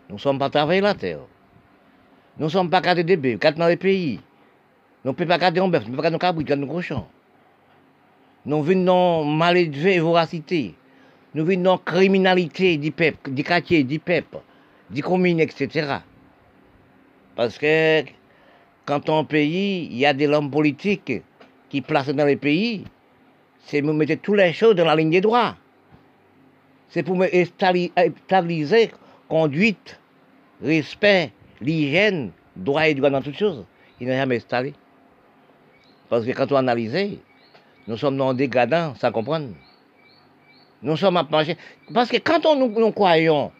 Nous 0.08 0.14
ne 0.14 0.18
sommes 0.18 0.38
pas 0.38 0.48
travailler 0.48 0.80
la 0.80 0.94
terre. 0.94 1.20
Nous 2.38 2.46
ne 2.46 2.50
sommes 2.50 2.70
pas 2.70 2.80
garder 2.80 3.04
des 3.04 3.18
bébés, 3.18 3.50
dans 3.56 3.66
les 3.66 3.76
pays. 3.76 4.20
Nous 5.04 5.10
ne 5.10 5.14
pouvons 5.14 5.28
pas 5.28 5.36
garder 5.36 5.60
un 5.60 5.68
bœuf, 5.68 5.84
nous 5.84 5.90
ne 5.90 5.96
pouvons 5.96 5.96
pas 5.96 6.02
garder 6.10 6.16
un 6.16 6.18
cabri, 6.18 6.44
garder 6.44 6.64
un 6.64 6.66
cochon. 6.66 7.04
Nous 8.44 8.62
venons 8.62 9.24
mal 9.24 9.56
élevé 9.56 9.94
et 9.94 10.00
voracité. 10.00 10.74
Nous 11.34 11.44
venons 11.44 11.78
criminalité 11.78 12.76
du 12.76 12.90
peuple, 12.90 13.30
du 13.30 13.44
quartier, 13.44 13.84
du 13.84 13.98
peuple, 13.98 14.38
du 14.90 15.02
commune, 15.02 15.40
etc. 15.40 15.98
Parce 17.36 17.56
que 17.56 18.02
quand 18.84 19.08
on 19.08 19.24
pays, 19.24 19.88
il 19.90 19.96
y 19.96 20.06
a 20.06 20.12
des 20.12 20.26
hommes 20.28 20.50
politiques 20.50 21.22
qui 21.70 21.80
placent 21.80 22.08
dans 22.08 22.26
les 22.26 22.36
pays, 22.36 22.84
c'est 23.64 23.80
nous 23.80 23.92
mettre 23.92 24.20
toutes 24.20 24.36
les 24.36 24.52
choses 24.52 24.74
dans 24.74 24.84
la 24.84 24.96
ligne 24.96 25.10
des 25.10 25.20
droits 25.20 25.56
c'est 26.92 27.02
pour 27.02 27.16
me 27.16 27.26
stabiliser 27.44 28.90
conduite, 29.26 29.98
respect, 30.62 31.32
l'hygiène, 31.62 32.32
droit 32.54 32.86
et 32.86 32.94
droit 32.94 33.08
dans 33.08 33.22
toutes 33.22 33.38
choses. 33.38 33.64
Il 33.98 34.08
n'est 34.08 34.16
jamais 34.16 34.36
installé. 34.36 34.74
Parce 36.10 36.26
que 36.26 36.32
quand 36.32 36.52
on 36.52 36.56
analyse, 36.56 37.18
nous 37.86 37.96
sommes 37.96 38.16
non 38.16 38.32
dégradants 38.32 38.94
sans 38.94 39.10
comprendre. 39.10 39.48
Nous 40.82 40.96
sommes 40.96 41.16
à 41.16 41.24
pencher. 41.24 41.56
Parce 41.92 42.08
que 42.08 42.18
quand 42.18 42.44
on 42.46 42.56
nous, 42.56 42.92
croyons 42.92 43.52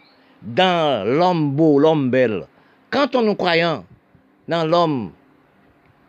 dans 0.42 1.06
l'homme 1.06 1.52
beau, 1.52 1.78
l'homme 1.78 2.10
belle, 2.10 2.46
quand 2.90 3.14
on 3.14 3.22
nous 3.22 3.34
croyons 3.34 3.84
dans 4.48 4.64
l'homme 4.66 5.12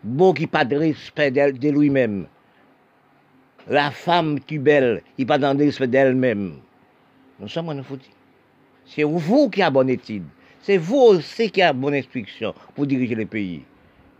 beau 0.03 0.33
qui 0.33 0.47
pas 0.47 0.65
de 0.65 0.75
respect 0.75 1.31
de 1.31 1.69
lui-même, 1.69 2.27
la 3.67 3.91
femme 3.91 4.39
qui 4.39 4.55
est 4.55 4.59
belle, 4.59 5.01
n'a 5.17 5.25
pas 5.25 5.37
de 5.37 5.63
respect 5.63 5.87
d'elle-même, 5.87 6.55
nous 7.39 7.47
sommes 7.47 7.69
en 7.69 7.83
foutu. 7.83 8.09
C'est 8.85 9.03
vous 9.03 9.49
qui 9.49 9.61
avez 9.61 9.71
bonne 9.71 9.89
étude. 9.89 10.25
C'est 10.61 10.77
vous 10.77 10.97
aussi 10.97 11.49
qui 11.51 11.61
avez 11.61 11.77
bonne 11.77 11.93
instruction 11.93 12.53
pour 12.75 12.85
diriger 12.85 13.15
le 13.15 13.25
pays. 13.25 13.63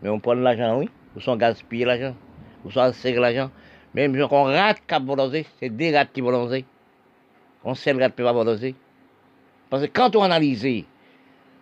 Mais 0.02 0.08
on 0.08 0.18
prend 0.20 0.34
l'argent, 0.34 0.78
oui. 0.78 0.88
Vous 1.14 1.20
sont 1.20 1.36
l'argent. 1.36 2.14
Vous 2.64 2.70
sont 2.70 2.92
l'argent. 3.16 3.50
Même 3.94 4.14
si 4.14 4.22
on 4.22 4.44
rate 4.44 4.82
qui 4.86 5.04
voloser, 5.04 5.46
c'est 5.58 5.68
des 5.68 5.96
rats 5.96 6.04
qui 6.04 6.20
voloser. 6.20 6.64
On 7.62 7.74
sait 7.74 7.92
le 7.92 8.00
rat 8.02 8.10
peut 8.10 8.24
pas 8.24 8.32
voloser. 8.32 8.74
Parce 9.70 9.84
que 9.84 9.90
quand 9.92 10.14
on 10.16 10.22
analyse, 10.22 10.84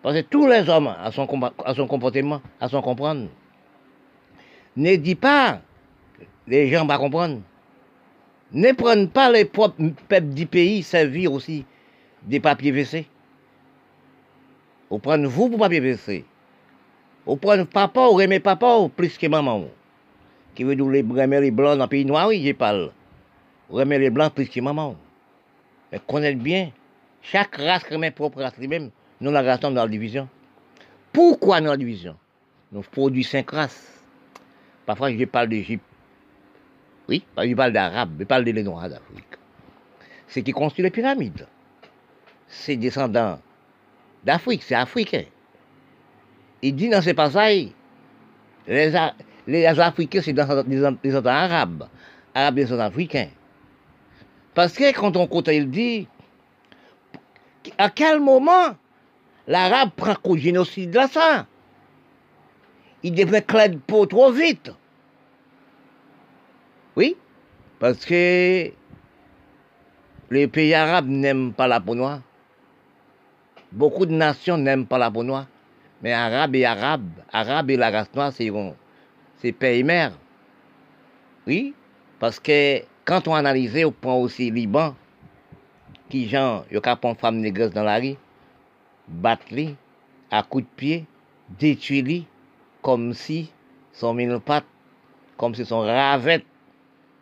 parce 0.01 0.15
que 0.15 0.21
tous 0.21 0.47
les 0.47 0.67
hommes 0.67 0.87
à 0.87 1.11
son, 1.11 1.27
à 1.63 1.73
son 1.73 1.87
comportement, 1.87 2.41
à 2.59 2.67
son 2.67 2.81
comprendre, 2.81 3.29
ne 4.75 4.95
dit 4.95 5.15
pas 5.15 5.61
les 6.47 6.69
gens 6.69 6.85
vont 6.85 6.97
comprendre 6.97 7.39
ne 8.53 8.71
prennent 8.71 9.09
pas 9.09 9.31
les 9.31 9.45
propres 9.45 9.81
peuples 10.07 10.27
du 10.27 10.45
pays 10.45 10.83
servir 10.83 11.33
aussi 11.33 11.65
des 12.23 12.39
papiers 12.39 12.71
WC. 12.71 13.05
Vous 14.89 14.99
prenez 14.99 15.27
vous 15.27 15.49
pour 15.49 15.59
papier 15.59 15.79
WC. 15.79 16.23
Vous 17.25 17.35
prenez 17.35 17.65
papa 17.65 18.07
ou 18.11 18.21
aimez 18.21 18.39
papa 18.39 18.75
ou 18.77 18.89
plus 18.89 19.17
que 19.17 19.27
maman. 19.27 19.65
Qui 20.55 20.63
veut 20.63 20.75
dire 20.75 20.85
remettre 20.85 21.41
les 21.41 21.51
blancs 21.51 21.77
dans 21.77 21.85
le 21.85 21.89
pays 21.89 22.05
noir, 22.05 22.27
oui, 22.27 22.45
je 22.45 22.51
parle. 22.53 22.91
Remettre 23.69 24.01
les 24.01 24.09
blancs 24.09 24.33
plus 24.33 24.47
que 24.47 24.59
maman. 24.59 24.95
Mais 25.91 25.99
connaître 26.07 26.39
bien, 26.39 26.71
chaque 27.21 27.55
race 27.55 27.83
remet 27.89 28.11
propre 28.11 28.41
race 28.41 28.57
lui-même. 28.57 28.91
Nous 29.21 29.31
la 29.31 29.41
restons 29.41 29.71
dans 29.71 29.83
la 29.83 29.87
division. 29.87 30.27
Pourquoi 31.11 31.61
nous 31.61 31.69
la 31.69 31.77
division? 31.77 32.15
Nous 32.71 32.81
produisons 32.81 33.29
cinq 33.29 33.51
races. 33.51 34.03
Parfois, 34.85 35.11
je 35.11 35.25
parle 35.25 35.49
d'Égypte. 35.49 35.85
Oui, 37.07 37.23
je 37.37 37.53
parle 37.53 37.73
d'Arabe, 37.73 38.11
je 38.19 38.23
parle 38.23 38.43
des 38.43 38.63
Noirs 38.63 38.89
d'Afrique. 38.89 39.25
C'est 40.27 40.41
qui 40.41 40.51
construit 40.51 40.83
les 40.83 40.89
pyramides. 40.89 41.47
C'est 42.47 42.77
descendants 42.77 43.39
d'Afrique, 44.23 44.63
c'est 44.63 44.75
africain. 44.75 45.25
Il 46.61 46.75
dit 46.75 46.89
dans 46.89 47.01
ces 47.01 47.13
passages, 47.13 47.67
les, 48.67 48.95
les 49.47 49.65
Africains, 49.65 50.21
c'est 50.21 50.33
des 50.33 50.43
descendants 51.03 51.29
arabes, 51.29 51.87
arabes 52.33 52.55
descendants 52.55 52.83
africains. 52.83 53.29
Parce 54.53 54.73
que 54.73 54.93
quand 54.93 55.17
on 55.17 55.27
compte, 55.27 55.47
il 55.47 55.69
dit, 55.69 56.07
à 57.77 57.89
quel 57.89 58.19
moment 58.19 58.75
l'arabe 59.47 59.89
prend 59.95 60.15
qu'au 60.15 60.37
génocide 60.37 60.91
de 60.91 61.01
ça? 61.11 61.45
Il 63.01 63.13
devient 63.13 63.43
clair 63.45 63.69
de 63.69 63.77
peau 63.77 64.05
trop 64.05 64.31
vite. 64.31 64.71
Oui, 66.95 67.17
parce 67.79 68.05
que 68.05 68.71
les 70.29 70.47
pays 70.47 70.73
arabes 70.73 71.09
n'aiment 71.09 71.51
pas 71.51 71.67
la 71.67 71.81
peau 71.81 71.95
noire. 71.95 72.21
Beaucoup 73.71 74.05
de 74.05 74.13
nations 74.13 74.57
n'aiment 74.57 74.85
pas 74.85 74.97
la 74.97 75.11
peau 75.11 75.23
noire. 75.23 75.47
Mais 76.01 76.13
arabe 76.13 76.55
et 76.55 76.65
arabe, 76.65 77.09
arabe 77.31 77.71
et 77.71 77.77
la 77.77 77.89
race 77.89 78.13
noire, 78.13 78.31
c'est 78.31 78.49
père 79.51 79.73
et 79.73 79.83
mère. 79.83 80.13
Oui, 81.45 81.73
parce 82.19 82.39
que 82.39 82.81
quand 83.05 83.27
on 83.27 83.33
analyse, 83.33 83.75
on 83.85 83.91
prend 83.91 84.17
aussi 84.17 84.49
Liban, 84.49 84.95
qui 86.09 86.29
genre, 86.29 86.65
il 86.71 86.75
y 86.77 86.79
a 86.83 86.99
une 87.03 87.15
femme 87.15 87.37
négresse 87.37 87.71
dans 87.71 87.83
la 87.83 87.97
rue, 87.97 88.15
battre 89.07 89.45
à 90.31 90.43
coups 90.43 90.63
de 90.63 90.69
pied, 90.75 91.05
détruire 91.59 92.23
comme 92.81 93.13
si 93.13 93.51
son 93.91 94.13
mille 94.13 94.39
pattes, 94.39 94.65
comme 95.37 95.53
si 95.55 95.65
son 95.65 95.81
ravette, 95.81 96.45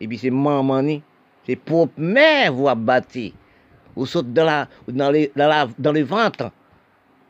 et 0.00 0.06
puis 0.06 0.18
c'est 0.18 0.30
mamani, 0.30 1.02
c'est 1.44 1.56
propre 1.56 1.94
mère 1.96 2.52
vous 2.52 2.68
abattre, 2.68 3.18
ou 3.96 4.06
saute 4.06 4.32
dans, 4.32 4.44
la, 4.44 4.68
dans 4.86 5.92
le 5.92 6.02
ventre, 6.02 6.50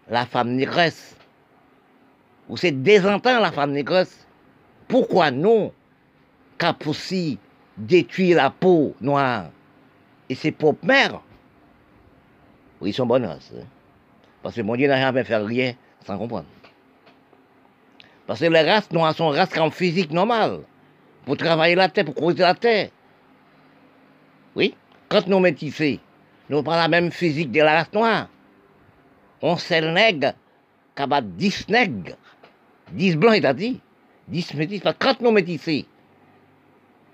la 0.09 0.27
femme 0.27 0.51
négresse, 0.51 1.17
ou 2.49 2.57
c'est 2.57 2.73
désentant 2.73 3.41
la 3.41 3.51
femme 3.51 3.73
négresse. 3.73 4.27
Pourquoi 4.93 5.31
non, 5.31 5.73
Capoussi 6.59 7.39
détruire 7.79 8.37
la 8.37 8.51
peau 8.51 8.95
noire 9.01 9.47
et 10.29 10.35
ses 10.35 10.53
propres 10.53 10.85
mères 10.85 11.23
Oui, 12.79 12.91
ils 12.91 12.93
sont 12.93 13.07
bonnes. 13.07 13.25
Hein. 13.25 13.39
Parce 14.43 14.55
que 14.55 14.61
mon 14.61 14.77
Dieu 14.77 14.89
n'a 14.89 15.01
jamais 15.01 15.25
fait 15.25 15.39
rien 15.39 15.73
sans 16.05 16.19
comprendre. 16.19 16.45
Parce 18.27 18.41
que 18.41 18.45
les 18.45 18.71
races 18.71 18.93
noires 18.93 19.15
sont 19.15 19.31
races 19.31 19.57
en 19.57 19.71
physique 19.71 20.11
normale. 20.11 20.61
Pour 21.25 21.39
travailler 21.39 21.75
la 21.75 21.89
terre, 21.89 22.05
pour 22.05 22.15
creuser 22.15 22.43
la 22.43 22.55
terre. 22.55 22.91
Oui, 24.55 24.75
quand 25.09 25.27
nous 25.27 25.41
métissés, 25.41 26.01
nous 26.51 26.59
avons 26.59 26.71
la 26.71 26.89
même 26.89 27.11
physique 27.11 27.51
de 27.51 27.63
la 27.63 27.79
race 27.79 27.93
noire. 27.95 28.29
On 29.41 29.57
qui 29.57 29.73
a 29.73 31.21
10 31.23 31.69
nègres, 31.71 32.17
10 32.93 33.17
blancs, 33.17 33.37
il 33.39 33.47
a 33.47 33.55
dit, 33.55 33.81
10 34.29 34.55
métis. 34.55 34.81
Parce 34.81 34.97
quand 34.99 35.21
nous 35.21 35.31
métissés, 35.31 35.87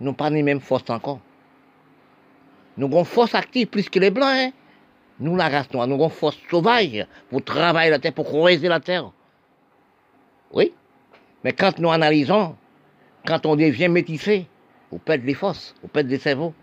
nous 0.00 0.12
pas 0.12 0.30
les 0.30 0.42
mêmes 0.42 0.60
forces 0.60 0.90
encore. 0.90 1.20
Nous 2.76 2.86
avons 2.86 3.04
force 3.04 3.34
active 3.34 3.66
plus 3.66 3.88
que 3.88 3.98
les 3.98 4.10
blancs. 4.10 4.28
Hein? 4.30 4.52
Nous, 5.20 5.34
la 5.34 5.48
race 5.48 5.66
nous 5.72 5.82
avons 5.82 6.08
force 6.08 6.38
sauvage 6.48 7.06
pour 7.28 7.42
travailler 7.42 7.90
la 7.90 7.98
terre, 7.98 8.12
pour 8.12 8.26
creuser 8.26 8.68
la 8.68 8.78
terre. 8.78 9.10
Oui. 10.52 10.72
Mais 11.42 11.52
quand 11.52 11.78
nous 11.78 11.90
analysons, 11.90 12.56
quand 13.26 13.44
on 13.46 13.56
devient 13.56 13.88
métissé, 13.88 14.46
on 14.92 14.98
perd 14.98 15.24
les 15.24 15.34
forces, 15.34 15.74
on 15.82 15.88
perd 15.88 16.08
les 16.08 16.18
cerveaux. 16.18 16.54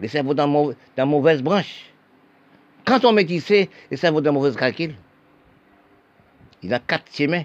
Les 0.00 0.08
cerveaux 0.08 0.34
dans, 0.34 0.72
dans 0.96 1.06
mauvaise 1.06 1.42
branche. 1.42 1.92
Quand 2.84 3.04
on 3.04 3.12
métissé, 3.12 3.70
les 3.90 3.96
cerveaux 3.96 4.20
dans 4.20 4.32
mauvaise 4.32 4.56
calcul. 4.56 4.96
Il 6.62 6.74
a 6.74 6.80
quatre 6.80 7.14
chemins. 7.14 7.44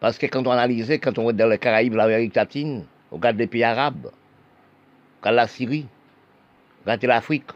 Parce 0.00 0.16
que 0.18 0.26
quand 0.26 0.46
on 0.46 0.50
analyse, 0.50 0.90
quand 1.02 1.18
on 1.18 1.26
va 1.26 1.32
dans 1.32 1.48
les 1.48 1.58
Caraïbes, 1.58 1.94
l'Amérique 1.94 2.36
latine, 2.36 2.84
on 3.10 3.16
regarde 3.16 3.36
les 3.36 3.46
pays 3.46 3.64
arabes, 3.64 4.06
on 4.06 5.20
regarde 5.20 5.36
la 5.36 5.46
Syrie, 5.48 5.86
on 6.80 6.84
regarde 6.84 7.04
l'Afrique, 7.04 7.50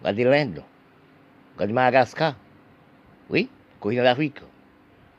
on 0.00 0.08
regarde 0.08 0.30
l'Inde, 0.30 0.62
on 0.62 1.54
regarde 1.56 1.72
Madagascar, 1.72 2.34
oui, 3.28 3.48
on 3.82 3.92
d'Afrique, 3.92 4.40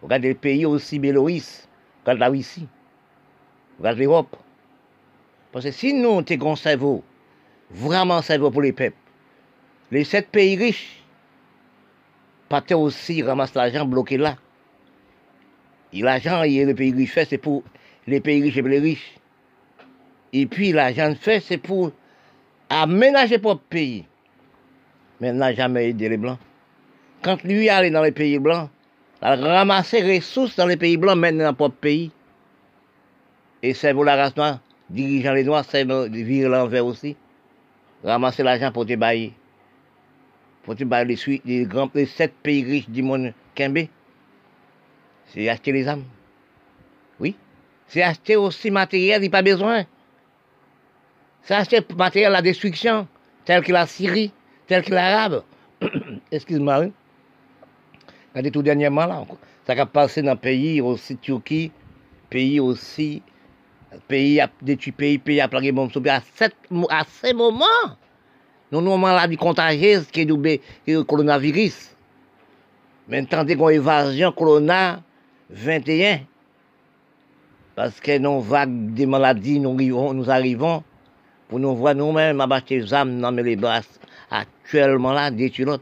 on 0.01 0.07
regarde 0.07 0.23
les 0.23 0.33
pays 0.33 0.65
aussi 0.65 0.97
Béloïs, 0.97 1.67
on 1.67 2.01
regarde 2.05 2.19
la 2.19 2.29
Russie, 2.29 2.67
on 3.77 3.83
regarde 3.83 3.99
l'Europe. 3.99 4.35
Parce 5.51 5.65
que 5.65 5.71
si 5.71 5.93
nous, 5.93 6.09
on 6.09 6.25
un 6.27 6.35
grand 6.35 6.55
cerveau, 6.55 7.03
vraiment 7.69 8.21
cerveau 8.21 8.49
pour 8.49 8.63
les 8.63 8.73
peuples, 8.73 8.97
les 9.91 10.03
sept 10.03 10.29
pays 10.29 10.55
riches, 10.55 11.03
pas 12.49 12.63
aussi 12.75 13.21
ramassent 13.21 13.53
l'argent 13.53 13.85
bloqué 13.85 14.17
là. 14.17 14.35
L'argent, 16.01 16.41
le 16.43 16.73
pays 16.73 16.93
riche 16.93 17.11
fait, 17.11 17.25
c'est 17.25 17.37
pour 17.37 17.63
les 18.07 18.19
pays 18.19 18.41
riches 18.41 18.57
et 18.57 18.61
les 18.61 18.79
riches. 18.79 19.15
Et 20.33 20.45
puis 20.45 20.71
l'argent 20.71 21.13
fait, 21.19 21.39
c'est 21.39 21.57
pour 21.57 21.91
aménager 22.69 23.37
propre 23.37 23.63
pays. 23.69 24.05
Mais 25.21 25.31
n'a 25.31 25.53
jamais 25.53 25.89
aidé 25.89 26.09
les 26.09 26.17
Blancs. 26.17 26.39
Quand 27.21 27.41
lui 27.43 27.69
allait 27.69 27.89
dans 27.89 28.03
les 28.03 28.11
pays 28.11 28.37
blancs, 28.37 28.69
il 29.21 29.25
a 29.27 29.35
ramassé 29.35 30.03
les 30.03 30.17
ressources 30.17 30.55
dans 30.55 30.67
les 30.67 30.77
pays 30.77 30.97
blancs, 30.97 31.17
maintenant 31.17 31.45
dans 31.45 31.49
le 31.49 31.55
propre 31.55 31.77
pays. 31.77 32.11
Et 33.63 33.73
c'est 33.73 33.93
pour 33.93 34.03
la 34.05 34.15
race 34.15 34.35
noire, 34.37 34.59
dirigeant 34.91 35.33
les 35.33 35.43
noirs, 35.43 35.65
c'est 35.67 35.85
virer 35.85 36.49
l'envers 36.49 36.85
aussi. 36.85 37.15
Ramasser 38.03 38.43
l'argent 38.43 38.71
pour 38.71 38.85
te 38.85 38.95
bailler. 38.95 39.33
Pour 40.63 40.75
te 40.75 40.83
bailler 40.83 41.17
les, 41.25 41.41
les, 41.45 41.65
grands, 41.65 41.89
les 41.95 42.05
sept 42.05 42.33
pays 42.43 42.63
riches 42.63 42.89
du 42.89 43.01
monde 43.01 43.33
Kembe. 43.55 43.87
C'est 45.27 45.49
acheter 45.49 45.71
les 45.71 45.87
âmes. 45.87 46.03
Oui. 47.19 47.35
C'est 47.87 48.01
acheter 48.01 48.35
aussi 48.35 48.71
matériel, 48.71 49.19
il 49.19 49.21
n'y 49.21 49.27
a 49.27 49.31
pas 49.31 49.41
besoin. 49.41 49.85
C'est 51.43 51.53
acheter 51.53 51.79
matériel 51.95 52.31
la 52.31 52.41
destruction, 52.41 53.07
tel 53.43 53.63
que 53.63 53.71
la 53.71 53.85
Syrie, 53.85 54.31
tel 54.67 54.83
que 54.83 54.93
l'Arabe. 54.93 55.43
Excuse-moi. 56.31 56.87
Regardez 58.31 58.51
tout 58.51 58.63
dernièrement, 58.63 59.05
là, 59.05 59.23
ça 59.65 59.73
a 59.73 59.85
passé 59.85 60.21
dans 60.21 60.33
le 60.33 60.37
pays 60.37 60.81
aussi, 60.81 61.17
Turquie, 61.17 61.71
pays 62.29 62.59
aussi, 62.59 63.21
pays 64.07 64.41
à 64.41 64.49
détruit 64.61 64.91
pays, 64.91 65.17
pays 65.17 65.41
à 65.41 65.47
plaguer 65.47 65.71
bombes 65.71 65.91
à, 66.07 66.21
à 66.89 67.03
ces 67.05 67.33
moments, 67.33 67.65
nous 68.71 68.79
avons 68.79 68.97
maladie 68.97 69.37
contagieuse 69.37 70.07
qui 70.07 70.21
est 70.21 70.25
le 70.87 71.03
coronavirus. 71.03 71.95
Maintenant, 73.07 73.43
dès 73.43 73.55
qu'on 73.55 73.69
évasion 73.69 74.31
corona 74.31 75.01
21, 75.49 76.19
parce 77.75 77.99
que 77.99 78.17
nous 78.17 78.41
vagues 78.41 78.93
des 78.93 79.05
maladies, 79.05 79.59
nous 79.59 79.73
arrivons, 79.75 80.13
nous 80.13 80.29
arrivons 80.29 80.83
pour 81.47 81.59
nous 81.59 81.75
voir 81.75 81.93
nous-mêmes 81.93 82.41
abattre 82.41 82.67
les 82.69 82.93
âmes 82.93 83.21
dans 83.21 83.31
les 83.31 83.55
bras 83.55 83.81
actuellement 84.31 85.13
là, 85.13 85.29
détruire 85.29 85.77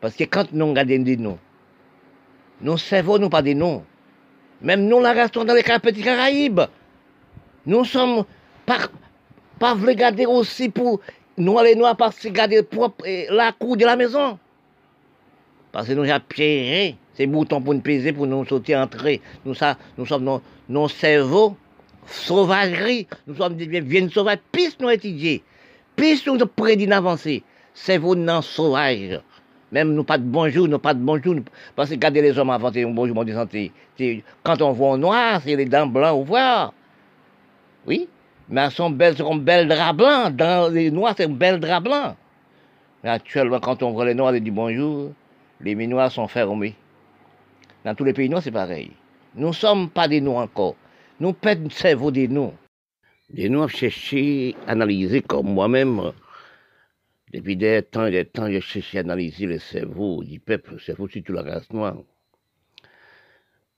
Parce 0.00 0.16
que 0.16 0.24
quand 0.24 0.52
nous 0.52 0.68
regardons 0.68 1.02
des 1.02 1.16
noms, 1.16 1.38
nos 2.60 2.76
cerveaux 2.76 3.18
nous 3.18 3.28
pas 3.28 3.42
des 3.42 3.54
noms. 3.54 3.84
Même 4.60 4.86
nous, 4.86 5.00
la 5.00 5.12
restons 5.12 5.44
dans 5.44 5.54
les 5.54 5.62
petits 5.62 6.02
Caraïbes. 6.02 6.62
Nous 7.66 7.84
sommes 7.84 8.24
pas, 8.66 8.78
pas 9.60 9.74
regarder 9.74 10.26
aussi 10.26 10.68
pour 10.68 11.00
nous 11.36 11.60
les 11.60 11.76
noirs 11.76 11.96
parce 11.96 12.18
que 12.18 12.28
garder 12.28 12.64
propre 12.64 13.04
la 13.30 13.52
cour 13.52 13.76
de 13.76 13.84
la 13.84 13.94
maison. 13.94 14.38
Parce 15.70 15.86
que 15.86 15.92
nous 15.92 16.10
avons 16.10 16.24
piégé 16.28 16.96
ces 17.18 17.26
boutons 17.26 17.60
pour 17.60 17.74
nous 17.74 17.80
peser, 17.80 18.12
pour 18.12 18.28
nous 18.28 18.44
sortir, 18.44 18.78
entrer. 18.78 19.20
Nous, 19.44 19.52
ça, 19.52 19.76
nous 19.98 20.06
sommes 20.06 20.40
nos, 20.68 20.88
cerveaux, 20.88 21.56
sauvagerie. 22.06 23.08
Nous 23.26 23.34
sommes 23.34 23.56
des 23.56 23.80
bien 23.80 24.08
sauvages. 24.08 24.38
Puis 24.52 24.68
nous 24.78 24.88
étudier, 24.88 25.42
puis 25.96 26.22
nous 26.26 26.38
prédit 26.46 26.86
d'avancer. 26.86 27.42
Cerveau 27.74 28.14
non 28.14 28.40
sauvage. 28.40 29.20
Même 29.72 29.94
nous 29.94 30.04
pas 30.04 30.16
de 30.16 30.22
bonjour, 30.22 30.68
nous 30.68 30.78
pas 30.78 30.94
de 30.94 31.00
bonjour. 31.00 31.34
Parce 31.74 31.88
que 31.88 31.96
regardez 31.96 32.22
les 32.22 32.38
hommes 32.38 32.50
avant, 32.50 32.70
un 32.72 32.90
bonjour, 32.90 33.24
santé. 33.34 33.72
Quand 34.44 34.62
on 34.62 34.70
voit 34.70 34.90
en 34.90 34.98
noir, 34.98 35.40
c'est 35.44 35.56
les 35.56 35.64
dents 35.64 35.88
blancs 35.88 36.20
ou 36.20 36.24
voir. 36.24 36.72
Oui, 37.84 38.08
mais 38.48 38.60
elles 38.60 38.70
sont 38.70 38.90
belles, 38.90 39.16
sont 39.16 39.34
belles 39.34 39.66
draps 39.66 39.96
blancs. 39.96 40.36
Dans 40.36 40.72
les 40.72 40.92
noirs, 40.92 41.14
c'est 41.16 41.24
un 41.24 41.30
bel 41.30 41.58
drap 41.58 41.80
blanc. 41.80 42.14
Mais 43.02 43.10
actuellement, 43.10 43.58
quand 43.58 43.82
on 43.82 43.90
voit 43.90 44.04
les 44.04 44.14
noirs, 44.14 44.32
on 44.32 44.38
dit 44.38 44.52
bonjour 44.52 45.10
les 45.60 45.74
Minois 45.74 46.10
sont 46.10 46.28
fermés. 46.28 46.76
Dans 47.84 47.94
tous 47.94 48.04
les 48.04 48.12
pays 48.12 48.28
noirs, 48.28 48.42
c'est 48.42 48.50
pareil. 48.50 48.92
Nous 49.34 49.48
ne 49.48 49.52
sommes 49.52 49.90
pas 49.90 50.08
des 50.08 50.20
noirs 50.20 50.44
encore. 50.44 50.76
nous 51.20 51.32
perdons 51.32 51.64
le 51.64 51.70
cerveau 51.70 52.10
des. 52.10 52.28
Et 53.34 53.48
nous 53.48 53.58
avons 53.58 53.68
cherché 53.68 54.56
analyser 54.66 55.22
comme 55.22 55.52
moi-même. 55.52 56.12
Depuis 57.32 57.56
des 57.56 57.82
temps 57.82 58.06
et 58.06 58.10
des 58.10 58.24
temps, 58.24 58.50
j'ai 58.50 58.60
cherché 58.60 58.98
à 58.98 59.00
analyser 59.02 59.46
le 59.46 59.58
cerveau 59.58 60.24
du 60.24 60.40
peuple, 60.40 60.72
le 60.72 60.78
cerveau 60.78 61.08
surtout 61.08 61.34
la 61.34 61.42
race 61.42 61.70
noire. 61.72 61.98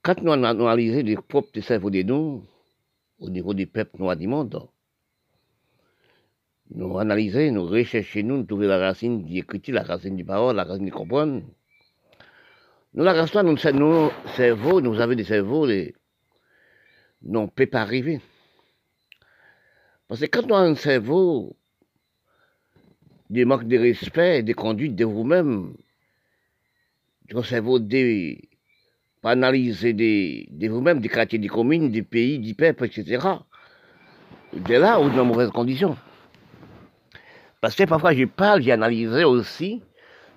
Quand 0.03 0.23
nous 0.23 0.33
avons 0.33 0.45
analysé 0.45 1.03
les 1.03 1.17
propres 1.17 1.61
cerveaux 1.61 1.91
de 1.91 2.03
nous, 2.03 2.45
au 3.19 3.29
niveau 3.29 3.53
du 3.53 3.67
peuple 3.67 3.99
noir 3.99 4.17
du 4.17 4.29
monde, 4.29 4.69
nous 6.73 6.99
analysons, 6.99 7.53
nous 7.53 7.67
recherchons, 7.67 8.23
nous, 8.23 8.37
nous 8.39 8.45
trouvons 8.45 8.69
la 8.69 8.79
racine 8.79 9.25
du 9.25 9.39
écriture, 9.39 9.75
la 9.75 9.83
racine 9.83 10.15
du 10.15 10.25
parole, 10.25 10.55
la 10.55 10.65
racine 10.65 10.85
du 10.85 10.93
comprendre. 10.93 11.43
Nous, 12.93 13.05
la 13.05 13.15
noire, 13.15 13.45
nous, 13.45 13.57
nos 13.73 14.11
cerveaux, 14.35 14.81
nous 14.81 15.01
avons 15.01 15.15
des 15.15 15.25
cerveaux, 15.25 15.65
les, 15.65 15.95
non, 17.23 17.47
peut 17.47 17.67
pas 17.67 17.83
arriver. 17.83 18.21
Parce 20.09 20.21
que 20.21 20.27
quand 20.27 20.51
on 20.51 20.55
a 20.57 20.61
un 20.61 20.75
cerveau, 20.75 21.57
des 23.29 23.45
manques 23.45 23.69
de 23.69 23.79
respect, 23.79 24.43
des 24.43 24.55
conduites 24.55 24.97
de 24.97 25.05
vous-même, 25.05 25.77
un 27.33 27.43
cerveau 27.45 27.79
des 27.79 28.51
pas 29.23 29.33
analyser 29.33 29.93
de, 29.93 30.69
vous-même, 30.69 31.01
des 31.01 31.09
quartiers, 31.09 31.39
des 31.39 31.49
communes, 31.49 31.91
des 31.91 32.03
pays, 32.03 32.39
des 32.39 32.55
peuples, 32.55 32.87
etc. 32.87 33.19
De 34.55 34.75
là, 34.75 34.99
ou 35.01 35.11
dans 35.11 35.27
mauvaises 35.27 35.51
conditions. 35.51 35.97
Parce 37.61 37.77
que 37.77 37.85
parfois, 37.85 38.15
je 38.15 38.25
parle, 38.25 38.63
j'ai 38.63 38.73
analysé 38.73 39.25
aussi 39.25 39.83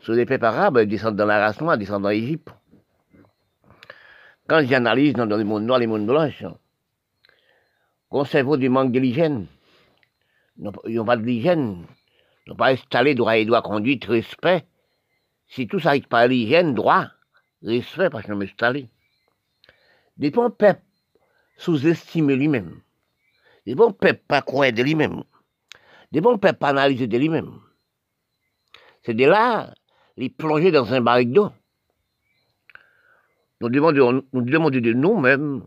sur 0.04 0.14
les 0.14 0.26
peuples 0.26 0.46
arabes, 0.46 0.80
descendent 0.82 1.16
dans 1.16 1.26
la 1.26 1.40
race 1.40 1.60
noire, 1.62 1.78
descendent 1.78 2.04
dans 2.04 2.10
l'Égypte. 2.10 2.50
Quand 4.48 4.62
j'analyse 4.66 5.14
dans, 5.14 5.26
les 5.26 5.46
mondes 5.46 5.64
noirs, 5.64 5.80
les 5.80 5.88
mondes 5.88 6.06
blanches, 6.06 6.44
cerveau 8.26 8.58
du 8.58 8.68
manque 8.68 8.92
de 8.92 9.00
l'hygiène, 9.00 9.48
ils 10.58 10.96
n'ont 10.96 11.06
pas 11.06 11.16
de 11.16 11.24
l'hygiène, 11.24 11.86
ils 12.46 12.50
n'ont 12.50 12.56
pas 12.58 12.72
installé 12.72 13.16
droit 13.16 13.38
et 13.38 13.46
droit, 13.46 13.62
conduite, 13.62 14.04
respect. 14.06 14.66
Si 15.48 15.68
tout 15.68 15.80
ça 15.80 15.90
n'arrive 15.90 16.08
pas 16.08 16.28
l'hygiène, 16.28 16.74
droit, 16.74 17.08
respect 17.64 18.10
parce 18.10 18.26
qu'on 18.26 18.42
installé. 18.42 18.90
Des 20.18 20.32
bons 20.32 20.52
peuple 20.52 20.82
sous-estimer 21.58 22.36
lui-même. 22.36 22.82
Des 23.66 23.74
bons 23.74 23.94
peuple 23.94 24.22
pas 24.28 24.42
croire 24.42 24.74
de 24.74 24.84
lui-même. 24.84 25.24
Des 26.12 26.20
bons 26.20 26.38
peuple 26.38 26.60
pas 26.60 26.70
analyser 26.70 27.08
de 27.08 27.18
lui-même. 27.18 27.60
C'est 29.02 29.14
de 29.14 29.26
là, 29.26 29.74
les 30.18 30.30
plonger 30.30 30.72
dans 30.72 30.94
un 30.94 31.02
barrique 31.02 31.32
d'eau. 31.32 31.52
Nous 33.62 33.70
demandons, 33.70 34.24
nous 34.34 34.42
demandons 34.42 34.80
de 34.80 34.94
nous-mêmes, 34.94 35.66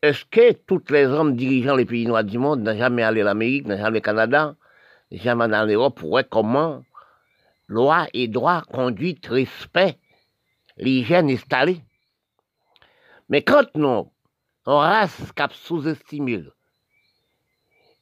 est-ce 0.00 0.24
que 0.24 0.52
tous 0.52 0.82
les 0.90 1.06
hommes 1.06 1.36
dirigeant 1.36 1.76
les 1.76 1.84
pays 1.84 2.06
noirs 2.06 2.24
du 2.24 2.38
monde 2.38 2.60
n'ont 2.60 2.76
jamais 2.76 3.02
allé 3.02 3.20
à 3.20 3.24
l'Amérique, 3.24 3.66
n'ont 3.66 3.76
jamais 3.76 3.88
allé 3.88 3.98
au 3.98 4.02
Canada, 4.02 4.56
n'ont 5.10 5.18
jamais 5.18 5.44
allé 5.44 5.56
en 5.56 5.66
Europe 5.66 5.98
pour 5.98 6.18
comment? 6.30 6.82
Loi 7.66 8.06
et 8.14 8.28
droit, 8.28 8.62
conduite, 8.62 9.26
respect 9.26 9.98
l'hygiène 10.78 11.28
installée. 11.30 11.82
Mais 13.28 13.42
quand 13.42 13.74
nous, 13.74 14.10
on 14.64 14.78
race 14.78 15.32
cap 15.32 15.52
sous-estimé, 15.52 16.44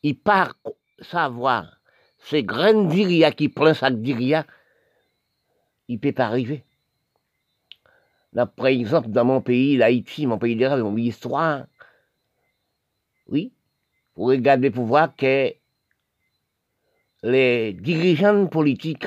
il 0.02 0.18
part 0.20 0.54
savoir, 1.00 1.80
ces 2.18 2.44
graines 2.44 2.88
d'Iria 2.88 3.32
qui 3.32 3.48
prend 3.48 3.74
sac 3.74 4.00
d'Iria, 4.00 4.46
il 5.88 5.98
peut 5.98 6.12
pas 6.12 6.26
arriver. 6.26 6.64
Là, 8.32 8.46
par 8.46 8.66
exemple, 8.66 9.08
dans 9.08 9.24
mon 9.24 9.40
pays, 9.40 9.76
l'Haïti, 9.76 10.26
mon 10.26 10.38
pays 10.38 10.56
de 10.56 10.66
rêve, 10.66 10.82
mon 10.82 10.96
histoire, 10.96 11.66
oui, 13.28 13.52
pour 14.14 14.28
regarder 14.28 14.70
pour 14.70 14.84
voir 14.84 15.14
que 15.16 15.52
les 17.22 17.72
dirigeants 17.72 18.46
politiques 18.46 19.06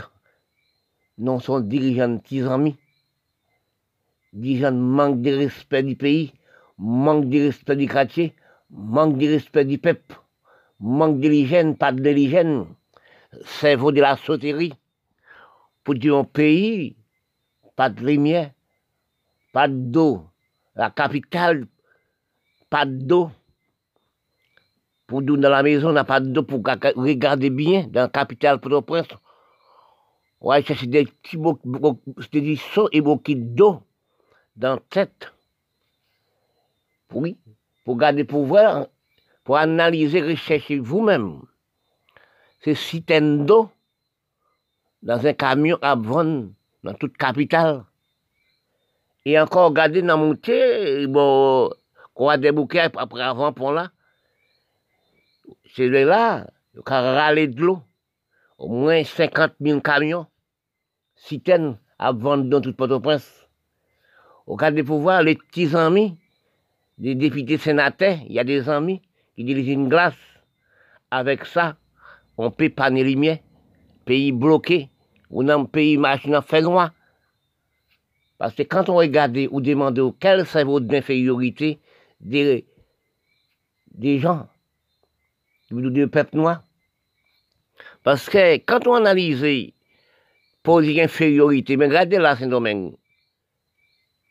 non 1.17 1.39
sont 1.39 1.59
dirigeants 1.59 2.17
petits 2.17 2.41
amis 2.41 2.75
gens 4.33 4.71
manque 4.71 5.21
de 5.21 5.31
respect 5.31 5.83
du 5.83 5.95
pays, 5.95 6.33
manque 6.77 7.29
de 7.29 7.45
respect 7.47 7.75
du 7.75 7.87
quartier, 7.87 8.35
manque 8.69 9.17
de 9.17 9.27
respect 9.27 9.65
du 9.65 9.77
peuple, 9.77 10.15
manque 10.79 11.19
de 11.19 11.27
l'hygiène, 11.27 11.75
pas 11.75 11.91
de 11.91 12.09
l'hygiène, 12.09 12.65
cerveau 13.43 13.91
de 13.91 14.01
la 14.01 14.17
sauterie. 14.17 14.73
Pour 15.89 15.95
dire 15.95 16.17
un 16.17 16.23
pays, 16.23 16.95
pas 17.75 17.89
de 17.89 18.05
lumière, 18.05 18.51
pas 19.51 19.67
d'eau, 19.67 20.29
la 20.75 20.91
capitale, 20.91 21.65
pas 22.69 22.85
d'eau. 22.85 23.31
Pour 25.07 25.23
nous 25.23 25.35
dans 25.35 25.49
la 25.49 25.63
maison, 25.63 25.89
on 25.89 25.93
n'a 25.93 26.03
pas 26.03 26.19
d'eau 26.19 26.43
pour 26.43 26.59
regarder 26.59 27.49
bien 27.49 27.87
dans 27.87 28.01
la 28.01 28.07
capitale 28.07 28.59
Port-au-Prince. 28.59 29.07
Ouais, 30.39 30.63
c'est 30.63 30.85
des 30.85 31.05
petits 31.05 31.39
des 32.33 32.55
sauts 32.55 32.89
et 32.91 33.01
beaucoup 33.01 33.33
d'eau 33.33 33.81
dans 34.55 34.75
la 34.75 34.81
tête. 34.91 35.33
Oui, 37.11 37.35
pour 37.83 37.97
garder 37.97 38.25
pouvoir, 38.25 38.89
pour 39.43 39.57
analyser, 39.57 40.21
rechercher 40.21 40.77
vous-même. 40.77 41.41
C'est 42.59 42.75
citernes 42.75 43.47
d'eau 43.47 43.71
dans 45.01 45.25
un 45.25 45.33
camion 45.33 45.77
à 45.81 45.95
vendre 45.95 46.49
dans 46.83 46.93
toute 46.93 47.17
capitale. 47.17 47.83
Et 49.25 49.39
encore 49.39 49.73
garder 49.73 50.01
dans 50.01 50.17
mon 50.17 50.35
thé, 50.35 51.05
bon, 51.07 51.69
qu'on 52.13 52.29
a 52.29 52.37
des 52.37 52.51
bouquets 52.51 52.89
après 52.95 53.21
avant 53.21 53.53
pour 53.53 53.71
là. 53.71 53.91
C'est 55.75 55.87
là, 55.87 56.47
il 56.73 56.81
a 56.85 57.01
râlé 57.13 57.47
de 57.47 57.61
l'eau. 57.61 57.81
Au 58.57 58.67
moins 58.67 59.03
50 59.03 59.53
000 59.61 59.79
camions, 59.81 60.27
citernes 61.15 61.77
à 61.97 62.11
vendre 62.11 62.45
dans 62.45 62.59
toute 62.59 62.75
Port-au-Prince 62.75 63.39
au 64.49 64.57
cas 64.57 64.71
de 64.71 64.81
pouvoir, 64.81 65.21
les 65.21 65.35
petits 65.35 65.75
amis 65.75 66.17
des 66.97 67.13
députés 67.13 67.59
sénateurs, 67.59 68.17
il 68.25 68.33
y 68.33 68.39
a 68.39 68.43
des 68.43 68.67
amis 68.67 68.99
qui 69.35 69.43
dirigent 69.43 69.73
une 69.73 69.87
glace. 69.87 70.15
Avec 71.11 71.45
ça, 71.45 71.77
on 72.35 72.49
peut 72.49 72.71
pas 72.71 72.89
les 72.89 73.03
lumières. 73.03 73.37
Pays 74.09 74.31
bloqué, 74.31 74.89
ou 75.29 75.43
dans 75.43 75.61
un 75.61 75.65
pays 75.65 75.95
machine 75.95 76.41
fait 76.41 76.61
loin. 76.61 76.91
Parce 78.39 78.55
que 78.55 78.63
quand 78.63 78.89
on 78.89 78.95
regarde 78.95 79.37
ou 79.51 79.61
demande 79.61 80.15
quel 80.19 80.47
cerveau 80.47 80.79
d'infériorité 80.79 81.77
des, 82.19 82.65
des 83.93 84.17
gens, 84.17 84.47
du 85.69 86.07
peuple 86.07 86.37
noir, 86.37 86.63
parce 88.03 88.27
que 88.27 88.55
quand 88.55 88.87
on 88.87 88.95
analyse 88.95 89.45
pour 90.63 90.79
infériorité, 90.79 91.77
mais 91.77 91.85
regardez 91.85 92.17
là, 92.17 92.35
c'est 92.35 92.47
domaine 92.47 92.93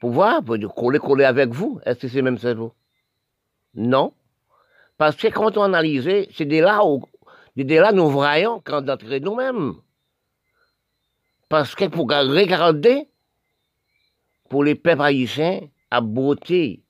pour 0.00 0.10
voir, 0.10 0.42
pour 0.42 0.56
coller, 0.74 0.98
coller 0.98 1.24
avec 1.24 1.50
vous. 1.50 1.78
Est-ce 1.86 2.00
que 2.00 2.08
c'est 2.08 2.22
même 2.22 2.38
cerveau? 2.38 2.74
Non. 3.76 4.12
Parce 4.96 5.14
que 5.14 5.28
quand 5.28 5.56
on 5.56 5.62
analyse, 5.62 6.26
c'est 6.32 6.46
de 6.46 6.56
là 6.56 6.84
où, 6.84 7.04
de 7.64 7.74
là 7.74 7.92
nous 7.92 8.08
voyons 8.08 8.60
quand 8.64 8.82
d'entrer 8.82 9.20
nous-mêmes. 9.20 9.74
Parce 11.48 11.74
que 11.74 11.86
pour 11.86 12.08
regarder, 12.08 13.08
pour 14.48 14.64
les 14.64 14.74
peuples 14.74 15.02
haïtiens, 15.02 15.60
à 15.90 16.00
beauté, 16.00 16.82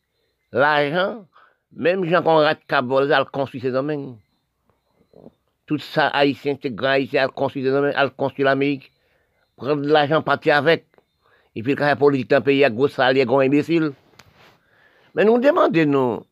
l'argent, 0.53 1.27
même 1.73 2.05
rate 2.05 2.61
Cabol, 2.67 3.13
à 3.13 3.25
construire 3.25 3.63
ces 3.63 3.71
domaines. 3.71 4.17
Tout 5.67 5.79
ça, 5.79 6.09
haïtien, 6.09 6.57
c'est 6.61 6.75
grand 6.75 6.91
haïtien, 6.91 7.27
à 7.27 7.29
construire 7.29 7.67
ces 7.67 7.71
domaines, 7.71 7.95
à 7.95 8.09
construire 8.09 8.49
l'Amérique. 8.49 8.91
Prendre 9.57 9.83
l'argent, 9.83 10.23
partir 10.23 10.57
avec. 10.57 10.87
Et 11.55 11.63
puis, 11.63 11.75
quand 11.75 11.87
la 11.87 11.97
politique 11.97 12.31
d'un 12.31 12.41
pays 12.41 12.65
à 12.65 12.71
gros 12.71 12.89
salaire, 12.89 13.27
gros 13.27 13.41
imbécile. 13.41 13.93
Mais 15.15 15.25
nous 15.25 15.39
demandons, 15.39 16.25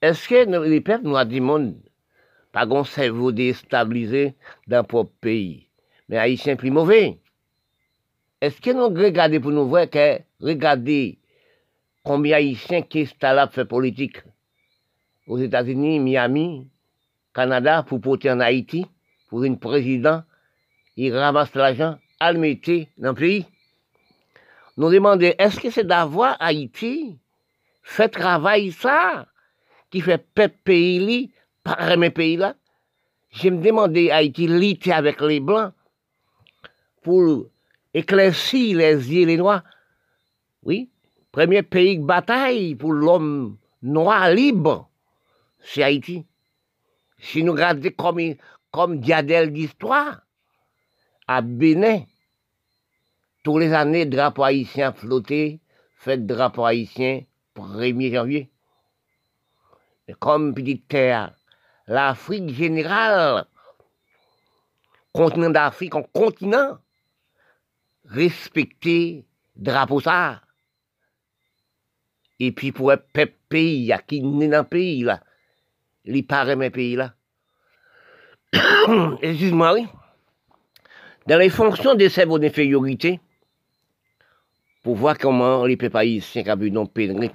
est-ce 0.00 0.28
que 0.28 0.68
les 0.68 0.80
peuples 0.80 1.04
nous 1.04 1.24
du 1.24 1.40
monde, 1.40 1.74
pas 2.54 2.66
un 2.66 2.84
cerveau 2.84 3.32
déstabilisé 3.32 4.36
dans 4.68 4.84
propre 4.84 5.12
pays, 5.20 5.66
mais 6.08 6.18
haïtiens 6.18 6.54
plus 6.54 6.70
mauvais? 6.70 7.18
Est-ce 8.40 8.60
que 8.60 8.70
nous 8.70 8.88
regardons 8.88 9.40
pour 9.40 9.50
nous 9.50 9.66
voir 9.66 9.90
que, 9.90 10.20
regardez 10.40 11.18
combien 12.04 12.36
haïtiens 12.36 12.82
qui 12.82 13.06
sont 13.06 13.14
là 13.22 13.48
pour 13.48 13.54
faire 13.56 13.66
politique? 13.66 14.18
Aux 15.26 15.38
États-Unis, 15.38 15.98
Miami, 15.98 16.70
Canada, 17.34 17.82
pour 17.82 18.00
porter 18.00 18.30
en 18.30 18.38
Haïti, 18.38 18.86
pour 19.28 19.42
une 19.42 19.58
président, 19.58 20.22
il 20.96 21.12
ramasse 21.12 21.54
l'argent, 21.56 21.98
à 22.20 22.32
le 22.32 22.38
dans 22.98 23.08
le 23.08 23.14
pays. 23.14 23.46
Nous 24.76 24.90
demander 24.90 25.34
est-ce 25.38 25.58
que 25.58 25.70
c'est 25.70 25.86
d'avoir 25.86 26.36
Haïti 26.38 27.18
fait 27.82 28.08
travail 28.08 28.70
ça 28.70 29.26
qui 29.90 30.00
fait 30.00 30.24
peuple 30.34 30.58
pays 30.62 31.32
par 31.64 31.96
mes 31.96 32.10
pays 32.10 32.36
là 32.36 32.54
je 33.30 33.48
me 33.48 33.60
demandais 33.60 34.10
Haïti 34.12 34.46
lutter 34.46 34.92
avec 34.92 35.20
les 35.20 35.40
blancs 35.40 35.72
pour 37.02 37.46
éclaircir 37.92 38.78
les 38.78 39.12
yeux 39.12 39.26
les 39.26 39.36
noirs 39.36 39.64
oui 40.62 40.88
premier 41.32 41.62
pays 41.62 41.98
de 41.98 42.04
bataille 42.04 42.76
pour 42.76 42.92
l'homme 42.92 43.56
noir 43.84 44.30
libre, 44.30 44.88
c'est 45.60 45.82
Haïti. 45.82 46.26
Si 47.18 47.44
nous 47.44 47.52
regardons 47.52 47.90
comme, 47.96 48.34
comme 48.70 49.00
diadèle 49.00 49.52
d'histoire, 49.52 50.22
à 51.28 51.40
Bénin, 51.42 52.02
tous 53.42 53.58
les 53.58 53.72
années, 53.72 54.06
drapeau 54.06 54.42
haïtien 54.42 54.92
flotté, 54.92 55.60
fait 55.96 56.26
drapeau 56.26 56.64
haïtien 56.64 57.22
1er 57.56 58.14
janvier. 58.14 58.50
Comme 60.18 60.54
petite 60.54 60.88
terre, 60.88 61.34
l'Afrique 61.86 62.50
générale, 62.50 63.46
continent 65.12 65.50
d'Afrique 65.50 65.94
en 65.94 66.02
continent, 66.02 66.78
respecter 68.04 69.24
drapeau 69.56 70.00
ça. 70.00 70.42
Et 72.40 72.52
puis 72.52 72.72
pour 72.72 72.90
un 72.90 72.98
pays, 73.48 73.92
qui 74.06 74.22
n'est 74.22 74.48
dans 74.48 74.58
le 74.58 74.64
pays 74.64 75.02
là, 75.02 75.22
il 76.04 76.26
paraît 76.26 76.56
mes 76.56 76.70
pays 76.70 76.96
là. 76.96 77.14
Excuse-moi, 79.22 79.74
oui. 79.74 79.86
Dans 81.26 81.38
les 81.38 81.48
fonctions 81.48 81.94
des 81.94 82.10
cerveaux 82.10 82.38
d'infériorité, 82.38 83.20
pour 84.82 84.96
voir 84.96 85.16
comment 85.16 85.64
les 85.64 85.76
peuples 85.76 85.96
haïtiens 85.96 86.44
ont 86.54 86.56
vu 86.56 86.70
nos 86.70 86.86
pénurie, 86.86 87.30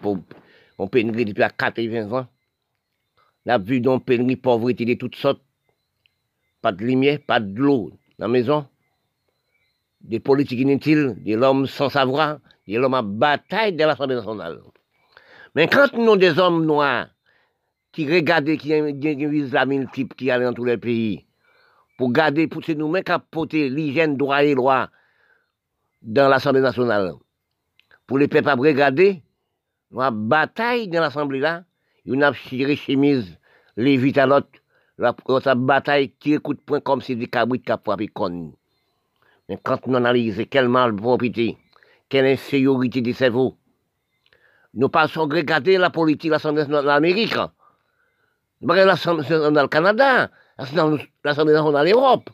on 0.77 0.87
pénurie 0.87 1.25
depuis 1.25 1.43
80 1.57 2.11
ans, 2.11 2.27
on 3.45 3.51
a 3.51 3.57
vu 3.57 3.81
nos 3.81 3.99
pénurie 3.99 4.35
pauvreté 4.35 4.85
de 4.85 4.93
toutes 4.93 5.15
sortes, 5.15 5.41
pas 6.61 6.71
de 6.71 6.83
lumière, 6.83 7.19
pas 7.25 7.39
de 7.39 7.59
l'eau 7.59 7.91
dans 8.17 8.25
la 8.25 8.31
maison, 8.31 8.67
des 10.01 10.19
politiques 10.19 10.59
inutiles, 10.59 11.15
des 11.23 11.35
hommes 11.35 11.65
sans 11.65 11.89
savoir, 11.89 12.39
des 12.67 12.77
hommes 12.77 12.93
à 12.93 13.01
bataille 13.01 13.73
de 13.73 13.83
l'Assemblée 13.83 14.15
nationale. 14.15 14.61
Mais 15.55 15.67
quand 15.67 15.93
nous 15.93 16.03
avons 16.03 16.15
des 16.15 16.37
hommes 16.37 16.65
noirs 16.65 17.07
qui 17.91 18.05
regardent, 18.11 18.55
qui 18.55 19.25
visent 19.27 19.53
la 19.53 19.65
multiple 19.65 20.15
qui 20.15 20.29
allent 20.29 20.43
dans 20.43 20.53
tous 20.53 20.65
les 20.65 20.77
pays, 20.77 21.25
pour 21.97 22.11
garder, 22.11 22.47
pour 22.47 22.61
nous-mêmes 22.67 23.03
qui 23.03 23.11
porter 23.31 23.69
l'hygiène 23.69 24.15
droit 24.15 24.43
et 24.43 24.53
loi 24.53 24.89
dans 26.01 26.29
l'Assemblée 26.29 26.61
nationale, 26.61 27.13
pour 28.05 28.17
les 28.17 28.27
peuples 28.27 28.49
à 28.49 28.55
regarder, 28.55 29.21
nous 29.91 30.01
avons 30.01 30.17
bataille 30.17 30.87
dans 30.87 31.01
l'Assemblée 31.01 31.39
là, 31.39 31.63
nous 32.05 32.21
avons 32.21 32.37
tiré 32.47 32.75
chemise, 32.75 33.37
la 34.97 35.55
bataille 35.55 36.11
qui 36.19 36.33
écoute 36.33 36.61
point 36.65 36.79
comme 36.79 37.01
si 37.01 37.15
des 37.15 37.27
cabrites 37.27 37.65
qui 37.65 37.71
frappé 37.83 38.07
con. 38.07 38.53
Mais 39.47 39.57
quand 39.63 39.85
nous 39.87 39.95
analysons 39.95 40.45
quelle 40.49 40.67
quelle 42.09 42.25
infériorité 42.25 43.01
des 43.01 43.13
cerveaux, 43.13 43.57
nous 44.73 44.89
passons 44.89 45.27
regarder 45.27 45.77
la 45.77 45.89
politique 45.89 46.29
de 46.29 46.33
l'Assemblée 46.33 46.61
nationale 46.61 46.85
d'Amérique, 46.85 47.35
l'Assemblée 48.61 49.23
nationale 49.23 49.63
du 49.63 49.69
Canada, 49.69 50.29
l'Assemblée 50.57 51.53
nationale 51.53 51.87
d'Europe. 51.87 52.29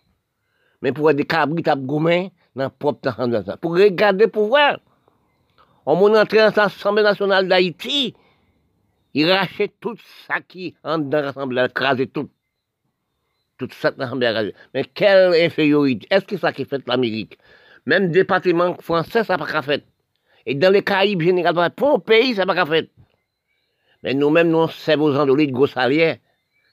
Mais 0.82 0.92
pour 0.92 1.10
être 1.10 1.18
des 1.18 1.26
cabrites 1.26 1.68
à 1.68 1.76
dans 2.56 2.70
propre 2.70 3.58
pour 3.58 3.76
regarder 3.76 4.28
pour 4.28 4.48
voir. 4.48 4.80
On 5.86 5.96
entré 6.16 6.40
dans 6.40 6.54
l'Assemblée 6.56 7.04
nationale 7.04 7.48
d'Haïti, 7.48 8.16
il 9.16 9.32
rachète 9.32 9.80
tout 9.80 9.98
ça 10.28 10.42
qui 10.42 10.76
entre 10.84 11.06
dans 11.06 11.22
l'Assemblée, 11.22 11.66
écrasé 11.68 12.06
tout. 12.08 12.30
Tout 13.58 13.70
ça 13.72 13.90
dans 13.92 14.04
l'Assemblée. 14.04 14.54
Mais 14.74 14.84
quelle 14.86 15.34
infériorité. 15.34 16.08
Est-ce 16.12 16.26
que 16.26 16.38
ça 16.38 16.54
qui 16.54 16.66
fait 16.66 16.86
l'Amérique? 16.88 17.40
Même 17.88 18.12
département 18.12 18.76
français, 18.76 19.24
ça 19.24 19.38
n'a 19.38 19.46
pas 19.46 19.62
fait. 19.64 19.84
Et 20.46 20.54
dans 20.54 20.72
les 20.72 20.84
Caraïbes 20.84 21.22
généralement, 21.22 21.70
pour 21.72 21.98
le 21.98 22.04
pays, 22.04 22.36
ça 22.36 22.46
n'a 22.46 22.54
pas 22.54 22.66
fait. 22.66 22.90
Mais 24.04 24.14
nous-mêmes, 24.14 24.50
nous, 24.50 24.68
c'est 24.70 24.96
vos 24.96 25.16
endolés 25.16 25.48
de 25.48 25.52
gros 25.52 25.66
salaires, 25.66 26.18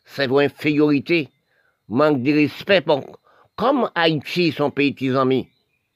c'est 0.05 0.27
vos 0.27 0.41
infériorités, 0.41 1.31
manque 1.89 2.23
de 2.23 2.33
respect. 2.33 2.85
Comme 3.57 3.91
Haïti, 3.95 4.53
son 4.53 4.71
pays 4.71 4.93
petits 4.93 5.17
amis, 5.17 5.49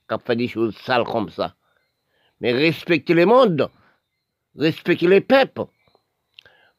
qui 0.09 0.15
fait 0.25 0.37
des 0.37 0.49
choses 0.49 0.75
sales 0.77 1.05
comme 1.05 1.29
ça 1.29 1.55
mais 2.41 2.53
respecter 2.53 3.15
le 3.15 3.27
monde, 3.27 3.71
respecter 4.57 5.09
les 5.09 5.21
peuples. 5.21 5.65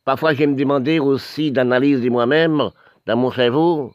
Parfois, 0.07 0.33
je 0.33 0.45
me 0.45 0.55
demandais 0.55 0.99
aussi 0.99 1.51
d'analyser 1.51 2.09
moi-même, 2.09 2.71
dans 3.05 3.17
mon 3.17 3.29
cerveau, 3.29 3.93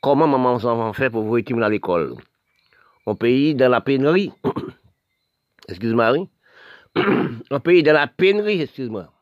comment 0.00 0.28
maman 0.28 0.52
enfants 0.54 0.92
fait 0.92 1.10
pour 1.10 1.24
vous 1.24 1.36
étudier 1.36 1.64
à 1.64 1.68
l'école. 1.68 2.14
Un 3.08 3.16
pays 3.16 3.56
dans 3.56 3.68
la 3.68 3.80
pénurie, 3.80 4.30
excuse-moi, 5.68 6.12
oui. 6.12 6.28
un 7.50 7.58
pays 7.58 7.82
dans 7.82 7.94
la 7.94 8.06
pénurie, 8.06 8.60
excuse-moi. 8.60 9.12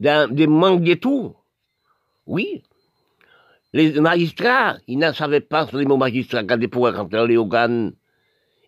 Dans 0.00 0.34
des 0.34 0.46
manques 0.46 0.82
de 0.82 0.94
tout. 0.94 1.36
Oui. 2.24 2.62
Les 3.74 4.00
magistrats, 4.00 4.78
ils 4.86 4.98
ne 4.98 5.12
savaient 5.12 5.40
pas 5.42 5.66
sur 5.66 5.76
les 5.76 5.84
mots 5.84 5.98
magistrats, 5.98 6.40
ils 6.40 6.70
pouvaient 6.70 6.92
rentrer 6.92 7.26
les 7.26 7.36
organes 7.36 7.92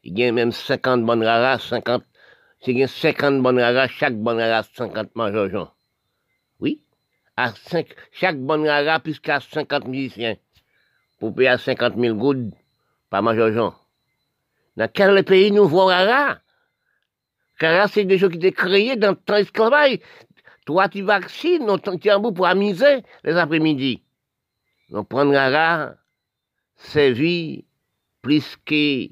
il 0.04 0.18
y 0.18 0.24
a 0.24 0.30
même 0.30 0.52
50 0.52 1.06
bonnes 1.06 1.24
raras, 1.24 1.58
50, 1.58 2.04
c'est 2.60 2.86
50 2.86 3.42
bonnes 3.42 3.58
raras, 3.58 3.88
chaque 3.88 4.14
bonne 4.14 4.38
rara, 4.38 4.62
50 4.62 5.16
majors. 5.16 5.48
Oui, 5.52 5.75
à 7.36 7.52
5, 7.52 7.86
chaque 8.12 8.38
bonne 8.38 8.66
rara, 8.66 9.00
puisqu'à 9.00 9.40
50 9.40 9.86
musiciens, 9.86 10.36
pour 11.18 11.34
payer 11.34 11.48
à 11.48 11.58
50 11.58 11.94
000 11.96 12.16
gouttes 12.16 12.54
par 13.10 13.22
major 13.22 13.78
Dans 14.76 14.90
quel 14.92 15.24
pays 15.24 15.50
nous 15.50 15.68
voyons 15.68 15.88
rara? 15.88 16.38
Car 17.58 17.88
c'est 17.88 18.04
des 18.04 18.18
choses 18.18 18.30
qui 18.30 18.36
étaient 18.36 18.52
créées 18.52 18.96
dans 18.96 19.10
le 19.10 19.16
temps 19.16 19.36
esclavage. 19.36 19.98
Toi, 20.66 20.88
tu 20.88 21.02
vaccines, 21.02 21.66
tu 22.00 22.08
es 22.08 22.18
bout 22.18 22.32
pour 22.32 22.46
amuser 22.46 23.02
les 23.24 23.36
après-midi. 23.36 24.02
Donc, 24.90 25.08
prendre 25.08 25.32
rara, 25.32 25.94
vie 26.94 27.64
plus 28.20 28.56
que 28.64 29.08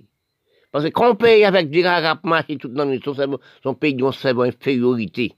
parce 0.75 0.87
que 0.87 0.91
quand 0.91 1.13
on 1.13 1.15
paye 1.15 1.45
avec 1.45 1.71
des 1.71 1.87
rap 1.87 2.25
marché 2.25 2.57
tout 2.57 2.67
dans 2.67 3.01
son 3.01 3.15
cerveau, 3.15 3.41
son 3.63 3.75
pays 3.77 3.95
d'une 3.95 4.11
cerveau 4.11 4.43
infériorité. 4.43 5.37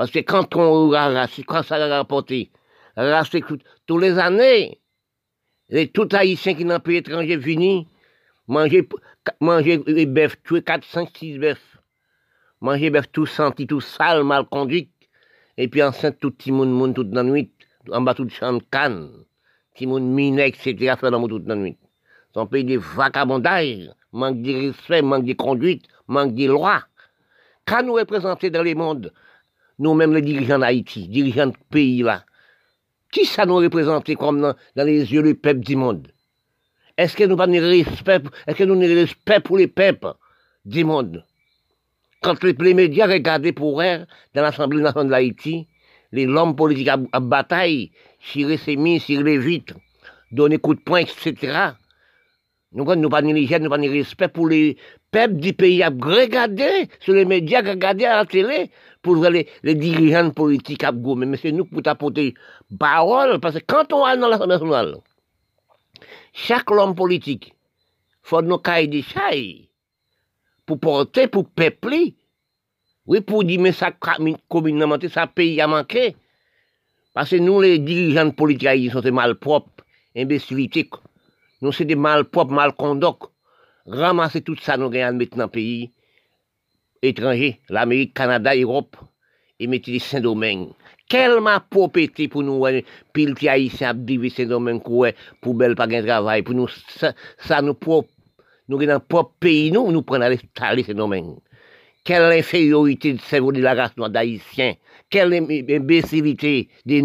Parce 0.00 0.12
que 0.12 0.20
quand 0.20 0.56
on 0.56 0.90
c'est 1.26 1.42
quand 1.42 1.62
ça 1.62 1.74
a 1.74 1.98
rapporté, 1.98 2.50
c'est 2.96 3.44
tous 3.84 3.98
les 3.98 4.18
années, 4.18 4.80
les 5.68 5.88
tout 5.88 6.08
haïtiens 6.12 6.54
qui 6.54 6.64
n'ont 6.64 6.80
pas 6.80 6.92
étranger 6.92 7.36
venus, 7.36 7.84
manger, 8.48 8.88
manger 9.42 9.76
des 9.76 10.06
bœufs, 10.06 10.42
tuer 10.42 10.62
4, 10.62 10.86
5, 10.86 11.10
6 11.14 11.38
bœufs. 11.38 11.76
Manger 12.62 12.88
bœuf 12.88 13.12
tout 13.12 13.26
senti, 13.26 13.66
tout 13.66 13.82
sale, 13.82 14.24
mal 14.24 14.46
conduit. 14.46 14.90
Et 15.58 15.68
puis 15.68 15.82
enceinte 15.82 16.18
tout 16.18 16.30
petit 16.30 16.50
monde, 16.50 16.72
monde 16.72 16.94
toute 16.94 17.12
la 17.14 17.22
nuit, 17.22 17.52
en 17.92 18.00
bas 18.00 18.14
tout 18.14 18.26
champ 18.30 18.54
de 18.54 18.62
canne. 18.70 19.10
Petit 19.74 19.86
monde 19.86 20.04
miné, 20.04 20.46
etc., 20.46 20.94
faire 20.98 21.10
dans 21.10 21.28
toute 21.28 21.46
la 21.46 21.56
nuit. 21.56 21.76
Son 22.32 22.46
pays 22.46 22.64
de 22.64 22.78
vagabondage, 22.78 23.90
manque 24.12 24.40
de 24.40 24.68
respect, 24.68 25.02
manque 25.02 25.26
de 25.26 25.34
conduite, 25.34 25.84
manque 26.06 26.34
de 26.34 26.46
loi. 26.46 26.84
Quand 27.66 27.82
nous 27.82 27.92
représenter 27.92 28.48
dans 28.48 28.62
le 28.62 28.74
monde, 28.74 29.12
nous-mêmes 29.80 30.14
les 30.14 30.22
dirigeants 30.22 30.58
d'Haïti, 30.58 31.08
dirigeants 31.08 31.48
de 31.48 31.54
pays 31.70 32.02
là, 32.02 32.24
qui 33.10 33.24
ça 33.24 33.46
nous 33.46 33.56
représente 33.56 34.14
comme 34.14 34.40
dans, 34.40 34.54
les 34.76 35.12
yeux 35.12 35.22
du 35.22 35.34
peuple 35.34 35.60
du 35.60 35.74
monde? 35.74 36.08
Est-ce 36.96 37.16
que 37.16 37.24
nous 37.24 37.36
pas 37.36 37.46
respect, 37.46 38.20
est-ce 38.46 38.58
que 38.58 38.64
nous 38.64 38.74
avons 38.74 38.94
respect 38.94 39.40
pour 39.40 39.56
les 39.56 39.66
peuples 39.66 40.12
du 40.64 40.84
monde? 40.84 41.24
Quand 42.22 42.44
les, 42.44 42.74
médias 42.74 43.06
regardaient 43.06 43.52
pour 43.52 43.80
eux, 43.80 44.04
dans 44.34 44.42
l'Assemblée 44.42 44.82
nationale 44.82 45.08
d'Haïti, 45.08 45.66
les 46.12 46.26
hommes 46.26 46.54
politiques 46.54 46.88
à, 46.88 47.20
bataille, 47.20 47.90
tirer 48.32 48.58
ses 48.58 48.76
mis, 48.76 49.00
tirer 49.00 49.38
vitres, 49.38 49.74
donner 50.30 50.58
coup 50.58 50.74
de 50.74 50.80
poing, 50.80 51.00
etc. 51.00 51.70
Nous 52.72 52.84
n'avons 52.84 53.08
pas 53.08 53.22
nous 53.22 53.70
pas 53.70 53.78
ni 53.78 53.88
respect 53.88 54.28
pour 54.28 54.48
les 54.48 54.76
peuples 55.10 55.36
du 55.36 55.54
pays. 55.54 55.82
À 55.82 55.88
regarder 55.88 56.88
sur 57.00 57.14
les 57.14 57.24
médias, 57.24 57.64
à 57.64 57.70
regarder 57.70 58.04
à 58.04 58.16
la 58.16 58.26
télé, 58.26 58.70
pour 59.02 59.16
voir 59.16 59.30
les, 59.30 59.46
dirigeants 59.62 60.30
politiques 60.30 60.84
à 60.84 60.92
gommer. 60.92 61.26
Mais 61.26 61.36
c'est 61.36 61.52
nous 61.52 61.64
qui 61.64 61.88
apporter 61.88 62.34
parole, 62.78 63.40
parce 63.40 63.56
que 63.56 63.64
quand 63.66 63.92
on 63.92 64.04
va 64.04 64.16
dans 64.16 64.28
l'Assemblée 64.28 64.54
nationale, 64.54 64.96
chaque 66.32 66.70
homme 66.70 66.94
politique, 66.94 67.54
faut 68.22 68.42
nous 68.42 68.58
cahiers 68.58 68.88
des 68.88 69.02
chailles 69.02 69.68
pour 70.66 70.78
porter, 70.78 71.26
pour 71.26 71.48
peupler. 71.48 72.14
Oui, 73.06 73.20
pour 73.22 73.42
dire, 73.42 73.60
mais 73.60 73.72
ça, 73.72 73.90
communément, 74.48 74.96
ça 75.12 75.26
pays 75.26 75.60
a 75.60 75.66
manqué. 75.66 76.14
Parce 77.12 77.30
que 77.30 77.36
nous, 77.36 77.60
les 77.60 77.78
dirigeants 77.78 78.30
politiques, 78.30 78.68
ils 78.76 78.92
sont 78.92 79.02
malpropres, 79.10 79.84
imbécilités, 80.16 80.88
nous, 81.62 81.72
c'est 81.72 81.84
des 81.84 81.96
mal 81.96 82.24
propres, 82.24 82.52
mal 82.52 82.72
conduits. 82.72 83.28
Ramasser 83.86 84.42
tout 84.42 84.56
ça, 84.56 84.76
nous 84.76 84.88
gagnons 84.88 85.18
maintenant 85.18 85.48
pays 85.48 85.90
étranger, 87.02 87.60
l'Amérique, 87.68 88.14
Canada, 88.14 88.54
Europe, 88.54 88.96
et 89.58 89.66
mettre 89.66 89.90
des 89.90 89.98
Saint-Domingue. 89.98 90.68
Quelle 91.08 91.40
ma 91.40 91.60
propriété 91.60 92.28
pour 92.28 92.42
nous, 92.42 92.64
pile 93.12 93.34
qui 93.34 93.48
haïtien 93.48 93.94
vivre 93.94 94.28
Saint-Domingue, 94.28 94.82
pour 95.40 95.54
belle 95.54 95.74
pas 95.74 95.86
de 95.86 96.00
travail, 96.00 96.42
pour 96.42 96.54
nous, 96.54 96.68
ça, 97.38 97.62
nous 97.62 97.74
propre, 97.74 98.10
nous 98.68 98.78
dans 98.84 99.00
propre 99.00 99.34
pays, 99.40 99.70
nous, 99.72 99.90
nous 99.90 100.02
prenons 100.02 100.24
aller 100.24 100.82
Saint-Domingue. 100.82 101.36
quelle 102.04 102.32
infériorité 102.32 103.12
de 103.12 103.20
cerveau 103.20 103.52
de 103.52 103.60
la 103.60 103.74
race 103.74 103.96
noire 103.96 104.10
d'Haïtiens, 104.10 104.74
quelle 105.08 105.34
imbécilité 105.34 106.68
des... 106.86 107.04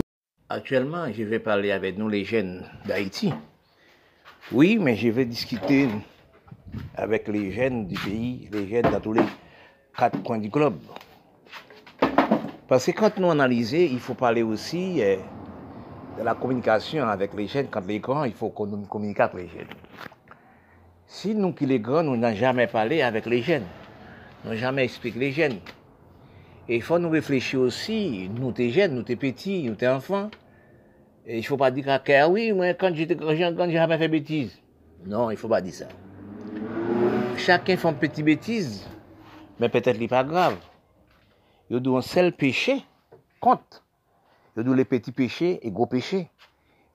Actuellement, 0.49 1.11
je 1.11 1.23
vais 1.23 1.39
parler 1.39 1.71
avec 1.71 1.97
nous, 1.97 2.07
les 2.07 2.23
jeunes 2.23 2.63
d'Haïti. 2.85 3.33
Oui, 4.51 4.77
mais 4.79 4.95
je 4.95 5.09
vais 5.09 5.25
discuter 5.25 5.87
avec 6.95 7.27
les 7.27 7.51
jeunes 7.51 7.87
du 7.87 7.95
pays, 7.95 8.47
les 8.51 8.67
jeunes 8.67 8.91
dans 8.91 8.99
tous 8.99 9.13
les 9.13 9.23
quatre 9.97 10.21
coins 10.23 10.37
du 10.37 10.49
globe. 10.49 10.77
Parce 12.67 12.85
que 12.85 12.91
quand 12.91 13.17
nous 13.17 13.29
analysons, 13.29 13.77
il 13.77 13.99
faut 13.99 14.15
parler 14.15 14.41
aussi 14.41 15.01
euh, 15.01 15.17
de 16.17 16.23
la 16.23 16.33
communication 16.33 17.07
avec 17.07 17.33
les 17.33 17.47
jeunes. 17.47 17.67
Quand 17.69 17.85
les 17.87 17.99
grands, 17.99 18.23
il 18.23 18.33
faut 18.33 18.49
qu'on 18.49 18.65
nous 18.65 18.85
communique 18.85 19.19
avec 19.19 19.35
les 19.35 19.47
jeunes. 19.47 19.67
Si 21.07 21.35
nous 21.35 21.53
qui 21.53 21.65
les 21.65 21.79
grands, 21.79 22.03
nous 22.03 22.17
n'avons 22.17 22.35
jamais 22.35 22.67
parlé 22.67 23.01
avec 23.01 23.25
les 23.27 23.41
jeunes, 23.41 23.63
nous 24.43 24.49
n'avons 24.49 24.61
jamais 24.61 24.83
expliqué 24.83 25.19
les 25.19 25.31
jeunes. 25.31 25.59
Et 26.67 26.77
il 26.77 26.81
faut 26.81 26.97
nous 26.97 27.09
réfléchir 27.09 27.59
aussi, 27.59 28.29
nous 28.35 28.51
t'es 28.51 28.71
jeunes, 28.71 28.95
nous 28.95 29.03
t'es 29.03 29.15
petits, 29.15 29.63
nous 29.63 29.75
t'es 29.75 29.87
enfants. 29.87 30.31
Et 31.27 31.35
il 31.37 31.41
ne 31.41 31.45
faut 31.45 31.57
pas 31.57 31.69
dire 31.69 31.85
ah 31.87 32.29
oui, 32.29 32.51
quand 32.79 32.93
j'étais 32.95 33.15
quand 33.15 33.35
j'ai 33.35 33.71
jamais 33.71 33.97
fait 33.97 34.07
bêtise. 34.07 34.59
Non, 35.05 35.29
il 35.29 35.35
ne 35.35 35.39
faut 35.39 35.47
pas 35.47 35.61
dire 35.61 35.73
ça. 35.73 35.85
Chacun 37.37 37.77
fait 37.77 37.87
une 37.87 37.95
petite 37.95 38.25
bêtise, 38.25 38.87
mais 39.59 39.69
peut-être 39.69 39.99
n'est 39.99 40.07
pas 40.07 40.23
grave. 40.23 40.57
Il 41.69 41.83
y 41.83 41.89
a 41.89 41.97
un 41.97 42.01
seul 42.01 42.31
péché, 42.31 42.83
compte. 43.39 43.83
Il 44.55 44.67
y 44.67 44.71
a 44.71 44.75
les 44.75 44.85
petits 44.85 45.11
péchés 45.11 45.59
et 45.65 45.71
gros 45.71 45.87
péchés. 45.87 46.29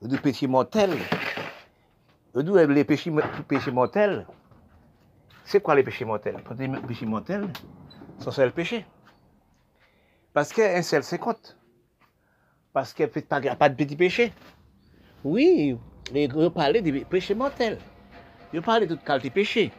Il 0.01 0.07
y 0.09 0.13
a 0.13 0.15
des 0.15 0.21
péchés 0.21 0.47
mortels. 0.47 0.97
Il 2.35 2.49
y 2.49 2.57
a 2.57 2.65
les 2.65 2.83
péchés, 2.83 3.11
péchés 3.47 3.71
mortels. 3.71 4.25
C'est 5.43 5.61
quoi 5.61 5.75
les 5.75 5.83
péchés 5.83 6.05
mortels 6.05 6.37
Les 6.57 6.67
péchés 6.67 7.05
mortels 7.05 7.47
sont 8.19 8.31
seul 8.31 8.51
péché. 8.51 8.85
Parce 10.33 10.53
qu'un 10.53 10.81
seul, 10.81 11.03
c'est 11.03 11.17
compte. 11.17 11.57
Parce 12.71 12.93
qu'il 12.93 13.09
n'y 13.41 13.49
a 13.49 13.55
pas 13.55 13.69
de 13.69 13.75
petits 13.75 13.97
péchés. 13.97 14.31
Oui, 15.23 15.77
gros 16.13 16.49
parlaient 16.49 16.81
des 16.81 17.03
péchés 17.05 17.35
mortels. 17.35 17.77
Ils 18.53 18.61
parlaient 18.61 18.87
de 18.87 18.95
toute 18.95 19.03
qualité 19.03 19.29
de 19.29 19.33
péché. 19.33 19.71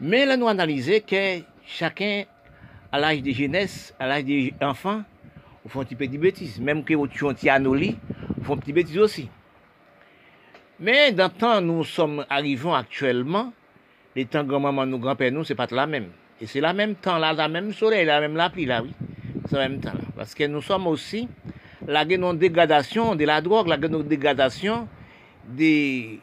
Mais 0.00 0.26
là, 0.26 0.36
nous 0.36 0.48
analysons 0.48 1.00
que 1.06 1.40
chacun, 1.66 2.24
à 2.90 2.98
l'âge 2.98 3.22
de 3.22 3.30
jeunesse, 3.30 3.94
à 3.98 4.06
l'âge 4.06 4.24
des 4.24 4.52
enfants, 4.60 5.02
font 5.68 5.80
un 5.80 5.84
petit 5.84 5.94
peu 5.94 6.06
de 6.06 6.18
bêtises. 6.18 6.60
Même 6.60 6.84
que 6.84 7.06
tu 7.06 7.26
un 7.26 7.34
petit 7.34 7.48
anoli, 7.48 7.96
font 8.42 8.54
un 8.54 8.58
petit 8.58 8.98
aussi. 8.98 9.28
Mais 10.80 11.12
dans 11.12 11.24
le 11.24 11.30
temps, 11.30 11.60
nous 11.60 11.84
sommes 11.84 12.26
arrivés 12.28 12.72
actuellement, 12.74 13.52
les 14.16 14.26
temps 14.26 14.44
grand-maman, 14.44 14.86
nous 14.86 14.98
grand-père, 14.98 15.30
nous, 15.32 15.44
c'est 15.44 15.54
pas 15.54 15.68
la 15.70 15.86
même. 15.86 16.08
Et 16.40 16.46
c'est 16.46 16.60
la 16.60 16.72
même 16.72 16.96
temps, 16.96 17.18
la 17.18 17.48
même 17.48 17.72
soleil, 17.72 18.04
la 18.04 18.20
même 18.20 18.36
la 18.36 18.50
pluie, 18.50 18.66
là, 18.66 18.82
oui. 18.82 18.92
C'est 19.48 19.56
la 19.56 19.68
même 19.68 19.80
temps. 19.80 19.92
Parce 20.16 20.34
que 20.34 20.44
nous 20.44 20.60
sommes 20.60 20.86
aussi, 20.88 21.28
la 21.86 22.04
dégradation 22.04 23.14
de 23.14 23.24
la 23.24 23.40
drogue, 23.40 23.68
la 23.68 23.76
dégradation 23.76 24.88
des 25.46 26.18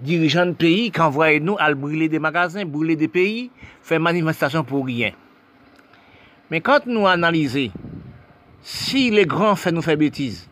dirigeants 0.00 0.46
de 0.46 0.52
pays 0.52 0.90
qui 0.90 1.00
envoient 1.00 1.38
nous 1.38 1.56
à 1.58 1.72
brûler 1.74 2.08
des 2.08 2.18
magasins, 2.18 2.64
brûler 2.64 2.96
des 2.96 3.08
pays, 3.08 3.50
faire 3.82 4.00
manifestation 4.00 4.64
pour 4.64 4.84
rien. 4.86 5.12
Mais 6.50 6.60
quand 6.60 6.86
nous 6.86 7.06
analysons, 7.06 7.70
si 8.62 9.10
les 9.10 9.26
grands 9.26 9.56
font 9.56 9.72
nous 9.72 9.82
faire 9.82 9.96
bêtises, 9.96 10.48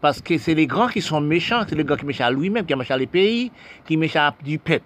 parce 0.00 0.20
que 0.20 0.38
c'est 0.38 0.54
les 0.54 0.66
grands 0.66 0.88
qui 0.88 1.00
sont 1.00 1.20
méchants, 1.20 1.64
c'est 1.68 1.74
les 1.74 1.84
grands 1.84 1.96
qui 1.96 2.06
méchants 2.06 2.26
à 2.26 2.30
lui-même, 2.30 2.64
qui 2.64 2.74
méchants 2.74 2.96
les 2.96 3.06
pays, 3.06 3.50
qui 3.86 3.96
méchants 3.96 4.30
du 4.44 4.58
peuple. 4.58 4.84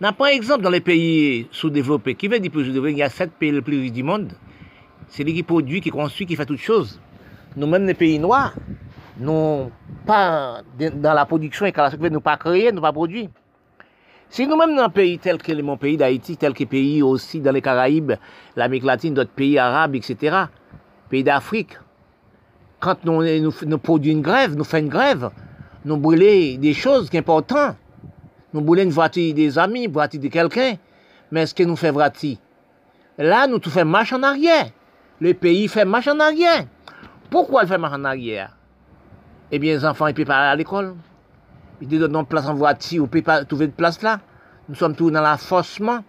N'a 0.00 0.12
pas 0.12 0.32
exemple 0.32 0.62
dans 0.62 0.70
les 0.70 0.80
pays 0.80 1.48
sous-développés. 1.50 2.14
Qui 2.14 2.28
veut 2.28 2.38
dire 2.38 2.50
plus 2.50 2.66
sous-développés? 2.66 2.92
Il 2.92 2.98
y 2.98 3.02
a 3.02 3.08
sept 3.08 3.32
pays 3.32 3.50
les 3.50 3.62
plus 3.62 3.80
riches 3.80 3.92
du 3.92 4.02
monde. 4.02 4.32
C'est 5.08 5.24
lui 5.24 5.32
qui 5.32 5.42
produit, 5.42 5.80
qui 5.80 5.90
construit, 5.90 6.26
qui 6.26 6.36
fait 6.36 6.44
toutes 6.44 6.60
choses. 6.60 7.00
Nous-mêmes, 7.56 7.86
les 7.86 7.94
pays 7.94 8.18
noirs, 8.18 8.54
nous 9.18 9.70
pas 10.06 10.62
dans 10.76 11.14
la 11.14 11.24
production 11.24 11.66
et 11.66 11.72
quand 11.72 11.88
la 12.00 12.10
nous 12.10 12.20
pas 12.20 12.36
créer, 12.36 12.72
nous 12.72 12.82
pas 12.82 12.92
produire. 12.92 13.28
Si 14.28 14.46
nous-mêmes 14.46 14.74
dans 14.74 14.82
un 14.84 14.88
pays 14.88 15.18
tel 15.18 15.38
que 15.38 15.52
mon 15.62 15.76
pays 15.76 15.96
d'Haïti, 15.96 16.36
tel 16.36 16.52
que 16.52 16.64
pays 16.64 17.02
aussi 17.02 17.40
dans 17.40 17.52
les 17.52 17.62
Caraïbes, 17.62 18.12
l'Amérique 18.56 18.84
latine, 18.84 19.14
d'autres 19.14 19.30
pays 19.30 19.58
arabes, 19.58 19.94
etc., 19.94 20.36
pays 21.08 21.22
d'Afrique, 21.22 21.78
quand 22.80 23.04
nous, 23.04 23.22
nous, 23.64 23.78
produisons 23.78 24.16
une 24.16 24.22
grève, 24.22 24.54
nous 24.54 24.64
faisons 24.64 24.84
une 24.84 24.88
grève, 24.88 25.30
nous 25.84 25.96
brûlons 25.96 26.58
des 26.58 26.74
choses 26.74 27.08
qui 27.08 27.16
sont 27.16 27.20
importantes. 27.20 27.76
Nous 28.52 28.60
brûlons 28.60 28.82
une 28.82 28.90
voiture 28.90 29.34
des 29.34 29.58
amis, 29.58 29.84
une 29.84 29.92
voiture 29.92 30.20
de 30.20 30.28
quelqu'un, 30.28 30.74
mais 31.30 31.42
est-ce 31.42 31.54
que 31.54 31.62
nous 31.62 31.76
faisons 31.76 31.94
voiture? 31.94 32.36
Là, 33.18 33.46
nous 33.46 33.58
tout 33.58 33.70
faisons 33.70 33.86
marche 33.86 34.12
en 34.12 34.22
arrière. 34.22 34.70
Le 35.20 35.32
pays 35.34 35.68
fait 35.68 35.84
marche 35.84 36.08
en 36.08 36.18
arrière. 36.20 36.66
Pourquoi 37.30 37.62
il 37.62 37.68
fait 37.68 37.78
marche 37.78 37.94
en 37.94 38.04
arrière? 38.04 38.56
Eh 39.52 39.58
bien, 39.58 39.74
les 39.74 39.84
enfants, 39.84 40.06
ils 40.06 40.12
ne 40.12 40.16
peuvent 40.16 40.26
pas 40.26 40.36
aller 40.36 40.52
à 40.52 40.56
l'école. 40.56 40.94
Ils 41.80 41.88
disent, 41.88 42.00
non, 42.02 42.24
place 42.24 42.46
en 42.46 42.54
voiture, 42.54 43.02
on 43.02 43.06
ne 43.06 43.10
peut 43.10 43.22
pas 43.22 43.44
trouver 43.44 43.66
de 43.66 43.72
place 43.72 44.02
là. 44.02 44.20
Nous 44.68 44.74
sommes 44.74 44.96
tous 44.96 45.10
dans 45.10 45.20
l'affossement. 45.20 46.02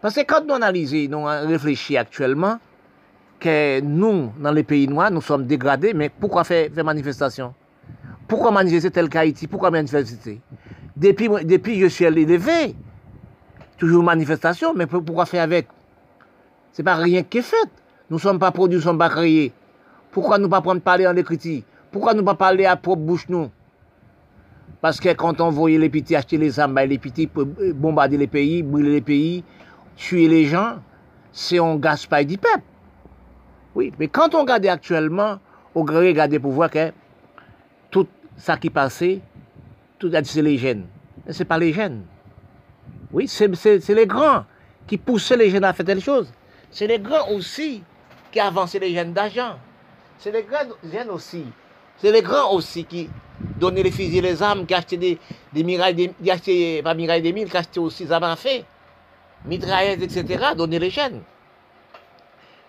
Parce 0.00 0.14
que 0.14 0.20
quand 0.20 0.44
nous 0.46 0.54
analysons, 0.54 1.08
nous 1.10 1.24
réfléchissons 1.24 2.00
actuellement, 2.00 2.58
que 3.40 3.80
nous, 3.80 4.32
dans 4.38 4.52
les 4.52 4.62
pays 4.62 4.88
noirs, 4.88 5.10
nous 5.10 5.20
sommes 5.20 5.46
dégradés, 5.46 5.92
mais 5.94 6.08
pourquoi 6.08 6.44
faire, 6.44 6.70
faire 6.72 6.84
manifestation? 6.84 7.54
Pourquoi 8.28 8.50
manifester 8.50 8.90
tel 8.90 9.08
qu'Haïti? 9.08 9.46
Pourquoi 9.46 9.70
manifester? 9.70 10.40
Depuis, 10.96 11.28
depuis 11.44 11.80
je 11.80 11.86
suis 11.86 12.04
élevé, 12.04 12.74
toujours 13.76 14.02
manifestation, 14.02 14.72
mais 14.74 14.86
pourquoi 14.86 15.26
faire 15.26 15.42
avec? 15.42 15.68
C'est 16.72 16.82
pas 16.82 16.94
rien 16.94 17.22
qui 17.22 17.38
est 17.38 17.42
fait. 17.42 17.56
Nous 18.08 18.16
ne 18.16 18.20
sommes 18.20 18.38
pas 18.38 18.50
produits, 18.52 18.80
nous 18.84 18.92
ne. 18.92 19.50
Pourquoi 20.10 20.38
nous 20.38 20.46
ne 20.46 20.50
pas 20.50 20.60
prendre 20.60 20.80
parler 20.80 21.06
en 21.06 21.16
écriture 21.16 21.62
pourquoi 21.96 22.12
nous 22.12 22.24
pas 22.24 22.34
parler 22.34 22.66
à 22.66 22.76
propre 22.76 23.00
bouche 23.00 23.26
nous? 23.30 23.50
Parce 24.82 25.00
que 25.00 25.14
quand 25.14 25.40
on 25.40 25.48
voyait 25.48 25.78
les 25.78 25.88
petits 25.88 26.14
acheter 26.14 26.36
les 26.36 26.60
armes, 26.60 26.78
les 26.78 26.98
petits 26.98 27.26
euh, 27.38 27.72
bombarder 27.72 28.18
les 28.18 28.26
pays, 28.26 28.62
brûler 28.62 28.90
les 28.90 29.00
pays, 29.00 29.42
tuer 29.96 30.28
les 30.28 30.44
gens, 30.44 30.74
c'est 31.32 31.58
un 31.58 31.76
gaspille 31.76 32.26
du 32.26 32.36
peuple. 32.36 32.64
Oui, 33.74 33.94
mais 33.98 34.08
quand 34.08 34.34
on 34.34 34.42
regarde 34.42 34.66
actuellement, 34.66 35.38
on 35.74 35.84
regarde 35.84 36.38
pour 36.38 36.52
voir 36.52 36.70
que 36.70 36.92
tout 37.90 38.06
ça 38.36 38.58
qui 38.58 38.68
passait, 38.68 39.22
tout 39.98 40.12
c'est 40.22 40.42
les 40.42 40.58
jeunes. 40.58 40.84
Mais 41.24 41.32
ce 41.32 41.38
n'est 41.38 41.46
pas 41.46 41.56
les 41.56 41.72
jeunes. 41.72 42.02
Oui, 43.10 43.26
c'est 43.26 43.88
les 43.88 44.06
grands 44.06 44.44
qui 44.86 44.98
poussaient 44.98 45.38
les 45.38 45.48
jeunes 45.48 45.64
à 45.64 45.72
faire 45.72 45.86
telle 45.86 46.02
chose. 46.02 46.30
C'est 46.70 46.88
les 46.88 46.98
grands 46.98 47.30
aussi 47.30 47.82
qui 48.30 48.38
avançaient 48.38 48.80
les 48.80 48.94
jeunes 48.94 49.14
d'argent. 49.14 49.56
C'est 50.18 50.30
les 50.30 50.42
grands 50.42 50.74
jeunes 50.92 51.08
aussi 51.08 51.46
c'est 51.98 52.12
les 52.12 52.22
grands 52.22 52.52
aussi 52.52 52.84
qui 52.84 53.08
donnaient 53.58 53.82
les 53.82 53.90
fusils 53.90 54.16
et 54.18 54.20
les 54.20 54.42
armes, 54.42 54.66
qui 54.66 54.74
achetaient 54.74 54.96
des, 54.96 55.18
des 55.52 55.62
mirailles, 55.62 56.12
qui 56.22 56.30
achetaient, 56.30 56.80
pas 56.82 56.94
mirailles 56.94 57.22
des 57.22 57.32
mille, 57.32 57.50
qui 57.50 57.56
achetaient 57.56 57.80
aussi 57.80 58.04
des 58.04 58.12
à 58.12 58.36
fait, 58.36 58.64
mitraillettes, 59.44 60.02
etc., 60.02 60.46
donner 60.56 60.78
les 60.78 60.90
chaînes. 60.90 61.22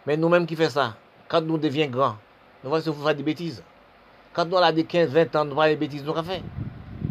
Mais 0.05 0.15
nous-mêmes 0.15 0.45
qui 0.45 0.55
faisons 0.55 0.69
ça, 0.69 0.97
quand 1.27 1.41
nous 1.41 1.57
devenons 1.57 1.87
grands, 1.87 2.15
nous 2.63 2.69
voyons 2.69 2.93
faire 2.93 3.15
des 3.15 3.23
bêtises. 3.23 3.63
Quand 4.33 4.45
nous 4.45 4.57
avons 4.57 4.75
des 4.75 4.85
15, 4.85 5.09
20 5.09 5.35
ans, 5.35 5.45
nous 5.45 5.53
voyons 5.53 5.73
des 5.73 5.79
bêtises 5.79 6.03
nous 6.03 6.11
avons 6.11 6.23
fait. 6.23 6.43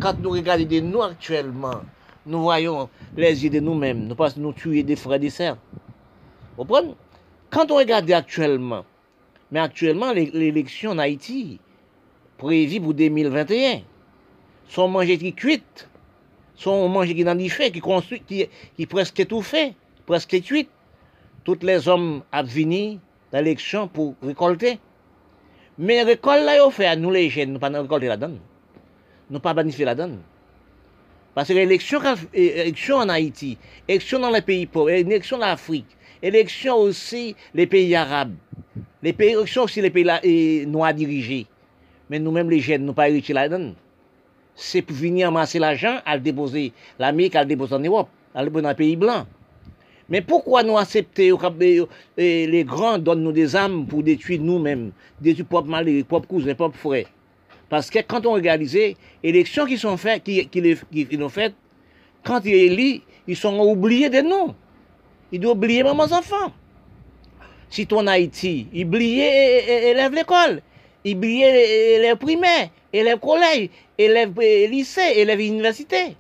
Quand 0.00 0.14
nous 0.18 0.30
regardons 0.30 0.64
de 0.64 0.80
nous 0.80 1.02
actuellement, 1.02 1.82
nous 2.24 2.40
voyons 2.42 2.88
les 3.16 3.44
yeux 3.44 3.50
de 3.50 3.60
nous-mêmes, 3.60 4.06
nous 4.06 4.14
pensons 4.14 4.40
nous 4.40 4.52
tuer 4.52 4.82
des 4.82 4.96
frères 4.96 5.16
et 5.16 5.18
des 5.18 5.30
sœurs. 5.30 5.56
Vous 6.56 6.64
comprenez? 6.64 6.94
Quand 7.50 7.70
on 7.70 7.76
regarde 7.76 8.10
actuellement, 8.10 8.84
mais 9.50 9.60
actuellement, 9.60 10.12
l'élection 10.12 10.90
en 10.92 10.98
Haïti, 10.98 11.60
prévu 12.36 12.80
pour 12.80 12.94
2021. 12.94 13.80
Sont 14.68 14.88
mangés 14.88 15.18
qui 15.18 15.32
cuites, 15.32 15.88
sont 16.56 16.88
mangés 16.88 17.14
qui 17.14 17.24
dans 17.24 17.38
fait, 17.48 17.70
qui 17.70 17.80
construit, 17.80 18.22
qui, 18.26 18.86
presque 18.86 19.26
tout 19.26 19.44
presque 20.04 20.40
cuit. 20.42 20.68
Tous 21.44 21.58
les 21.62 21.86
hommes 21.86 22.22
à 22.32 22.42
venir 22.42 22.98
dans 23.30 23.38
l'élection 23.38 23.86
pour 23.86 24.14
récolter. 24.22 24.80
Mais 25.78 26.02
récolte 26.02 26.44
là, 26.44 26.56
ils 26.56 26.72
fait 26.72 26.86
à 26.86 26.96
nous 26.96 27.10
les 27.10 27.30
jeunes, 27.30 27.52
nous 27.52 27.58
pas 27.58 27.68
récolter 27.68 28.08
la 28.08 28.16
donne. 28.16 28.38
Nous 29.30 29.38
pas 29.38 29.54
planifier 29.54 29.84
la 29.84 29.94
donne. 29.94 30.18
Parce 31.34 31.48
que 31.48 31.52
l'élection, 31.52 32.00
élection 32.32 32.96
en 32.96 33.08
Haïti, 33.10 33.58
élection 33.86 34.18
dans 34.18 34.30
les 34.30 34.40
pays 34.40 34.66
pauvres, 34.66 34.90
élection 34.90 35.36
en 35.36 35.42
Afrique, 35.42 35.86
élection 36.22 36.76
aussi 36.76 37.36
les 37.54 37.66
pays 37.66 37.94
arabes, 37.94 38.34
les 39.02 39.12
pays, 39.12 39.32
élection 39.32 39.64
aussi 39.64 39.82
les 39.82 39.90
pays 39.90 40.66
noirs 40.66 40.94
dirigés. 40.94 41.46
men 42.12 42.22
nou 42.24 42.34
menm 42.34 42.50
le 42.52 42.60
jen 42.62 42.84
nou 42.86 42.96
pa 42.96 43.08
eriti 43.10 43.34
la 43.36 43.46
dan. 43.52 43.72
Se 44.56 44.80
pou 44.84 44.96
vini 44.96 45.24
amase 45.26 45.60
la 45.60 45.74
jan, 45.76 46.00
al 46.08 46.22
depose 46.24 46.70
l'Amerik, 47.00 47.36
al 47.36 47.48
depose 47.48 47.76
an 47.76 47.84
Ewop, 47.84 48.12
al 48.32 48.48
depose 48.48 48.64
nan 48.64 48.78
peyi 48.78 48.96
blan. 49.00 49.26
Men 50.08 50.22
poukwa 50.26 50.62
nou 50.62 50.78
asepte 50.78 51.26
yo 51.26 51.38
kapbe 51.40 51.68
yo, 51.72 51.88
e, 52.14 52.46
le 52.46 52.62
gran 52.68 53.02
don 53.02 53.18
nou 53.18 53.34
de 53.34 53.44
zam 53.50 53.80
pou 53.90 54.06
detui 54.06 54.38
nou 54.38 54.62
menm, 54.62 54.92
detui 55.22 55.46
pop 55.50 55.66
maleri, 55.68 56.06
pop 56.06 56.28
kouzen, 56.30 56.54
pop 56.58 56.76
fre. 56.78 57.02
Paske 57.70 58.04
kant 58.06 58.28
on 58.30 58.38
realize, 58.38 58.92
eleksyon 59.26 59.66
ki 59.66 59.78
son 59.82 59.98
fè, 59.98 60.20
ki, 60.22 60.44
ki, 60.52 60.62
ki, 60.92 61.06
ki 61.10 61.18
nou 61.18 61.32
fèt, 61.32 61.56
kant 62.26 62.46
yon 62.46 62.62
eli, 62.68 62.90
yon 63.26 63.40
son 63.40 63.58
oubliye 63.64 64.10
de 64.12 64.22
nou. 64.22 64.54
Yon 65.34 65.42
do 65.42 65.50
oubliye 65.56 65.82
maman 65.86 66.12
zafan. 66.12 66.54
Si 67.74 67.82
ton 67.90 68.06
Haiti, 68.06 68.68
yon 68.70 68.86
oubliye 68.86 69.26
eleve 69.90 70.20
l'ekol, 70.20 70.60
ils 71.06 71.16
oublient 71.16 71.44
élèves 71.44 72.16
primaires, 72.16 72.68
élèves 72.92 73.20
collège, 73.20 73.70
élèves 73.96 74.38
lycée, 74.68 75.12
élèves 75.16 75.40
université. 75.40 76.16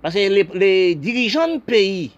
Parce 0.00 0.14
que 0.14 0.20
les, 0.20 0.46
les 0.54 0.94
dirigeants 0.94 1.48
de 1.48 1.58
pays, 1.58 2.12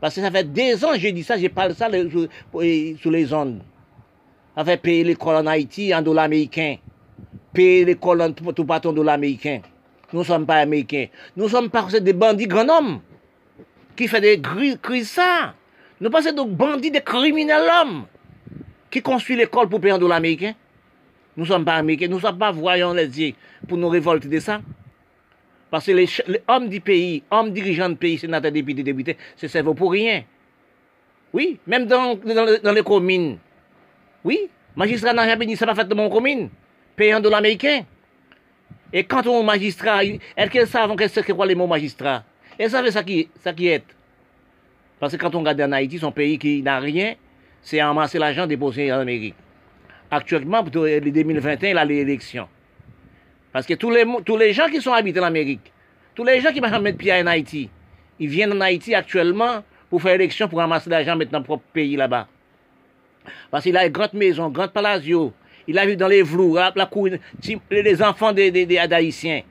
parce 0.00 0.16
que 0.16 0.20
ça 0.20 0.30
fait 0.30 0.52
des 0.52 0.84
ans 0.84 0.92
que 0.92 0.98
j'ai 0.98 1.12
dit 1.12 1.22
ça, 1.22 1.36
j'ai 1.38 1.48
parlé 1.48 1.74
ça 1.74 1.88
sur 1.90 3.10
les 3.10 3.32
ondes. 3.32 3.60
Ça 4.56 4.64
fait 4.64 4.78
payer 4.78 5.04
l'école 5.04 5.36
en 5.36 5.46
Haïti 5.46 5.94
en 5.94 6.02
dollars 6.02 6.24
américains. 6.24 6.76
Payer 7.52 7.84
l'école 7.84 8.22
en 8.22 8.32
tout, 8.32 8.52
tout 8.52 8.66
en 8.68 8.92
dollars 8.92 9.14
américains. 9.14 9.60
Nous 10.12 10.20
ne 10.20 10.24
sommes 10.24 10.46
pas 10.46 10.56
américains. 10.56 11.06
Nous 11.36 11.48
sommes 11.48 11.70
pas 11.70 11.86
des 12.00 12.12
bandits 12.12 12.48
grands 12.48 12.68
hommes 12.68 13.00
qui 13.94 14.08
font 14.08 14.20
des 14.20 14.40
crises 14.82 15.10
ça. 15.10 15.54
Nous 16.00 16.10
sommes 16.10 16.34
des 16.34 16.44
bandits, 16.44 16.90
des 16.90 17.00
criminels 17.00 17.68
hommes 17.80 18.06
qui 18.90 19.00
construisent 19.02 19.38
l'école 19.38 19.68
pour 19.68 19.80
payer 19.80 19.92
en 19.92 19.98
dollars 19.98 20.18
américains. 20.18 20.54
Nous 21.36 21.44
ne 21.44 21.48
sommes 21.48 21.64
pas 21.64 21.76
américains, 21.76 22.08
nous 22.08 22.16
ne 22.16 22.20
sommes 22.20 22.38
pas 22.38 22.50
voyants 22.50 22.92
les 22.92 23.20
yeux 23.20 23.34
pour 23.68 23.78
nous 23.78 23.88
révolter 23.88 24.28
de 24.28 24.38
ça. 24.40 24.60
Parce 25.70 25.86
que 25.86 25.92
les, 25.92 26.08
les 26.26 26.42
hommes 26.48 26.68
du 26.68 26.80
pays, 26.80 27.22
hommes 27.30 27.52
dirigeants 27.52 27.88
du 27.88 27.96
pays, 27.96 28.18
sénateurs, 28.18 28.50
députés, 28.50 28.82
députés, 28.82 29.16
se 29.36 29.46
servent 29.46 29.74
pour 29.74 29.92
rien. 29.92 30.24
Oui, 31.32 31.58
même 31.66 31.86
dans, 31.86 32.16
dans, 32.16 32.60
dans 32.60 32.72
les 32.72 32.82
communes. 32.82 33.38
Oui, 34.24 34.50
magistrat 34.74 35.12
n'a 35.12 35.22
rien 35.22 35.36
béni, 35.36 35.56
ça 35.56 35.66
pas 35.66 35.74
fait 35.74 35.84
de 35.84 35.94
mon 35.94 36.10
commune. 36.10 36.50
Payant 36.96 37.20
de 37.20 37.28
l'américain. 37.28 37.84
Et 38.92 39.04
quand 39.04 39.26
on 39.28 39.44
magistrat, 39.44 40.04
est-ce 40.04 40.50
qu'ils 40.50 40.66
savent 40.66 40.96
qu'est-ce 40.96 41.20
que 41.20 41.32
quoi 41.32 41.46
les 41.46 41.54
mots 41.54 41.68
magistrat 41.68 42.24
Et 42.58 42.68
ça 42.68 42.82
fait 42.82 42.90
ça 42.90 43.04
qui, 43.04 43.28
ça 43.40 43.52
qui 43.52 43.68
est. 43.68 43.84
Parce 44.98 45.16
que 45.16 45.20
quand 45.20 45.34
on 45.34 45.38
regarde 45.38 45.60
en 45.62 45.72
Haïti, 45.72 45.98
son 45.98 46.10
pays 46.10 46.36
qui 46.38 46.62
n'a 46.62 46.80
rien, 46.80 47.14
c'est 47.62 47.78
amasser 47.78 48.18
l'argent 48.18 48.46
déposé 48.46 48.92
en 48.92 48.98
Amérique. 49.00 49.36
Actuellement, 50.10 50.64
pour 50.64 50.72
2021, 50.72 51.70
il 51.70 51.78
a 51.78 51.84
l'élection. 51.84 52.48
Parce 53.52 53.66
que 53.66 53.74
tous 53.74 53.90
les, 53.90 54.52
gens 54.52 54.68
qui 54.68 54.80
sont 54.80 54.92
habités 54.92 55.20
en 55.20 55.24
Amérique, 55.24 55.72
tous 56.14 56.24
les 56.24 56.40
gens 56.40 56.52
qui 56.52 56.60
vont 56.60 56.80
mettre 56.80 56.98
pied 56.98 57.12
en 57.12 57.26
Haïti, 57.26 57.68
ils 58.18 58.28
viennent 58.28 58.52
en 58.52 58.60
Haïti 58.60 58.94
actuellement 58.94 59.62
pour 59.88 60.02
faire 60.02 60.14
élection, 60.14 60.48
pour 60.48 60.58
ramasser 60.58 60.90
l'argent 60.90 61.16
dans 61.16 61.24
notre 61.30 61.44
propre 61.44 61.64
pays 61.72 61.96
là-bas. 61.96 62.26
Parce 63.50 63.64
qu'il 63.64 63.76
a 63.76 63.86
une 63.86 63.92
grande 63.92 64.14
maison, 64.14 64.46
une 64.46 64.52
grande 64.52 64.72
palazzo. 64.72 65.32
Il 65.66 65.78
a 65.78 65.86
vu 65.86 65.96
dans 65.96 66.08
les 66.08 66.22
vlous, 66.22 66.56
les 67.70 68.02
enfants 68.02 68.32
des, 68.32 68.50
des, 68.50 68.78
Haïtiens. 68.78 69.42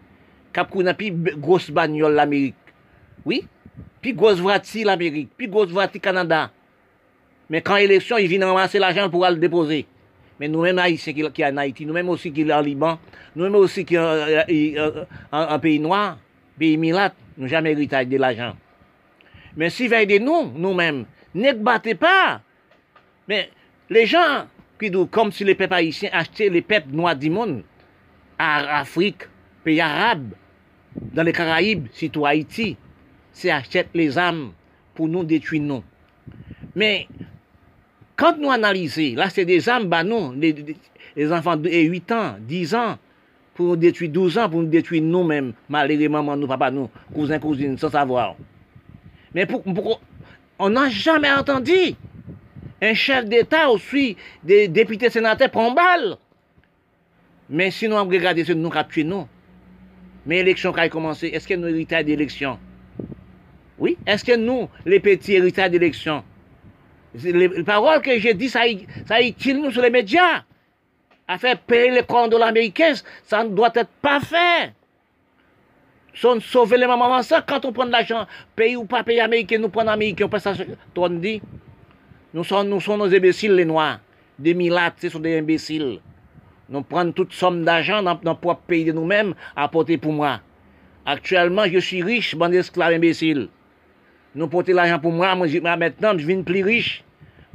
Cap 0.52 0.70
puis 0.98 1.12
grosse 1.38 1.70
bagnole 1.70 2.14
l'Amérique. 2.14 2.56
Oui? 3.24 3.46
Puis 4.02 4.14
grosse 4.14 4.40
voiture 4.40 4.88
l'Amérique. 4.88 5.30
Puis 5.38 5.48
grosse 5.48 5.70
voiture 5.70 6.02
Canada. 6.02 6.52
Mais 7.50 7.62
quand 7.62 7.78
élection, 7.78 8.18
ils 8.18 8.28
viennent 8.28 8.44
ramasser 8.44 8.80
l'argent 8.80 9.10
pour 9.10 9.26
le 9.28 9.36
déposer. 9.36 9.86
Men 10.40 10.54
nou 10.56 10.64
men 10.64 10.80
Haitien 10.80 11.16
ki, 11.16 11.28
ki 11.36 11.46
an 11.50 11.60
Haiti, 11.60 11.88
nou 11.88 11.98
men 11.98 12.10
osi 12.12 12.32
ki 12.36 12.46
an 12.48 12.64
Liban, 12.66 13.00
nou 13.36 13.46
men 13.46 13.58
osi 13.60 13.84
ki 13.88 14.00
an 14.00 15.60
peyi 15.64 15.80
noy, 15.84 16.14
peyi 16.60 16.80
milat, 16.80 17.18
nou 17.36 17.52
jame 17.52 17.74
eritaj 17.76 18.08
de 18.10 18.20
la 18.22 18.32
jan. 18.36 18.56
Men 19.60 19.74
si 19.74 19.90
vey 19.92 20.08
de 20.10 20.22
nou, 20.24 20.48
nou 20.56 20.78
men, 20.78 21.04
nek 21.36 21.60
bate 21.66 21.96
pa. 22.00 22.40
Men, 23.30 23.52
le 23.92 24.06
jan 24.08 24.48
ki 24.80 24.94
dou 24.94 25.10
kom 25.12 25.34
si 25.36 25.48
le 25.48 25.58
pep 25.60 25.76
Haitien 25.76 26.16
achete 26.16 26.48
le 26.54 26.64
pep 26.64 26.88
noy 26.96 27.18
di 27.20 27.32
moun, 27.34 27.60
ar 28.40 28.70
Afrik, 28.80 29.28
peyi 29.66 29.84
Arab, 29.84 30.30
dan 30.96 31.28
le 31.28 31.34
Karaib, 31.36 31.88
sitou 31.96 32.28
Haiti, 32.28 32.74
se 33.36 33.52
achete 33.54 33.98
les 33.98 34.18
am 34.20 34.50
pou 34.98 35.10
nou 35.12 35.28
detui 35.28 35.62
nou. 35.64 35.84
Men, 36.78 37.08
Quand 38.20 38.38
nous 38.38 38.52
analysons, 38.52 39.16
là 39.16 39.30
c'est 39.30 39.46
des 39.46 39.70
âmes, 39.70 39.86
bah 39.86 40.04
non, 40.04 40.34
les, 40.34 40.54
les, 41.16 41.32
enfants 41.32 41.56
de 41.56 41.70
eh, 41.70 41.84
8 41.84 42.12
ans, 42.12 42.36
10 42.42 42.76
ans, 42.76 42.98
pour 43.54 43.68
nous 43.68 43.76
détruire 43.78 44.12
12 44.12 44.38
ans, 44.38 44.50
pour 44.50 44.62
nous 44.62 44.68
détruire 44.68 45.02
nous-mêmes, 45.02 45.54
malgré 45.70 46.10
maman, 46.10 46.36
nous, 46.36 46.46
papa, 46.46 46.70
nous, 46.70 46.90
cousins, 47.14 47.40
cousines, 47.40 47.78
sans 47.78 47.90
savoir. 47.90 48.36
Mais 49.34 49.46
pour, 49.46 49.64
pour 49.64 50.02
on 50.60 50.70
n'a 50.70 50.90
jamais 50.90 51.32
entendu 51.32 51.96
un 52.82 52.94
chef 52.94 53.24
d'État 53.24 53.70
aussi, 53.70 54.18
des 54.44 54.68
députés 54.68 55.10
sénateurs 55.10 55.50
prend 55.50 55.72
balle. 55.72 56.18
Mais 57.50 57.72
sinon, 57.72 58.00
on 58.00 58.06
regarde 58.06 58.44
ce 58.44 58.52
nous 58.52 58.70
capturer 58.70 59.06
nous. 59.06 59.28
Mais 60.26 60.40
l'élection 60.40 60.74
qui 60.74 60.82
a 60.82 60.90
commencé, 60.90 61.28
est-ce 61.28 61.48
que 61.48 61.54
nous 61.54 61.70
héritage 61.70 62.04
d'élection? 62.04 62.60
Oui, 63.78 63.98
est-ce 64.06 64.26
que 64.26 64.36
nous, 64.36 64.68
les 64.86 65.00
petits 65.00 65.36
héritages 65.36 65.72
d'élection? 65.72 66.22
les 67.16 67.64
paroles 67.64 68.02
que 68.02 68.20
j'ai 68.20 68.34
dit, 68.34 68.50
ça, 68.50 68.62
ça 69.08 69.22
utile 69.22 69.62
nous 69.62 69.72
sur 69.72 69.82
les 69.82 69.90
médias. 69.90 70.44
À 71.28 71.38
faire 71.38 71.60
payer 71.60 71.92
les 71.92 72.04
comptes 72.04 72.32
de 72.32 72.38
l'américain, 72.38 72.94
ça 73.24 73.44
ne 73.44 73.50
doit 73.50 73.72
être 73.76 73.90
pas 74.02 74.20
fait. 74.20 74.74
Son 76.14 76.40
sauver 76.40 76.78
les 76.78 76.88
mamans 76.88 77.22
ça, 77.22 77.44
quand 77.48 77.64
on 77.66 77.72
prend 77.72 77.86
de 77.86 77.92
l'argent, 77.92 78.26
pays 78.56 78.76
ou 78.76 78.86
pas 78.86 79.04
pays 79.04 79.20
américain, 79.20 79.60
nous 79.60 79.70
prenons 79.70 79.92
américain, 79.92 80.26
on 80.26 80.30
passe 80.30 80.44
ça, 80.44 80.54
on 80.96 81.10
dit. 81.10 81.42
Nous 82.34 82.44
sommes, 82.44 82.68
nous 82.68 82.82
sommes 82.82 83.00
nos 83.00 83.14
imbéciles, 83.14 83.54
les 83.54 83.66
noirs. 83.66 84.00
Des 84.38 84.54
milates, 84.54 84.96
ce 85.02 85.10
sont 85.10 85.20
des 85.20 85.38
imbéciles. 85.38 86.00
Nous 86.68 86.82
prenons 86.82 87.12
toute 87.12 87.34
somme 87.34 87.64
d'argent 87.64 88.04
dans 88.04 88.20
notre 88.24 88.40
propre 88.40 88.62
pays 88.68 88.86
de 88.86 88.92
nous-mêmes 88.92 89.34
à 89.56 89.68
porter 89.68 89.98
pour 89.98 90.14
moi. 90.14 90.40
Actuellement, 91.06 91.66
je 91.66 91.80
suis 91.80 92.04
riche, 92.04 92.36
bande 92.36 92.52
d'esclaves 92.52 92.94
imbéciles. 92.94 93.50
Nous 94.36 94.48
portons 94.48 94.74
l'argent 94.74 95.00
pour 95.00 95.12
moi, 95.12 95.36
moi, 95.36 95.48
maintenant, 95.76 96.18
je 96.18 96.26
viens 96.26 96.42
plus 96.44 96.64
riche. 96.64 97.04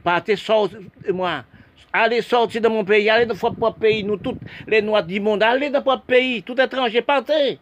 Partez, 0.02 0.36
sortez, 0.36 0.76
moi. 1.12 1.44
Allez 1.92 2.22
sortir 2.22 2.60
de 2.60 2.68
mon 2.68 2.84
pays, 2.84 3.08
allez 3.08 3.24
dans 3.24 3.34
votre 3.34 3.54
propre 3.54 3.78
pays, 3.78 4.02
nous, 4.02 4.16
toutes 4.16 4.40
les 4.66 4.82
noirs 4.82 5.04
du 5.04 5.20
monde, 5.20 5.42
allez 5.44 5.70
dans 5.70 5.80
votre 5.80 6.02
pays, 6.02 6.42
tout 6.42 6.60
étranger, 6.60 7.02
partez. 7.02 7.60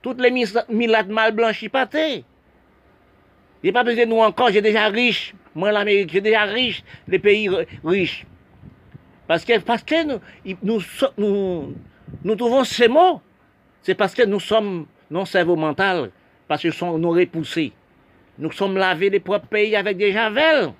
Toutes 0.00 0.20
les 0.20 0.30
milates 0.30 1.08
mal 1.08 1.32
blanchies, 1.32 1.68
partez. 1.68 2.24
Il 3.62 3.64
n'y 3.64 3.70
a 3.70 3.72
pas 3.72 3.84
besoin 3.84 4.04
de 4.04 4.10
nous 4.10 4.20
encore, 4.20 4.50
j'ai 4.50 4.62
déjà 4.62 4.86
riche. 4.86 5.34
Moi, 5.54 5.70
l'Amérique, 5.70 6.10
j'ai 6.10 6.20
déjà 6.20 6.44
riche, 6.44 6.82
les 7.06 7.18
pays 7.18 7.50
riches. 7.84 8.24
Parce 9.26 9.44
que, 9.44 9.58
parce 9.58 9.82
que 9.82 10.04
nous, 10.04 10.20
nous, 10.62 10.80
nous, 11.18 11.74
nous 12.24 12.36
trouvons 12.36 12.64
ces 12.64 12.88
mots, 12.88 13.20
c'est 13.82 13.94
parce 13.94 14.14
que 14.14 14.22
nous 14.22 14.40
sommes 14.40 14.86
non 15.10 15.26
cerveau 15.26 15.56
mental, 15.56 16.10
parce 16.46 16.62
que 16.62 16.68
nous 16.68 16.74
sommes 16.74 17.04
repoussés. 17.04 17.72
Nous 18.38 18.52
sommes 18.52 18.76
lavés 18.76 19.10
les 19.10 19.18
propres 19.18 19.48
pays 19.48 19.74
avec 19.74 19.96
des 19.96 20.12
javelles. 20.12 20.72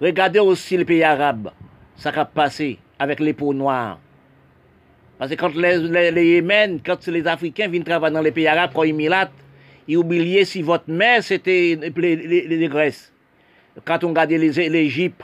Regardez 0.00 0.40
aussi 0.40 0.76
les 0.76 0.84
pays 0.84 1.02
arabes, 1.02 1.50
ça 1.96 2.10
a 2.10 2.24
passé 2.26 2.78
avec 2.98 3.20
les 3.20 3.32
peaux 3.32 3.54
noires. 3.54 3.98
Parce 5.18 5.30
que 5.30 5.36
quand 5.36 5.54
les, 5.54 6.26
Yémen, 6.26 6.80
quand 6.84 7.06
les 7.06 7.26
Africains 7.26 7.68
viennent 7.68 7.84
travailler 7.84 8.14
dans 8.14 8.20
les 8.20 8.32
pays 8.32 8.46
arabes, 8.46 8.72
quand 8.74 8.82
ils 8.82 8.94
milatent, 8.94 9.32
ils 9.88 9.96
oubliaient 9.96 10.44
si 10.44 10.60
votre 10.60 10.90
mère 10.90 11.22
c'était 11.22 11.78
les, 11.96 12.16
les, 12.46 12.68
Grèces. 12.68 13.12
Quand 13.84 14.04
on 14.04 14.08
regarde 14.08 14.30
l'Égypte, 14.30 15.22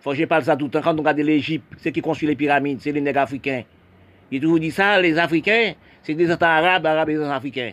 faut 0.00 0.10
que 0.10 0.16
je 0.16 0.24
parle 0.24 0.42
ça 0.42 0.56
tout 0.56 0.64
le 0.64 0.70
temps, 0.72 0.82
quand 0.82 0.94
on 0.94 0.98
regarde 0.98 1.18
l'Égypte, 1.18 1.66
c'est 1.76 1.92
qui 1.92 2.00
construit 2.00 2.28
les 2.28 2.36
pyramides, 2.36 2.80
c'est 2.80 2.92
les 2.92 3.00
nègres 3.00 3.20
africains. 3.20 3.62
J'ai 4.32 4.40
toujours 4.40 4.58
dit 4.58 4.72
ça, 4.72 5.00
les 5.00 5.18
Africains, 5.18 5.74
c'est 6.02 6.14
des 6.14 6.30
États 6.30 6.56
arabes, 6.56 6.84
arabes 6.86 7.10
et 7.10 7.14
des 7.14 7.24
Africains 7.24 7.72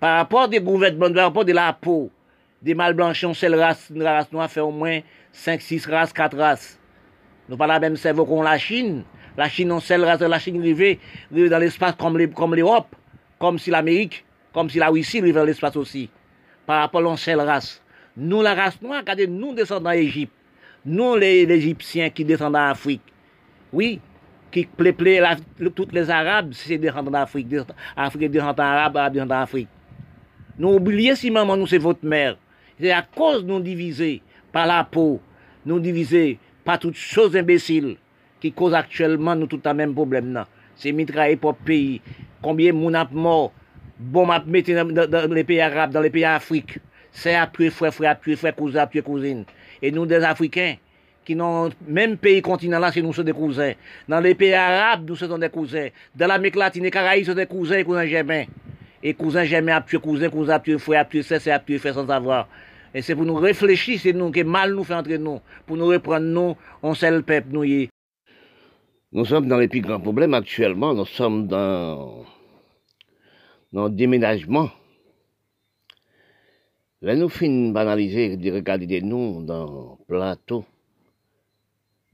par 0.00 0.18
rapport 0.18 0.48
des 0.48 0.60
gouvernements, 0.60 1.12
par 1.12 1.24
rapport 1.24 1.44
de 1.44 1.52
la 1.52 1.72
peau, 1.72 2.10
des 2.62 2.74
mal 2.74 2.94
blanchis, 2.94 3.26
on 3.26 3.34
seule 3.34 3.54
race, 3.54 3.90
une 3.94 4.02
race 4.02 4.30
noire 4.32 4.50
fait 4.50 4.60
au 4.60 4.70
moins 4.70 5.00
5, 5.32 5.60
6 5.60 5.86
races, 5.86 6.12
4 6.12 6.36
races. 6.36 6.78
Nous 7.48 7.56
pas 7.56 7.66
la 7.66 7.80
même 7.80 7.96
cerveau 7.96 8.24
qu'on 8.24 8.42
la 8.42 8.58
Chine. 8.58 9.04
La 9.36 9.48
Chine, 9.48 9.70
on 9.72 9.80
seule 9.80 10.04
race, 10.04 10.20
la 10.20 10.38
Chine 10.38 10.60
rivée 10.60 10.98
dans 11.30 11.58
l'espace 11.58 11.94
comme 11.96 12.18
l'Europe, 12.18 12.94
comme 13.38 13.58
si 13.58 13.70
l'Amérique, 13.70 14.24
comme 14.52 14.68
si 14.68 14.78
la 14.78 14.88
Russie 14.88 15.20
rivait 15.20 15.38
dans 15.38 15.44
l'espace 15.44 15.76
aussi. 15.76 16.10
Par 16.66 16.80
rapport 16.80 17.06
à 17.06 17.10
une 17.10 17.16
seule 17.16 17.40
race. 17.40 17.82
Nous, 18.16 18.42
la 18.42 18.54
race 18.54 18.80
noire, 18.82 19.00
regardez, 19.00 19.26
nous 19.26 19.54
descendons 19.54 19.90
d'Égypte. 19.90 20.32
Nous, 20.84 21.16
les, 21.16 21.42
Égyptiens 21.42 22.10
qui 22.10 22.24
descendent 22.24 22.54
d'Afrique. 22.54 23.02
Oui, 23.72 24.00
qui 24.50 24.66
plaît, 24.66 25.22
toutes 25.74 25.92
les 25.92 26.10
Arabes, 26.10 26.50
c'est 26.52 26.78
descendants 26.78 27.10
d'Afrique. 27.10 27.46
Afrique 27.96 28.30
descendants 28.30 28.54
d'Arabes, 28.54 28.96
Arabes 28.96 29.12
descendants 29.12 29.38
d'Afrique. 29.38 29.68
Nous 30.58 30.70
oublions 30.70 31.14
si 31.14 31.30
maman 31.30 31.56
nous 31.56 31.66
c'est 31.66 31.78
votre 31.78 32.04
mère. 32.04 32.36
C'est 32.80 32.90
à 32.90 33.02
cause 33.02 33.44
nous 33.44 33.60
divisés 33.60 34.22
par 34.52 34.66
la 34.66 34.84
peau, 34.84 35.20
nous 35.64 35.78
divisés 35.78 36.38
par 36.64 36.78
toutes 36.78 36.96
choses 36.96 37.36
imbéciles 37.36 37.96
qui 38.40 38.52
causent 38.52 38.74
actuellement 38.74 39.36
nous 39.36 39.46
tout 39.46 39.60
le 39.64 39.74
même 39.74 39.94
problème. 39.94 40.44
C'est 40.76 40.92
mitrailler 40.92 41.36
pour 41.36 41.50
le 41.50 41.64
pays. 41.64 42.00
Combien 42.42 42.72
de 42.72 42.94
a 42.94 43.08
mort, 43.10 43.52
bon 43.98 44.26
m'a 44.26 44.38
dans, 44.40 45.34
les 45.34 45.44
pays 45.44 45.60
arabes, 45.60 45.92
dans 45.92 46.00
les 46.00 46.10
pays 46.10 46.24
africains. 46.24 46.80
C'est 47.10 47.34
à 47.34 47.46
tuer 47.46 47.70
frère, 47.70 47.92
frère, 47.92 48.20
tuer 48.20 48.36
frère, 48.36 48.54
cousin, 48.54 48.86
tuer 48.86 49.02
cousine. 49.02 49.44
Et 49.82 49.90
nous 49.90 50.06
des 50.06 50.22
Africains, 50.22 50.76
qui 51.24 51.34
n'ont 51.34 51.70
même 51.86 52.16
pays 52.16 52.40
continent 52.40 52.78
là, 52.78 52.92
nous 53.02 53.12
sommes 53.12 53.24
des 53.24 53.32
cousins. 53.32 53.72
Dans 54.08 54.20
les 54.20 54.34
pays 54.34 54.54
arabes, 54.54 55.08
nous 55.08 55.16
sommes 55.16 55.40
des 55.40 55.48
cousins. 55.48 55.88
Dans 56.14 56.26
l'Amérique 56.26 56.56
latine, 56.56 56.84
les 56.84 56.90
Caraïbes, 56.90 57.26
sont 57.26 57.34
des 57.34 57.46
cousins 57.46 57.78
et 57.78 57.84
cousins 57.84 58.06
germains. 58.06 58.44
Et 59.02 59.14
cousin 59.14 59.44
jamais 59.44 59.72
a 59.72 59.80
tué 59.80 59.98
cousin, 59.98 60.28
cousin 60.28 60.54
a 60.54 60.60
tué 60.60 60.78
frère, 60.78 61.06
c'est 61.10 61.50
a 61.50 61.58
tué 61.58 61.78
frère 61.78 61.94
sans 61.94 62.06
savoir. 62.06 62.48
Et 62.94 63.02
c'est 63.02 63.14
pour 63.14 63.24
nous 63.24 63.34
réfléchir, 63.34 63.98
c'est 64.00 64.12
nous 64.12 64.30
qui 64.30 64.42
mal 64.42 64.74
nous 64.74 64.84
fait 64.84 64.94
entrer 64.94 65.18
nous, 65.18 65.40
pour 65.66 65.76
nous 65.76 65.86
reprendre 65.86 66.26
nous, 66.26 66.56
on 66.82 66.92
le 66.92 67.22
peuple 67.22 67.48
nous 67.50 67.64
y. 67.64 67.88
Nous 69.12 69.24
sommes 69.24 69.48
dans 69.48 69.58
les 69.58 69.68
plus 69.68 69.80
grands 69.80 70.00
problèmes 70.00 70.34
actuellement, 70.34 70.94
nous 70.94 71.06
sommes 71.06 71.46
dans, 71.46 72.24
dans 73.72 73.88
déménagement. 73.88 74.70
Là, 77.00 77.14
nous 77.14 77.28
finissons 77.28 77.72
banaliser, 77.72 78.36
de 78.36 78.50
regarder 78.50 78.86
des 78.86 79.00
noms 79.00 79.40
dans 79.40 79.96
le 80.00 80.04
plateau, 80.06 80.64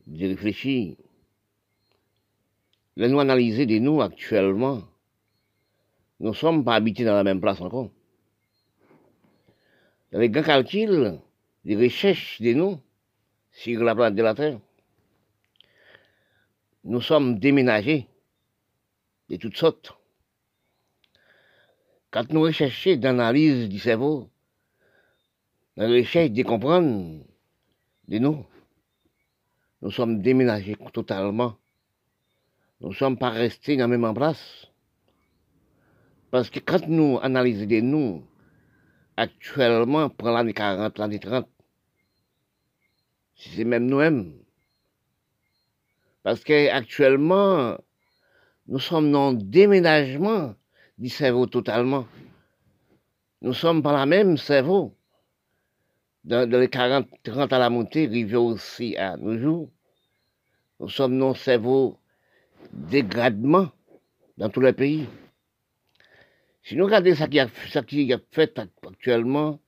de 0.06 0.26
réfléchir. 0.28 0.96
Là, 2.96 3.08
nous 3.08 3.18
analyser 3.18 3.64
des 3.64 3.80
noms 3.80 4.00
actuellement. 4.00 4.82
Nous 6.20 6.30
ne 6.30 6.34
sommes 6.34 6.64
pas 6.64 6.74
habités 6.74 7.04
dans 7.04 7.14
la 7.14 7.24
même 7.24 7.40
place 7.40 7.60
encore. 7.60 7.90
Dans 10.12 10.20
les 10.20 10.30
grands 10.30 10.42
calculs, 10.42 11.18
des 11.64 11.76
recherches 11.76 12.40
des 12.40 12.54
noms 12.54 12.80
sur 13.50 13.82
la 13.82 13.94
planète 13.94 14.14
de 14.14 14.22
la 14.22 14.34
Terre, 14.34 14.60
nous 16.84 17.00
sommes 17.00 17.38
déménagés 17.38 18.06
de 19.28 19.36
toutes 19.36 19.56
sortes. 19.56 19.94
Quand 22.10 22.30
nous 22.32 22.42
recherchons 22.42 22.96
d'analyse 22.96 23.68
du 23.68 23.78
cerveau, 23.78 24.30
la 25.76 25.88
recherche 25.88 26.30
de 26.30 26.42
comprendre 26.42 27.24
des 28.06 28.20
noms, 28.20 28.46
nous 29.82 29.90
sommes 29.90 30.22
déménagés 30.22 30.76
totalement. 30.92 31.56
Nous 32.80 32.90
ne 32.90 32.94
sommes 32.94 33.18
pas 33.18 33.30
restés 33.30 33.76
dans 33.76 33.88
la 33.88 33.98
même 33.98 34.14
place. 34.14 34.68
Parce 36.34 36.50
que 36.50 36.58
quand 36.58 36.88
nous 36.88 37.20
analysons 37.22 37.64
des 37.66 37.80
noms, 37.80 38.26
actuellement, 39.16 40.10
pour 40.10 40.30
l'année 40.30 40.52
40, 40.52 40.98
l'année 40.98 41.20
30, 41.20 41.46
c'est 43.36 43.62
même 43.62 43.86
nous-mêmes. 43.86 44.34
Parce 46.24 46.42
qu'actuellement, 46.42 47.78
nous 48.66 48.80
sommes 48.80 49.12
dans 49.12 49.30
le 49.30 49.36
déménagement 49.36 50.56
du 50.98 51.08
cerveau 51.08 51.46
totalement. 51.46 52.04
Nous 53.40 53.54
sommes 53.54 53.80
pas 53.80 53.92
la 53.92 54.04
même 54.04 54.36
cerveau. 54.36 54.92
Dans, 56.24 56.50
les 56.50 56.68
40, 56.68 57.06
30 57.22 57.52
à 57.52 57.60
la 57.60 57.70
montée, 57.70 58.08
arrivé 58.08 58.34
aussi 58.34 58.96
à 58.96 59.16
nos 59.16 59.38
jours. 59.38 59.70
Nous 60.80 60.88
sommes 60.88 61.16
dans 61.16 61.28
le 61.28 61.36
cerveau 61.36 61.96
dégradement 62.72 63.70
dans 64.36 64.48
tous 64.48 64.62
les 64.62 64.72
pays. 64.72 65.06
Si 66.64 66.76
nous 66.76 66.86
regardons 66.86 67.14
ce 67.14 67.24
qui 67.24 67.38
a, 67.38 67.46
qui 67.82 68.12
a 68.12 68.18
fait 68.30 68.58
actuellement 68.86 69.60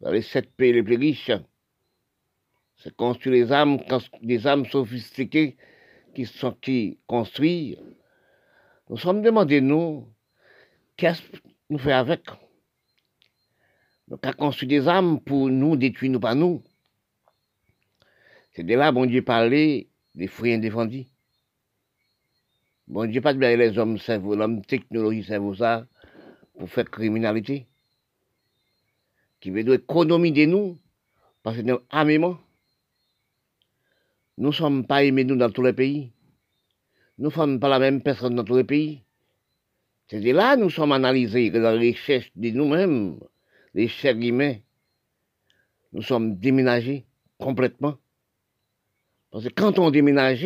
dans 0.00 0.10
les 0.10 0.20
sept 0.20 0.54
pays 0.54 0.74
les 0.74 0.82
plus 0.82 0.96
riches, 0.96 1.32
c'est 2.76 2.94
construire 2.94 3.46
des 3.46 3.52
âmes, 3.52 3.78
des 4.20 4.46
âmes 4.46 4.66
sophistiquées 4.66 5.56
qui 6.14 6.26
sont 6.26 6.52
qui 6.52 6.98
construisent. 7.06 7.78
Nous 8.90 8.98
sommes 8.98 9.22
demandés, 9.22 9.62
nous, 9.62 10.06
qu'est-ce 10.98 11.22
que 11.22 11.38
nous 11.70 11.78
faisons 11.78 11.94
avec? 11.94 12.20
Nous 14.08 14.18
avons 14.22 14.36
construit 14.36 14.68
des 14.68 14.86
âmes 14.86 15.20
pour 15.20 15.48
nous 15.48 15.74
détruire, 15.74 16.12
nous 16.12 16.20
pas 16.20 16.34
nous. 16.34 16.62
C'est 18.52 18.62
de 18.62 18.74
là, 18.74 18.92
bon 18.92 19.06
Dieu, 19.06 19.22
parler 19.22 19.88
des 20.14 20.26
fruits 20.26 20.52
indéfendus. 20.52 21.06
Bon 22.86 23.10
Dieu, 23.10 23.22
pas 23.22 23.32
de 23.32 23.38
les 23.38 23.78
hommes 23.78 23.96
l'homme 24.06 24.62
technologie 24.66 25.24
cerveau 25.24 25.54
ça, 25.54 25.86
pour 26.58 26.68
faire 26.70 26.90
criminalité. 26.90 27.66
Qui 29.40 29.50
veut 29.50 29.64
dire 29.64 29.78
de 29.78 30.44
nous, 30.46 30.78
parce 31.42 31.56
que 31.56 31.62
nous 31.62 31.78
armement. 31.90 32.38
Nous 34.38 34.48
ne 34.48 34.52
sommes 34.52 34.86
pas 34.86 35.04
aimés, 35.04 35.24
nous, 35.24 35.36
dans 35.36 35.50
tous 35.50 35.62
les 35.62 35.72
pays. 35.72 36.12
Nous 37.18 37.28
ne 37.28 37.34
sommes 37.34 37.60
pas 37.60 37.68
la 37.68 37.78
même 37.78 38.02
personne 38.02 38.34
dans 38.34 38.44
tous 38.44 38.56
les 38.56 38.64
pays. 38.64 39.02
C'est 40.08 40.20
là 40.20 40.56
que 40.56 40.62
nous 40.62 40.70
sommes 40.70 40.92
analysés 40.92 41.50
dans 41.50 41.60
la 41.60 41.72
recherche 41.72 42.30
de 42.34 42.50
nous-mêmes, 42.50 43.18
les 43.74 43.88
chers 43.88 44.16
humains. 44.16 44.56
Nous 45.92 46.02
sommes 46.02 46.36
déménagés 46.36 47.06
complètement. 47.38 47.96
Parce 49.30 49.44
que 49.44 49.50
quand 49.50 49.78
on 49.78 49.90
déménage, 49.90 50.44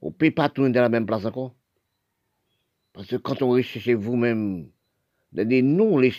on 0.00 0.08
ne 0.08 0.12
peut 0.12 0.30
pas 0.30 0.48
tourner 0.48 0.70
dans 0.70 0.82
la 0.82 0.88
même 0.88 1.06
place 1.06 1.24
encore. 1.24 1.54
Parce 2.92 3.08
que 3.08 3.16
quand 3.16 3.42
on 3.42 3.50
recherche 3.50 3.88
vous-même, 3.88 4.70
des 5.34 5.62
noms, 5.62 5.98
les 5.98 6.12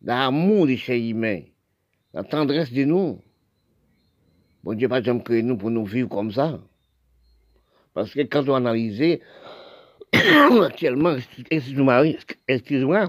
dans 0.00 0.18
l'amour 0.18 0.68
chers 0.76 0.96
humains, 0.96 1.42
la 2.12 2.22
tendresse 2.22 2.72
de 2.72 2.84
nous, 2.84 3.20
Bon 4.64 4.74
Dieu, 4.74 4.88
pas 4.88 5.02
jamais 5.02 5.22
créé 5.22 5.42
nous 5.42 5.56
pour 5.56 5.70
nous 5.72 5.84
vivre 5.84 6.08
comme 6.08 6.30
ça. 6.30 6.60
Parce 7.94 8.14
que 8.14 8.20
quand 8.20 8.48
on 8.48 8.54
analyse, 8.54 9.18
actuellement, 10.62 11.16
excuse-moi, 11.50 12.04
excuse-moi, 12.46 13.08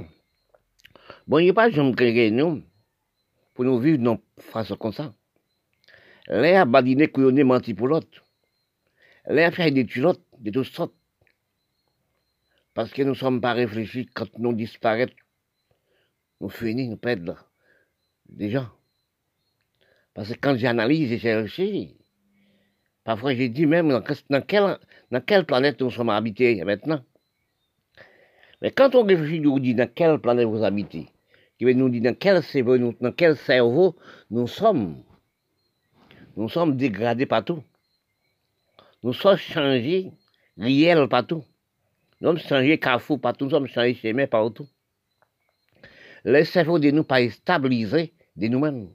bon 1.27 1.37
Dieu, 1.43 1.53
pas 1.53 1.69
jamais 1.69 1.93
créé 1.93 2.31
nous 2.31 2.63
pour 3.53 3.65
nous 3.65 3.77
vivre 3.77 3.99
de 3.99 4.41
façon 4.41 4.75
comme 4.75 4.93
ça. 4.93 5.13
L'air 6.27 6.65
badiné 6.65 7.07
couillonné 7.07 7.43
menti 7.43 7.75
pour 7.75 7.87
l'autre. 7.87 8.07
L'air 9.27 9.53
fait 9.53 9.69
des 9.69 9.85
tulottes 9.85 10.25
de 10.39 10.49
toutes. 10.49 10.93
Parce 12.73 12.91
que 12.91 13.03
nous 13.03 13.09
ne 13.09 13.15
sommes 13.15 13.41
pas 13.41 13.53
réfléchis 13.53 14.07
quand 14.13 14.37
nous 14.39 14.53
disparaissons. 14.53 15.13
Nous 16.41 16.49
finissons, 16.49 16.91
nous 16.91 16.97
perdons 16.97 17.35
déjà. 18.27 18.71
Parce 20.13 20.29
que 20.29 20.39
quand 20.39 20.55
j'analyse 20.55 21.11
et 21.11 21.19
cherche, 21.19 21.61
parfois 23.03 23.33
j'ai 23.33 23.49
dit 23.49 23.65
même 23.65 23.89
dans, 23.89 24.41
quelle, 24.41 24.77
dans 25.11 25.21
quelle 25.21 25.45
planète 25.45 25.81
nous 25.81 25.91
sommes 25.91 26.09
habités 26.09 26.63
maintenant. 26.63 27.03
Mais 28.61 28.71
quand 28.71 28.95
on 28.95 29.03
réfléchit, 29.03 29.39
nous 29.39 29.59
dit 29.59 29.75
dans 29.75 29.91
quelle 29.93 30.19
planète 30.19 30.47
vous 30.47 30.63
habitez, 30.63 31.09
qui 31.57 31.65
veut 31.65 31.73
nous 31.73 31.89
dire 31.89 32.01
dans 32.01 32.15
quel 32.15 32.41
cerveau, 32.43 32.77
dans 32.77 33.11
quel 33.11 33.35
cerveau 33.35 33.95
nous 34.31 34.47
sommes. 34.47 35.03
Nous 36.35 36.49
sommes 36.49 36.75
dégradés 36.75 37.25
partout. 37.25 37.63
Nous 39.03 39.13
sommes 39.13 39.37
changés 39.37 40.11
réels 40.57 41.07
partout. 41.07 41.43
Nous 42.21 42.29
sommes 42.29 42.37
changés 42.39 42.77
carrefour 42.79 43.19
partout, 43.19 43.45
nous 43.45 43.51
sommes 43.51 43.67
changés 43.67 43.95
chemin 43.95 44.27
partout. 44.27 44.67
Le 46.23 46.43
cerveau 46.43 46.79
de 46.79 46.89
nous 46.91 47.03
pas 47.03 47.27
stabilisé 47.29 48.13
de 48.35 48.47
nous-mêmes. 48.47 48.89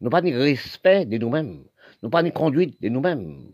Nous 0.00 0.10
pas 0.10 0.20
de 0.20 0.32
respect 0.32 1.06
de 1.06 1.16
nous-mêmes. 1.16 1.64
Nous 2.02 2.10
pas 2.10 2.22
de 2.22 2.30
conduite 2.30 2.80
de 2.82 2.88
nous-mêmes. 2.88 3.52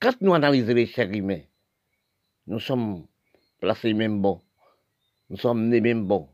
Quand 0.00 0.20
nous 0.20 0.34
analysons 0.34 0.74
les 0.74 0.86
chers 0.86 1.10
humains, 1.10 1.42
nous 2.46 2.60
sommes 2.60 3.06
placés 3.60 3.94
même 3.94 4.20
bon. 4.20 4.40
Nous 5.30 5.36
sommes 5.36 5.68
nés 5.68 5.80
même 5.80 6.06
bon. 6.06 6.28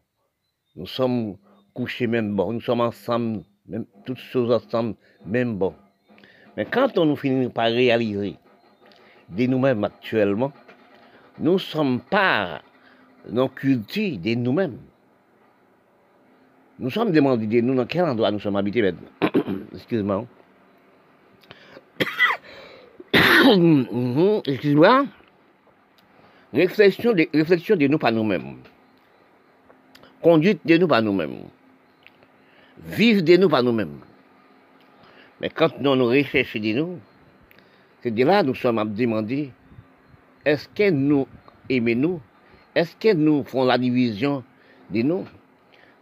Nous 0.75 0.87
sommes 0.87 1.37
couchés 1.75 2.07
même 2.07 2.35
bon. 2.35 2.53
Nous 2.53 2.61
sommes 2.61 2.81
ensemble, 2.81 3.45
toutes 4.05 4.19
choses 4.19 4.51
ensemble, 4.51 4.97
même 5.27 5.59
bon. 5.59 5.75
Mais 6.57 6.65
quand 6.65 6.99
on 6.99 7.07
nous 7.07 7.17
finit 7.17 7.49
par 7.49 7.67
réaliser 7.67 8.37
de 9.29 9.47
nous-mêmes 9.47 9.85
actuellement, 9.85 10.53
nous 11.39 11.59
sommes 11.59 12.01
nos 13.31 13.49
cultures 13.49 14.19
de 14.19 14.35
nous-mêmes. 14.35 14.79
Nous 16.79 16.91
sommes 16.91 17.13
demandés, 17.13 17.63
nous, 17.63 17.75
dans 17.75 17.87
quel 17.87 18.05
endroit 18.05 18.31
nous 18.31 18.41
sommes 18.41 18.57
habités 18.57 18.83
maintenant? 18.83 19.09
Excuse-moi. 19.75 20.27
Excuse-moi. 24.47 25.07
Réflexion 26.53 27.13
de, 27.13 27.29
de 27.33 27.87
nous 27.87 27.99
par 27.99 28.13
nous-mêmes. 28.13 28.57
Conduite 30.21 30.61
de 30.65 30.77
nous 30.77 30.89
par 30.89 31.03
nous-mêmes. 31.03 31.45
Vivre 32.85 33.23
de 33.23 33.37
nous 33.37 33.49
par 33.49 33.63
nous-mêmes. 33.63 34.01
Mais 35.41 35.51
quand 35.51 35.79
nous 35.81 35.97
nous 35.97 36.07
recherchons 36.07 36.61
de 36.61 36.73
nous, 36.73 36.99
c'est 38.03 38.11
de 38.11 38.25
là 38.25 38.43
que 38.43 38.49
nous 38.49 38.55
sommes 38.55 38.79
à 38.79 38.85
demander 38.85 39.51
est-ce 40.45 40.69
que 40.69 40.91
nous 40.91 41.27
aimons 41.69 41.97
nous? 41.97 42.21
Est-ce 42.75 42.97
que 42.97 43.13
nous 43.13 43.45
faisons 43.45 43.65
la 43.65 43.79
division 43.79 44.43
de 44.91 45.03
nous? 45.03 45.25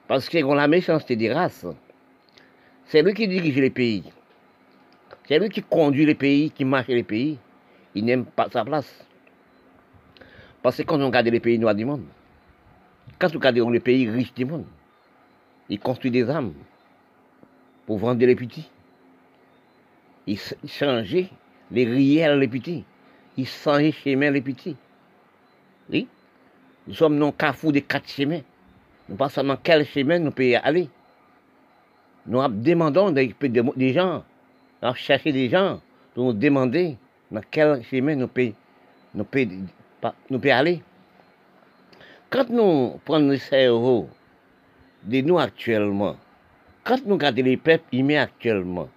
Parce 0.08 0.28
ont 0.34 0.54
la 0.54 0.68
méchanceté 0.68 1.16
des 1.16 1.32
races. 1.32 1.66
C'est 2.86 3.02
lui 3.02 3.14
qui 3.14 3.28
dirige 3.28 3.56
les 3.56 3.70
pays. 3.70 4.04
C'est 5.28 5.38
lui 5.38 5.48
qui 5.48 5.62
conduit 5.62 6.06
les 6.06 6.14
pays, 6.14 6.50
qui 6.50 6.64
marche 6.64 6.88
les 6.88 7.02
pays. 7.02 7.38
Il 7.94 8.04
n'aime 8.04 8.24
pas 8.24 8.48
sa 8.50 8.64
place. 8.64 9.06
Parce 10.62 10.76
que 10.76 10.82
quand 10.82 11.00
on 11.00 11.06
regarde 11.06 11.28
les 11.28 11.40
pays 11.40 11.58
noirs 11.58 11.74
du 11.74 11.84
monde, 11.84 12.04
quand 13.18 13.28
on 13.30 13.38
regarde 13.38 13.56
les 13.56 13.80
pays 13.80 14.08
riches 14.08 14.34
du 14.34 14.44
monde, 14.44 14.66
ils 15.68 15.78
construisent 15.78 16.12
des 16.12 16.28
armes 16.28 16.54
pour 17.86 17.98
vendre 17.98 18.24
les 18.24 18.34
petits. 18.34 18.68
Ils 20.26 20.38
changent 20.66 21.28
les 21.70 21.84
riels 21.84 22.38
les 22.38 22.48
petits. 22.48 22.84
Ils 23.40 23.48
changent 23.48 23.80
les 23.80 23.92
chemins 23.92 24.30
les 24.30 24.42
petits. 24.42 24.76
Oui. 25.88 26.06
Nous 26.86 26.92
sommes 26.92 27.16
non 27.16 27.32
carrefour 27.32 27.72
des 27.72 27.80
quatre 27.80 28.06
chemins. 28.06 28.42
Nous 29.08 29.16
pas 29.16 29.30
seulement 29.30 29.56
quel 29.62 29.86
chemin 29.86 30.18
nous 30.18 30.30
pouvons 30.30 30.60
aller. 30.62 30.90
Nous 32.26 32.46
demandons 32.48 33.10
des, 33.12 33.34
gens, 33.94 34.24
nous 34.82 34.94
chercher 34.94 35.32
des 35.32 35.48
gens 35.48 35.80
pour 36.12 36.26
nous 36.26 36.32
demander 36.34 36.98
dans 37.30 37.40
quel 37.50 37.82
chemin 37.82 38.14
nous 38.14 38.28
pouvons 38.28 38.52
nous 40.28 40.40
aller. 40.50 40.82
Quand 42.28 42.50
nous 42.50 43.00
prenons 43.06 43.30
le 43.30 43.38
cerveau 43.38 44.10
de 45.02 45.22
nous 45.22 45.38
actuellement, 45.38 46.16
quand 46.84 47.06
nous 47.06 47.14
regardons 47.14 47.42
les 47.42 47.56
peuples 47.56 47.96
humains 47.96 48.20
actuellement, 48.20 48.90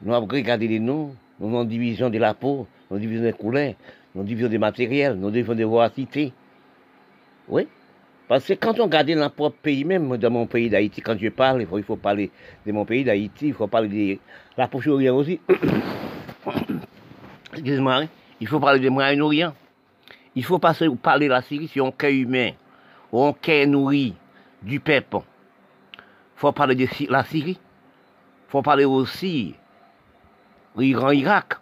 nous 0.00 0.18
regardons 0.18 0.66
les 0.66 0.80
nous, 0.80 1.14
nous 1.38 1.46
avons 1.46 1.62
division 1.64 2.10
de 2.10 2.18
la 2.18 2.34
peau, 2.34 2.66
nous 2.92 2.98
division 2.98 3.24
des 3.24 3.32
couleurs, 3.32 3.74
nous 4.14 4.22
division 4.22 4.48
des 4.48 4.58
matériels, 4.58 5.14
nous 5.14 5.30
division 5.30 5.54
des 5.54 5.64
voracités. 5.64 6.32
Oui. 7.48 7.66
Parce 8.28 8.46
que 8.46 8.52
quand 8.52 8.78
on 8.80 8.84
regarde 8.84 9.08
dans 9.08 9.16
notre 9.16 9.34
propre 9.34 9.56
pays, 9.62 9.84
même 9.84 10.16
dans 10.16 10.30
mon 10.30 10.46
pays 10.46 10.70
d'Haïti, 10.70 11.00
quand 11.00 11.18
je 11.18 11.28
parle, 11.28 11.62
il 11.62 11.84
faut, 11.84 11.96
parler 11.96 12.30
de 12.66 12.72
mon 12.72 12.84
pays 12.84 13.04
d'Haïti, 13.04 13.48
il 13.48 13.54
faut 13.54 13.66
parler 13.66 13.88
de 13.88 14.18
la 14.56 14.68
Proche-Orient 14.68 15.16
aussi. 15.16 15.40
Excuse-moi, 17.52 17.94
hein. 17.94 18.08
il 18.40 18.46
faut 18.46 18.60
parler 18.60 18.80
de 18.80 18.88
Moyen-Orient. 18.88 19.54
Il 20.34 20.44
faut 20.44 20.58
pas 20.58 20.74
parler 21.02 21.26
de 21.26 21.32
la 21.32 21.42
Syrie 21.42 21.68
si 21.68 21.80
on 21.80 21.92
cœur 21.92 22.10
humain, 22.10 22.52
ou 23.10 23.22
on 23.22 23.32
cœur 23.32 23.66
nourri 23.66 24.14
du 24.62 24.80
peuple. 24.80 25.18
Il 25.96 26.36
faut 26.36 26.52
parler 26.52 26.74
de 26.74 26.86
la 27.10 27.24
Syrie. 27.24 27.58
Il 27.58 28.50
faut 28.50 28.62
parler 28.62 28.84
aussi 28.84 29.54
l'Iran-Irak. 30.76 31.61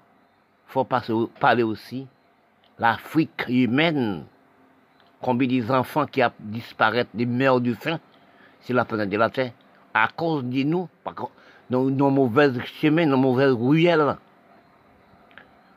Faut 0.70 0.84
parler 0.84 1.64
aussi 1.64 2.06
l'Afrique 2.78 3.44
humaine. 3.48 4.24
Combien 5.20 5.48
des 5.48 5.68
enfants 5.70 6.06
qui 6.06 6.22
disparu, 6.38 7.02
des 7.12 7.26
meurtres 7.26 7.60
du 7.60 7.74
faim 7.74 7.98
sur 8.60 8.76
la 8.76 8.84
planète 8.84 9.10
de 9.10 9.16
la 9.16 9.28
Terre, 9.30 9.52
à 9.92 10.08
cause 10.08 10.44
de 10.44 10.62
nous, 10.62 10.88
nos, 11.68 11.90
nos 11.90 12.10
mauvais 12.10 12.52
chemins, 12.80 13.04
nos 13.04 13.16
mauvaises 13.16 13.52
ruelles. 13.52 14.16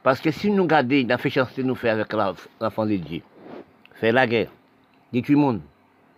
Parce 0.04 0.22
que 0.22 0.30
si 0.30 0.52
nous 0.52 0.64
regardons 0.64 1.06
la 1.08 1.18
chance 1.18 1.56
de 1.56 1.64
nous 1.64 1.76
faire 1.76 1.96
avec 1.96 2.14
l'enfant 2.14 2.86
de 2.86 2.96
Dieu, 2.96 3.22
faire 3.96 4.14
la 4.14 4.28
guerre, 4.28 4.52
détruire 5.12 5.40
le 5.40 5.44
monde, 5.44 5.62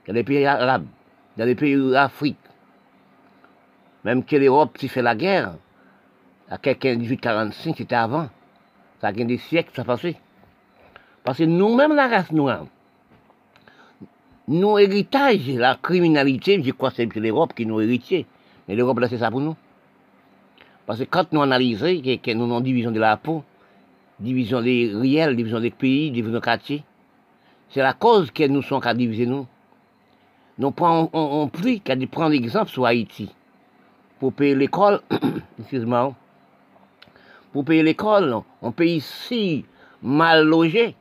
dans 0.06 0.14
les 0.14 0.24
pays 0.24 0.46
arabes, 0.46 0.86
dans 1.38 1.46
les 1.46 1.56
pays 1.56 1.78
d'Afrique, 1.92 2.38
même 4.04 4.24
que 4.24 4.36
l'Europe 4.36 4.78
qui 4.78 4.90
fait 4.90 5.02
la 5.02 5.16
guerre, 5.16 5.56
à 6.50 6.58
quelqu'un 6.58 6.96
1845, 6.96 7.78
c'était 7.78 7.96
avant. 7.96 8.30
Ça 9.02 9.08
a 9.08 9.12
des 9.12 9.38
siècles, 9.38 9.72
ça 9.76 9.84
passé. 9.84 10.16
Parce 11.24 11.40
que 11.40 11.44
nous-mêmes, 11.44 11.96
la 11.96 12.08
race 12.08 12.32
noire, 12.32 12.66
nos 14.48 14.78
héritages, 14.78 15.50
la 15.50 15.76
criminalité, 15.82 16.62
je 16.64 16.72
crois 16.72 16.92
que 16.92 16.98
c'est 16.98 17.16
l'Europe 17.16 17.54
qui 17.56 17.66
nous 17.66 17.82
héritier. 17.82 18.26
Mais 18.68 18.76
l'Europe, 18.76 19.00
là, 19.00 19.08
c'est 19.10 19.18
ça 19.18 19.32
pour 19.32 19.42
nous. 19.42 19.56
Parce 20.86 21.00
que 21.00 21.06
quand 21.06 21.32
nous 21.34 21.42
analysons, 21.42 22.02
que 22.02 22.34
nous 22.34 22.46
avons 22.46 22.62
division 22.62 22.92
de 22.92 23.00
la 23.00 23.18
peau, 23.18 23.44
division 24.20 24.62
des 24.62 24.92
réels, 24.94 25.36
division 25.36 25.60
des 25.60 25.72
pays, 25.72 26.12
division 26.12 26.40
des 26.40 26.44
quartiers. 26.44 26.84
C'est 27.70 27.82
la 27.82 27.94
cause 27.94 28.32
que 28.32 28.48
nous 28.48 28.62
sommes 28.62 28.82
qu'à 28.82 28.94
diviser 28.94 29.26
nous. 29.26 29.48
Nous 30.58 30.72
prenons 30.72 31.10
on, 31.12 31.50
qu'à 31.50 31.96
prendre 32.10 32.30
l'exemple 32.30 32.70
sur 32.70 32.86
Haïti. 32.86 33.34
Pour 34.20 34.32
payer 34.32 34.56
l'école, 34.56 35.02
excuse-moi, 35.60 36.14
pour 37.56 37.64
payer 37.64 37.84
l'école, 37.84 38.42
on 38.62 38.74
paye 38.74 39.00
si 39.00 39.64
mal 40.04 40.44
logé, 40.44 40.94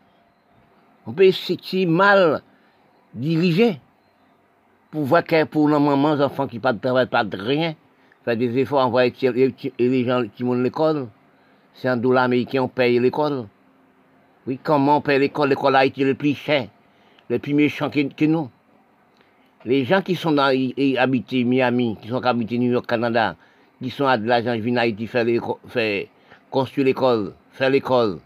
on 1.04 1.12
paye 1.12 1.32
si 1.32 1.84
mal 1.84 2.42
dirigé. 3.12 3.80
Pour 4.92 5.02
voir 5.02 5.24
que 5.24 5.42
pour 5.46 5.68
nos 5.68 5.80
mamans, 5.80 6.12
enfants 6.20 6.46
qui 6.46 6.60
ne 6.60 6.72
travaillent 6.78 7.08
pas 7.08 7.24
de 7.24 7.36
rien, 7.36 7.74
faire 8.24 8.36
des 8.36 8.56
efforts, 8.56 8.86
envoyer 8.86 9.12
les 9.80 10.04
gens 10.04 10.22
qui 10.32 10.44
montent 10.44 10.62
l'école. 10.62 11.08
C'est 11.72 11.88
un 11.88 11.96
dollar 11.96 12.22
américain, 12.22 12.62
on 12.62 12.68
paye 12.68 13.00
l'école. 13.00 13.48
Oui, 14.46 14.60
comment 14.62 14.98
on 14.98 15.00
paye 15.00 15.18
l'école? 15.18 15.48
L'école 15.48 15.74
a 15.74 15.84
été 15.84 16.04
le 16.04 16.14
plus 16.14 16.34
cher, 16.34 16.68
le 17.30 17.40
plus 17.40 17.54
méchant 17.54 17.90
que, 17.90 18.24
nous. 18.26 18.48
Les 19.64 19.84
gens 19.84 20.02
qui 20.02 20.14
sont 20.14 20.30
dans, 20.30 20.56
habités 20.98 21.42
Miami, 21.42 21.96
qui 22.00 22.06
sont 22.06 22.24
habités 22.24 22.58
New 22.58 22.70
York, 22.70 22.86
Canada, 22.86 23.34
qui 23.82 23.90
sont 23.90 24.06
à 24.06 24.16
de 24.16 24.28
l'argent, 24.28 24.56
viennent 24.56 24.78
à 24.78 24.82
Haïti 24.82 25.08
faire, 25.08 25.26
faire 25.66 26.06
construire 26.54 26.86
l'école, 26.86 27.32
faire 27.50 27.68
l'école, 27.68 28.20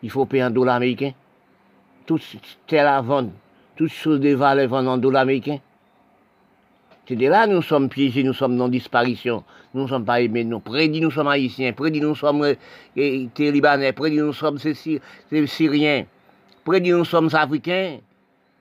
il 0.00 0.08
faut 0.08 0.26
payer 0.26 0.44
un 0.44 0.50
dollar 0.50 0.76
américain. 0.76 1.10
Tout 2.06 2.20
tel 2.68 2.86
à 2.86 3.00
vendre, 3.00 3.32
toutes 3.74 3.90
choses 3.90 4.20
de 4.20 4.32
valeur 4.32 4.68
vendent 4.68 4.86
en 4.86 4.96
dollar 4.96 5.22
américain. 5.22 5.58
C'est 7.08 7.16
de 7.16 7.26
là 7.26 7.48
nous 7.48 7.62
sommes 7.62 7.88
piégés, 7.88 8.22
nous 8.22 8.32
sommes 8.32 8.56
dans 8.56 8.68
disparition. 8.68 9.42
Nous 9.74 9.82
ne 9.82 9.88
sommes 9.88 10.04
pas 10.04 10.20
aimés, 10.20 10.44
nous. 10.44 10.60
Prédit, 10.60 11.00
nous 11.00 11.10
sommes 11.10 11.26
haïtiens. 11.26 11.72
Prédit, 11.72 12.00
nous 12.00 12.14
sommes 12.14 12.44
euh, 12.44 13.26
libanais. 13.38 13.92
Prédit, 13.92 14.18
nous 14.18 14.32
sommes 14.32 14.58
syriens. 14.58 16.06
Prédit, 16.64 16.92
nous 16.92 17.04
sommes 17.04 17.28
africains. 17.32 17.98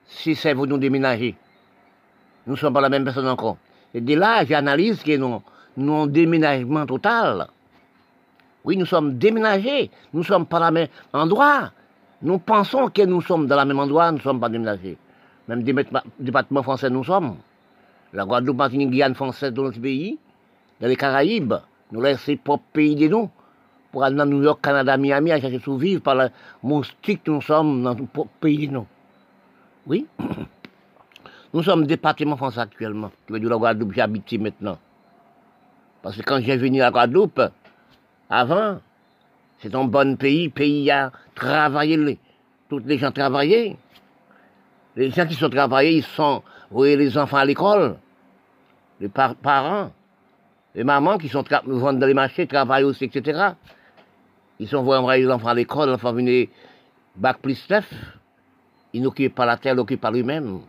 Si 0.08 0.34
c'est 0.34 0.56
vous 0.56 0.66
nous 0.66 0.80
déménager. 0.80 1.36
Nous 2.48 2.54
ne 2.54 2.58
sommes 2.58 2.74
pas 2.74 2.82
la 2.82 2.90
même 2.90 3.06
personne 3.06 3.28
encore. 3.28 3.58
Et 3.94 4.02
de 4.02 4.16
là, 4.16 4.44
j'analyse 4.44 5.04
que 5.04 5.16
nous, 5.16 5.42
nous 5.78 5.94
avons 5.94 6.08
déménagement 6.08 6.86
total. 6.88 7.48
Oui, 8.66 8.78
nous 8.78 8.86
sommes 8.86 9.18
déménagés. 9.18 9.92
Nous 10.14 10.24
sommes 10.24 10.46
pas 10.46 10.60
dans 10.60 10.68
le 10.68 10.72
même 10.72 10.88
endroit. 11.12 11.72
Nous 12.22 12.40
pensons 12.40 12.88
que 12.88 13.02
nous 13.02 13.22
sommes 13.22 13.48
dans 13.48 13.60
le 13.60 13.66
même 13.66 13.80
endroit, 13.80 14.12
nous 14.12 14.18
ne 14.18 14.24
sommes 14.24 14.40
pas 14.40 14.50
déménagés. 14.50 14.98
Même 15.48 15.64
département 16.20 16.64
français, 16.64 16.90
nous 16.90 17.04
sommes. 17.04 17.36
La 18.14 18.24
Guadeloupe, 18.26 18.58
Martinique, 18.58 18.92
Guyane 18.92 19.16
française 19.16 19.52
dans 19.52 19.64
notre 19.64 19.82
pays, 19.82 20.18
dans 20.80 20.88
les 20.88 20.96
Caraïbes, 20.96 21.56
nous 21.92 22.02
laissons 22.02 22.38
propre 22.38 22.64
pays 22.72 22.96
de 22.96 23.08
nous. 23.08 23.30
Pour 23.92 24.04
aller 24.04 24.16
dans 24.16 24.26
New 24.26 24.42
York, 24.42 24.60
Canada, 24.62 24.98
Miami, 24.98 25.32
à 25.32 25.42
chercher 25.42 25.60
survivre 25.60 26.02
par 26.02 26.16
le 26.16 26.30
moustique, 26.64 27.22
nous 27.28 27.42
sommes 27.42 27.84
dans 27.84 27.94
notre 27.94 28.28
pays 28.40 28.68
de 28.68 28.74
nous. 28.74 28.88
Oui? 29.86 30.08
Nous 31.54 31.62
sommes 31.62 31.86
département 31.86 32.36
français 32.36 32.62
actuellement. 32.62 33.12
Tu 33.28 33.34
veux 33.34 33.40
dire 33.40 33.50
la 33.50 33.58
Guadeloupe, 33.58 33.94
j'habite 33.94 34.42
maintenant. 34.42 34.80
Parce 36.02 36.18
que 36.18 36.24
quand 36.24 36.40
j'ai 36.42 36.58
venu 36.58 36.82
à 36.82 36.90
Guadeloupe, 36.90 37.40
avant, 38.30 38.80
c'est 39.60 39.74
un 39.74 39.86
bon 39.86 40.16
pays, 40.16 40.50
pays 40.50 40.90
à 40.92 41.12
travailler. 41.36 42.20
Tous 42.70 42.80
les 42.80 42.98
gens 42.98 43.12
travaillaient. 43.12 43.78
Les 44.96 45.12
gens 45.12 45.26
qui 45.26 45.36
sont 45.36 45.50
travaillés, 45.50 45.98
ils 45.98 46.04
sont, 46.04 46.44
vous 46.70 46.84
les 46.84 47.18
enfants 47.18 47.38
à 47.38 47.46
l'école 47.46 47.98
les 49.04 49.10
parents, 49.10 49.92
les 50.76 50.84
mamans 50.84 51.18
qui 51.18 51.28
sont 51.28 51.44
vendent 51.66 52.00
dans 52.00 52.08
les 52.08 52.14
marchés, 52.14 52.48
travaillent 52.48 52.84
aussi, 52.84 53.06
etc. 53.06 53.50
Ils 54.60 54.68
sont 54.68 54.78
envoyés 54.78 55.26
les 55.26 55.32
enfants 55.32 55.50
à 55.50 55.54
l'école, 55.54 55.90
l'enfant 55.90 56.14
venait 56.14 56.50
bac 57.16 57.40
plus 57.40 57.70
neuf. 57.70 57.92
Ils 58.94 59.02
n'occupent 59.02 59.36
pas 59.36 59.46
la 59.46 59.58
terre, 59.58 59.74
ils 59.74 59.78
n'occupent 59.78 60.02
pas 60.02 60.12
lui-même. 60.12 60.62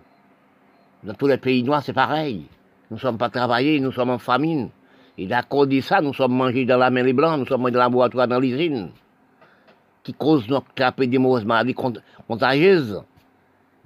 Dans 1.05 1.14
tous 1.14 1.26
les 1.26 1.36
pays 1.36 1.62
noirs, 1.62 1.82
c'est 1.82 1.93
pareil. 1.93 2.47
Nous 2.90 2.97
ne 2.97 3.01
sommes 3.01 3.18
pas 3.18 3.28
travaillés, 3.28 3.78
nous 3.78 3.93
sommes 3.93 4.10
en 4.10 4.18
famine. 4.18 4.70
Et 5.16 5.27
d'accord 5.27 5.66
de 5.66 5.81
ça, 5.81 6.01
nous 6.01 6.12
sommes 6.12 6.35
mangés 6.35 6.65
dans 6.65 6.77
la 6.77 6.91
main 6.91 7.03
les 7.03 7.12
blancs, 7.12 7.39
nous 7.39 7.47
sommes 7.47 7.62
mangés 7.62 7.73
dans 7.73 7.78
la 7.78 7.85
laboratoire, 7.86 8.27
dans 8.27 8.41
l'usine, 8.41 8.91
qui 10.03 10.12
cause 10.12 10.49
notre 10.49 10.66
attraper 10.70 11.07
des 11.07 11.19
mauvaises 11.19 11.45
maladies 11.45 11.74
contagieuses. 12.27 13.03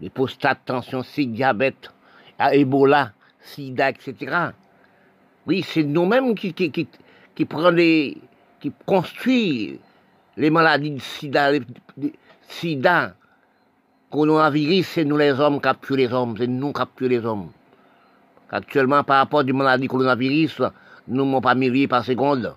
Les 0.00 0.10
prostates, 0.10 0.64
tension, 0.64 1.02
diabète, 1.16 1.90
Ebola, 2.38 3.12
sida, 3.40 3.90
etc. 3.90 4.14
Oui, 5.46 5.62
c'est 5.66 5.82
nous-mêmes 5.82 6.34
qui, 6.34 6.54
qui, 6.54 6.70
qui, 6.70 6.86
qui 7.34 7.46
qui 8.60 8.72
construit 8.86 9.78
les 10.36 10.50
maladies 10.50 10.92
de 10.92 11.00
sida, 11.00 11.50
sida, 12.48 13.14
coronavirus, 14.10 14.86
c'est 14.86 15.04
nous 15.04 15.16
les 15.16 15.32
hommes 15.32 15.60
qui 15.60 15.68
tué 15.82 15.96
les 15.96 16.12
hommes, 16.12 16.36
c'est 16.38 16.46
nous 16.46 16.72
qui 16.72 17.08
les 17.08 17.24
hommes. 17.24 17.50
Actuellement, 18.50 19.04
par 19.04 19.18
rapport 19.18 19.40
à 19.40 19.42
la 19.42 19.52
maladie 19.52 19.88
coronavirus, 19.88 20.62
nous 21.08 21.24
ne 21.24 21.40
pas 21.40 21.54
milliers 21.54 21.88
par 21.88 22.04
seconde. 22.04 22.54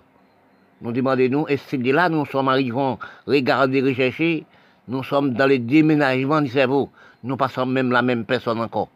Nous 0.82 0.92
demandons-nous, 0.92 1.46
et 1.48 1.56
c'est 1.56 1.78
de 1.78 1.92
là 1.92 2.08
nous 2.08 2.26
sommes 2.26 2.48
arrivés, 2.48 2.96
regarder, 3.26 3.82
rechercher, 3.82 4.44
nous 4.88 5.02
sommes 5.02 5.34
dans 5.34 5.46
les 5.46 5.58
déménagements 5.58 6.42
du 6.42 6.48
cerveau. 6.48 6.90
Nous 7.22 7.36
passons 7.36 7.66
même 7.66 7.92
la 7.92 8.02
même 8.02 8.24
personne 8.24 8.60
encore. 8.60 8.88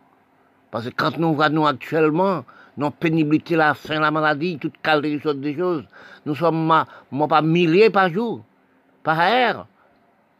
Parce 0.70 0.86
que 0.86 0.94
quand 0.94 1.16
nous 1.16 1.34
voyons 1.34 1.64
actuellement, 1.64 2.44
nos 2.76 2.90
pénibilités, 2.90 3.56
la 3.56 3.74
faim, 3.74 4.00
la 4.00 4.10
maladie, 4.10 4.58
toutes 4.58 4.76
qualité 4.82 5.18
de 5.24 5.32
des 5.34 5.56
choses, 5.56 5.84
nous 6.26 6.34
sommes 6.34 6.84
pas 7.28 7.42
milliers 7.42 7.88
par 7.88 8.10
jour, 8.10 8.42
par 9.02 9.20
air. 9.20 9.66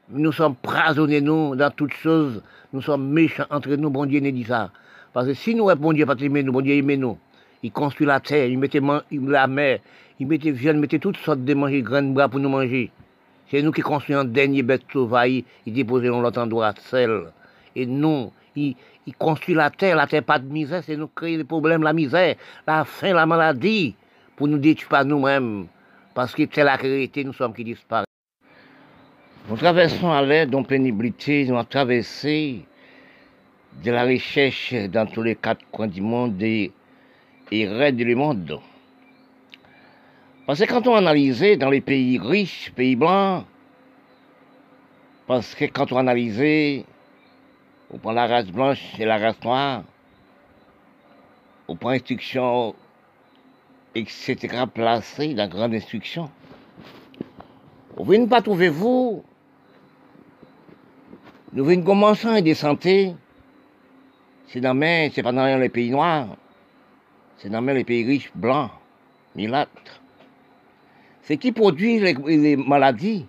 Nous 0.08 0.32
sommes 0.32 0.56
prisonniers, 0.56 1.20
nous, 1.20 1.56
dans 1.56 1.70
toutes 1.70 1.94
choses. 1.94 2.42
Nous 2.72 2.82
sommes 2.82 3.08
méchants 3.08 3.46
entre 3.50 3.70
nous, 3.76 3.88
bon 3.88 4.04
Dieu 4.06 4.20
ne 4.20 4.30
dit 4.30 4.44
ça. 4.44 4.70
Parce 5.12 5.26
que 5.28 5.34
si 5.34 5.54
nous, 5.54 5.70
Dieu, 5.92 6.06
pas 6.06 6.14
nous, 6.16 6.52
bon 6.52 6.60
Dieu 6.60 6.76
aime 6.76 6.94
nous. 6.94 7.18
Il 7.62 7.72
construit 7.72 8.06
la 8.06 8.20
terre, 8.20 8.46
il 8.46 8.58
mettait 8.58 8.80
la 9.10 9.46
mer, 9.46 9.80
il 10.18 10.26
mettait 10.26 10.50
viande, 10.50 10.76
il 10.76 10.80
mettait 10.80 10.98
toutes 10.98 11.16
sortes 11.16 11.44
de 11.44 11.54
manger, 11.54 11.82
graines 11.82 12.14
bras 12.14 12.28
pour 12.28 12.40
nous 12.40 12.48
manger. 12.48 12.90
C'est 13.50 13.62
nous 13.62 13.72
qui 13.72 13.80
construisons 13.80 14.20
un 14.20 14.24
dernier 14.24 14.62
bête 14.62 14.82
sauvage, 14.92 15.42
il 15.66 15.72
déposait 15.72 16.08
dans 16.08 16.20
l'autre 16.20 16.40
endroit, 16.40 16.74
sel. 16.78 17.32
Et 17.74 17.86
nous, 17.86 18.32
il, 18.56 18.74
construit 19.18 19.54
la 19.54 19.70
terre, 19.70 19.96
la 19.96 20.06
terre 20.06 20.24
pas 20.24 20.38
de 20.38 20.48
misère, 20.48 20.82
c'est 20.84 20.96
nous 20.96 21.08
créer 21.08 21.36
les 21.36 21.44
problèmes, 21.44 21.82
la 21.82 21.92
misère, 21.92 22.34
la 22.66 22.84
faim, 22.84 23.12
la 23.12 23.26
maladie, 23.26 23.94
pour 24.34 24.48
nous 24.48 24.58
détruire 24.58 24.88
pas 24.88 25.04
nous-mêmes, 25.04 25.66
parce 26.14 26.34
que 26.34 26.42
c'est 26.50 26.64
la 26.64 26.76
création, 26.76 27.22
nous 27.24 27.32
sommes 27.32 27.54
qui 27.54 27.64
disparaissent. 27.64 28.06
Nous 29.48 29.56
traversons 29.56 30.10
à 30.10 30.22
l'aide 30.22 30.50
d'une 30.50 30.66
pénibilité, 30.66 31.44
nous 31.44 31.54
avons 31.54 31.64
traversé 31.64 32.64
de 33.84 33.90
la 33.92 34.04
recherche 34.04 34.74
dans 34.90 35.06
tous 35.06 35.22
les 35.22 35.36
quatre 35.36 35.64
coins 35.70 35.86
du 35.86 36.00
monde 36.00 36.36
et, 37.50 37.62
et 37.62 37.92
du 37.92 38.14
monde. 38.14 38.60
Parce 40.46 40.60
que 40.60 40.64
quand 40.64 40.86
on 40.86 40.94
analysait 40.94 41.56
dans 41.56 41.70
les 41.70 41.80
pays 41.80 42.18
riches, 42.18 42.72
pays 42.74 42.94
blancs, 42.94 43.44
parce 45.26 45.54
que 45.56 45.64
quand 45.64 45.90
on 45.90 45.96
analysait, 45.96 46.84
on 47.92 47.98
prend 47.98 48.12
la 48.12 48.26
race 48.26 48.46
blanche 48.46 48.80
et 48.98 49.04
la 49.04 49.18
race 49.18 49.42
noire, 49.42 49.82
on 51.66 51.74
prend 51.74 51.90
instruction, 51.90 52.76
etc., 53.96 54.64
placée 54.72 55.34
dans 55.34 55.42
la 55.42 55.48
grande 55.48 55.74
instruction. 55.74 56.30
Vous 57.96 58.16
ne 58.16 58.26
pas 58.26 58.42
trouver 58.42 58.68
vous, 58.68 59.24
nous 61.52 61.64
venons 61.64 61.82
commencer 61.82 62.42
des 62.42 62.54
santé, 62.54 63.14
c'est 64.48 64.60
dans 64.60 64.78
c'est 65.12 65.22
pas 65.24 65.32
dans 65.32 65.58
les 65.58 65.68
pays 65.70 65.90
noirs, 65.90 66.36
c'est 67.38 67.50
dans 67.50 67.60
les 67.60 67.84
pays 67.84 68.04
riches, 68.04 68.30
blancs, 68.34 68.70
milâtres. 69.34 70.00
Ce 71.22 71.34
qui 71.34 71.52
produit 71.52 71.98
les, 71.98 72.56
maladies, 72.56 73.26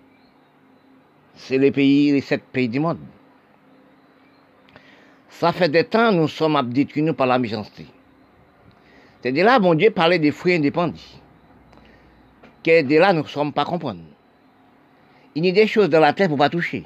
c'est 1.34 1.58
les 1.58 1.70
pays, 1.70 2.12
les 2.12 2.20
sept 2.20 2.42
pays 2.44 2.68
du 2.68 2.80
monde. 2.80 2.98
Ça 5.28 5.52
fait 5.52 5.68
des 5.68 5.84
temps 5.84 6.12
nous 6.12 6.28
sommes 6.28 6.72
détruits 6.72 7.12
par 7.12 7.26
la 7.26 7.38
méchanceté. 7.38 7.86
C'est 9.22 9.32
de 9.32 9.42
là, 9.42 9.58
mon 9.58 9.74
Dieu 9.74 9.90
parlait 9.90 10.18
des 10.18 10.30
fruits 10.30 10.54
indépendants. 10.54 10.94
Que 12.64 12.82
de 12.82 12.96
là, 12.96 13.12
nous 13.12 13.22
ne 13.22 13.28
sommes 13.28 13.52
pas 13.52 13.64
comprendre. 13.64 14.00
Il 15.34 15.44
y 15.44 15.50
a 15.50 15.52
des 15.52 15.66
choses 15.66 15.88
dans 15.88 16.00
la 16.00 16.12
terre 16.12 16.28
pour 16.28 16.38
pas 16.38 16.48
toucher. 16.48 16.84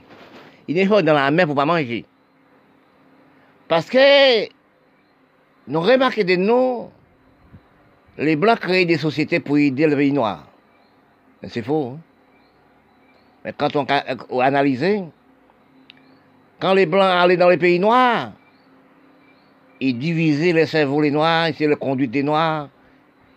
Il 0.66 0.77
y 0.77 0.81
a 0.81 0.85
des 0.85 0.89
choses 0.89 1.03
dans 1.03 1.15
la 1.15 1.31
mer 1.31 1.47
pour 1.47 1.55
pas 1.55 1.65
manger. 1.65 2.05
Parce 3.69 3.89
que 3.89 4.49
nous 5.69 5.81
remarquons 5.81 6.24
de 6.24 6.36
nous, 6.36 6.90
les 8.18 8.36
Blancs 8.36 8.59
créent 8.59 8.84
des 8.84 8.98
sociétés 8.98 9.40
pour 9.40 9.59
aider 9.59 9.86
le 9.86 9.97
pays 9.97 10.12
noir. 10.12 10.47
C'est 11.48 11.62
faux. 11.62 11.94
Hein. 11.97 12.01
Mais 13.44 13.52
quand 13.56 13.74
on, 13.74 13.84
a 13.84 14.44
analyse, 14.44 14.84
quand 16.60 16.74
les 16.74 16.86
Blancs 16.86 17.02
allaient 17.02 17.36
dans 17.36 17.48
les 17.48 17.56
pays 17.56 17.80
noirs, 17.80 18.32
ils 19.80 19.98
divisaient 19.98 20.52
les 20.52 20.66
cerveaux 20.66 21.02
des 21.02 21.10
Noirs, 21.10 21.48
ils 21.59 21.66
le 21.66 21.74
conduite 21.74 22.12
des 22.12 22.22
Noirs, 22.22 22.68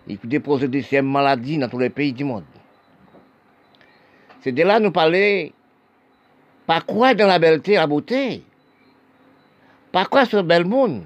ils 0.08 0.20
déposaient 0.24 0.68
des 0.68 1.02
maladies 1.02 1.58
dans 1.58 1.68
tous 1.68 1.80
les 1.80 1.90
pays 1.90 2.14
du 2.14 2.24
monde. 2.24 2.44
C'est 4.42 4.52
de 4.52 4.62
là 4.62 4.80
nous 4.80 4.92
parler, 4.92 5.54
pas 6.68 6.82
quoi 6.82 7.16
dans 7.16 7.26
la 7.26 7.40
belleté, 7.40 7.74
la 7.74 7.88
beauté, 7.88 8.44
pas 9.92 10.06
quoi 10.06 10.26
le 10.32 10.44
bel 10.44 10.66
monde, 10.66 11.02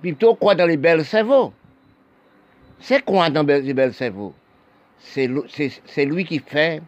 plutôt 0.00 0.34
quoi 0.34 0.54
dans 0.54 0.66
les 0.66 0.78
belles 0.78 1.04
cerveaux? 1.04 1.52
C'est 2.80 3.04
quoi 3.04 3.30
dans 3.30 3.42
les 3.42 3.74
belles 3.74 3.94
cerveaux 3.94 4.34
c'est 5.04 6.04
lui 6.06 6.24
qui 6.24 6.38
fait 6.38 6.82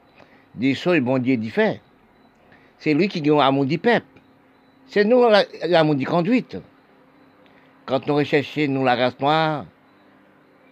des 0.55 0.75
choses, 0.75 1.01
bon 1.01 1.19
Dieu 1.19 1.37
dit 1.37 1.51
fait. 1.51 1.81
C'est 2.79 2.95
lui 2.95 3.09
qui 3.09 3.21
gagne 3.21 3.37
l'amour 3.37 3.67
du 3.67 3.79
peuple. 3.79 4.07
C'est 4.89 5.05
nous 5.05 5.25
l'amour 5.67 5.95
du 5.95 6.07
conduite. 6.07 6.57
Quand 7.85 8.07
nous 8.07 8.17
recherchons, 8.17 8.67
nous, 8.69 8.85
la 8.85 8.95
race 8.95 9.19
noire, 9.21 9.67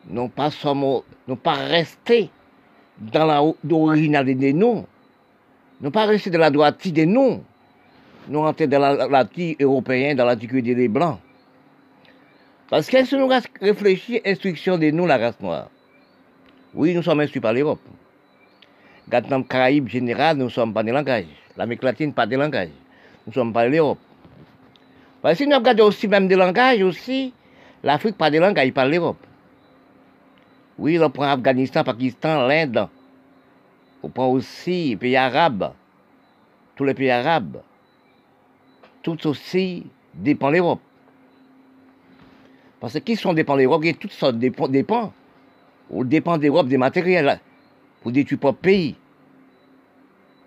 nous 0.08 0.28
pas 0.28 0.50
sommes, 0.50 1.02
pas 1.42 1.54
restés 1.54 2.30
dans 2.98 3.54
l'originalité 3.64 4.52
de 4.52 4.58
nous. 4.58 4.84
Nous 5.80 5.90
pas 5.90 6.06
restés 6.06 6.30
dans 6.30 6.38
la 6.38 6.50
droite 6.50 6.86
de 6.88 7.04
nous. 7.04 7.42
Nous 8.28 8.40
rentrons 8.40 8.66
dans 8.66 8.78
la, 8.78 9.08
la 9.08 9.28
européenne, 9.60 10.16
dans 10.16 10.24
l'antiquité 10.24 10.74
des 10.74 10.88
Blancs. 10.88 11.18
Parce 12.70 12.88
que 12.88 13.04
si 13.04 13.16
nous 13.16 13.28
réfléchissons, 13.60 14.20
instruction 14.24 14.78
de 14.78 14.90
nous, 14.90 15.06
la 15.06 15.18
race 15.18 15.40
noire, 15.40 15.68
oui, 16.72 16.94
nous 16.94 17.02
sommes 17.02 17.20
instruits 17.20 17.40
par 17.40 17.52
l'Europe. 17.52 17.80
Dans 19.06 19.38
le 19.38 19.44
Caraïbes 19.44 19.88
général, 19.88 20.38
nous 20.38 20.46
ne 20.46 20.50
sommes 20.50 20.72
pas 20.72 20.82
des 20.82 20.90
langages. 20.90 21.26
L'Amérique 21.56 21.82
latine, 21.82 22.12
pas 22.12 22.26
des 22.26 22.36
langages. 22.36 22.70
Nous 23.26 23.30
ne 23.30 23.34
sommes 23.34 23.52
pas 23.52 23.68
l'Europe. 23.68 23.98
Parce 25.20 25.38
que 25.38 25.44
si 25.44 25.48
nous 25.48 25.56
regardons 25.56 25.84
aussi 25.84 26.08
même 26.08 26.26
des 26.26 26.36
langages 26.36 26.82
aussi, 26.82 27.32
l'Afrique 27.82 28.16
pas 28.16 28.30
des 28.30 28.38
langages, 28.38 28.72
pas 28.72 28.86
l'Europe. 28.86 29.24
Oui, 30.78 30.98
on 30.98 31.10
prend 31.10 31.24
Afghanistan, 31.24 31.84
Pakistan, 31.84 32.46
l'Inde. 32.46 32.88
On 34.02 34.08
prend 34.08 34.28
aussi 34.28 34.88
les 34.88 34.96
pays 34.96 35.16
arabes. 35.16 35.72
Tous 36.74 36.84
les 36.84 36.94
pays 36.94 37.10
arabes. 37.10 37.62
Tout 39.02 39.26
aussi 39.26 39.86
dépend 40.14 40.48
de 40.48 40.56
l'Europe. 40.56 40.80
Parce 42.84 42.92
que 42.92 42.98
qui 42.98 43.16
sont 43.16 43.32
dépend 43.32 43.56
de 43.56 43.62
l'Europe, 43.62 43.82
a 43.86 43.94
toutes 43.94 44.12
sortes 44.12 44.36
dépend 44.36 45.10
on 45.90 46.04
dépend 46.04 46.36
d'Europe 46.36 46.68
des 46.68 46.76
matériels 46.76 47.40
pour 48.02 48.12
détruire 48.12 48.38
propre 48.38 48.58
pays. 48.58 48.94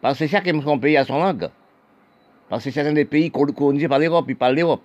Parce 0.02 0.20
que 0.20 0.28
chacun 0.28 0.62
son 0.62 0.78
pays 0.78 0.98
a 0.98 1.04
son 1.04 1.18
langue. 1.18 1.50
Parce 2.48 2.64
que 2.64 2.70
certains 2.70 2.94
des 2.94 3.06
pays 3.06 3.32
colonisés 3.32 3.88
par 3.88 3.98
l'Europe, 3.98 4.26
ils 4.30 4.36
parlent 4.36 4.54
l'Europe. 4.54 4.84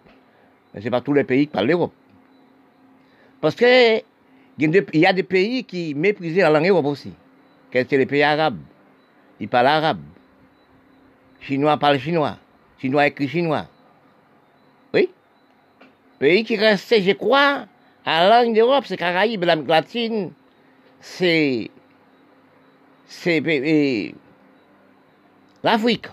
Mais 0.72 0.80
ce 0.80 0.86
n'est 0.86 0.90
pas 0.90 1.02
tous 1.02 1.12
les 1.12 1.24
pays 1.24 1.46
qui 1.46 1.52
parlent 1.52 1.66
l'Europe. 1.66 1.92
Parce 3.42 3.54
que 3.54 3.98
il 4.58 4.86
y 4.94 5.04
a 5.04 5.12
des 5.12 5.22
pays 5.22 5.64
qui 5.64 5.94
méprisent 5.94 6.38
la 6.38 6.48
langue 6.48 6.68
Europe 6.68 6.86
aussi. 6.86 7.12
Quels 7.70 7.86
sont 7.86 7.96
les 7.96 8.06
pays 8.06 8.22
arabes 8.22 8.60
Ils 9.38 9.48
parlent 9.48 9.66
arabe. 9.66 10.00
Chinois 11.40 11.76
parlent 11.76 11.98
chinois. 11.98 12.38
Chinois 12.78 13.08
écrit 13.08 13.28
chinois. 13.28 13.66
Pays 16.22 16.44
qui 16.44 16.54
restent, 16.54 17.02
je 17.02 17.10
crois, 17.14 17.66
à 18.04 18.28
la 18.28 18.44
langue 18.44 18.54
d'Europe, 18.54 18.84
c'est 18.86 18.96
Caraïbes, 18.96 19.42
l'Amérique 19.42 19.68
latine, 19.68 20.30
c'est 21.00 21.68
c'est 23.08 24.14
l'Afrique. 25.64 26.06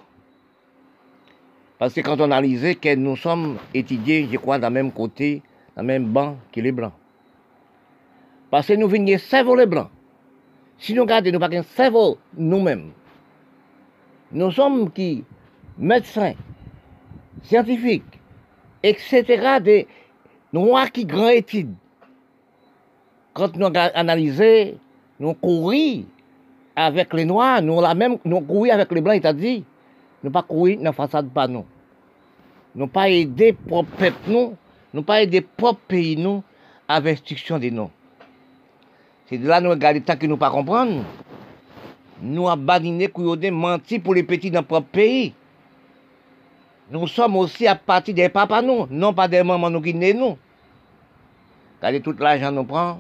Parce 1.78 1.94
que 1.94 2.02
quand 2.02 2.20
on 2.20 2.24
analysait 2.24 2.74
que 2.74 2.96
nous 2.96 3.16
sommes 3.16 3.60
étudiés, 3.76 4.28
je 4.32 4.38
crois, 4.38 4.58
dans 4.58 4.70
le 4.70 4.74
même 4.74 4.92
côté, 4.92 5.44
dans 5.76 5.84
le 5.84 5.88
même 5.88 6.06
banc 6.06 6.38
que 6.52 6.60
les 6.60 6.72
Blancs. 6.72 6.94
Parce 8.50 8.66
que 8.66 8.74
nous 8.74 8.88
venons 8.88 9.16
cerveau 9.20 9.56
les 9.56 9.68
Blancs. 9.68 9.92
Si 10.80 10.96
nous 10.96 11.04
regardons, 11.04 11.32
nous 11.32 11.40
pas 11.40 11.62
cerveau 11.62 12.18
nous-mêmes. 12.36 12.94
Nous 14.32 14.50
sommes 14.50 14.92
qui? 14.92 15.24
Médecins, 15.78 16.34
scientifiques, 17.44 18.20
etc. 18.82 19.60
Des 19.62 19.88
noirs 20.54 20.92
qui 20.92 21.06
grand 21.06 21.30
études 21.30 21.74
quand 23.34 23.56
nous 23.56 23.72
analysons, 23.94 24.78
nous 25.20 25.34
courons 25.34 26.04
avec 26.76 27.14
les 27.14 27.26
noirs, 27.26 27.62
nous 27.62 27.80
la 27.82 27.94
même, 27.96 28.18
nous 28.26 28.42
courons 28.42 28.70
avec 28.70 28.92
les 28.92 29.02
blancs, 29.02 29.20
c'est-à-dire, 29.22 29.62
nous 30.24 30.32
pas 30.32 30.44
courir 30.44 30.78
dans 30.78 30.84
la 30.86 30.94
façade 30.94 31.30
pas 31.30 31.48
nous. 31.48 31.66
Nous 32.76 32.88
pas 32.88 33.10
aider 33.10 33.54
propre 33.54 33.90
peuple 33.98 34.18
nous, 34.28 34.56
nous 34.94 35.04
pas 35.04 35.22
aider 35.22 35.42
propre 35.42 35.80
pays 35.88 36.18
nous 36.18 36.44
avec 36.88 37.18
l'instruction 37.18 37.58
de 37.60 37.70
nous. 37.70 37.90
C'est 39.28 39.38
de 39.38 39.48
là 39.48 39.62
nous 39.62 39.70
regardons 39.70 40.02
tant 40.02 40.18
que 40.18 40.26
nous 40.26 40.38
pas 40.38 40.52
comprendre. 40.52 41.04
Nous 42.22 42.50
abandonner, 42.50 43.08
couillonner, 43.08 43.52
mentir 43.52 44.02
pour 44.02 44.14
les 44.14 44.24
petits 44.24 44.52
dans 44.52 44.60
notre 44.60 44.68
propre 44.68 44.88
pays. 44.88 45.34
Nous 46.92 47.08
sommes 47.08 47.36
aussi 47.36 47.68
à 47.68 47.76
partir 47.76 48.16
des 48.16 48.30
papas 48.30 48.62
nous, 48.64 48.88
non 48.90 49.14
pas 49.14 49.28
des 49.28 49.44
mamans 49.44 49.70
nous 49.70 49.82
qui 49.82 49.94
nous. 49.94 50.38
Regardez 51.78 52.02
tout 52.02 52.16
l'argent 52.20 52.52
nous 52.52 52.64
prend, 52.64 53.00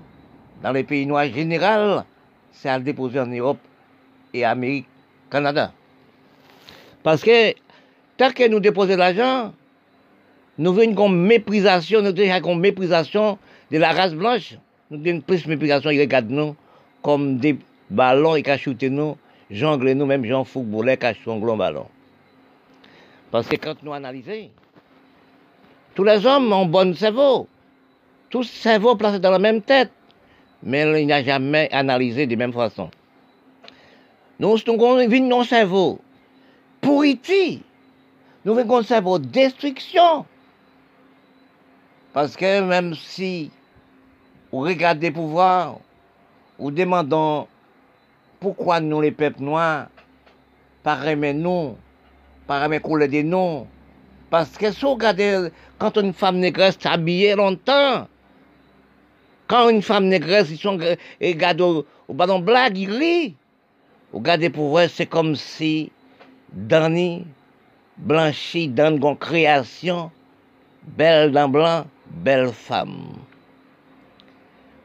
dans 0.61 0.71
les 0.71 0.83
pays 0.83 1.05
noirs 1.05 1.25
général, 1.25 2.05
c'est 2.51 2.69
à 2.69 2.79
déposer 2.79 3.19
en 3.19 3.25
Europe 3.25 3.57
et 4.33 4.45
Amérique, 4.45 4.85
Canada. 5.31 5.71
Parce 7.01 7.23
que 7.23 7.53
tant 8.15 8.31
que 8.31 8.47
nous 8.47 8.59
déposons 8.59 8.95
l'argent, 8.95 9.53
nous 10.59 10.73
venons 10.73 10.93
comme 10.93 11.19
méprisation, 11.19 12.01
nous 12.01 12.09
avons 12.09 12.41
comme 12.41 12.59
méprisation 12.59 13.39
de 13.71 13.77
la 13.79 13.91
race 13.91 14.13
blanche. 14.13 14.55
Nous 14.91 15.03
une 15.03 15.21
plus 15.21 15.47
méprisation, 15.47 15.89
ils 15.89 15.99
regardent 15.99 16.29
nous 16.29 16.55
comme 17.01 17.37
des 17.37 17.57
ballons, 17.89 18.35
ils 18.35 18.43
cachent 18.43 18.67
nous, 18.67 19.17
jonglent 19.49 19.93
nous, 19.93 20.05
même 20.05 20.25
Jean 20.25 20.43
Footballeur 20.43 20.97
cache 20.97 21.17
son 21.23 21.39
ballon. 21.39 21.87
Parce 23.31 23.47
que 23.47 23.55
quand 23.55 23.81
nous 23.83 23.93
analysons, 23.93 24.49
tous 25.95 26.03
les 26.03 26.25
hommes 26.25 26.51
ont 26.51 26.65
bon 26.65 26.95
cerveau. 26.95 27.47
Tous 28.29 28.43
cerveau 28.43 28.95
placés 28.95 29.19
dans 29.19 29.31
la 29.31 29.39
même 29.39 29.61
tête 29.61 29.91
mais 30.63 31.01
il 31.01 31.07
n'a 31.07 31.23
jamais 31.23 31.69
analysé 31.71 32.27
de 32.27 32.35
même 32.35 32.53
façon. 32.53 32.89
Nous 34.39 34.57
sommes 34.57 34.77
nos 34.77 35.43
cerveau. 35.43 35.99
Pour 36.81 37.01
Haïti, 37.01 37.61
nous 38.45 38.55
Nous 38.55 38.83
ça 38.83 39.01
pour 39.01 39.19
destruction. 39.19 40.25
Parce 42.13 42.35
que 42.35 42.61
même 42.61 42.95
si 42.95 43.51
vous 44.51 44.61
regardez 44.61 45.11
pouvoir, 45.11 45.77
vous 46.57 46.71
demandons 46.71 47.47
pourquoi 48.39 48.79
nous, 48.79 49.01
les 49.01 49.11
peuples 49.11 49.43
noirs, 49.43 49.87
par 50.83 51.03
nous, 52.49 52.55
par 52.55 52.63
aimer 52.63 52.79
couler 52.79 53.07
des 53.07 53.23
noms. 53.23 53.67
Parce 54.29 54.57
que 54.57 54.71
si 54.71 54.81
vous 54.81 54.93
regardez, 54.93 55.49
quand 55.77 55.97
une 55.97 56.13
femme 56.13 56.37
négresse 56.37 56.77
habillée 56.85 57.35
longtemps, 57.35 58.07
quand 59.47 59.69
une 59.69 59.81
femme 59.81 60.05
négresse, 60.05 60.49
ils 60.51 60.57
sont 60.57 60.77
regardés 61.21 61.63
au, 61.63 61.85
au 62.07 62.13
ballon 62.13 62.39
blague, 62.39 62.77
ils 62.77 62.91
rient. 62.91 63.35
Regardez 64.13 64.49
pour 64.49 64.69
voir, 64.69 64.89
c'est 64.89 65.07
comme 65.07 65.35
si 65.35 65.91
Danny 66.51 67.25
blanchi 67.97 68.67
dans 68.67 68.95
une 68.95 69.17
création, 69.17 70.11
belle 70.83 71.31
dans 71.31 71.49
blanc, 71.49 71.85
belle 72.07 72.51
femme. 72.51 73.17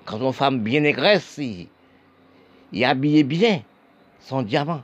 Quand 0.04 0.20
une 0.20 0.32
femme 0.32 0.60
bien 0.60 0.80
négresse, 0.80 1.38
il, 1.38 1.68
il 2.72 2.84
habillé 2.84 3.22
bien 3.22 3.62
son 4.20 4.42
diamant. 4.42 4.82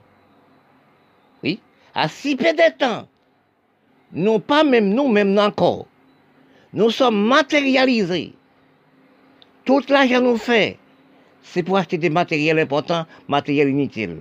À 1.94 2.08
si 2.08 2.36
peu 2.36 2.52
de 2.52 2.78
temps, 2.78 3.08
nous 4.12 4.38
pas 4.38 4.64
même 4.64 4.90
nous, 4.90 5.08
même 5.08 5.36
encore, 5.38 5.86
nous 6.72 6.90
sommes 6.90 7.26
matérialisés. 7.26 8.32
Tout 9.64 9.82
l'argent 9.88 10.20
nous 10.20 10.36
fait, 10.36 10.78
c'est 11.42 11.62
pour 11.62 11.76
acheter 11.76 11.98
des 11.98 12.10
matériels 12.10 12.58
importants, 12.58 13.06
matériels 13.28 13.68
inutiles. 13.70 14.18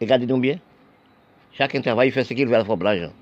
Regardez-nous 0.00 0.38
bien. 0.38 0.58
Chacun 1.52 1.80
travaille, 1.80 2.10
fait 2.10 2.24
ce 2.24 2.34
qu'il 2.34 2.46
veut 2.46 2.64
pour 2.64 2.76
l'argent. 2.76 3.12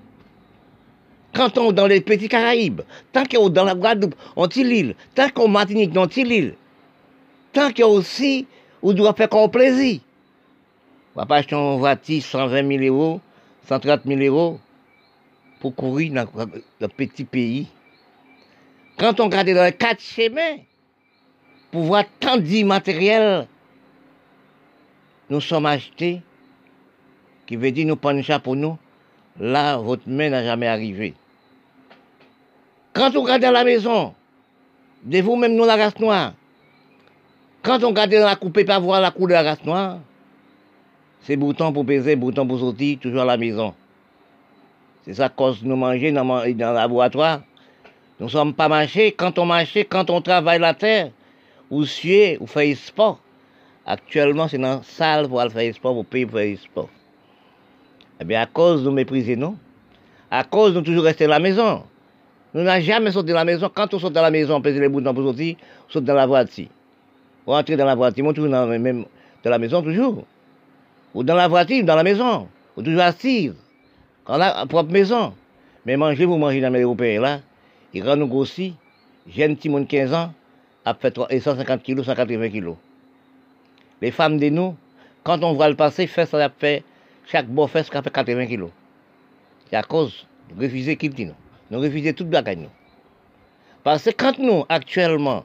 Quand 1.33 1.59
on 1.59 1.71
est 1.71 1.75
dans 1.75 1.87
les 1.87 2.01
petits 2.01 2.29
Caraïbes, 2.29 2.83
tant 3.13 3.25
qu'on 3.25 3.49
est 3.49 3.53
dans 3.53 3.65
la 3.65 3.75
Guadeloupe, 3.75 4.15
on 4.35 4.47
l'île, 4.47 4.97
tant 5.15 5.29
qu'on 5.29 5.47
est 5.47 5.51
Martinique, 5.51 5.93
on 5.97 6.07
l'île, 6.07 6.55
tant 7.53 7.73
qu'on 7.73 7.89
aussi, 7.89 8.47
on 8.83 8.93
doit 8.93 9.15
faire 9.15 9.29
comme 9.29 9.51
plaisir. 9.51 10.01
On 11.15 11.21
va 11.21 11.27
pas 11.27 11.37
acheter 11.37 11.57
une 11.57 11.79
voiture 11.79 12.23
120 12.23 12.79
000 12.79 12.95
euros, 12.95 13.21
130 13.67 14.03
000 14.07 14.21
euros 14.21 14.61
pour 15.59 15.75
courir 15.75 16.13
dans 16.13 16.27
le 16.81 16.89
petit 16.89 17.25
pays. 17.25 17.67
Quand 18.97 19.19
on 19.21 19.25
regarde 19.25 19.51
dans 19.51 19.65
les 19.65 19.73
quatre 19.73 20.01
chemins, 20.01 20.59
pour 21.71 21.83
voir 21.83 22.05
tant 22.21 22.37
d'immatériel, 22.37 23.47
nous 25.29 25.41
sommes 25.41 25.67
achetés, 25.67 26.23
qui 27.47 27.57
veut 27.57 27.73
dire 27.73 27.87
nous 27.87 27.97
prenons 27.97 28.23
un 28.29 28.39
pour 28.39 28.57
nous, 28.57 28.79
là, 29.39 29.77
votre 29.79 30.09
main 30.09 30.31
n'a 30.31 30.45
jamais 30.45 30.67
arrivé. 30.67 31.15
Quand 32.93 33.15
on 33.17 33.23
regarde 33.23 33.43
dans 33.43 33.53
la 33.53 33.65
maison, 33.65 34.15
de 35.03 35.21
vous-même, 35.21 35.55
nous, 35.55 35.65
la 35.65 35.77
race 35.77 35.99
noire, 35.99 36.35
quand 37.63 37.83
on 37.85 37.89
regarde 37.89 38.11
dans 38.11 38.27
la 38.27 38.37
coupe, 38.37 38.65
pas 38.65 38.79
voir 38.79 39.01
la 39.01 39.11
couleur 39.11 39.41
de 39.41 39.45
la 39.45 39.51
race 39.51 39.65
noire, 39.65 39.99
c'est 41.23 41.37
bouton 41.37 41.73
pour 41.73 41.85
peser, 41.85 42.17
bouton 42.17 42.47
pour 42.47 42.59
sortir, 42.59 42.99
toujours 42.99 43.23
à 43.23 43.25
la 43.25 43.37
maison. 43.37 43.75
C'est 45.05 45.15
ça 45.15 45.29
cause 45.29 45.63
nous 45.63 45.77
manger 45.77 46.13
dans, 46.13 46.25
le 46.25 46.55
laboratoire. 46.55 47.41
Nous 48.19 48.27
ne 48.27 48.31
sommes 48.31 48.55
pas 48.55 48.69
marchés. 48.69 49.13
Quand 49.13 49.39
on 49.39 49.47
marche, 49.47 49.79
quand 49.89 50.11
on 50.11 50.21
travaille 50.21 50.59
la 50.59 50.75
terre, 50.75 51.11
ou 51.71 51.85
suer, 51.85 52.37
ou 52.41 52.47
faire 52.47 52.77
sport. 52.77 53.21
Actuellement, 53.87 54.49
c'est 54.49 54.59
dans 54.59 54.77
la 54.77 54.83
salle 54.83 55.29
pour 55.29 55.43
faire 55.51 55.75
sport, 55.75 55.95
pour 55.95 56.05
payer 56.05 56.27
pour 56.27 56.39
faire 56.39 56.59
sport. 56.59 56.89
Eh 58.21 58.25
bien, 58.25 58.43
à 58.43 58.47
cause 58.47 58.83
de 58.83 58.89
nous 58.89 58.95
mépriser, 58.95 59.37
non 59.37 59.57
À 60.31 60.45
cause 60.45 60.73
de 60.73 60.79
nous 60.79 60.85
toujours 60.85 61.05
rester 61.05 61.25
à 61.25 61.29
la 61.29 61.39
maison. 61.39 61.85
Nous 62.53 62.63
n'avons 62.63 62.85
jamais 62.85 63.13
sorti 63.13 63.29
de 63.29 63.35
la 63.35 63.45
maison. 63.45 63.71
Quand 63.73 63.95
on 63.95 63.99
sort 63.99 64.11
de 64.11 64.17
la 64.17 64.31
maison, 64.31 64.57
on 64.57 64.61
pèse 64.61 64.79
les 64.79 64.89
boutons 64.89 65.15
pour 65.15 65.25
sortir, 65.25 65.57
on 65.89 65.93
saute 65.93 66.05
dans 66.05 66.15
la 66.15 66.27
voiture. 66.27 66.69
On 67.47 67.55
entre 67.55 67.75
dans 67.75 67.87
la 67.87 67.95
voiture, 67.95 68.27
on 68.27 68.33
toujours 68.33 68.51
dans, 68.51 68.67
même, 68.67 69.05
dans 69.43 69.51
la 69.51 69.59
maison, 69.59 69.83
toujours. 69.83 70.25
Ou 71.15 71.23
dans 71.23 71.35
la 71.35 71.49
voiture, 71.49 71.85
dans 71.85 71.97
la 71.97 72.03
maison. 72.03 72.49
Ou 72.77 72.83
toujours 72.83 73.03
assise. 73.03 73.55
Dans 74.27 74.37
la 74.37 74.67
propre 74.67 74.93
maison. 74.93 75.35
Mais 75.85 75.97
manger, 75.97 76.25
vous 76.25 76.37
mangez 76.37 76.61
dans 76.61 76.71
les 76.71 76.83
Européens 76.83 77.21
là. 77.21 77.41
Ils 77.93 78.07
rendent 78.07 78.21
nous 78.21 78.29
grossir. 78.29 78.73
J'ai 79.27 79.45
un 79.45 79.55
petit 79.55 79.69
monde 79.69 79.85
de 79.85 79.89
15 79.89 80.15
ans, 80.15 80.33
a 80.85 80.95
fait 80.95 81.19
150 81.41 81.83
kilos, 81.83 82.07
180 82.07 82.49
kilos. 82.51 82.77
Les 84.01 84.11
femmes 84.11 84.39
de 84.39 84.49
nous, 84.49 84.77
quand 85.25 85.43
on 85.45 85.53
voit 85.53 85.69
le 85.69 85.77
passer, 85.77 86.07
fait 86.07 86.27
ça 86.27 86.45
a 86.45 86.49
fait, 86.49 86.83
chaque 87.27 87.47
beau 87.47 87.67
fait, 87.67 87.85
ça 87.85 88.03
fait 88.03 88.11
80 88.11 88.47
kilos. 88.47 88.71
C'est 89.69 89.77
à 89.77 89.83
cause 89.83 90.27
de 90.51 90.65
refuser 90.65 90.97
qui 90.97 91.09
dit 91.09 91.27
nous. 91.27 91.35
Nous 91.71 91.81
refusons 91.81 92.13
toute 92.13 92.29
bagaille 92.29 92.57
nous. 92.57 92.71
Parce 93.85 94.05
que 94.05 94.11
quand 94.11 94.39
nous, 94.39 94.65
actuellement, 94.69 95.45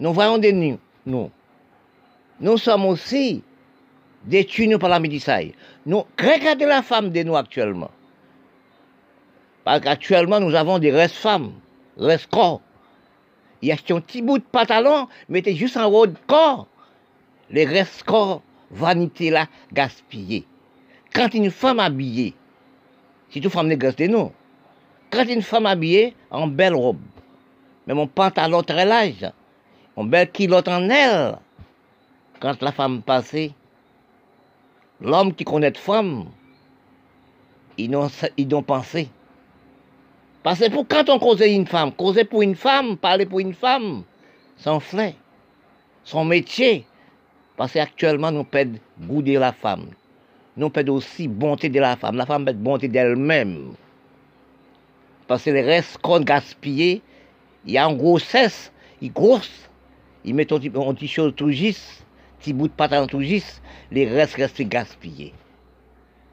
nous 0.00 0.12
voyons 0.12 0.38
des 0.38 0.52
nous, 0.52 0.78
nous, 1.04 1.30
nous 2.40 2.56
sommes 2.56 2.86
aussi 2.86 3.42
détruits 4.24 4.76
par 4.78 4.90
la 4.90 5.00
médisaille. 5.00 5.54
Nous, 5.86 6.04
regardez 6.18 6.66
la 6.66 6.82
femme 6.82 7.10
de 7.10 7.22
nous 7.22 7.36
actuellement. 7.36 7.90
Parce 9.64 9.80
qu'actuellement, 9.80 10.40
nous 10.40 10.54
avons 10.54 10.78
des 10.78 10.90
restes 10.90 11.16
femmes, 11.16 11.52
restes 11.96 12.30
corps. 12.30 12.60
Il 13.60 13.68
y 13.68 13.72
a 13.72 13.74
un 13.74 14.00
petit 14.00 14.22
bout 14.22 14.38
de 14.38 14.44
pantalon, 14.44 15.08
mettez 15.28 15.54
juste 15.54 15.76
en 15.76 15.86
haut 15.86 16.06
de 16.06 16.16
corps. 16.26 16.66
Les 17.50 17.64
restes 17.64 18.02
corps, 18.02 18.42
vanité 18.70 19.30
là, 19.30 19.46
gaspillés. 19.72 20.44
Quand 21.14 21.32
une 21.34 21.50
femme 21.50 21.78
habillée, 21.78 22.34
si 23.30 23.40
toute 23.40 23.52
femme 23.52 23.68
négresse 23.68 23.96
de 23.96 24.06
nous, 24.06 24.32
quand 25.10 25.24
une 25.24 25.42
femme 25.42 25.66
habillée 25.66 26.14
en 26.30 26.46
belle 26.48 26.74
robe, 26.74 26.98
mais 27.86 27.94
mon 27.94 28.06
pantalon 28.06 28.62
très 28.62 28.84
large, 28.84 29.30
en 29.94 30.04
belle 30.04 30.30
kilote 30.30 30.68
en 30.68 30.88
elle, 30.88 31.38
quand 32.40 32.60
la 32.62 32.72
femme 32.72 33.02
passait, 33.02 33.52
l'homme 35.02 35.34
qui 35.34 35.44
connaît 35.44 35.72
femme, 35.74 36.26
ils 37.78 37.90
n'ont, 37.90 38.62
pensé. 38.62 39.08
Parce 40.42 40.60
que 40.60 40.70
pour 40.70 40.86
quand 40.86 41.08
on 41.08 41.18
causait 41.18 41.54
une 41.54 41.66
femme, 41.66 41.92
causer 41.92 42.24
pour 42.24 42.42
une 42.42 42.54
femme, 42.54 42.96
parler 42.96 43.26
pour 43.26 43.40
une 43.40 43.54
femme, 43.54 44.04
son 44.56 44.80
fait, 44.80 45.14
son 46.04 46.24
métier. 46.24 46.86
Parce 47.56 47.72
qu'actuellement, 47.72 48.32
nous 48.32 48.44
perdons 48.44 48.78
goût 49.00 49.22
de 49.22 49.38
la 49.38 49.52
femme. 49.52 49.90
Nous 50.56 50.70
perdons 50.70 50.96
aussi 50.96 51.28
bonté 51.28 51.68
de 51.68 51.80
la 51.80 51.96
femme. 51.96 52.16
La 52.16 52.26
femme 52.26 52.44
perd 52.44 52.58
bonté 52.58 52.88
d'elle-même. 52.88 53.74
Parce 55.28 55.44
que 55.44 55.50
les 55.50 55.62
restes 55.62 55.98
qu'on 55.98 56.20
gaspille, 56.20 57.02
il 57.64 57.72
y 57.72 57.78
a 57.78 57.84
une 57.88 57.96
grossesse, 57.96 58.72
il 59.00 59.12
grosse. 59.12 59.68
Ils 60.24 60.34
mettent 60.34 60.52
un 60.52 60.58
petit 60.58 61.08
chose 61.08 61.32
tout 61.36 61.50
juste, 61.50 62.04
petit 62.42 62.52
bout 62.52 62.66
de 62.66 62.72
patin 62.72 63.06
tout 63.06 63.22
juste, 63.22 63.62
les 63.92 64.06
restes 64.06 64.34
restent 64.34 64.62
gaspillés. 64.62 65.32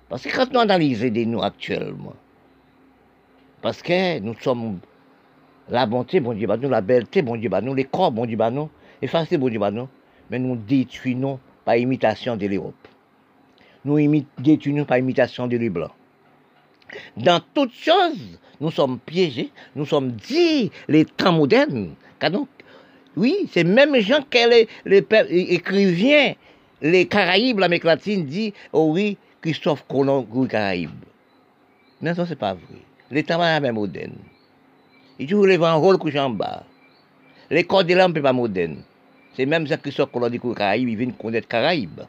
Parce 0.10 0.23
que 0.23 0.36
quand 0.36 0.52
nous 0.52 0.60
analysons 0.60 1.10
des 1.10 1.26
nous 1.26 1.41
actuellement, 1.41 2.15
parce 3.61 3.81
que 3.81 4.19
nous 4.19 4.34
sommes 4.41 4.80
la 5.69 5.86
bonté, 5.86 6.19
bon 6.19 6.34
Dieu, 6.34 6.48
bah, 6.48 6.57
nous, 6.57 6.69
la 6.69 6.81
belleté, 6.81 7.22
bon 7.22 7.36
Dieu, 7.36 7.49
bah, 7.49 7.61
nous, 7.61 7.76
les 7.76 7.84
corps, 7.84 8.11
bon 8.11 8.26
Dieu, 8.26 8.38
bah, 8.38 8.49
nous, 8.49 8.69
les 9.02 9.07
faciles, 9.07 9.38
bon 9.38 9.49
Dieu, 9.49 9.60
bah, 9.60 9.69
nous, 9.69 9.88
mais 10.31 10.40
nous 10.40 10.56
détruisons 10.56 11.40
par 11.64 11.76
imitation 11.76 12.36
de 12.36 12.48
l'Europe. 12.48 12.88
Nous 13.86 14.26
détruisons 14.40 14.86
par 14.86 14.98
imitation 14.98 15.48
de 15.48 15.57
les 15.57 15.69
Blancs. 15.69 15.91
Dans 17.18 17.40
toutes 17.53 17.73
choses, 17.73 18.40
nous 18.60 18.72
sommes 18.72 18.98
piégés, 18.98 19.52
nous 19.76 19.86
sommes 19.86 20.14
dit 20.14 20.72
les 20.88 21.06
temps 21.06 21.34
modernes. 21.34 21.94
Oui, 23.19 23.49
c'est 23.51 23.65
même 23.65 23.95
gens 23.99 24.21
que 24.29 24.49
les, 24.49 24.67
les, 24.85 25.53
écrivains, 25.53 26.33
les 26.81 27.05
Caraïbes, 27.05 27.59
l'Amérique 27.59 27.83
latine, 27.83 28.25
dit, 28.25 28.53
oh 28.71 28.91
oui, 28.93 29.17
Christophe 29.41 29.85
Colomb, 29.87 30.25
Caraïbes. 30.47 30.89
Non, 32.01 32.15
ça, 32.15 32.25
c'est 32.25 32.37
pas 32.37 32.53
vrai. 32.53 32.79
L'État 33.11 33.35
est 33.57 33.59
même 33.59 33.75
moderne. 33.75 34.15
Il 35.19 35.27
toujours 35.27 35.47
les 35.47 35.57
en 35.57 35.81
rôle 35.81 35.97
couché 35.97 36.17
en 36.17 36.29
bas. 36.29 36.63
Les 37.49 37.65
codes 37.65 37.87
de 37.87 37.93
l'âme, 37.93 38.13
pas 38.13 38.31
moderne. 38.31 38.83
C'est 39.35 39.45
même 39.45 39.67
ça 39.67 39.77
sort 39.91 40.09
qu'on 40.09 40.29
dit 40.29 40.39
que 40.39 40.53
Caraïbes, 40.53 40.87
ils 40.87 40.95
viennent 40.95 41.13
connaître 41.13 41.47
Caraïbes. 41.47 42.01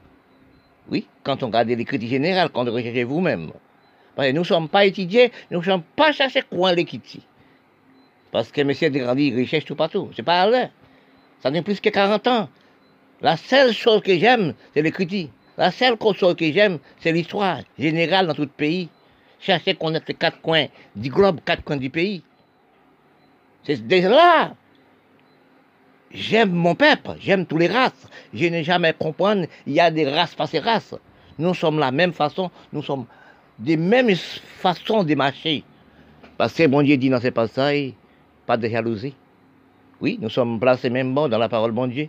Oui, 0.88 1.06
quand 1.24 1.42
on 1.42 1.46
regarde 1.46 1.68
les 1.68 1.84
critiques 1.84 2.08
générales, 2.08 2.50
quand 2.52 2.68
on 2.68 2.72
recherche 2.72 2.96
vous-même. 2.98 3.50
Parce 4.14 4.28
que 4.28 4.32
nous 4.32 4.42
ne 4.42 4.46
sommes 4.46 4.68
pas 4.68 4.84
étudiés, 4.84 5.32
nous 5.50 5.58
ne 5.58 5.64
sommes 5.64 5.82
pas 5.96 6.12
cherchés 6.12 6.42
quoi 6.48 6.72
l'équité. 6.72 7.20
Parce 8.30 8.52
que 8.52 8.60
M. 8.60 8.92
Degrandi, 8.92 9.26
il 9.26 9.40
recherche 9.40 9.64
tout 9.64 9.74
partout. 9.74 10.10
C'est 10.14 10.22
pas 10.22 10.42
à 10.42 10.50
l'air. 10.50 10.70
Ça 11.42 11.50
n'est 11.50 11.62
plus 11.62 11.80
que 11.80 11.88
40 11.88 12.26
ans. 12.26 12.48
La 13.20 13.36
seule 13.36 13.72
chose 13.72 14.02
que 14.02 14.16
j'aime, 14.18 14.54
c'est 14.72 14.82
l'écriture. 14.82 15.28
La 15.56 15.70
seule 15.70 15.96
chose 16.14 16.36
que 16.36 16.50
j'aime, 16.52 16.78
c'est 17.00 17.12
l'histoire 17.12 17.60
générale 17.78 18.26
dans 18.26 18.34
tout 18.34 18.42
le 18.42 18.48
pays 18.48 18.88
chercher 19.40 19.74
connaître 19.74 20.06
les 20.08 20.14
quatre 20.14 20.40
coins 20.40 20.66
du 20.94 21.10
globe, 21.10 21.40
quatre 21.44 21.64
coins 21.64 21.76
du 21.76 21.90
pays. 21.90 22.22
C'est 23.64 23.86
déjà 23.86 24.08
là. 24.08 24.54
J'aime 26.12 26.50
mon 26.50 26.74
peuple, 26.74 27.16
j'aime 27.20 27.46
toutes 27.46 27.60
les 27.60 27.68
races. 27.68 28.08
Je 28.34 28.46
n'ai 28.46 28.64
jamais 28.64 28.92
compris, 28.92 29.48
il 29.66 29.72
y 29.72 29.80
a 29.80 29.90
des 29.90 30.08
races 30.08 30.34
pas 30.34 30.46
ces 30.46 30.58
races. 30.58 30.94
Nous 31.38 31.54
sommes 31.54 31.78
la 31.78 31.92
même 31.92 32.12
façon, 32.12 32.50
nous 32.72 32.82
sommes 32.82 33.06
des 33.58 33.76
mêmes 33.76 34.14
façons 34.14 35.04
de 35.04 35.14
marcher. 35.14 35.64
Parce 36.36 36.54
que 36.54 36.66
bon 36.66 36.82
Dieu 36.82 36.96
dit 36.96 37.10
dans 37.10 37.20
ces 37.20 37.30
passages, 37.30 37.92
pas 38.46 38.56
de 38.56 38.68
jalousie. 38.68 39.14
Oui, 40.00 40.18
nous 40.20 40.30
sommes 40.30 40.58
placés 40.58 40.88
même 40.88 41.14
dans 41.14 41.28
la 41.28 41.48
parole 41.48 41.72
bon 41.72 41.86
Dieu. 41.86 42.08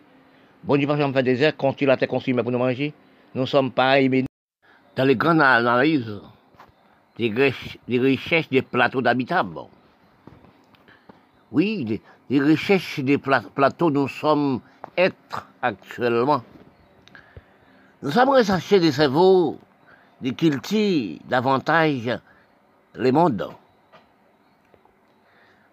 Bon 0.63 0.77
Dieu, 0.77 0.87
par 0.87 0.95
exemple, 0.95 1.15
fait 1.15 1.23
des 1.23 1.41
airs, 1.43 1.57
construit 1.57 1.87
la 1.87 1.97
terre, 1.97 2.07
construit 2.07 2.33
pour 2.33 2.51
nous 2.51 2.57
manger. 2.57 2.93
Nous 3.35 3.45
sommes 3.45 3.71
pareils, 3.71 4.07
mais 4.07 4.23
dans 4.95 5.03
les 5.03 5.15
grandes 5.15 5.41
analyses 5.41 6.21
des, 7.17 7.29
recherches 7.99 8.49
des 8.49 8.61
plateaux 8.61 9.01
d'habitables. 9.01 9.59
Oui, 11.51 12.01
des, 12.29 12.39
recherches 12.39 12.99
des 13.01 13.17
plateaux, 13.17 13.91
nous 13.91 14.07
sommes 14.07 14.61
êtres 14.95 15.47
actuellement. 15.61 16.43
Nous 18.01 18.11
sommes 18.11 18.29
recherchés 18.29 18.79
des 18.79 18.91
cerveaux, 18.91 19.59
des 20.21 20.33
cultivent 20.33 21.19
davantage 21.27 22.19
les 22.95 23.11
mondes. 23.11 23.49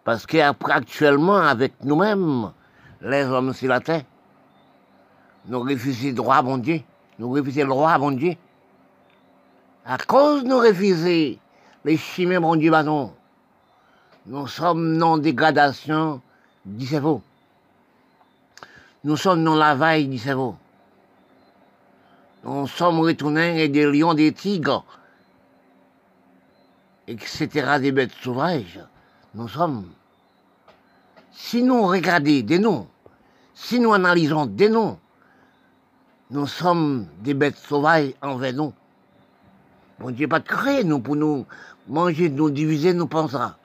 Parce 0.08 0.24
qu'actuellement, 0.24 1.36
avec 1.36 1.74
nous-mêmes, 1.84 2.50
les 3.02 3.24
hommes 3.24 3.52
sur 3.52 3.68
la 3.68 3.78
terre, 3.78 4.04
nous 5.48 5.60
refusons 5.60 6.06
le 6.06 6.12
droit, 6.14 6.40
bon 6.40 6.56
Dieu. 6.56 6.80
Nous 7.18 7.30
refusons 7.30 7.60
le 7.60 7.66
droit, 7.66 7.98
bon 7.98 8.12
Dieu. 8.12 8.32
À 9.84 9.98
cause 9.98 10.44
de 10.44 10.48
nous 10.48 10.60
refuser 10.60 11.38
les 11.84 11.98
chimères, 11.98 12.40
bon 12.40 12.56
Dieu, 12.56 12.72
Nous 14.24 14.46
sommes 14.46 14.96
non 14.96 15.18
dégradation 15.18 16.22
du 16.64 16.86
cerveau. 16.86 17.20
Nous 19.04 19.18
sommes 19.18 19.42
non 19.42 19.56
lavaille 19.56 20.08
du 20.08 20.16
cerveau. 20.16 20.56
Nous 22.44 22.66
sommes 22.66 23.00
retournés 23.00 23.62
et 23.62 23.68
des 23.68 23.84
lions, 23.84 24.14
des 24.14 24.32
tigres, 24.32 24.86
etc., 27.06 27.76
des 27.78 27.92
bêtes 27.92 28.14
sauvages. 28.22 28.80
Nous 29.34 29.48
sommes 29.48 29.84
si 31.40 31.62
nous 31.62 31.86
regardons 31.86 32.40
des 32.40 32.58
noms, 32.58 32.88
si 33.54 33.78
nous 33.78 33.94
analysons 33.94 34.46
des 34.46 34.68
noms, 34.68 34.98
nous 36.30 36.48
sommes 36.48 37.06
des 37.22 37.32
bêtes 37.32 37.56
sauvages 37.56 38.12
envers 38.20 38.52
nous. 38.52 38.72
Bon 40.00 40.10
Dieu 40.10 40.26
pas 40.26 40.40
de 40.40 40.48
créer 40.48 40.82
nous 40.82 40.98
pour 40.98 41.14
nous 41.14 41.46
manger, 41.86 42.28
nous 42.28 42.50
diviser, 42.50 42.92
nous 42.92 43.06
pensera. 43.06 43.56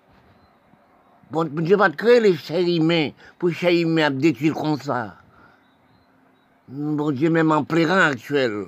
Bon 1.32 1.46
Dieu 1.46 1.76
pas 1.76 1.90
de 1.90 1.96
créer 1.96 2.20
les 2.20 2.38
chers 2.38 2.62
humains 2.62 3.10
pour 3.40 3.50
les 3.50 3.56
chers 3.56 3.74
humains 3.74 4.12
détruire 4.12 4.54
comme 4.54 4.80
ça. 4.80 5.16
Bon 6.68 7.12
Dieu 7.12 7.32
même 7.32 7.52
en 7.52 7.64
plairant 7.64 8.12
actuel. 8.12 8.66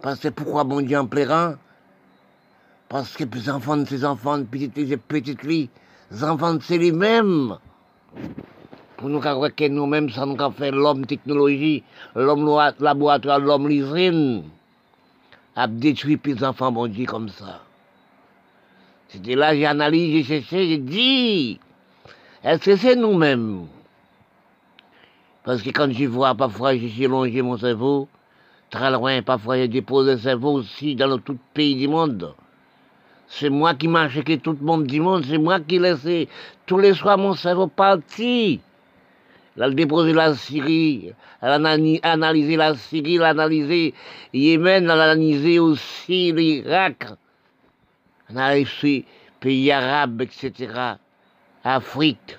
Parce 0.00 0.20
que 0.20 0.28
pourquoi 0.28 0.62
bon 0.62 0.80
Dieu 0.80 0.96
en 0.96 1.06
plairant 1.06 1.56
Parce 2.88 3.16
que 3.16 3.24
les 3.24 3.50
enfants 3.50 3.78
de 3.78 3.84
ces 3.84 4.04
enfants, 4.04 4.42
petites 4.44 4.96
petites 5.08 5.44
filles, 5.44 5.68
les 6.12 6.22
enfants 6.22 6.56
c'est 6.62 6.78
les 6.78 6.92
mêmes. 6.92 7.58
Pour 8.96 9.08
nous 9.08 9.20
croire 9.20 9.54
que 9.54 9.68
nous-mêmes, 9.68 10.10
ça 10.10 10.26
nous 10.26 10.36
a 10.42 10.50
fait 10.50 10.70
l'homme 10.70 11.06
technologie, 11.06 11.82
l'homme 12.14 12.44
laboratoire, 12.80 13.38
l'homme 13.38 13.68
l'usine, 13.68 14.44
a 15.56 15.66
détruit 15.66 16.20
les 16.24 16.44
enfants, 16.44 16.70
bon 16.70 16.92
comme 17.06 17.28
ça. 17.28 17.62
C'était 19.08 19.34
là, 19.34 19.54
j'ai 19.54 19.66
analysé, 19.66 20.22
j'ai 20.22 20.40
cherché, 20.40 20.68
j'ai 20.68 20.78
dit, 20.78 21.60
est-ce 22.44 22.64
que 22.64 22.76
c'est 22.76 22.94
nous-mêmes? 22.94 23.66
Parce 25.44 25.62
que 25.62 25.70
quand 25.70 25.90
je 25.90 26.04
vois, 26.04 26.34
parfois, 26.34 26.76
j'ai 26.76 27.08
longé 27.08 27.42
mon 27.42 27.56
cerveau, 27.56 28.06
très 28.68 28.90
loin, 28.90 29.22
parfois, 29.22 29.56
j'ai 29.56 29.68
déposé 29.68 30.12
le 30.12 30.18
cerveau 30.18 30.52
aussi 30.52 30.94
dans 30.94 31.18
tout 31.18 31.38
pays 31.54 31.74
du 31.74 31.88
monde. 31.88 32.34
C'est 33.32 33.48
moi 33.48 33.74
qui 33.74 33.86
que 33.86 34.36
tout 34.36 34.56
le 34.60 34.66
monde 34.66 34.86
du 34.88 35.00
monde, 35.00 35.24
c'est 35.24 35.38
moi 35.38 35.60
qui 35.60 35.78
laisse 35.78 36.28
tous 36.66 36.78
les 36.78 36.94
soirs 36.94 37.16
mon 37.16 37.34
cerveau 37.34 37.68
partir. 37.68 38.58
Elle 39.56 39.62
a 39.62 39.70
déposé 39.70 40.12
la 40.12 40.34
Syrie, 40.34 41.12
elle 41.40 41.64
a 41.64 41.76
analysé 42.02 42.56
la 42.56 42.74
Syrie, 42.74 43.16
elle 43.16 43.22
a 43.22 43.28
analysé 43.28 43.94
Yémen, 44.34 44.84
elle 44.84 44.90
a 44.90 45.10
analysé 45.12 45.60
aussi 45.60 46.32
l'Irak, 46.32 47.06
elle 48.28 48.38
a 48.38 48.46
analysé 48.46 49.04
pays 49.38 49.70
arabes, 49.70 50.22
etc. 50.22 50.96
Afrique. 51.62 52.36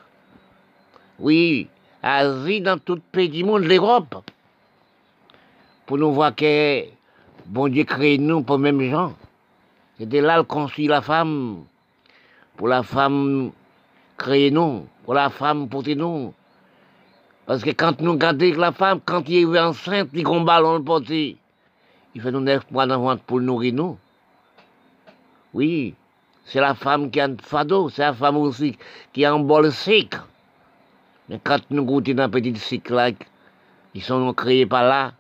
Oui, 1.19 1.69
Asie, 2.03 2.59
dans 2.59 2.77
tout 2.77 2.99
pays 3.13 3.29
du 3.29 3.45
monde, 3.45 3.63
l'Europe. 3.63 4.29
Pour 5.85 5.97
nous 5.97 6.11
voir 6.11 6.35
que 6.35 6.83
bon 7.45 7.69
Dieu 7.69 7.85
crée 7.85 8.17
nous 8.17 8.41
pour 8.41 8.59
même 8.59 8.81
gens. 8.89 9.13
C'était 10.01 10.21
là 10.21 10.37
le 10.37 10.43
construit 10.43 10.87
la 10.87 11.03
femme. 11.03 11.65
Pour 12.57 12.67
la 12.67 12.81
femme 12.81 13.51
créer 14.17 14.49
nous. 14.49 14.87
Pour 15.03 15.13
la 15.13 15.29
femme 15.29 15.69
porter 15.69 15.93
nous. 15.93 16.33
Parce 17.45 17.61
que 17.61 17.69
quand 17.69 18.01
nous 18.01 18.13
regardons 18.13 18.51
la 18.57 18.71
femme, 18.71 18.99
quand 19.05 19.29
il 19.29 19.55
est 19.55 19.59
enceinte, 19.59 20.09
il 20.13 20.23
combat 20.23 20.55
ballon 20.55 20.79
le 20.79 20.83
porter. 20.83 21.37
Il 22.15 22.21
fait 22.23 22.31
nous 22.31 22.39
neuf 22.39 22.63
mois 22.71 22.87
d'enfant 22.87 23.15
pour 23.27 23.41
nourrir 23.41 23.75
nous. 23.75 23.99
Oui, 25.53 25.93
c'est 26.45 26.61
la 26.61 26.73
femme 26.73 27.11
qui 27.11 27.19
a 27.19 27.25
un 27.25 27.35
fado, 27.39 27.89
c'est 27.89 28.01
la 28.01 28.13
femme 28.13 28.37
aussi 28.37 28.79
qui 29.13 29.23
a 29.23 29.31
un 29.31 29.39
bol 29.39 29.71
sec. 29.71 30.15
Mais 31.29 31.39
quand 31.43 31.59
nous 31.69 31.85
goûtons 31.85 32.15
dans 32.15 32.23
un 32.23 32.29
petit 32.29 32.55
cycle 32.55 33.13
ils 33.93 34.01
sont 34.01 34.33
créés 34.33 34.65
par 34.65 34.83
là. 34.83 35.13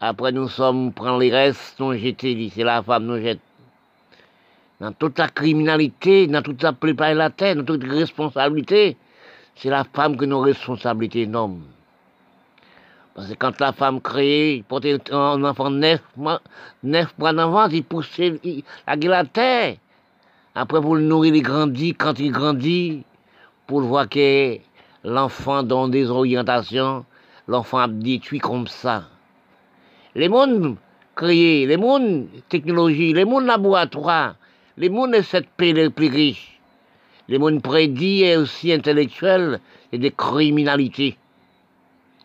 Après, 0.00 0.32
nous 0.32 0.48
sommes, 0.48 0.92
prendre 0.92 1.20
les 1.20 1.30
restes, 1.30 1.78
nous 1.78 1.92
jeter, 1.92 2.50
c'est 2.52 2.64
la 2.64 2.82
femme 2.82 3.04
nous 3.04 3.22
jette 3.22 3.40
dans 4.80 4.92
toute 4.92 5.18
la 5.18 5.28
criminalité, 5.28 6.26
dans 6.26 6.42
toute 6.42 6.62
la 6.62 6.72
préparer 6.72 7.14
la 7.14 7.30
terre, 7.30 7.56
dans 7.56 7.64
toute 7.64 7.84
responsabilité, 7.84 8.96
c'est 9.56 9.70
la 9.70 9.84
femme 9.84 10.16
qui 10.16 10.24
a 10.24 10.26
une 10.26 10.34
responsabilité 10.34 11.22
énorme. 11.22 11.62
Parce 13.14 13.30
que 13.30 13.34
quand 13.34 13.58
la 13.60 13.72
femme 13.72 14.00
crée, 14.00 14.62
porte 14.68 14.86
un 15.10 15.42
enfant 15.42 15.70
neuf 15.70 16.00
mois, 16.16 16.40
neuf 16.84 17.12
mois 17.18 17.32
d'avance, 17.32 17.70
il 17.72 17.82
pousse 17.82 18.20
la, 18.86 18.94
la 18.94 19.24
terre. 19.24 19.74
Après, 20.54 20.80
pour 20.80 20.94
le 20.94 21.02
nourrir, 21.02 21.34
il 21.34 21.42
grandit. 21.42 21.94
Quand 21.94 22.18
il 22.20 22.30
grandit, 22.30 23.02
pour 23.66 23.80
voir 23.80 24.08
que 24.08 24.58
l'enfant 25.02 25.64
dans 25.64 25.88
des 25.88 26.08
orientations, 26.08 27.04
l'enfant 27.48 27.78
a 27.78 27.88
détruit 27.88 28.38
comme 28.38 28.68
ça. 28.68 29.04
Les 30.14 30.28
mondes 30.28 30.76
créés, 31.16 31.66
les 31.66 31.76
mondes 31.76 32.28
technologie, 32.48 33.12
les 33.12 33.24
mondes 33.24 33.46
laboratoires, 33.46 34.36
les 34.78 34.88
mondes 34.88 35.12
de 35.12 35.22
cette 35.22 35.48
les 35.58 35.90
plus 35.90 36.08
riches, 36.08 36.60
les 37.28 37.38
mondes 37.38 37.60
prédits 37.60 38.22
et 38.22 38.36
aussi 38.36 38.72
intellectuels, 38.72 39.60
et 39.90 39.98
des 39.98 40.12
criminalités. 40.12 41.16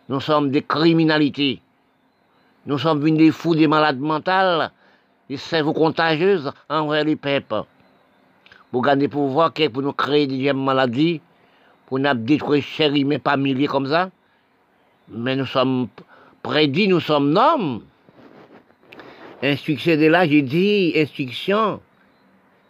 Nous 0.08 0.20
sommes 0.20 0.52
des 0.52 0.62
criminalités. 0.62 1.62
Nous 2.68 2.78
sommes 2.78 3.06
une 3.08 3.18
des 3.18 3.32
fous, 3.32 3.56
des 3.56 3.68
malades 3.68 4.00
mentales, 4.00 4.72
des 5.30 5.38
cerveaux 5.38 5.74
contagieuses 5.74 6.52
envers 6.70 7.04
les 7.06 7.16
peuples. 7.16 7.64
Pour 8.72 8.84
gagner 8.84 9.08
pouvoir, 9.08 9.52
pour 9.52 9.82
nous 9.82 9.94
créer 9.94 10.28
des 10.28 10.54
maladies, 10.54 11.22
pour 11.88 11.98
nous 11.98 12.14
détruire 12.14 12.64
chers 12.64 12.92
mais 12.92 13.18
pas 13.18 13.36
milliers 13.36 13.68
comme 13.68 13.88
ça. 13.88 14.12
Mais 15.10 15.36
nous 15.36 15.48
sommes 15.48 15.88
prédits, 16.44 16.88
nous 16.88 17.00
sommes 17.00 17.32
noms. 17.32 17.82
Instruction 19.42 19.98
de 19.98 20.06
là, 20.06 20.28
j'ai 20.28 20.42
dit, 20.44 20.94
instruction 20.96 21.82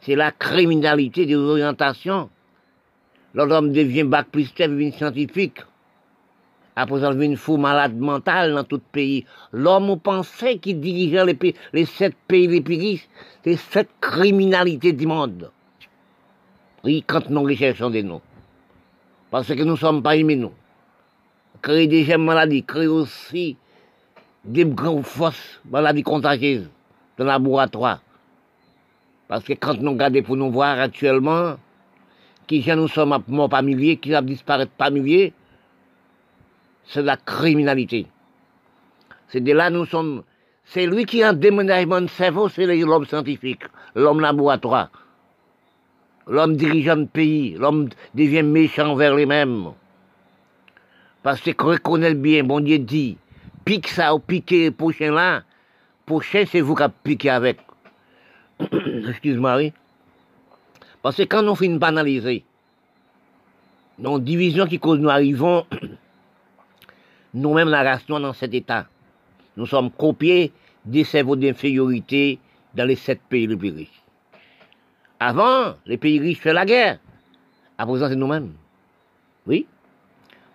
c'est 0.04 0.16
la 0.16 0.32
criminalité 0.32 1.26
des 1.26 1.36
orientations. 1.36 2.30
L'homme 3.34 3.72
devient 3.72 4.04
bac 4.04 4.28
plus 4.32 4.54
devient 4.54 4.92
scientifique. 4.92 5.62
Après, 6.76 7.00
ça 7.00 7.14
devient 7.14 7.28
une 7.28 7.38
fou 7.38 7.58
malade 7.58 7.96
mentale 7.96 8.54
dans 8.54 8.64
tout 8.64 8.82
pays. 8.92 9.26
L'homme 9.52 10.00
pensait 10.00 10.58
qu'il 10.58 10.80
dirigeait 10.80 11.54
les, 11.72 11.86
sept 11.86 12.16
pays 12.28 12.48
les 12.48 12.62
plus 12.62 12.78
riches. 12.78 13.08
C'est 13.44 13.56
cette 13.56 13.90
criminalité 14.02 14.92
du 14.92 15.06
monde. 15.06 15.52
Oui, 16.84 17.04
quand 17.06 17.30
nous 17.30 17.44
recherchons 17.44 17.90
des 17.90 18.04
noms. 18.04 18.22
Parce 19.32 19.48
que 19.48 19.64
nous 19.64 19.74
ne 19.74 19.78
sommes 19.78 20.04
pas 20.04 20.16
aimés, 20.16 20.36
nous. 20.36 20.52
Créer 21.62 21.88
des 21.88 22.04
gemmes 22.04 22.26
maladies, 22.26 22.64
créer 22.64 22.88
aussi 22.88 23.56
des 24.44 24.66
grandes 24.66 25.06
fausses 25.06 25.62
maladies 25.70 26.04
contagieuses 26.04 26.70
dans 27.18 27.24
le 27.24 27.30
laboratoire. 27.30 28.02
Parce 29.34 29.46
que 29.46 29.54
quand 29.54 29.82
nous 29.82 29.94
regardons 29.94 30.22
pour 30.22 30.38
nous 30.38 30.52
voir 30.52 30.80
actuellement, 30.80 31.56
qui 32.46 32.64
nous 32.76 32.88
sommes 32.88 33.18
morts 33.28 33.50
par 33.50 33.64
milliers, 33.64 33.98
qui 33.98 34.14
a 34.14 34.22
disparu 34.22 34.68
par 34.78 34.92
milliers, 34.92 35.34
c'est 36.86 37.02
la 37.02 37.18
criminalité. 37.18 38.06
C'est 39.30 39.42
de 39.42 39.52
là 39.52 39.72
nous 39.72 39.88
sommes. 39.88 40.22
C'est 40.66 40.86
lui 40.86 41.06
qui 41.06 41.24
a 41.24 41.30
un 41.30 41.34
déménagement 41.34 42.02
de 42.02 42.08
cerveau, 42.10 42.48
c'est 42.48 42.68
l'homme 42.68 43.08
scientifique, 43.08 43.64
l'homme 43.96 44.20
laboratoire. 44.20 44.92
L'homme 46.28 46.56
dirigeant 46.56 46.98
de 46.98 47.06
pays, 47.06 47.56
l'homme 47.58 47.90
devient 48.14 48.44
méchant 48.44 48.94
vers 48.94 49.16
lui-même. 49.16 49.72
Parce 51.24 51.42
que 51.42 51.50
reconnaît 51.60 52.14
bien, 52.14 52.44
bon 52.44 52.60
Dieu 52.60 52.78
dit, 52.78 53.18
pique 53.66 53.88
ça 53.88 54.14
ou 54.14 54.20
piquer 54.20 54.66
le 54.66 54.72
prochain 54.74 55.12
là, 55.12 55.42
prochain 56.06 56.44
c'est 56.48 56.62
vous 56.62 56.76
qui 56.76 56.84
piqué 57.04 57.32
avec. 57.32 57.58
excuse-moi. 59.10 59.72
Parce 61.02 61.18
que 61.18 61.24
quand 61.24 61.42
nous 61.42 61.56
finissons 61.56 61.80
pas 61.80 61.88
analyser, 61.88 62.44
nos 64.00 64.20
divisions 64.20 64.66
qui 64.66 64.80
cause 64.80 65.00
nous 65.00 65.10
arrivons, 65.10 65.66
nous-mêmes 67.34 67.70
la 67.70 67.84
race 67.84 68.06
dans 68.08 68.34
cet 68.34 68.54
état. 68.54 68.88
Nous 69.58 69.66
sommes 69.66 69.92
copiés 69.92 70.52
des 70.86 71.04
cerveaux 71.04 71.36
d'infériorité 71.36 72.40
dans 72.74 72.86
les 72.86 72.96
sept 72.96 73.22
pays 73.30 73.48
les 73.48 73.56
plus 73.56 73.72
riches. 73.72 74.04
Avant, 75.20 75.76
les 75.86 75.98
pays 75.98 76.20
riches 76.20 76.40
faisaient 76.40 76.54
la 76.54 76.66
guerre. 76.66 77.00
À 77.78 77.86
présent, 77.86 78.10
c'est 78.10 78.16
nous-mêmes. 78.16 78.54
Oui? 79.48 79.68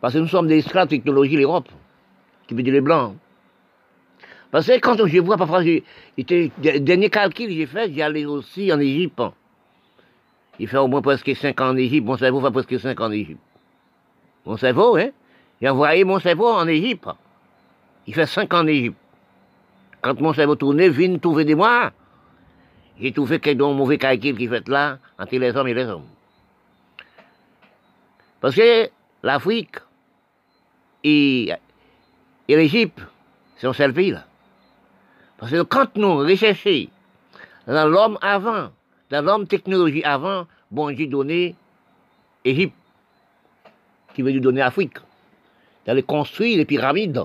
Parce 0.01 0.15
que 0.15 0.19
nous 0.19 0.29
sommes 0.29 0.47
des 0.47 0.59
esclaves 0.59 0.89
de 0.89 0.97
technologie, 0.97 1.37
l'Europe, 1.37 1.69
qui 2.47 2.55
veut 2.55 2.63
dire 2.63 2.73
les 2.73 2.81
Blancs. 2.81 3.17
Parce 4.51 4.67
que 4.67 4.79
quand 4.81 5.07
je 5.07 5.19
vois, 5.19 5.37
parfois, 5.37 5.63
j'ai, 5.63 5.85
dernier 6.17 7.11
calcul 7.11 7.49
que 7.49 7.53
j'ai 7.55 7.67
fait, 7.67 7.93
j'ai 7.93 8.03
allé 8.03 8.25
aussi 8.25 8.73
en 8.73 8.81
Égypte. 8.81 9.23
Il 10.59 10.67
fait 10.67 10.79
au 10.79 10.89
moins 10.89 11.03
presque 11.03 11.35
5 11.37 11.61
ans 11.61 11.71
en 11.71 11.77
Égypte. 11.77 12.07
Mon 12.07 12.17
cerveau 12.17 12.41
fait 12.41 12.51
presque 12.51 12.81
5 12.81 13.01
ans 13.01 13.07
en 13.07 13.13
Égypte. 13.13 13.41
Mon 14.47 14.57
cerveau, 14.57 14.97
hein? 14.97 15.11
J'ai 15.61 15.69
envoyé 15.69 16.05
mon 16.05 16.19
cerveau 16.19 16.49
en 16.49 16.67
Égypte. 16.67 17.09
Il 18.07 18.15
fait 18.15 18.27
5 18.27 18.53
ans 18.55 18.61
en 18.61 18.67
Égypte. 18.67 18.97
Quand 20.01 20.19
mon 20.21 20.33
cerveau 20.33 20.57
tournait, 20.57 20.89
vient 20.89 21.19
trouver 21.19 21.45
des 21.45 21.55
mois. 21.55 21.93
J'ai 23.01 23.13
trouvé 23.13 23.39
quelques 23.39 23.61
mauvais 23.61 23.99
calcul 23.99 24.37
qui 24.37 24.49
fait 24.49 24.67
là, 24.69 24.99
entre 25.19 25.37
les 25.37 25.55
hommes 25.57 25.69
et 25.69 25.75
les 25.75 25.85
hommes. 25.85 26.07
Parce 28.41 28.55
que 28.55 28.89
l'Afrique 29.23 29.77
et, 31.05 31.53
et 32.49 32.57
l'Égypte, 32.57 33.01
c'est 33.57 33.67
un 33.67 33.73
seul 33.73 33.93
pays 33.93 34.13
là. 34.13 34.28
Parce 35.39 35.53
que 35.53 35.63
quand 35.63 35.97
nous 35.97 36.17
recherchons 36.19 36.89
dans 37.67 37.89
l'homme 37.89 38.19
avant, 38.21 38.71
dans 39.11 39.25
l'homme 39.25 39.47
technologie 39.47 40.03
avant, 40.05 40.47
bon 40.71 40.91
Dieu 40.91 41.07
donné 41.07 41.55
Égypte, 42.45 42.75
qui 44.15 44.23
veut 44.23 44.33
nous 44.33 44.41
donner 44.41 44.63
Afrique, 44.63 44.99
d'aller 45.87 46.03
construire 46.03 46.59
les 46.59 46.65
pyramides, 46.65 47.23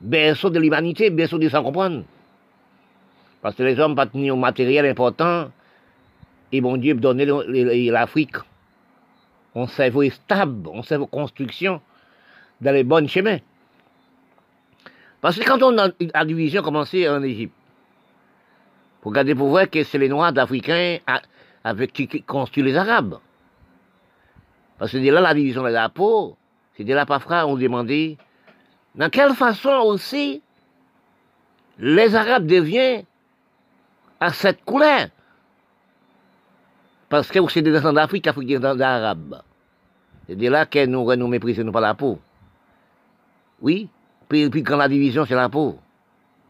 berceau 0.00 0.50
de 0.50 0.58
l'humanité, 0.58 1.10
berceau 1.10 1.38
de 1.38 1.48
sans 1.48 1.62
comprendre. 1.62 2.02
Parce 3.40 3.54
que 3.54 3.62
les 3.62 3.78
hommes 3.78 3.94
pas 3.94 4.06
au 4.12 4.36
matériel 4.36 4.84
important, 4.84 5.50
et 6.50 6.60
bon 6.60 6.76
Dieu 6.76 6.94
donner 6.94 7.26
l'Afrique. 7.90 8.36
On 9.54 9.66
cerveau 9.66 10.08
stable, 10.10 10.68
on 10.72 10.82
cerveau 10.82 11.06
construction 11.06 11.80
dans 12.60 12.72
les 12.72 12.84
bons 12.84 13.08
chemins. 13.08 13.38
Parce 15.20 15.38
que 15.38 15.44
quand 15.44 15.62
on 15.62 15.76
a 15.78 15.88
la 16.14 16.24
division 16.24 16.62
commencé 16.62 17.08
en 17.08 17.22
Égypte, 17.22 17.54
pour 19.00 19.12
garder 19.12 19.34
pour 19.34 19.48
voir 19.48 19.68
que 19.70 19.82
c'est 19.84 19.98
les 19.98 20.08
Noirs 20.08 20.32
d'Africains 20.32 20.98
avec 21.64 21.92
qui 21.92 22.22
construisent 22.22 22.64
les 22.64 22.76
Arabes. 22.76 23.18
Parce 24.78 24.92
que 24.92 24.98
de 24.98 25.10
là, 25.10 25.20
la 25.20 25.34
division 25.34 25.62
de 25.62 25.68
la 25.68 25.88
peau, 25.88 26.36
c'est 26.76 26.84
de 26.84 26.94
là, 26.94 27.06
parfois, 27.06 27.46
on 27.46 27.56
demandait, 27.56 28.16
dans 28.94 29.10
quelle 29.10 29.34
façon 29.34 29.70
aussi 29.84 30.42
les 31.78 32.14
Arabes 32.14 32.46
deviennent 32.46 33.04
à 34.20 34.32
cette 34.32 34.64
couleur? 34.64 35.08
Parce 37.08 37.30
que 37.30 37.38
c'est 37.48 37.62
des 37.62 37.72
descendants 37.72 37.94
d'Afrique, 37.94 38.26
Afrique 38.26 38.48
des 38.48 38.64
Arabes. 38.64 39.42
C'est 40.26 40.36
de 40.36 40.48
là 40.48 40.66
que 40.66 40.84
nous, 40.84 41.14
nous 41.16 41.28
méprisons 41.28 41.72
pas 41.72 41.80
la 41.80 41.94
peau. 41.94 42.18
Oui, 43.60 43.88
puis, 44.28 44.50
puis 44.50 44.62
quand 44.62 44.76
la 44.76 44.88
division, 44.88 45.24
c'est 45.26 45.34
la 45.34 45.48
peau. 45.48 45.78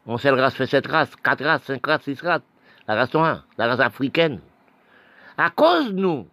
On 0.06 0.18
sait 0.18 0.30
la 0.30 0.42
race 0.42 0.54
fait 0.54 0.66
sept 0.66 0.86
races, 0.86 1.14
quatre 1.22 1.44
races, 1.44 1.62
cinq 1.64 1.86
races, 1.86 2.02
six 2.02 2.20
races. 2.20 2.42
La 2.86 2.94
race 2.94 3.12
noire, 3.12 3.46
la 3.58 3.68
race 3.68 3.80
africaine. 3.80 4.40
À 5.36 5.50
cause 5.50 5.92
nous, 5.92 6.26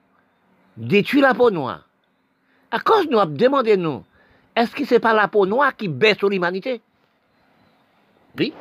détruit 0.77 1.21
la 1.21 1.33
peau 1.33 1.51
noire. 1.51 1.87
À 2.71 2.79
cause 2.79 3.07
nous, 3.09 3.23
demandez 3.25 3.77
nous, 3.77 4.03
est-ce 4.55 4.71
que 4.71 4.85
c'est 4.85 4.99
pas 4.99 5.13
la 5.13 5.27
peau 5.27 5.45
noire 5.45 5.75
qui 5.75 5.87
baisse 5.87 6.17
sur 6.17 6.29
l'humanité? 6.29 6.81
Oui. 8.39 8.53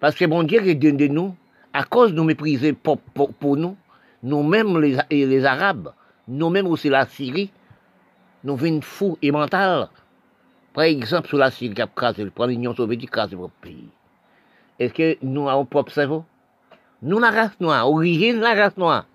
Parce 0.00 0.14
que 0.14 0.24
bon 0.24 0.42
Dieu 0.42 0.74
donne 0.74 0.96
de 0.96 1.06
nous, 1.06 1.36
à 1.72 1.84
cause 1.84 2.12
de 2.12 2.16
nous 2.16 2.24
mépriser 2.24 2.72
pour, 2.72 2.98
pour, 2.98 3.56
nous, 3.56 3.76
nous-mêmes 4.22 4.80
les, 4.80 4.96
les 5.10 5.44
Arabes, 5.44 5.92
nous-mêmes 6.26 6.66
aussi 6.66 6.88
la 6.88 7.06
Syrie, 7.06 7.50
nous 8.42 8.56
venons 8.56 8.80
fous 8.80 9.18
et 9.20 9.30
mentales 9.30 9.88
par 10.72 10.84
exemple, 10.84 11.28
sur 11.28 11.38
la 11.38 11.50
Syrie 11.50 11.74
qui 11.74 11.82
a 11.82 11.86
crasé, 11.86 12.26
l'Union 12.46 12.74
soviétique 12.74 13.10
qui 13.10 13.18
a 13.18 13.26
votre 13.26 13.54
pays. 13.54 13.88
Est-ce 14.78 14.94
que 14.94 15.18
nous 15.22 15.48
avons 15.48 15.64
propre 15.64 15.92
cerveau 15.92 16.24
Nous, 17.02 17.18
la 17.18 17.30
race 17.30 17.58
noire, 17.60 17.90
origine 17.90 18.40
la 18.40 18.54
race 18.54 18.76
noire. 18.76 19.06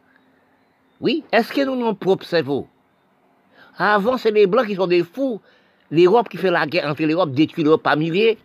Oui, 1.00 1.24
est-ce 1.32 1.52
que 1.54 1.62
nous 1.62 1.74
avons 1.74 1.96
propre 1.96 2.26
cerveau 2.26 2.68
Avant, 3.78 4.18
c'est 4.18 4.32
les 4.32 4.48
Blancs 4.48 4.68
qui 4.68 4.76
sont 4.76 4.88
des 4.88 5.04
fous. 5.04 5.42
L'Europe 5.92 6.30
qui 6.30 6.38
fait 6.38 6.52
la 6.52 6.66
guerre 6.66 6.90
entre 6.90 7.04
l'Europe 7.04 7.32
détruit 7.32 7.64
l'Europe 7.64 7.84
par 7.84 7.96
milliers. 7.96 8.38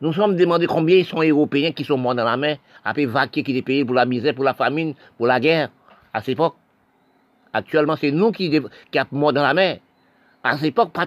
Nous 0.00 0.12
sommes 0.12 0.36
demandés 0.36 0.66
combien 0.66 0.96
ils 0.96 1.04
sont 1.04 1.22
Européens 1.22 1.72
qui 1.72 1.84
sont 1.84 1.98
morts 1.98 2.14
dans 2.14 2.24
la 2.24 2.36
mer, 2.36 2.58
après 2.84 3.04
vaquer 3.04 3.42
qui 3.42 3.50
étaient 3.50 3.62
payés 3.62 3.84
pour 3.84 3.94
la 3.94 4.06
misère, 4.06 4.34
pour 4.34 4.44
la 4.44 4.54
famine, 4.54 4.94
pour 5.18 5.26
la 5.26 5.40
guerre, 5.40 5.70
à 6.14 6.20
cette 6.20 6.30
époque. 6.30 6.54
Actuellement, 7.52 7.96
c'est 7.96 8.10
nous 8.10 8.30
qui, 8.30 8.50
qui 8.50 8.60
sommes 8.98 9.06
morts 9.12 9.32
dans 9.32 9.42
la 9.42 9.52
mer. 9.52 9.78
À 10.42 10.56
cette 10.56 10.68
époque, 10.68 10.92
pas, 10.92 11.06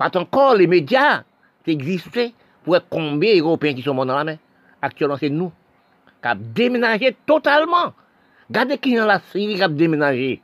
pas 0.00 0.16
encore 0.16 0.54
les 0.54 0.66
médias 0.66 1.24
qui 1.62 1.72
existaient 1.72 2.32
pour 2.64 2.74
être 2.74 2.86
combien 2.88 3.36
d'Européens 3.36 3.74
qui 3.74 3.82
sont 3.82 3.92
morts 3.92 4.06
dans 4.06 4.16
la 4.16 4.24
mer. 4.24 4.38
Actuellement, 4.80 5.18
c'est 5.20 5.28
nous 5.28 5.52
qui 6.22 6.28
avons 6.28 6.40
déménagé 6.54 7.14
totalement. 7.26 7.92
Regardez 8.48 8.78
qui 8.78 8.96
dans 8.96 9.04
la 9.04 9.20
Syrie 9.30 9.56
qui 9.56 9.62
a 9.62 9.68
déménagé. 9.68 10.40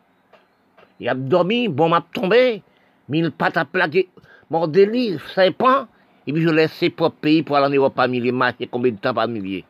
Il 1.01 1.09
a 1.09 1.15
dormi, 1.15 1.69
bon 1.69 1.89
m'a 1.89 2.05
tombé, 2.13 2.63
mille 3.09 3.31
pattes 3.31 3.57
à 3.57 3.65
plaquer, 3.65 4.11
mon 4.51 4.67
délire, 4.67 5.23
pas. 5.57 5.89
et 6.27 6.35
puis 6.35 6.43
je 6.43 6.51
laisse 6.51 6.73
ses 6.73 6.91
propres 6.91 7.17
pays 7.17 7.43
pour 7.43 7.57
aller 7.57 7.67
en 7.67 7.81
Europe 7.81 7.95
par 7.95 8.09
milliers, 8.09 8.33
marcher 8.33 8.69
combien 8.71 8.93
de 8.93 8.99
temps 8.99 9.15
par 9.15 9.27
milliers? 9.27 9.65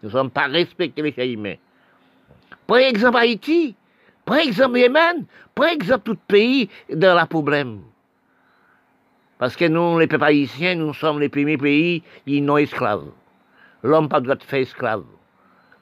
Nous 0.00 0.10
ne 0.10 0.12
sommes 0.12 0.30
pas 0.30 0.46
respectés 0.46 1.02
les 1.02 1.12
chers 1.12 1.26
humains. 1.26 1.56
Par 2.68 2.76
exemple 2.76 3.16
Haïti, 3.16 3.74
par 4.24 4.36
exemple 4.36 4.78
Yémen, 4.78 5.24
par 5.56 5.66
exemple 5.66 6.04
tout 6.04 6.18
pays 6.28 6.68
dans 6.88 7.18
le 7.20 7.26
problème. 7.26 7.80
Parce 9.44 9.56
que 9.56 9.66
nous, 9.66 9.98
les 9.98 10.06
peuples 10.06 10.24
haïtiens, 10.24 10.74
nous 10.74 10.94
sommes 10.94 11.20
les 11.20 11.28
premiers 11.28 11.58
pays 11.58 12.02
qui 12.26 12.40
non 12.40 12.56
esclaves. 12.56 13.10
L'homme 13.82 14.04
n'a 14.04 14.08
pas 14.08 14.20
le 14.20 14.22
droit 14.22 14.36
de 14.36 14.42
faire 14.42 14.60
esclave. 14.60 15.04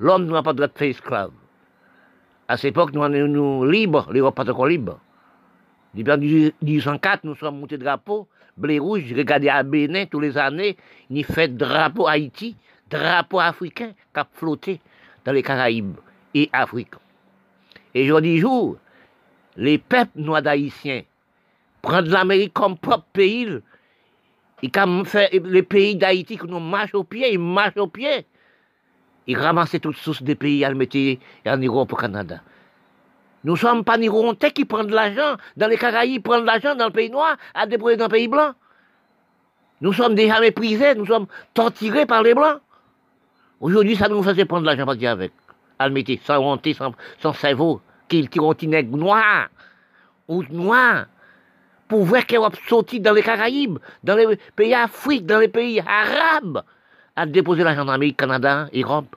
L'homme 0.00 0.26
n'a 0.26 0.42
pas 0.42 0.50
le 0.50 0.56
droit 0.56 0.66
de 0.66 0.72
faire 0.76 0.88
esclave. 0.88 1.30
À 2.48 2.56
cette 2.56 2.70
époque, 2.70 2.92
nous 2.92 3.02
sommes 3.04 3.70
libres, 3.70 4.08
l'Europe 4.10 4.34
pas 4.34 4.50
encore 4.50 4.66
libre. 4.66 4.98
Depuis 5.94 6.52
1804, 6.60 7.22
nous 7.22 7.36
sommes 7.36 7.60
montés 7.60 7.78
drapeau, 7.78 8.26
blé 8.56 8.80
rouge, 8.80 9.04
regardez 9.16 9.48
à 9.48 9.62
Bénin 9.62 10.06
tous 10.06 10.18
les 10.18 10.36
années, 10.36 10.76
nous 11.08 11.22
fait 11.22 11.56
drapeau 11.56 12.08
Haïti, 12.08 12.56
drapeau 12.90 13.38
africain 13.38 13.92
qui 14.12 14.18
a 14.18 14.26
flotté 14.32 14.80
dans 15.24 15.30
les 15.30 15.44
Caraïbes 15.44 15.98
et 16.34 16.50
Afrique. 16.52 16.94
Et 17.94 18.02
aujourd'hui 18.02 18.38
jour, 18.38 18.76
les 19.56 19.78
peuples 19.78 20.18
noirs 20.18 20.42
d'Haïtiens 20.42 21.02
prendre 21.82 22.08
l'Amérique 22.08 22.54
comme 22.54 22.78
propre 22.78 23.06
pays, 23.12 23.58
et 24.62 24.70
comme 24.70 25.04
fait 25.04 25.30
les 25.32 25.64
pays 25.64 25.96
d'Haïti 25.96 26.38
qui 26.38 26.46
nous 26.46 26.60
marchent 26.60 26.94
au 26.94 27.02
pied, 27.02 27.32
ils 27.32 27.38
marchent 27.38 27.76
au 27.76 27.88
pied. 27.88 28.24
Ils 29.26 29.36
ramassent 29.36 29.76
toutes 29.82 29.96
sources 29.96 30.22
des 30.22 30.36
pays, 30.36 30.60
ils 30.60 30.68
le 30.68 31.50
en 31.50 31.56
Europe, 31.58 31.92
au 31.92 31.96
Canada. 31.96 32.40
Nous 33.44 33.56
sommes 33.56 33.82
pas 33.82 33.98
ni 33.98 34.08
qui 34.54 34.64
prennent 34.64 34.86
de 34.86 34.94
l'argent 34.94 35.36
dans 35.56 35.66
les 35.66 35.76
Caraïbes, 35.76 36.22
prennent 36.22 36.42
de 36.42 36.46
l'argent 36.46 36.76
dans 36.76 36.86
le 36.86 36.92
pays 36.92 37.10
noir, 37.10 37.36
à 37.54 37.66
débrouiller 37.66 37.96
dans 37.96 38.06
le 38.06 38.10
pays 38.10 38.28
blanc. 38.28 38.52
Nous 39.80 39.92
sommes 39.92 40.14
déjà 40.14 40.40
méprisés, 40.40 40.94
nous 40.94 41.06
sommes 41.06 41.26
torturés 41.54 42.06
par 42.06 42.22
les 42.22 42.34
blancs. 42.34 42.60
Aujourd'hui, 43.60 43.96
ça 43.96 44.08
nous 44.08 44.22
faisait 44.22 44.44
prendre 44.44 44.62
de 44.62 44.66
l'argent 44.66 44.86
partir 44.86 45.10
avec. 45.10 45.32
Le 45.80 45.90
mettre 45.90 46.12
sans 46.24 46.38
honte, 46.38 46.68
sans, 47.20 47.32
cerveau, 47.32 47.80
qui, 48.08 48.28
qui 48.28 48.38
ont 48.38 48.52
une 48.52 48.80
noir, 48.96 49.48
ou 50.28 50.44
noir 50.50 51.06
pour 51.92 52.04
voir 52.04 52.24
qu'elle 52.24 52.40
va 52.40 52.48
sortir 52.66 53.02
dans 53.02 53.12
les 53.12 53.22
Caraïbes, 53.22 53.78
dans 54.02 54.16
les 54.16 54.38
pays 54.56 54.72
africains, 54.72 55.26
dans 55.26 55.40
les 55.40 55.48
pays 55.48 55.78
arabes, 55.78 56.62
à 57.14 57.26
déposer 57.26 57.64
l'argent 57.64 57.82
en 57.82 57.88
Amérique, 57.88 58.16
Canada, 58.16 58.66
Europe. 58.72 59.14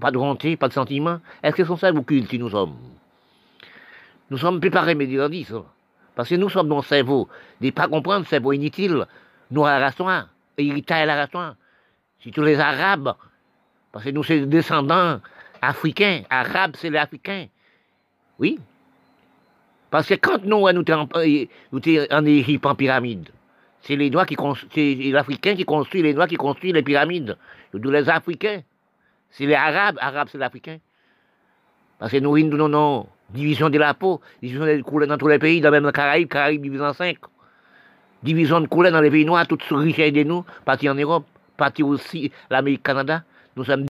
Pas 0.00 0.10
de 0.10 0.16
volonté, 0.16 0.56
pas 0.56 0.68
de 0.68 0.72
sentiment. 0.72 1.20
Est-ce 1.42 1.56
que 1.56 1.64
c'est 1.66 1.76
ça 1.76 1.92
ou 1.92 2.02
culte 2.02 2.32
nous 2.32 2.48
sommes? 2.48 2.74
Nous 4.30 4.38
sommes 4.38 4.60
préparés, 4.60 4.94
mais 4.94 5.06
dit 5.06 5.46
Parce 6.14 6.30
que 6.30 6.36
nous 6.36 6.48
sommes 6.48 6.70
dans 6.70 6.78
le 6.78 6.82
cerveau. 6.84 7.28
De 7.60 7.68
pas 7.68 7.86
comprendre, 7.86 8.26
cerveau 8.26 8.52
inutile. 8.52 9.04
Nous, 9.50 9.66
à 9.66 9.78
la 9.78 9.92
noire, 9.98 10.28
héritage 10.56 11.02
à 11.02 11.04
la 11.04 11.16
race 11.16 11.34
noire. 11.34 11.54
tous 12.32 12.42
les 12.42 12.58
Arabes. 12.58 13.12
Parce 13.92 14.06
que 14.06 14.10
nous, 14.10 14.22
sommes 14.22 14.46
descendants 14.46 15.20
africains. 15.60 16.22
Arabes, 16.30 16.76
c'est 16.78 16.88
les 16.88 16.96
Africains. 16.96 17.48
Oui, 18.38 18.58
parce 19.90 20.08
que 20.08 20.14
quand 20.14 20.44
nous, 20.44 20.68
nous 20.72 20.84
sommes 20.86 21.08
en 22.10 22.26
Égypte 22.26 22.66
en 22.66 22.74
pyramide, 22.74 23.28
c'est 23.82 23.96
les 23.96 24.10
Noirs 24.10 24.26
qui 24.26 24.36
c'est 24.74 24.94
l'Africain 25.12 25.54
qui 25.54 25.64
construit 25.64 26.02
les 26.02 26.12
Noirs 26.12 26.26
qui 26.26 26.36
construisent 26.36 26.74
les 26.74 26.82
pyramides. 26.82 27.36
D'où 27.72 27.90
les 27.90 28.08
Africains. 28.08 28.62
C'est 29.30 29.46
les 29.46 29.54
Arabes, 29.54 29.98
Arabes 30.00 30.28
c'est 30.32 30.38
l'Africain. 30.38 30.78
Parce 31.98 32.10
que 32.10 32.18
nous, 32.18 32.36
nous, 32.36 32.68
non, 32.68 33.06
division 33.30 33.70
de 33.70 33.78
la 33.78 33.94
peau, 33.94 34.20
division 34.42 34.66
de 34.66 34.82
couleurs 34.82 35.08
dans 35.08 35.18
tous 35.18 35.28
les 35.28 35.38
pays, 35.38 35.60
dans 35.60 35.70
même 35.70 35.86
les 35.86 35.92
Caraïbes, 35.92 36.28
Caraïbes 36.28 36.62
divisés 36.62 36.84
en 36.84 36.92
cinq. 36.92 37.18
Division 38.22 38.60
de 38.60 38.66
couleurs 38.66 38.92
dans 38.92 39.00
les 39.00 39.10
pays 39.10 39.24
noirs, 39.24 39.46
toutes 39.46 39.62
richesses 39.70 40.12
de 40.12 40.24
nous, 40.24 40.44
partis 40.64 40.88
en 40.88 40.94
Europe, 40.94 41.26
partis 41.56 41.82
aussi 41.82 42.32
l'Amérique, 42.50 42.82
Canada. 42.82 43.22
Nous 43.56 43.64
sommes. 43.64 43.86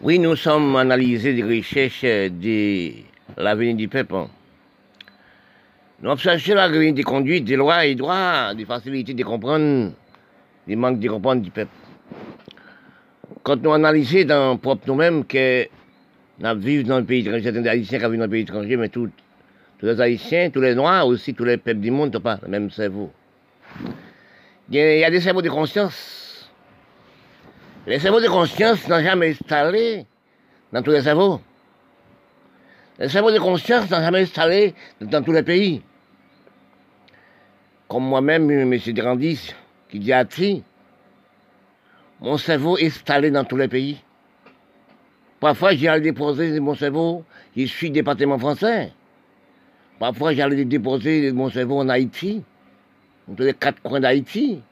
Oui, 0.00 0.18
nous 0.18 0.36
sommes 0.36 0.74
analysés 0.76 1.34
des 1.34 1.42
recherches 1.42 2.02
de 2.02 2.92
l'avenir 3.36 3.76
du 3.76 3.88
peuple. 3.88 4.26
Nous 5.98 6.10
avons 6.10 6.18
cherché 6.18 6.52
l'avenir 6.52 6.92
des 6.92 7.02
conduites, 7.02 7.44
des 7.44 7.56
lois 7.56 7.86
et 7.86 7.94
droits, 7.94 8.54
des 8.54 8.66
facilités 8.66 9.14
de 9.14 9.24
comprendre, 9.24 9.92
des 10.66 10.76
manques 10.76 11.00
de 11.00 11.08
comprendre 11.08 11.40
du 11.40 11.50
peuple. 11.50 11.70
Quand 13.42 13.56
nous 13.62 13.72
analysons 13.72 14.26
dans 14.26 14.58
propre 14.58 14.86
nous-mêmes 14.88 15.24
que 15.24 15.66
nous 16.38 16.60
vivons 16.60 16.88
dans 16.88 16.98
le 16.98 17.04
pays 17.06 17.20
étranger, 17.20 17.44
certains 17.44 17.64
Haïtiens 17.64 17.98
qui 17.98 18.04
vivent 18.04 18.18
dans 18.18 18.24
le 18.24 18.30
pays 18.30 18.42
étranger, 18.42 18.76
mais 18.76 18.90
tous 18.90 19.08
les 19.80 19.98
Haïtiens, 19.98 20.50
tous 20.50 20.60
les 20.60 20.74
Noirs, 20.74 21.06
aussi 21.06 21.32
tous 21.32 21.44
les 21.44 21.56
peuples 21.56 21.80
du 21.80 21.90
monde 21.90 22.12
n'ont 22.12 22.20
pas 22.20 22.38
le 22.42 22.48
même 22.48 22.70
cerveau. 22.70 23.10
Il 24.68 24.76
y 24.76 25.04
a 25.04 25.10
des 25.10 25.20
cerveaux 25.22 25.42
de 25.42 25.48
conscience. 25.48 26.50
Les 27.86 28.00
cerveaux 28.00 28.20
de 28.20 28.28
conscience 28.28 28.86
n'ont 28.86 29.00
jamais 29.00 29.30
installé 29.30 30.04
dans 30.72 30.82
tous 30.82 30.90
les 30.90 31.02
cerveaux. 31.02 31.40
Les 32.98 33.08
cerveaux 33.10 33.30
de 33.30 33.38
conscience 33.38 33.90
n'ont 33.90 34.00
jamais 34.00 34.22
installé 34.22 34.74
dans 35.00 35.22
tous 35.22 35.32
les 35.32 35.42
pays. 35.42 35.82
Comme 37.88 38.04
moi-même, 38.04 38.50
M. 38.50 38.74
Grandis, 38.88 39.54
qui 39.88 39.98
dit 39.98 40.12
à 40.12 40.24
Tri, 40.24 40.62
mon 42.20 42.38
cerveau 42.38 42.78
est 42.78 42.86
installé 42.86 43.30
dans 43.30 43.44
tous 43.44 43.58
les 43.58 43.68
pays. 43.68 43.98
Parfois, 45.38 45.74
j'allais 45.74 46.00
déposer 46.00 46.58
mon 46.58 46.74
cerveau, 46.74 47.24
je 47.54 47.66
suis 47.66 47.90
département 47.90 48.38
français. 48.38 48.92
Parfois, 49.98 50.32
j'allais 50.32 50.64
déposer 50.64 51.30
mon 51.32 51.50
cerveau 51.50 51.80
en 51.80 51.90
Haïti, 51.90 52.42
dans 53.28 53.44
les 53.44 53.52
quatre 53.52 53.82
coins 53.82 54.00
d'Haïti. 54.00 54.62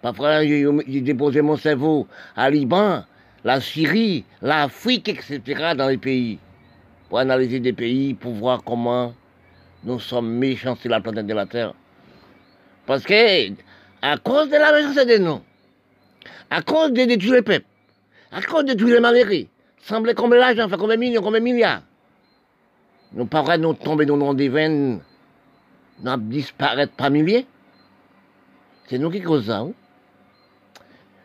Parfois, 0.00 0.44
j'ai 0.44 1.00
déposé 1.00 1.42
mon 1.42 1.56
cerveau 1.56 2.06
à 2.36 2.48
Liban, 2.48 3.04
la 3.44 3.60
Syrie, 3.60 4.24
l'Afrique, 4.40 5.08
etc., 5.08 5.74
dans 5.76 5.88
les 5.88 5.98
pays. 5.98 6.38
Pour 7.10 7.18
analyser 7.18 7.58
des 7.58 7.72
pays, 7.72 8.14
pour 8.14 8.32
voir 8.32 8.62
comment 8.64 9.12
nous 9.82 9.98
sommes 9.98 10.30
méchants 10.30 10.76
sur 10.76 10.90
la 10.90 11.00
planète 11.00 11.26
de 11.26 11.34
la 11.34 11.44
Terre. 11.44 11.74
Parce 12.86 13.02
que, 13.02 13.50
à 14.00 14.16
cause 14.16 14.48
de 14.48 14.56
la 14.56 14.72
méchanceté 14.72 15.06
des 15.06 15.18
noms, 15.18 15.42
à 16.50 16.62
cause 16.62 16.92
de 16.92 17.04
détruire 17.04 17.34
les 17.34 17.42
peuples, 17.42 17.66
à 18.30 18.40
cause 18.42 18.64
de 18.64 18.74
détruire 18.74 18.94
les 18.94 19.00
malheureux, 19.00 19.46
semblait 19.82 20.14
combien 20.14 20.38
d'argent, 20.38 20.66
enfin 20.66 20.76
combien 20.78 20.94
de 20.94 21.00
millions, 21.00 21.20
combien 21.20 21.40
de 21.40 21.44
milliards. 21.44 21.82
Nous 23.12 23.26
pas 23.26 23.58
nous 23.58 23.74
tomber 23.74 24.06
dans 24.06 24.16
nos 24.16 24.32
veines, 24.32 25.00
nous 26.04 26.16
disparaître 26.16 26.92
par 26.92 27.10
milliers. 27.10 27.44
C'est 28.86 28.98
nous 28.98 29.10
qui 29.10 29.20
causons 29.20 29.46
ça. 29.46 29.66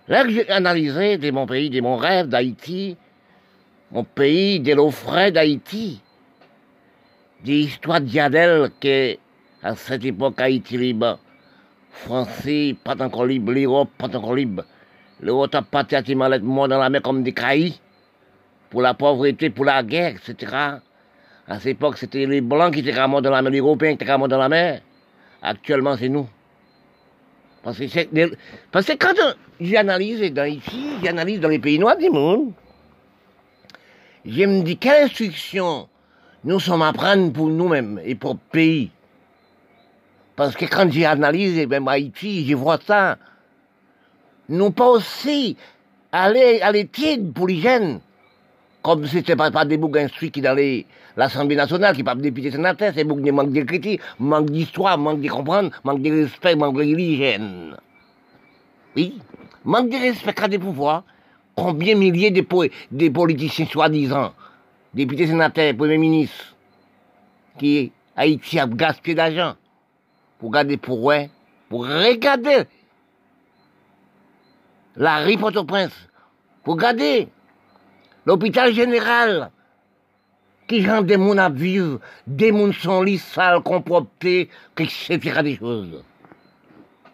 Là 0.07 0.27
j'ai 0.27 0.49
analysé 0.49 1.19
de 1.19 1.29
mon 1.29 1.45
pays, 1.45 1.69
de 1.69 1.79
mon 1.81 1.95
rêve 1.95 2.27
d'Haïti, 2.27 2.97
mon 3.91 4.03
pays, 4.03 4.59
de 4.59 4.73
l'eau 4.73 4.91
frais 4.91 5.31
d'Haïti, 5.31 6.01
des 7.43 7.59
histoires 7.59 8.01
d'Yadel 8.01 8.71
que, 8.79 9.17
à 9.61 9.75
cette 9.75 10.05
époque, 10.05 10.39
Haïti 10.41 10.77
libre, 10.77 11.19
Français, 11.91 12.75
pas 12.83 13.01
encore 13.01 13.25
libre, 13.25 13.53
l'Europe, 13.53 13.89
pas 13.97 14.07
encore 14.07 14.35
libre. 14.35 14.63
L'Europe 15.21 15.55
a 15.55 15.61
parti 15.61 15.95
à 15.95 15.99
être 15.99 16.43
mort 16.43 16.67
dans 16.67 16.79
la 16.79 16.89
mer 16.89 17.01
comme 17.01 17.23
des 17.23 17.31
caillis, 17.31 17.79
pour 18.69 18.81
la 18.81 18.93
pauvreté, 18.93 19.49
pour 19.49 19.65
la 19.65 19.81
guerre, 19.83 20.15
etc. 20.15 20.51
À 21.47 21.59
cette 21.59 21.67
époque, 21.67 21.97
c'était 21.97 22.25
les 22.25 22.41
Blancs 22.41 22.73
qui 22.73 22.79
étaient 22.79 23.07
morts 23.07 23.21
dans 23.21 23.31
la 23.31 23.41
mer, 23.41 23.51
les 23.51 23.59
Européens 23.59 23.95
qui 23.95 24.03
étaient 24.03 24.17
morts 24.17 24.27
dans 24.27 24.39
la 24.39 24.49
mer. 24.49 24.81
Actuellement, 25.41 25.95
c'est 25.95 26.09
nous. 26.09 26.27
Parce 27.63 27.77
que, 27.77 28.35
parce 28.71 28.85
que 28.85 28.93
quand 28.93 29.15
j'analyse 29.59 30.33
dans 30.33 30.45
ici, 30.45 30.97
j'analyse 31.03 31.39
dans 31.39 31.49
les 31.49 31.59
pays 31.59 31.79
noirs 31.79 31.97
du 31.97 32.09
monde, 32.09 32.51
je 34.25 34.43
me 34.45 34.63
dis 34.63 34.77
quelle 34.77 35.05
instruction 35.05 35.87
nous 36.43 36.59
sommes 36.59 36.81
à 36.81 36.93
prendre 36.93 37.31
pour 37.31 37.47
nous-mêmes 37.47 37.99
et 38.03 38.15
pour 38.15 38.33
le 38.33 38.39
pays. 38.51 38.91
Parce 40.35 40.55
que 40.55 40.65
quand 40.65 40.91
j'analyse, 40.91 41.65
même 41.67 41.87
Haïti, 41.87 42.45
je 42.47 42.55
vois 42.55 42.79
ça. 42.85 43.17
Nous 44.49 44.71
pas 44.71 44.89
aussi 44.89 45.57
aller 46.11 46.59
à 46.61 46.71
l'étude 46.71 47.33
pour 47.33 47.47
les 47.47 47.61
jeunes. 47.61 47.99
Comme 48.83 49.05
si 49.05 49.17
c'était 49.17 49.35
pas, 49.35 49.49
pas 49.49 49.65
des 49.65 49.77
boucs 49.77 49.97
instruits 49.97 50.29
qui 50.29 50.41
dans 50.41 50.55
l'Assemblée 51.17 51.55
nationale, 51.55 51.95
qui 51.95 52.03
pas 52.03 52.13
députés 52.13 52.51
sénateurs, 52.51 52.93
c'est 52.93 53.03
boucs 53.03 53.23
qui 53.23 53.31
manquent 53.31 53.51
d'écriture, 53.51 53.97
manque 54.19 54.51
d'histoire, 54.51 54.97
manque 54.97 55.21
de 55.21 55.29
comprendre, 55.29 55.71
manque 55.83 56.01
de 56.01 56.23
respect, 56.23 56.55
manque 56.55 56.75
de 56.75 56.79
religion. 56.79 57.71
Oui, 58.95 59.19
manque 59.63 59.89
de 59.89 59.97
respect 59.97 60.39
à 60.39 60.47
des 60.47 60.59
pouvoirs. 60.59 61.03
Combien 61.55 61.95
milliers 61.95 62.31
de, 62.31 62.45
de 62.91 63.09
politiciens 63.09 63.65
soi-disant, 63.65 64.33
députés 64.93 65.27
sénateurs, 65.27 65.75
premiers 65.75 65.97
ministres, 65.97 66.55
qui 67.57 67.91
Haïti 68.15 68.59
a 68.59 68.67
gaspillé 68.67 69.15
d'argent 69.15 69.55
pour 70.39 70.51
garder 70.51 70.77
pour 70.77 71.11
eux, 71.11 71.25
pour 71.69 71.85
regarder 71.85 72.63
la 74.97 75.23
rue 75.23 75.37
Port-au-Prince, 75.37 75.93
pour 76.63 76.77
garder 76.77 77.29
l'hôpital 78.25 78.73
général, 78.73 79.51
qui 80.67 80.81
gens 80.81 81.01
des 81.01 81.15
gens 81.15 81.37
à 81.37 81.49
vivre, 81.49 81.99
des 82.27 82.49
gens 82.51 82.71
sont 82.73 83.01
lits, 83.01 83.19
sales, 83.19 83.61
comproptés, 83.61 84.49
etc. 84.77 85.41
des 85.43 85.57
choses. 85.57 86.03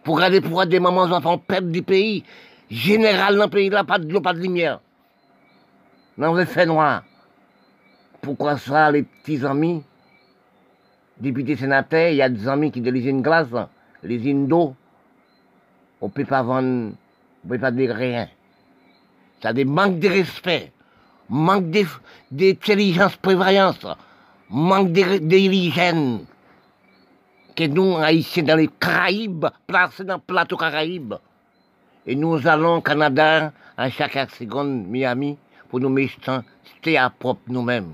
Pour 0.04 0.20
garder 0.20 0.42
pour 0.42 0.66
des 0.66 0.80
mamans 0.80 1.04
enfants 1.04 1.38
perdre 1.38 1.70
du 1.70 1.84
pays, 1.84 2.24
général 2.72 3.36
dans 3.36 3.44
le 3.44 3.50
pays 3.50 3.70
là, 3.70 3.84
pas 3.84 4.00
de 4.00 4.12
l'eau, 4.12 4.22
pas 4.22 4.34
de 4.34 4.40
lumière. 4.40 4.80
Dans 6.18 6.34
le 6.34 6.46
fait 6.46 6.66
noir. 6.66 7.04
Pourquoi 8.22 8.58
ça, 8.58 8.92
les 8.92 9.04
petits 9.04 9.46
amis? 9.46 9.84
Député 11.20 11.56
sénateur, 11.56 12.10
il 12.10 12.16
y 12.16 12.22
a 12.22 12.30
des 12.30 12.48
amis 12.48 12.72
qui 12.72 12.82
de 12.82 12.90
l'usine 12.90 13.22
glace, 13.22 13.48
l'usine 14.02 14.48
d'eau. 14.48 14.76
On 16.00 16.08
ne 16.08 16.12
peut 16.12 16.26
pas 16.26 16.42
vendre, 16.42 16.94
on 17.44 17.48
ne 17.48 17.50
peut 17.50 17.60
pas 17.60 17.72
dire 17.72 17.96
rien. 17.96 18.28
Ça 19.42 19.54
des 19.54 19.66
manques 19.66 20.00
de 20.00 20.08
respect, 20.08 20.72
manque 21.30 21.66
d'intelligence, 22.32 23.16
prévoyance, 23.18 23.86
manque 24.50 24.92
d'hygiène. 24.92 26.26
Que 27.56 27.66
nous, 27.66 27.98
haïtiens, 27.98 28.44
dans 28.44 28.56
les 28.56 28.68
Caraïbes, 28.68 29.48
placés 29.68 30.06
dans 30.06 30.16
le 30.16 30.22
plateau 30.22 30.58
Caraïbes. 30.58 31.16
Et 32.06 32.16
nous 32.16 32.48
allons 32.48 32.78
au 32.78 32.82
Canada, 32.82 33.52
à 33.78 33.90
chaque 33.90 34.32
seconde, 34.32 34.88
Miami, 34.88 35.38
pour 35.70 35.80
nous 35.80 35.90
mettre 35.90 36.44
à 36.98 37.10
propre 37.10 37.42
nous-mêmes 37.48 37.94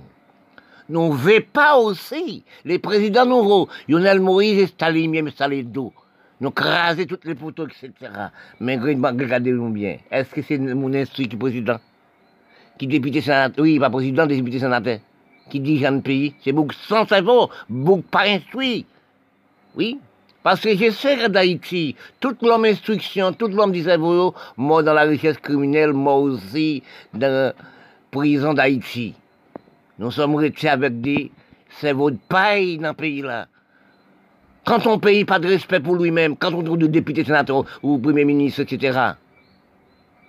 nous 0.90 1.14
ne 1.14 1.40
pas 1.40 1.78
aussi 1.78 2.44
les 2.64 2.80
présidents 2.80 3.26
nouveaux, 3.26 3.68
Lionel 3.88 4.20
Moïse 4.20 4.60
et 4.60 4.68
Staline, 4.68 5.12
même 5.12 5.32
d'eau. 5.64 5.94
Nous 6.40 6.52
craser 6.52 7.06
toutes 7.06 7.26
les 7.26 7.36
photos, 7.36 7.68
etc. 7.70 8.12
Mais 8.60 8.78
regardez-nous 8.78 9.70
bien. 9.70 9.98
Est-ce 10.12 10.30
que 10.30 10.42
c'est 10.42 10.58
mon 10.58 10.94
instruit 10.94 11.28
qui 11.28 11.36
est 11.36 11.40
président? 11.40 11.80
Qui 12.78 12.86
député 12.86 13.22
sénateur 13.22 13.64
Oui, 13.64 13.80
pas 13.80 13.90
président, 13.90 14.28
député 14.28 14.60
sénateur. 14.60 15.00
Qui 15.50 15.60
dirige 15.60 15.86
un 15.86 16.00
pays 16.00 16.36
C'est 16.44 16.52
beaucoup 16.52 16.76
sans 16.88 17.08
cerveau, 17.08 17.50
beaucoup 17.68 18.04
pas 18.04 18.28
instruit. 18.28 18.86
Oui 19.76 20.00
parce 20.48 20.62
que 20.62 20.70
je 20.70 20.86
que 20.86 21.28
d'Haïti, 21.28 21.94
toute 22.22 22.42
l'homme 22.42 22.64
instruction, 22.64 23.34
tout 23.34 23.50
l'homme 23.50 23.74
du 23.74 23.84
cerveau, 23.84 24.34
mort 24.56 24.82
dans 24.82 24.94
la 24.94 25.02
richesse 25.02 25.38
criminelle, 25.40 25.92
mort 25.92 26.22
aussi 26.22 26.84
dans 27.14 27.30
la 27.30 27.54
prison 28.12 28.54
d'Haïti. 28.54 29.14
Nous 30.00 30.10
sommes 30.10 30.36
restés 30.36 30.70
avec 30.70 31.02
des 31.02 31.34
cerveaux 31.82 32.12
de 32.12 32.18
paille 32.30 32.78
dans 32.78 32.88
le 32.88 32.94
pays-là. 32.94 33.48
Quand 34.64 34.88
on 34.88 35.00
paye 35.00 35.26
pas 35.26 35.40
de 35.40 35.50
respect 35.50 35.82
pour 35.82 35.96
lui-même, 35.96 36.38
quand 36.38 36.54
on 36.54 36.64
trouve 36.64 36.78
des 36.78 36.88
députés, 36.88 37.26
sénateurs 37.26 37.66
ou 37.84 37.98
premier 37.98 38.24
ministre, 38.24 38.62
etc., 38.62 38.98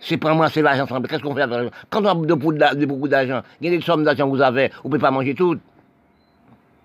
c'est 0.01 0.17
pas 0.17 0.35
moi, 0.35 0.51
c'est 0.51 0.63
l'argent. 0.63 0.89
Qu'est-ce 1.09 1.23
qu'on 1.23 1.37
fait 1.37 1.43
avec 1.43 1.55
l'argent 1.55 1.71
Quand 1.91 2.05
on 2.05 2.09
a 2.09 2.27
de, 2.27 2.35
beaucoup 2.87 3.07
d'argent, 3.07 3.43
il 3.61 3.71
y 3.71 3.73
a 3.73 3.79
des 3.79 3.85
sommes 3.85 4.03
d'argent 4.03 4.29
que 4.29 4.35
vous 4.35 4.43
avez, 4.43 4.71
vous 4.83 4.89
ne 4.89 4.95
pouvez 4.95 4.99
pas 4.99 5.13
manger 5.13 5.37
tout. 5.37 5.61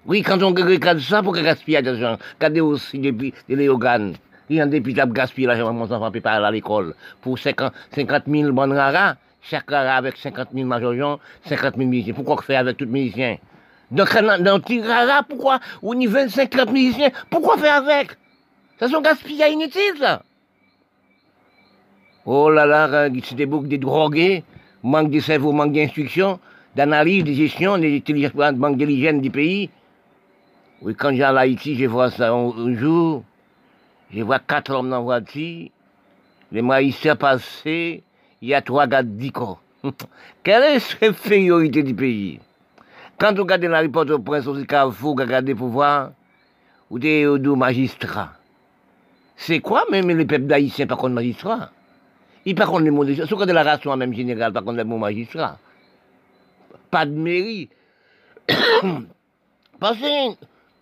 Oui, 0.06 0.22
quand 0.22 0.42
on 0.44 0.50
regarde 0.50 1.00
ça, 1.00 1.24
pour 1.24 1.34
gaspiller 1.34 1.82
l'argent, 1.82 2.18
regardez 2.36 2.62
aussi 2.62 3.00
des, 3.00 3.34
des 3.48 3.70
organes. 3.70 4.16
Il 4.50 4.58
y 4.58 4.60
a 4.60 4.64
un 4.64 4.68
député 4.68 5.02
qui 5.02 5.10
gaspille 5.12 5.46
l'argent, 5.46 5.72
mon 5.72 5.84
enfant 5.86 6.12
peut 6.12 6.20
pas 6.20 6.34
à 6.34 6.52
l'école. 6.52 6.94
Pour 7.22 7.40
50, 7.40 7.72
50 7.96 8.24
000 8.28 8.52
bonnes 8.52 8.74
raras, 8.74 9.16
chaque 9.42 9.70
rara 9.70 9.96
avec 9.96 10.18
50 10.18 10.50
000 10.54 10.68
majorions, 10.68 11.20
50 11.46 11.78
000 11.78 11.90
musiciens. 11.90 12.14
Pourquoi 12.14 12.42
faire 12.42 12.60
avec 12.60 12.76
tous 12.76 12.86
les 12.86 12.92
musiciens? 12.92 13.38
Donc, 13.92 14.14
dans 14.42 14.60
petit 14.60 14.82
rara, 14.82 15.24
pourquoi 15.24 15.60
Au 15.82 15.96
niveau 15.96 16.28
50 16.28 16.72
musiciens, 16.72 17.12
pourquoi 17.30 17.58
faire 17.58 17.76
avec? 17.76 18.10
Ça 18.80 18.90
sont 18.90 19.02
gaspillés 19.02 19.52
inutiles, 19.52 19.98
ça. 20.00 20.24
Oh 22.26 22.50
là 22.50 22.66
là, 22.66 23.10
c'est 23.24 23.36
des 23.36 23.46
boucs, 23.46 23.68
des 23.68 23.78
drogués. 23.78 24.44
manque 24.82 25.12
de 25.12 25.20
cerveau, 25.20 25.52
manque 25.52 25.74
d'instruction, 25.74 26.40
d'analyse, 26.76 27.24
de 27.24 27.34
gestion, 27.34 27.78
manque 28.58 28.78
de 28.78 28.86
l'hygiène 28.86 29.22
du 29.22 29.30
pays. 29.30 29.70
Oui, 30.84 30.96
quand 30.96 31.16
j'ai 31.16 31.24
à 31.24 31.30
Haïti, 31.30 31.76
je 31.78 31.86
vois 31.86 32.12
ça 32.12 32.34
un, 32.34 32.76
jour, 32.76 33.24
je 34.14 34.22
vois 34.22 34.40
quatre 34.40 34.74
hommes 34.74 34.90
dans 34.90 34.98
la 34.98 35.02
voiture, 35.02 35.70
les 36.52 36.62
maïsiens 36.62 37.16
passés, 37.16 38.04
il 38.42 38.50
y 38.50 38.54
a 38.54 38.62
trois 38.62 38.86
gars 38.86 39.02
corps. 39.34 39.62
Quelle 40.44 40.64
est 40.64 41.02
l'infériorité 41.02 41.84
du 41.84 41.96
pays? 41.96 42.42
Quand 43.18 43.34
on 43.40 43.44
regarde 43.44 43.64
la 43.64 43.80
report 43.80 44.10
au 44.10 44.20
prince, 44.20 44.46
au 44.46 44.62
Carrefour, 44.66 45.18
regarde 45.18 45.54
pour 45.54 45.70
voir, 45.70 46.12
ou 46.90 47.00
des 47.00 47.26
magistrats. 47.40 48.34
C'est 49.38 49.62
quoi 49.62 49.86
même 49.90 50.10
les 50.10 50.26
peuples 50.26 50.48
d'Haïtiens 50.48 50.86
par 50.86 50.98
contre 50.98 51.14
magistrats 51.14 51.72
Ils 52.46 52.56
par 52.56 52.70
contre 52.70 52.84
les 52.84 52.92
mots 52.92 53.06
de... 53.06 53.16
Sauf 53.26 53.46
de 53.46 53.54
la 53.54 53.64
race 53.64 53.86
en 53.86 53.96
même 53.96 54.14
général, 54.14 54.52
par 54.52 54.66
contre 54.66 54.80
les 54.80 54.84
mots 54.84 54.98
magistrats. 54.98 55.58
Pas 56.92 57.06
de 57.06 57.12
mairie. 57.12 57.70
Parce 59.80 59.98
que 59.98 60.36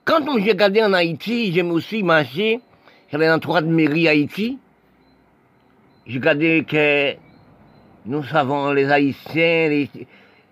quand 0.05 0.27
on 0.27 0.39
j'ai 0.39 0.51
regardé 0.51 0.83
en 0.83 0.93
Haïti, 0.93 1.53
j'aime 1.53 1.71
aussi 1.71 2.03
marcher, 2.03 2.59
j'allais 3.11 3.27
dans 3.27 3.39
trois 3.39 3.61
de 3.61 3.67
mairie 3.67 4.07
Haïti. 4.07 4.57
J'ai 6.07 6.17
regardé 6.17 6.65
que 6.67 7.15
nous 8.05 8.23
savons, 8.23 8.71
les 8.71 8.89
Haïtiens, 8.89 9.69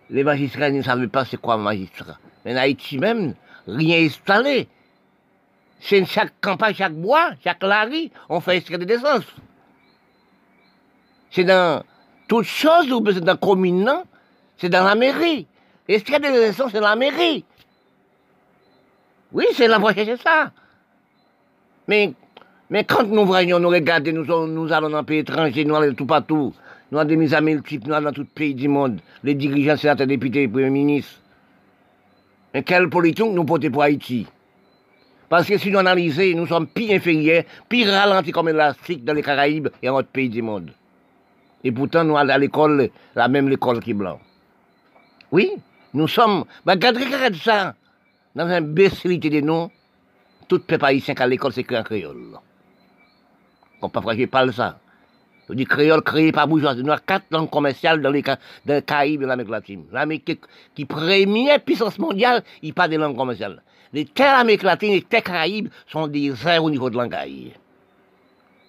les, 0.09 0.23
magistrats 0.23 0.69
ne 0.69 0.81
savaient 0.81 1.07
pas 1.07 1.25
c'est 1.25 1.37
quoi 1.37 1.55
un 1.55 1.57
magistrat. 1.57 2.17
Mais 2.45 2.53
en 2.53 2.57
Haïti 2.57 2.99
même, 2.99 3.33
rien 3.67 4.05
installé. 4.05 4.67
C'est 5.79 6.05
chaque 6.05 6.33
campagne, 6.41 6.75
chaque 6.75 6.93
bois, 6.93 7.31
chaque 7.43 7.63
lari, 7.63 8.11
on 8.27 8.39
fait 8.41 8.57
extrait 8.57 8.77
de. 8.77 8.97
C'est 11.31 11.43
dans 11.43 11.83
toutes 12.27 12.45
choses, 12.45 12.87
c'est 13.13 13.21
dans 13.21 13.33
la 13.33 13.37
commune, 13.37 13.91
c'est 14.57 14.69
dans 14.69 14.83
la 14.83 14.95
mairie. 14.95 15.47
Extrait 15.87 16.19
de 16.19 16.27
naissance, 16.27 16.71
c'est 16.71 16.79
la 16.81 16.95
mairie. 16.95 17.45
Oui, 19.31 19.45
c'est 19.53 19.67
la 19.67 19.79
c'est 19.93 20.21
ça. 20.21 20.51
Mais, 21.87 22.13
mais 22.69 22.83
quand 22.83 23.03
nous 23.03 23.25
voyons, 23.25 23.59
nous 23.59 23.69
regardons, 23.69 24.11
nous, 24.47 24.73
allons 24.73 24.89
dans 24.89 24.97
un 24.97 25.03
pays 25.03 25.19
étranger, 25.19 25.65
nous 25.65 25.75
allons 25.75 25.93
tout 25.93 26.05
partout, 26.05 26.53
nous 26.91 26.97
avons 26.97 27.07
des 27.07 27.15
mises 27.15 27.33
à 27.33 27.41
multiples, 27.41 27.87
nous 27.87 27.93
allons 27.93 28.05
dans 28.05 28.13
tout 28.13 28.25
pays 28.25 28.55
du 28.55 28.67
monde, 28.67 28.99
les 29.23 29.35
dirigeants, 29.35 29.77
sénateurs, 29.77 30.07
députés, 30.07 30.47
premiers 30.47 30.69
ministres. 30.69 31.19
Mais 32.53 32.63
quelle 32.63 32.89
politique 32.89 33.25
nous 33.25 33.43
portons 33.43 33.69
pour 33.69 33.83
Haïti? 33.83 34.25
Parce 35.29 35.47
que 35.47 35.59
si 35.59 35.69
nous 35.69 35.77
analysons, 35.77 36.35
nous 36.35 36.47
sommes 36.47 36.65
pire 36.65 36.95
inférieurs, 36.95 37.43
pire 37.67 37.91
ralentis 37.91 38.31
comme 38.31 38.47
l'élastique 38.47 39.05
dans 39.05 39.13
les 39.13 39.21
Caraïbes 39.21 39.69
et 39.83 39.89
en 39.89 39.95
autres 39.95 40.09
pays 40.09 40.29
du 40.29 40.41
monde. 40.41 40.71
Et 41.63 41.71
pourtant, 41.71 42.03
nous 42.03 42.17
allons 42.17 42.33
à 42.33 42.37
l'école, 42.39 42.89
la 43.15 43.27
même 43.27 43.51
école 43.51 43.79
qui 43.79 43.91
est 43.91 43.93
blanc. 43.93 44.19
Oui, 45.31 45.51
nous 45.93 46.07
sommes. 46.07 46.45
Mais 46.65 46.73
regardez, 46.73 47.05
regardez 47.05 47.37
ça. 47.37 47.75
Dans 48.35 48.45
une 48.45 48.51
imbécilité 48.51 49.29
de 49.29 49.41
nous, 49.41 49.71
tout 50.47 50.59
peuple 50.59 50.85
haïtien 50.85 51.15
qui 51.15 51.21
à 51.21 51.27
l'école, 51.27 51.53
c'est 51.53 51.71
un 51.73 51.83
créole. 51.83 52.37
Comme 53.79 53.91
parfois 53.91 54.15
je 54.15 54.25
parle 54.25 54.53
ça. 54.53 54.79
Je 55.47 55.55
dis 55.55 55.65
créole 55.65 56.03
créé 56.03 56.31
par 56.31 56.47
bourgeoisie. 56.47 56.83
Nous 56.83 56.91
avons 56.91 57.01
quatre 57.05 57.25
langues 57.31 57.49
commerciales 57.49 58.01
dans 58.01 58.11
les, 58.11 58.21
dans 58.21 58.85
Caraïbes 58.85 59.23
et 59.23 59.25
l'Amérique 59.25 59.51
latine. 59.51 59.85
L'Amérique 59.91 60.25
qui, 60.25 60.39
qui 60.75 60.85
première 60.85 61.59
puissance 61.59 61.97
mondiale, 61.97 62.43
il 62.61 62.73
parle 62.73 62.91
des 62.91 62.97
langues 62.97 63.17
commerciales. 63.17 63.63
Les 63.91 64.05
terres 64.05 64.37
Amérique 64.37 64.61
latine 64.61 64.91
et 64.91 64.95
les 64.95 65.01
terres 65.01 65.23
Caraïbes 65.23 65.69
sont 65.87 66.07
des 66.07 66.31
zéros 66.31 66.67
au 66.67 66.69
niveau 66.69 66.91
de 66.91 66.97
langage. 66.97 67.51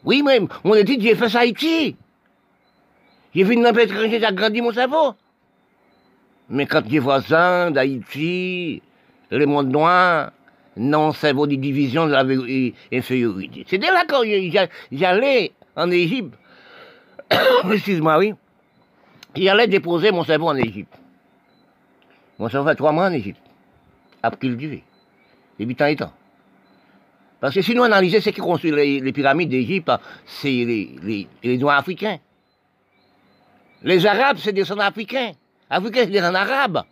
Oui, 0.04 0.22
même, 0.22 0.48
on 0.64 0.72
a 0.72 0.82
dit, 0.82 0.98
j'ai 0.98 1.14
fait 1.14 1.28
ça 1.28 1.40
Haïti. 1.40 1.96
J'ai 3.34 3.44
vu 3.44 3.54
une 3.54 3.66
étranger, 3.66 4.18
j'ai 4.18 4.24
agrandi 4.24 4.62
mon 4.62 4.72
cerveau. 4.72 5.14
Mais 6.48 6.66
quand 6.66 6.82
j'ai 6.88 6.98
voisins 6.98 7.70
d'Haïti, 7.70 8.82
le 9.30 9.46
monde 9.46 9.68
noir, 9.68 10.32
non, 10.76 11.12
c'est 11.12 11.32
vos 11.32 11.46
divisions 11.46 12.06
de 12.06 12.12
la 12.12 12.24
infériorité. 12.92 13.64
C'était 13.68 13.90
là 13.90 14.04
quand 14.08 14.22
j'allais 14.92 15.52
en 15.76 15.90
Égypte. 15.90 16.34
Excuse-moi, 17.72 18.18
oui. 18.18 18.34
J'allais 19.36 19.66
déposer 19.66 20.10
mon 20.10 20.24
cerveau 20.24 20.48
en 20.48 20.56
Égypte. 20.56 20.92
Mon 22.38 22.48
cerveau 22.48 22.68
fait 22.68 22.74
trois 22.74 22.92
mois 22.92 23.06
en 23.06 23.12
Égypte. 23.12 23.40
Qu'il 24.40 24.56
duré. 24.56 24.84
Et 25.58 25.64
huit 25.64 25.80
ans 25.80 25.86
et 25.86 25.96
temps. 25.96 26.12
Parce 27.40 27.54
que 27.54 27.62
si 27.62 27.74
nous 27.74 27.82
analysons 27.82 28.20
ce 28.20 28.30
qui 28.30 28.40
construit 28.40 28.70
les, 28.70 29.12
pyramides 29.12 29.48
d'Égypte, 29.48 29.90
c'est 30.26 30.48
les, 30.48 31.56
Noirs 31.58 31.78
africains. 31.78 32.18
Les 33.82 34.04
Arabes, 34.04 34.36
c'est 34.38 34.52
des 34.52 34.70
Africains. 34.72 35.32
Africains, 35.70 36.00
c'est 36.04 36.10
des 36.10 36.18
Arabes. 36.18 36.82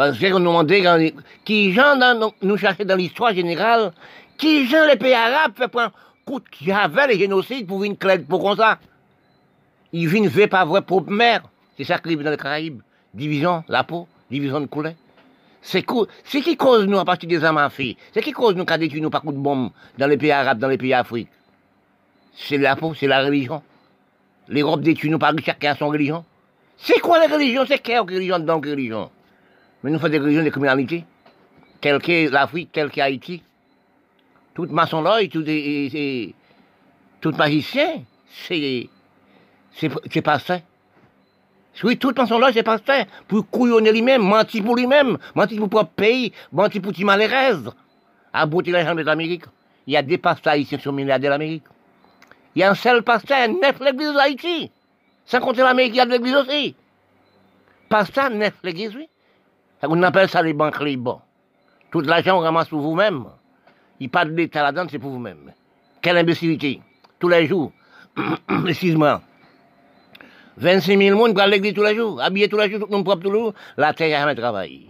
Parce 0.00 0.18
que 0.18 0.28
nous 0.28 0.38
demandait 0.38 1.12
qui 1.44 1.74
gens 1.74 1.94
nous 2.40 2.56
chercher 2.56 2.86
dans 2.86 2.96
l'histoire 2.96 3.34
générale, 3.34 3.92
qui 4.38 4.66
gens 4.66 4.86
les 4.86 4.96
pays 4.96 5.12
arabes 5.12 5.52
fait 5.54 5.68
prendre 5.68 5.92
coup 6.24 6.40
qui 6.50 6.72
avait 6.72 7.08
les 7.08 7.18
génocides 7.18 7.66
pour 7.66 7.84
une 7.84 7.98
clé 7.98 8.18
pour 8.20 8.42
comme 8.42 8.56
ça. 8.56 8.78
Ils 9.92 10.08
viennent 10.08 10.30
faire 10.30 10.48
pas 10.48 10.64
vrai 10.64 10.80
propre 10.80 11.10
mère. 11.10 11.42
C'est 11.76 11.84
ça 11.84 11.98
qui 11.98 12.16
dans 12.16 12.30
les 12.30 12.38
Caraïbes. 12.38 12.80
Division, 13.12 13.62
la 13.68 13.84
peau, 13.84 14.08
division 14.30 14.62
de 14.62 14.64
couleur. 14.68 14.94
C'est 15.60 15.82
qui 15.82 16.56
cause 16.56 16.86
nous 16.86 16.98
à 16.98 17.04
partir 17.04 17.28
des 17.28 17.44
à 17.44 17.70
C'est 18.14 18.22
qui 18.22 18.32
cause 18.32 18.56
nous 18.56 18.64
qu'à 18.64 18.78
détruire 18.78 19.02
nous 19.02 19.10
par 19.10 19.20
coup 19.20 19.32
de 19.32 19.36
bombe 19.36 19.68
dans 19.98 20.06
les 20.06 20.16
pays 20.16 20.32
arabes, 20.32 20.60
dans 20.60 20.68
les 20.68 20.78
pays 20.78 20.94
africains. 20.94 21.28
C'est 22.38 22.56
la 22.56 22.74
peau, 22.74 22.94
c'est 22.94 23.06
la 23.06 23.22
religion. 23.22 23.62
L'Europe 24.48 24.80
détruit 24.80 25.10
nous 25.10 25.18
par 25.18 25.34
chacun 25.44 25.76
son 25.76 25.88
religion. 25.88 26.24
C'est 26.78 27.00
quoi 27.00 27.18
la 27.18 27.26
religion 27.26 27.66
C'est 27.68 27.80
quelle 27.80 28.00
religion 28.00 28.38
donc 28.38 28.64
religion? 28.64 29.10
Mais 29.82 29.90
nous 29.90 29.98
faisons 29.98 30.10
des 30.10 30.18
religions 30.18 30.44
de 30.44 30.50
criminalité, 30.50 31.04
telles 31.80 32.00
que 32.00 32.30
l'Afrique, 32.30 32.72
telles 32.72 32.90
que 32.90 33.00
Haïti. 33.00 33.42
Tout 34.54 34.66
maçon 34.66 35.00
là, 35.00 35.18
tout, 35.28 35.44
et, 35.46 36.34
tout 37.20 37.32
magicien, 37.32 38.02
c'est, 38.46 38.88
c'est, 39.72 40.22
pas 40.22 40.38
ça. 40.38 40.58
Oui, 41.82 41.96
tout 41.96 42.12
maçon 42.16 42.38
là, 42.38 42.50
c'est 42.52 42.62
pas 42.62 42.78
ça. 42.84 43.04
Pour 43.26 43.48
couillonner 43.48 43.92
lui-même, 43.92 44.22
mentir 44.22 44.64
pour 44.64 44.76
lui-même, 44.76 45.16
mentir 45.34 45.58
pour 45.58 45.70
propre 45.70 45.92
pays, 45.92 46.32
mentir 46.52 46.82
pour. 46.82 46.92
À 48.32 48.46
beauté 48.46 48.70
la 48.70 48.84
jambe 48.84 49.00
d'Amérique. 49.00 49.44
Il 49.86 49.94
y 49.94 49.96
a 49.96 50.02
des 50.02 50.18
pasteurs 50.18 50.52
haïtiens 50.52 50.78
sur 50.78 50.92
milliardaires 50.92 51.32
d'Amérique. 51.32 51.64
Il 52.54 52.60
y 52.60 52.62
a 52.62 52.70
un 52.70 52.74
seul 52.74 53.02
pasteur, 53.02 53.48
neuf 53.48 53.80
l'église 53.80 54.12
d'Haïti. 54.12 54.70
Sans 55.24 55.40
compter 55.40 55.62
l'Amérique, 55.62 55.94
il 55.94 55.96
y 55.96 56.00
a 56.00 56.06
de 56.06 56.10
l'église 56.10 56.34
aussi. 56.34 56.74
Pasteur, 57.88 58.30
neuf 58.30 58.54
l'église, 58.62 58.94
oui. 58.94 59.08
On 59.82 60.02
appelle 60.02 60.28
ça 60.28 60.42
les 60.42 60.52
banques 60.52 60.80
libres. 60.80 61.22
Tout 61.90 62.00
l'argent, 62.00 62.38
on 62.38 62.40
ramasse 62.40 62.68
pour 62.68 62.80
vous-même. 62.80 63.24
Il 63.98 64.10
parle 64.10 64.32
de 64.32 64.36
l'État 64.36 64.62
là-dedans, 64.62 64.86
c'est 64.90 64.98
pour 64.98 65.10
vous-même. 65.10 65.52
Quelle 66.00 66.18
imbécilité. 66.18 66.80
Tous 67.18 67.28
les 67.28 67.46
jours. 67.46 67.72
Excuse-moi. 68.66 69.20
26 70.56 70.98
000 70.98 71.16
personnes 71.16 71.34
pour 71.34 71.46
l'église 71.46 71.74
tous 71.74 71.82
les 71.82 71.96
jours, 71.96 72.20
habillés 72.20 72.48
tous 72.48 72.58
les 72.58 72.70
jours, 72.70 72.80
tout 72.80 72.86
le 72.86 72.92
monde 72.92 73.04
propre 73.04 73.22
tous 73.22 73.32
les 73.32 73.38
jours. 73.38 73.54
La 73.76 73.94
terre 73.94 74.10
n'a 74.10 74.18
jamais 74.20 74.34
travaillé. 74.34 74.86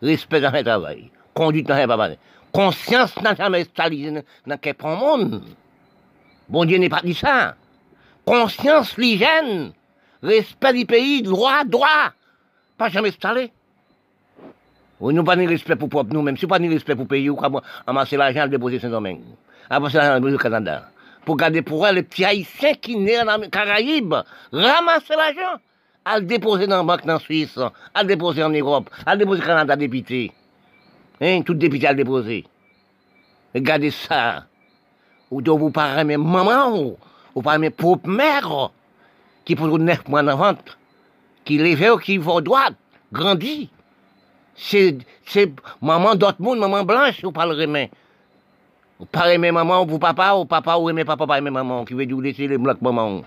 Respect 0.00 0.40
n'a 0.40 0.48
jamais 0.50 0.64
travaillé. 0.64 1.10
Conduite 1.34 1.68
n'a 1.68 1.74
jamais 1.76 1.86
travaillé. 1.86 2.18
Conscience 2.50 3.20
n'a 3.20 3.34
jamais 3.34 3.60
installé 3.60 4.22
dans 4.46 4.58
quel 4.58 4.74
monde. 4.82 5.42
Bon 6.48 6.64
Dieu 6.64 6.78
n'est 6.78 6.88
pas 6.88 7.00
dit 7.02 7.14
ça. 7.14 7.56
Conscience, 8.24 8.96
l'hygiène, 8.96 9.72
respect 10.22 10.72
du 10.72 10.86
pays, 10.86 11.22
droit, 11.22 11.64
droit. 11.64 12.12
Pas 12.78 12.88
jamais 12.88 13.08
installé. 13.08 13.52
Oui, 15.02 15.12
nous 15.14 15.24
pas 15.24 15.34
ni 15.34 15.48
respect 15.48 15.74
pour 15.74 15.88
propre 15.88 16.14
nous, 16.14 16.22
même 16.22 16.36
si 16.36 16.46
pas 16.46 16.60
ni 16.60 16.68
respect 16.68 16.94
pour 16.94 17.08
pays, 17.08 17.28
ou 17.28 17.34
quoi, 17.34 17.50
amasser 17.88 18.16
l'argent, 18.16 18.44
le 18.44 18.50
déposer 18.50 18.78
Saint-Domingue. 18.78 19.24
Amasser 19.68 19.96
l'argent, 19.96 20.24
le 20.24 20.38
Canada. 20.38 20.90
Pour 21.24 21.36
garder 21.36 21.60
pour 21.60 21.84
elle 21.84 21.96
les 21.96 22.02
petits 22.04 22.24
haïtiens 22.24 22.74
qui 22.74 22.96
naissent 22.96 23.24
dans 23.24 23.38
les 23.38 23.50
Caraïbes, 23.50 24.14
ramasser 24.52 25.14
l'argent, 25.16 25.60
à 26.04 26.20
le 26.20 26.24
déposer 26.24 26.68
dans 26.68 26.76
la 26.76 26.82
banque 26.84 27.04
dans 27.04 27.18
Suisse, 27.18 27.58
à 27.92 28.02
le 28.02 28.06
déposer 28.06 28.44
en 28.44 28.50
Europe, 28.50 28.90
à 29.04 29.14
le 29.14 29.18
déposer 29.18 29.42
au 29.42 29.44
Canada 29.44 29.74
député. 29.74 30.30
Hein, 31.20 31.42
tout 31.44 31.54
député 31.54 31.88
à 31.88 31.90
le 31.90 31.96
déposer. 31.96 32.44
Regardez 33.56 33.90
ça. 33.90 34.44
Ou 35.32 35.42
donc 35.42 35.58
vous 35.58 35.70
parlez 35.70 36.04
même 36.04 36.22
maman, 36.22 36.94
ou 37.34 37.42
parlez 37.42 37.58
même 37.58 37.72
propre 37.72 38.08
mère, 38.08 38.70
qui 39.44 39.56
pour 39.56 39.66
neuf 39.80 40.06
mois 40.06 40.22
en 40.22 40.36
vente, 40.36 40.78
qui 41.44 41.58
lève, 41.58 41.98
qui 41.98 42.18
va 42.18 42.40
droite, 42.40 42.76
grandit 43.12 43.68
c'est, 44.54 44.96
maman 45.80 46.14
d'autre 46.14 46.40
monde, 46.40 46.58
maman 46.58 46.84
blanche, 46.84 47.24
ou 47.24 47.32
pas 47.32 47.46
le 47.46 47.54
remet? 47.54 47.90
Ou 49.00 49.06
pas 49.06 49.32
aimer 49.32 49.50
maman 49.50 49.86
pour 49.86 49.98
papa, 49.98 50.34
ou 50.34 50.44
papa 50.44 50.76
ou 50.76 50.88
aimer 50.90 51.04
papa, 51.04 51.26
pas 51.26 51.38
aimer 51.38 51.50
maman, 51.50 51.84
qui 51.84 51.94
veut 51.94 52.06
dire 52.06 52.20
laisser 52.20 52.46
les 52.48 52.58
blancs 52.58 52.80
maman. 52.80 53.22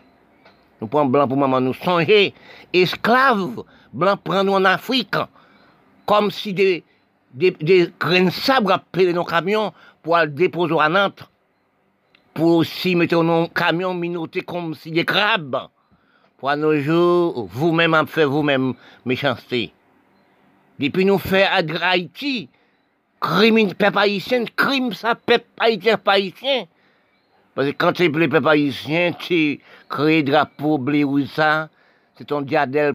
Nous 0.82 0.88
prenons 0.88 1.06
blanc 1.06 1.28
pour 1.28 1.38
maman, 1.38 1.62
nous 1.62 1.74
songer, 1.74 2.34
esclaves, 2.74 3.64
blancs 3.94 4.22
prendre 4.24 4.44
nous 4.44 4.54
en 4.54 4.66
Afrique, 4.66 5.16
comme 6.06 6.32
si 6.32 6.54
des, 6.54 6.84
des, 7.34 7.52
des 7.52 7.92
grains 8.00 8.26
de 8.26 8.30
sabre 8.30 8.72
appelaient 8.72 9.14
nos 9.14 9.24
camions 9.26 9.74
pour 10.04 10.16
aller 10.16 10.32
déposer 10.32 10.76
à 10.80 10.90
Nantes, 10.90 11.24
pour 12.34 12.58
aussi 12.58 12.96
mettre 12.96 13.22
nos 13.24 13.48
camions 13.48 13.94
minotés 13.94 14.42
comme 14.42 14.76
si 14.76 14.92
des 14.92 15.06
crabes, 15.06 15.68
Pour 16.38 16.56
nos 16.58 16.78
jours, 16.80 17.48
vous-même 17.52 17.94
en 17.94 18.06
fait 18.06 18.26
vous-même 18.26 18.74
méchanceté. 19.06 19.74
Depuis 20.78 21.06
nous 21.06 21.20
faire 21.20 21.52
à 21.54 21.90
Haïti, 21.90 22.50
crime 23.22 23.74
peuple 23.74 23.98
haïtien, 23.98 24.44
crime 24.56 24.94
ça 24.94 25.16
peuple 25.16 25.46
haïtien. 25.60 25.98
Parce 27.54 27.70
que 27.70 27.74
quand 27.74 27.94
tu 27.94 28.04
es 28.04 28.10
le 28.10 28.28
peuple 28.28 28.48
haïtien, 28.48 29.14
tu 29.14 29.62
crées 29.90 30.24
drapeau 30.24 30.78
blé 30.78 31.06
ou 31.06 31.26
ça, 31.26 31.70
c'est 32.18 32.26
ton 32.26 32.42
diadèle 32.42 32.94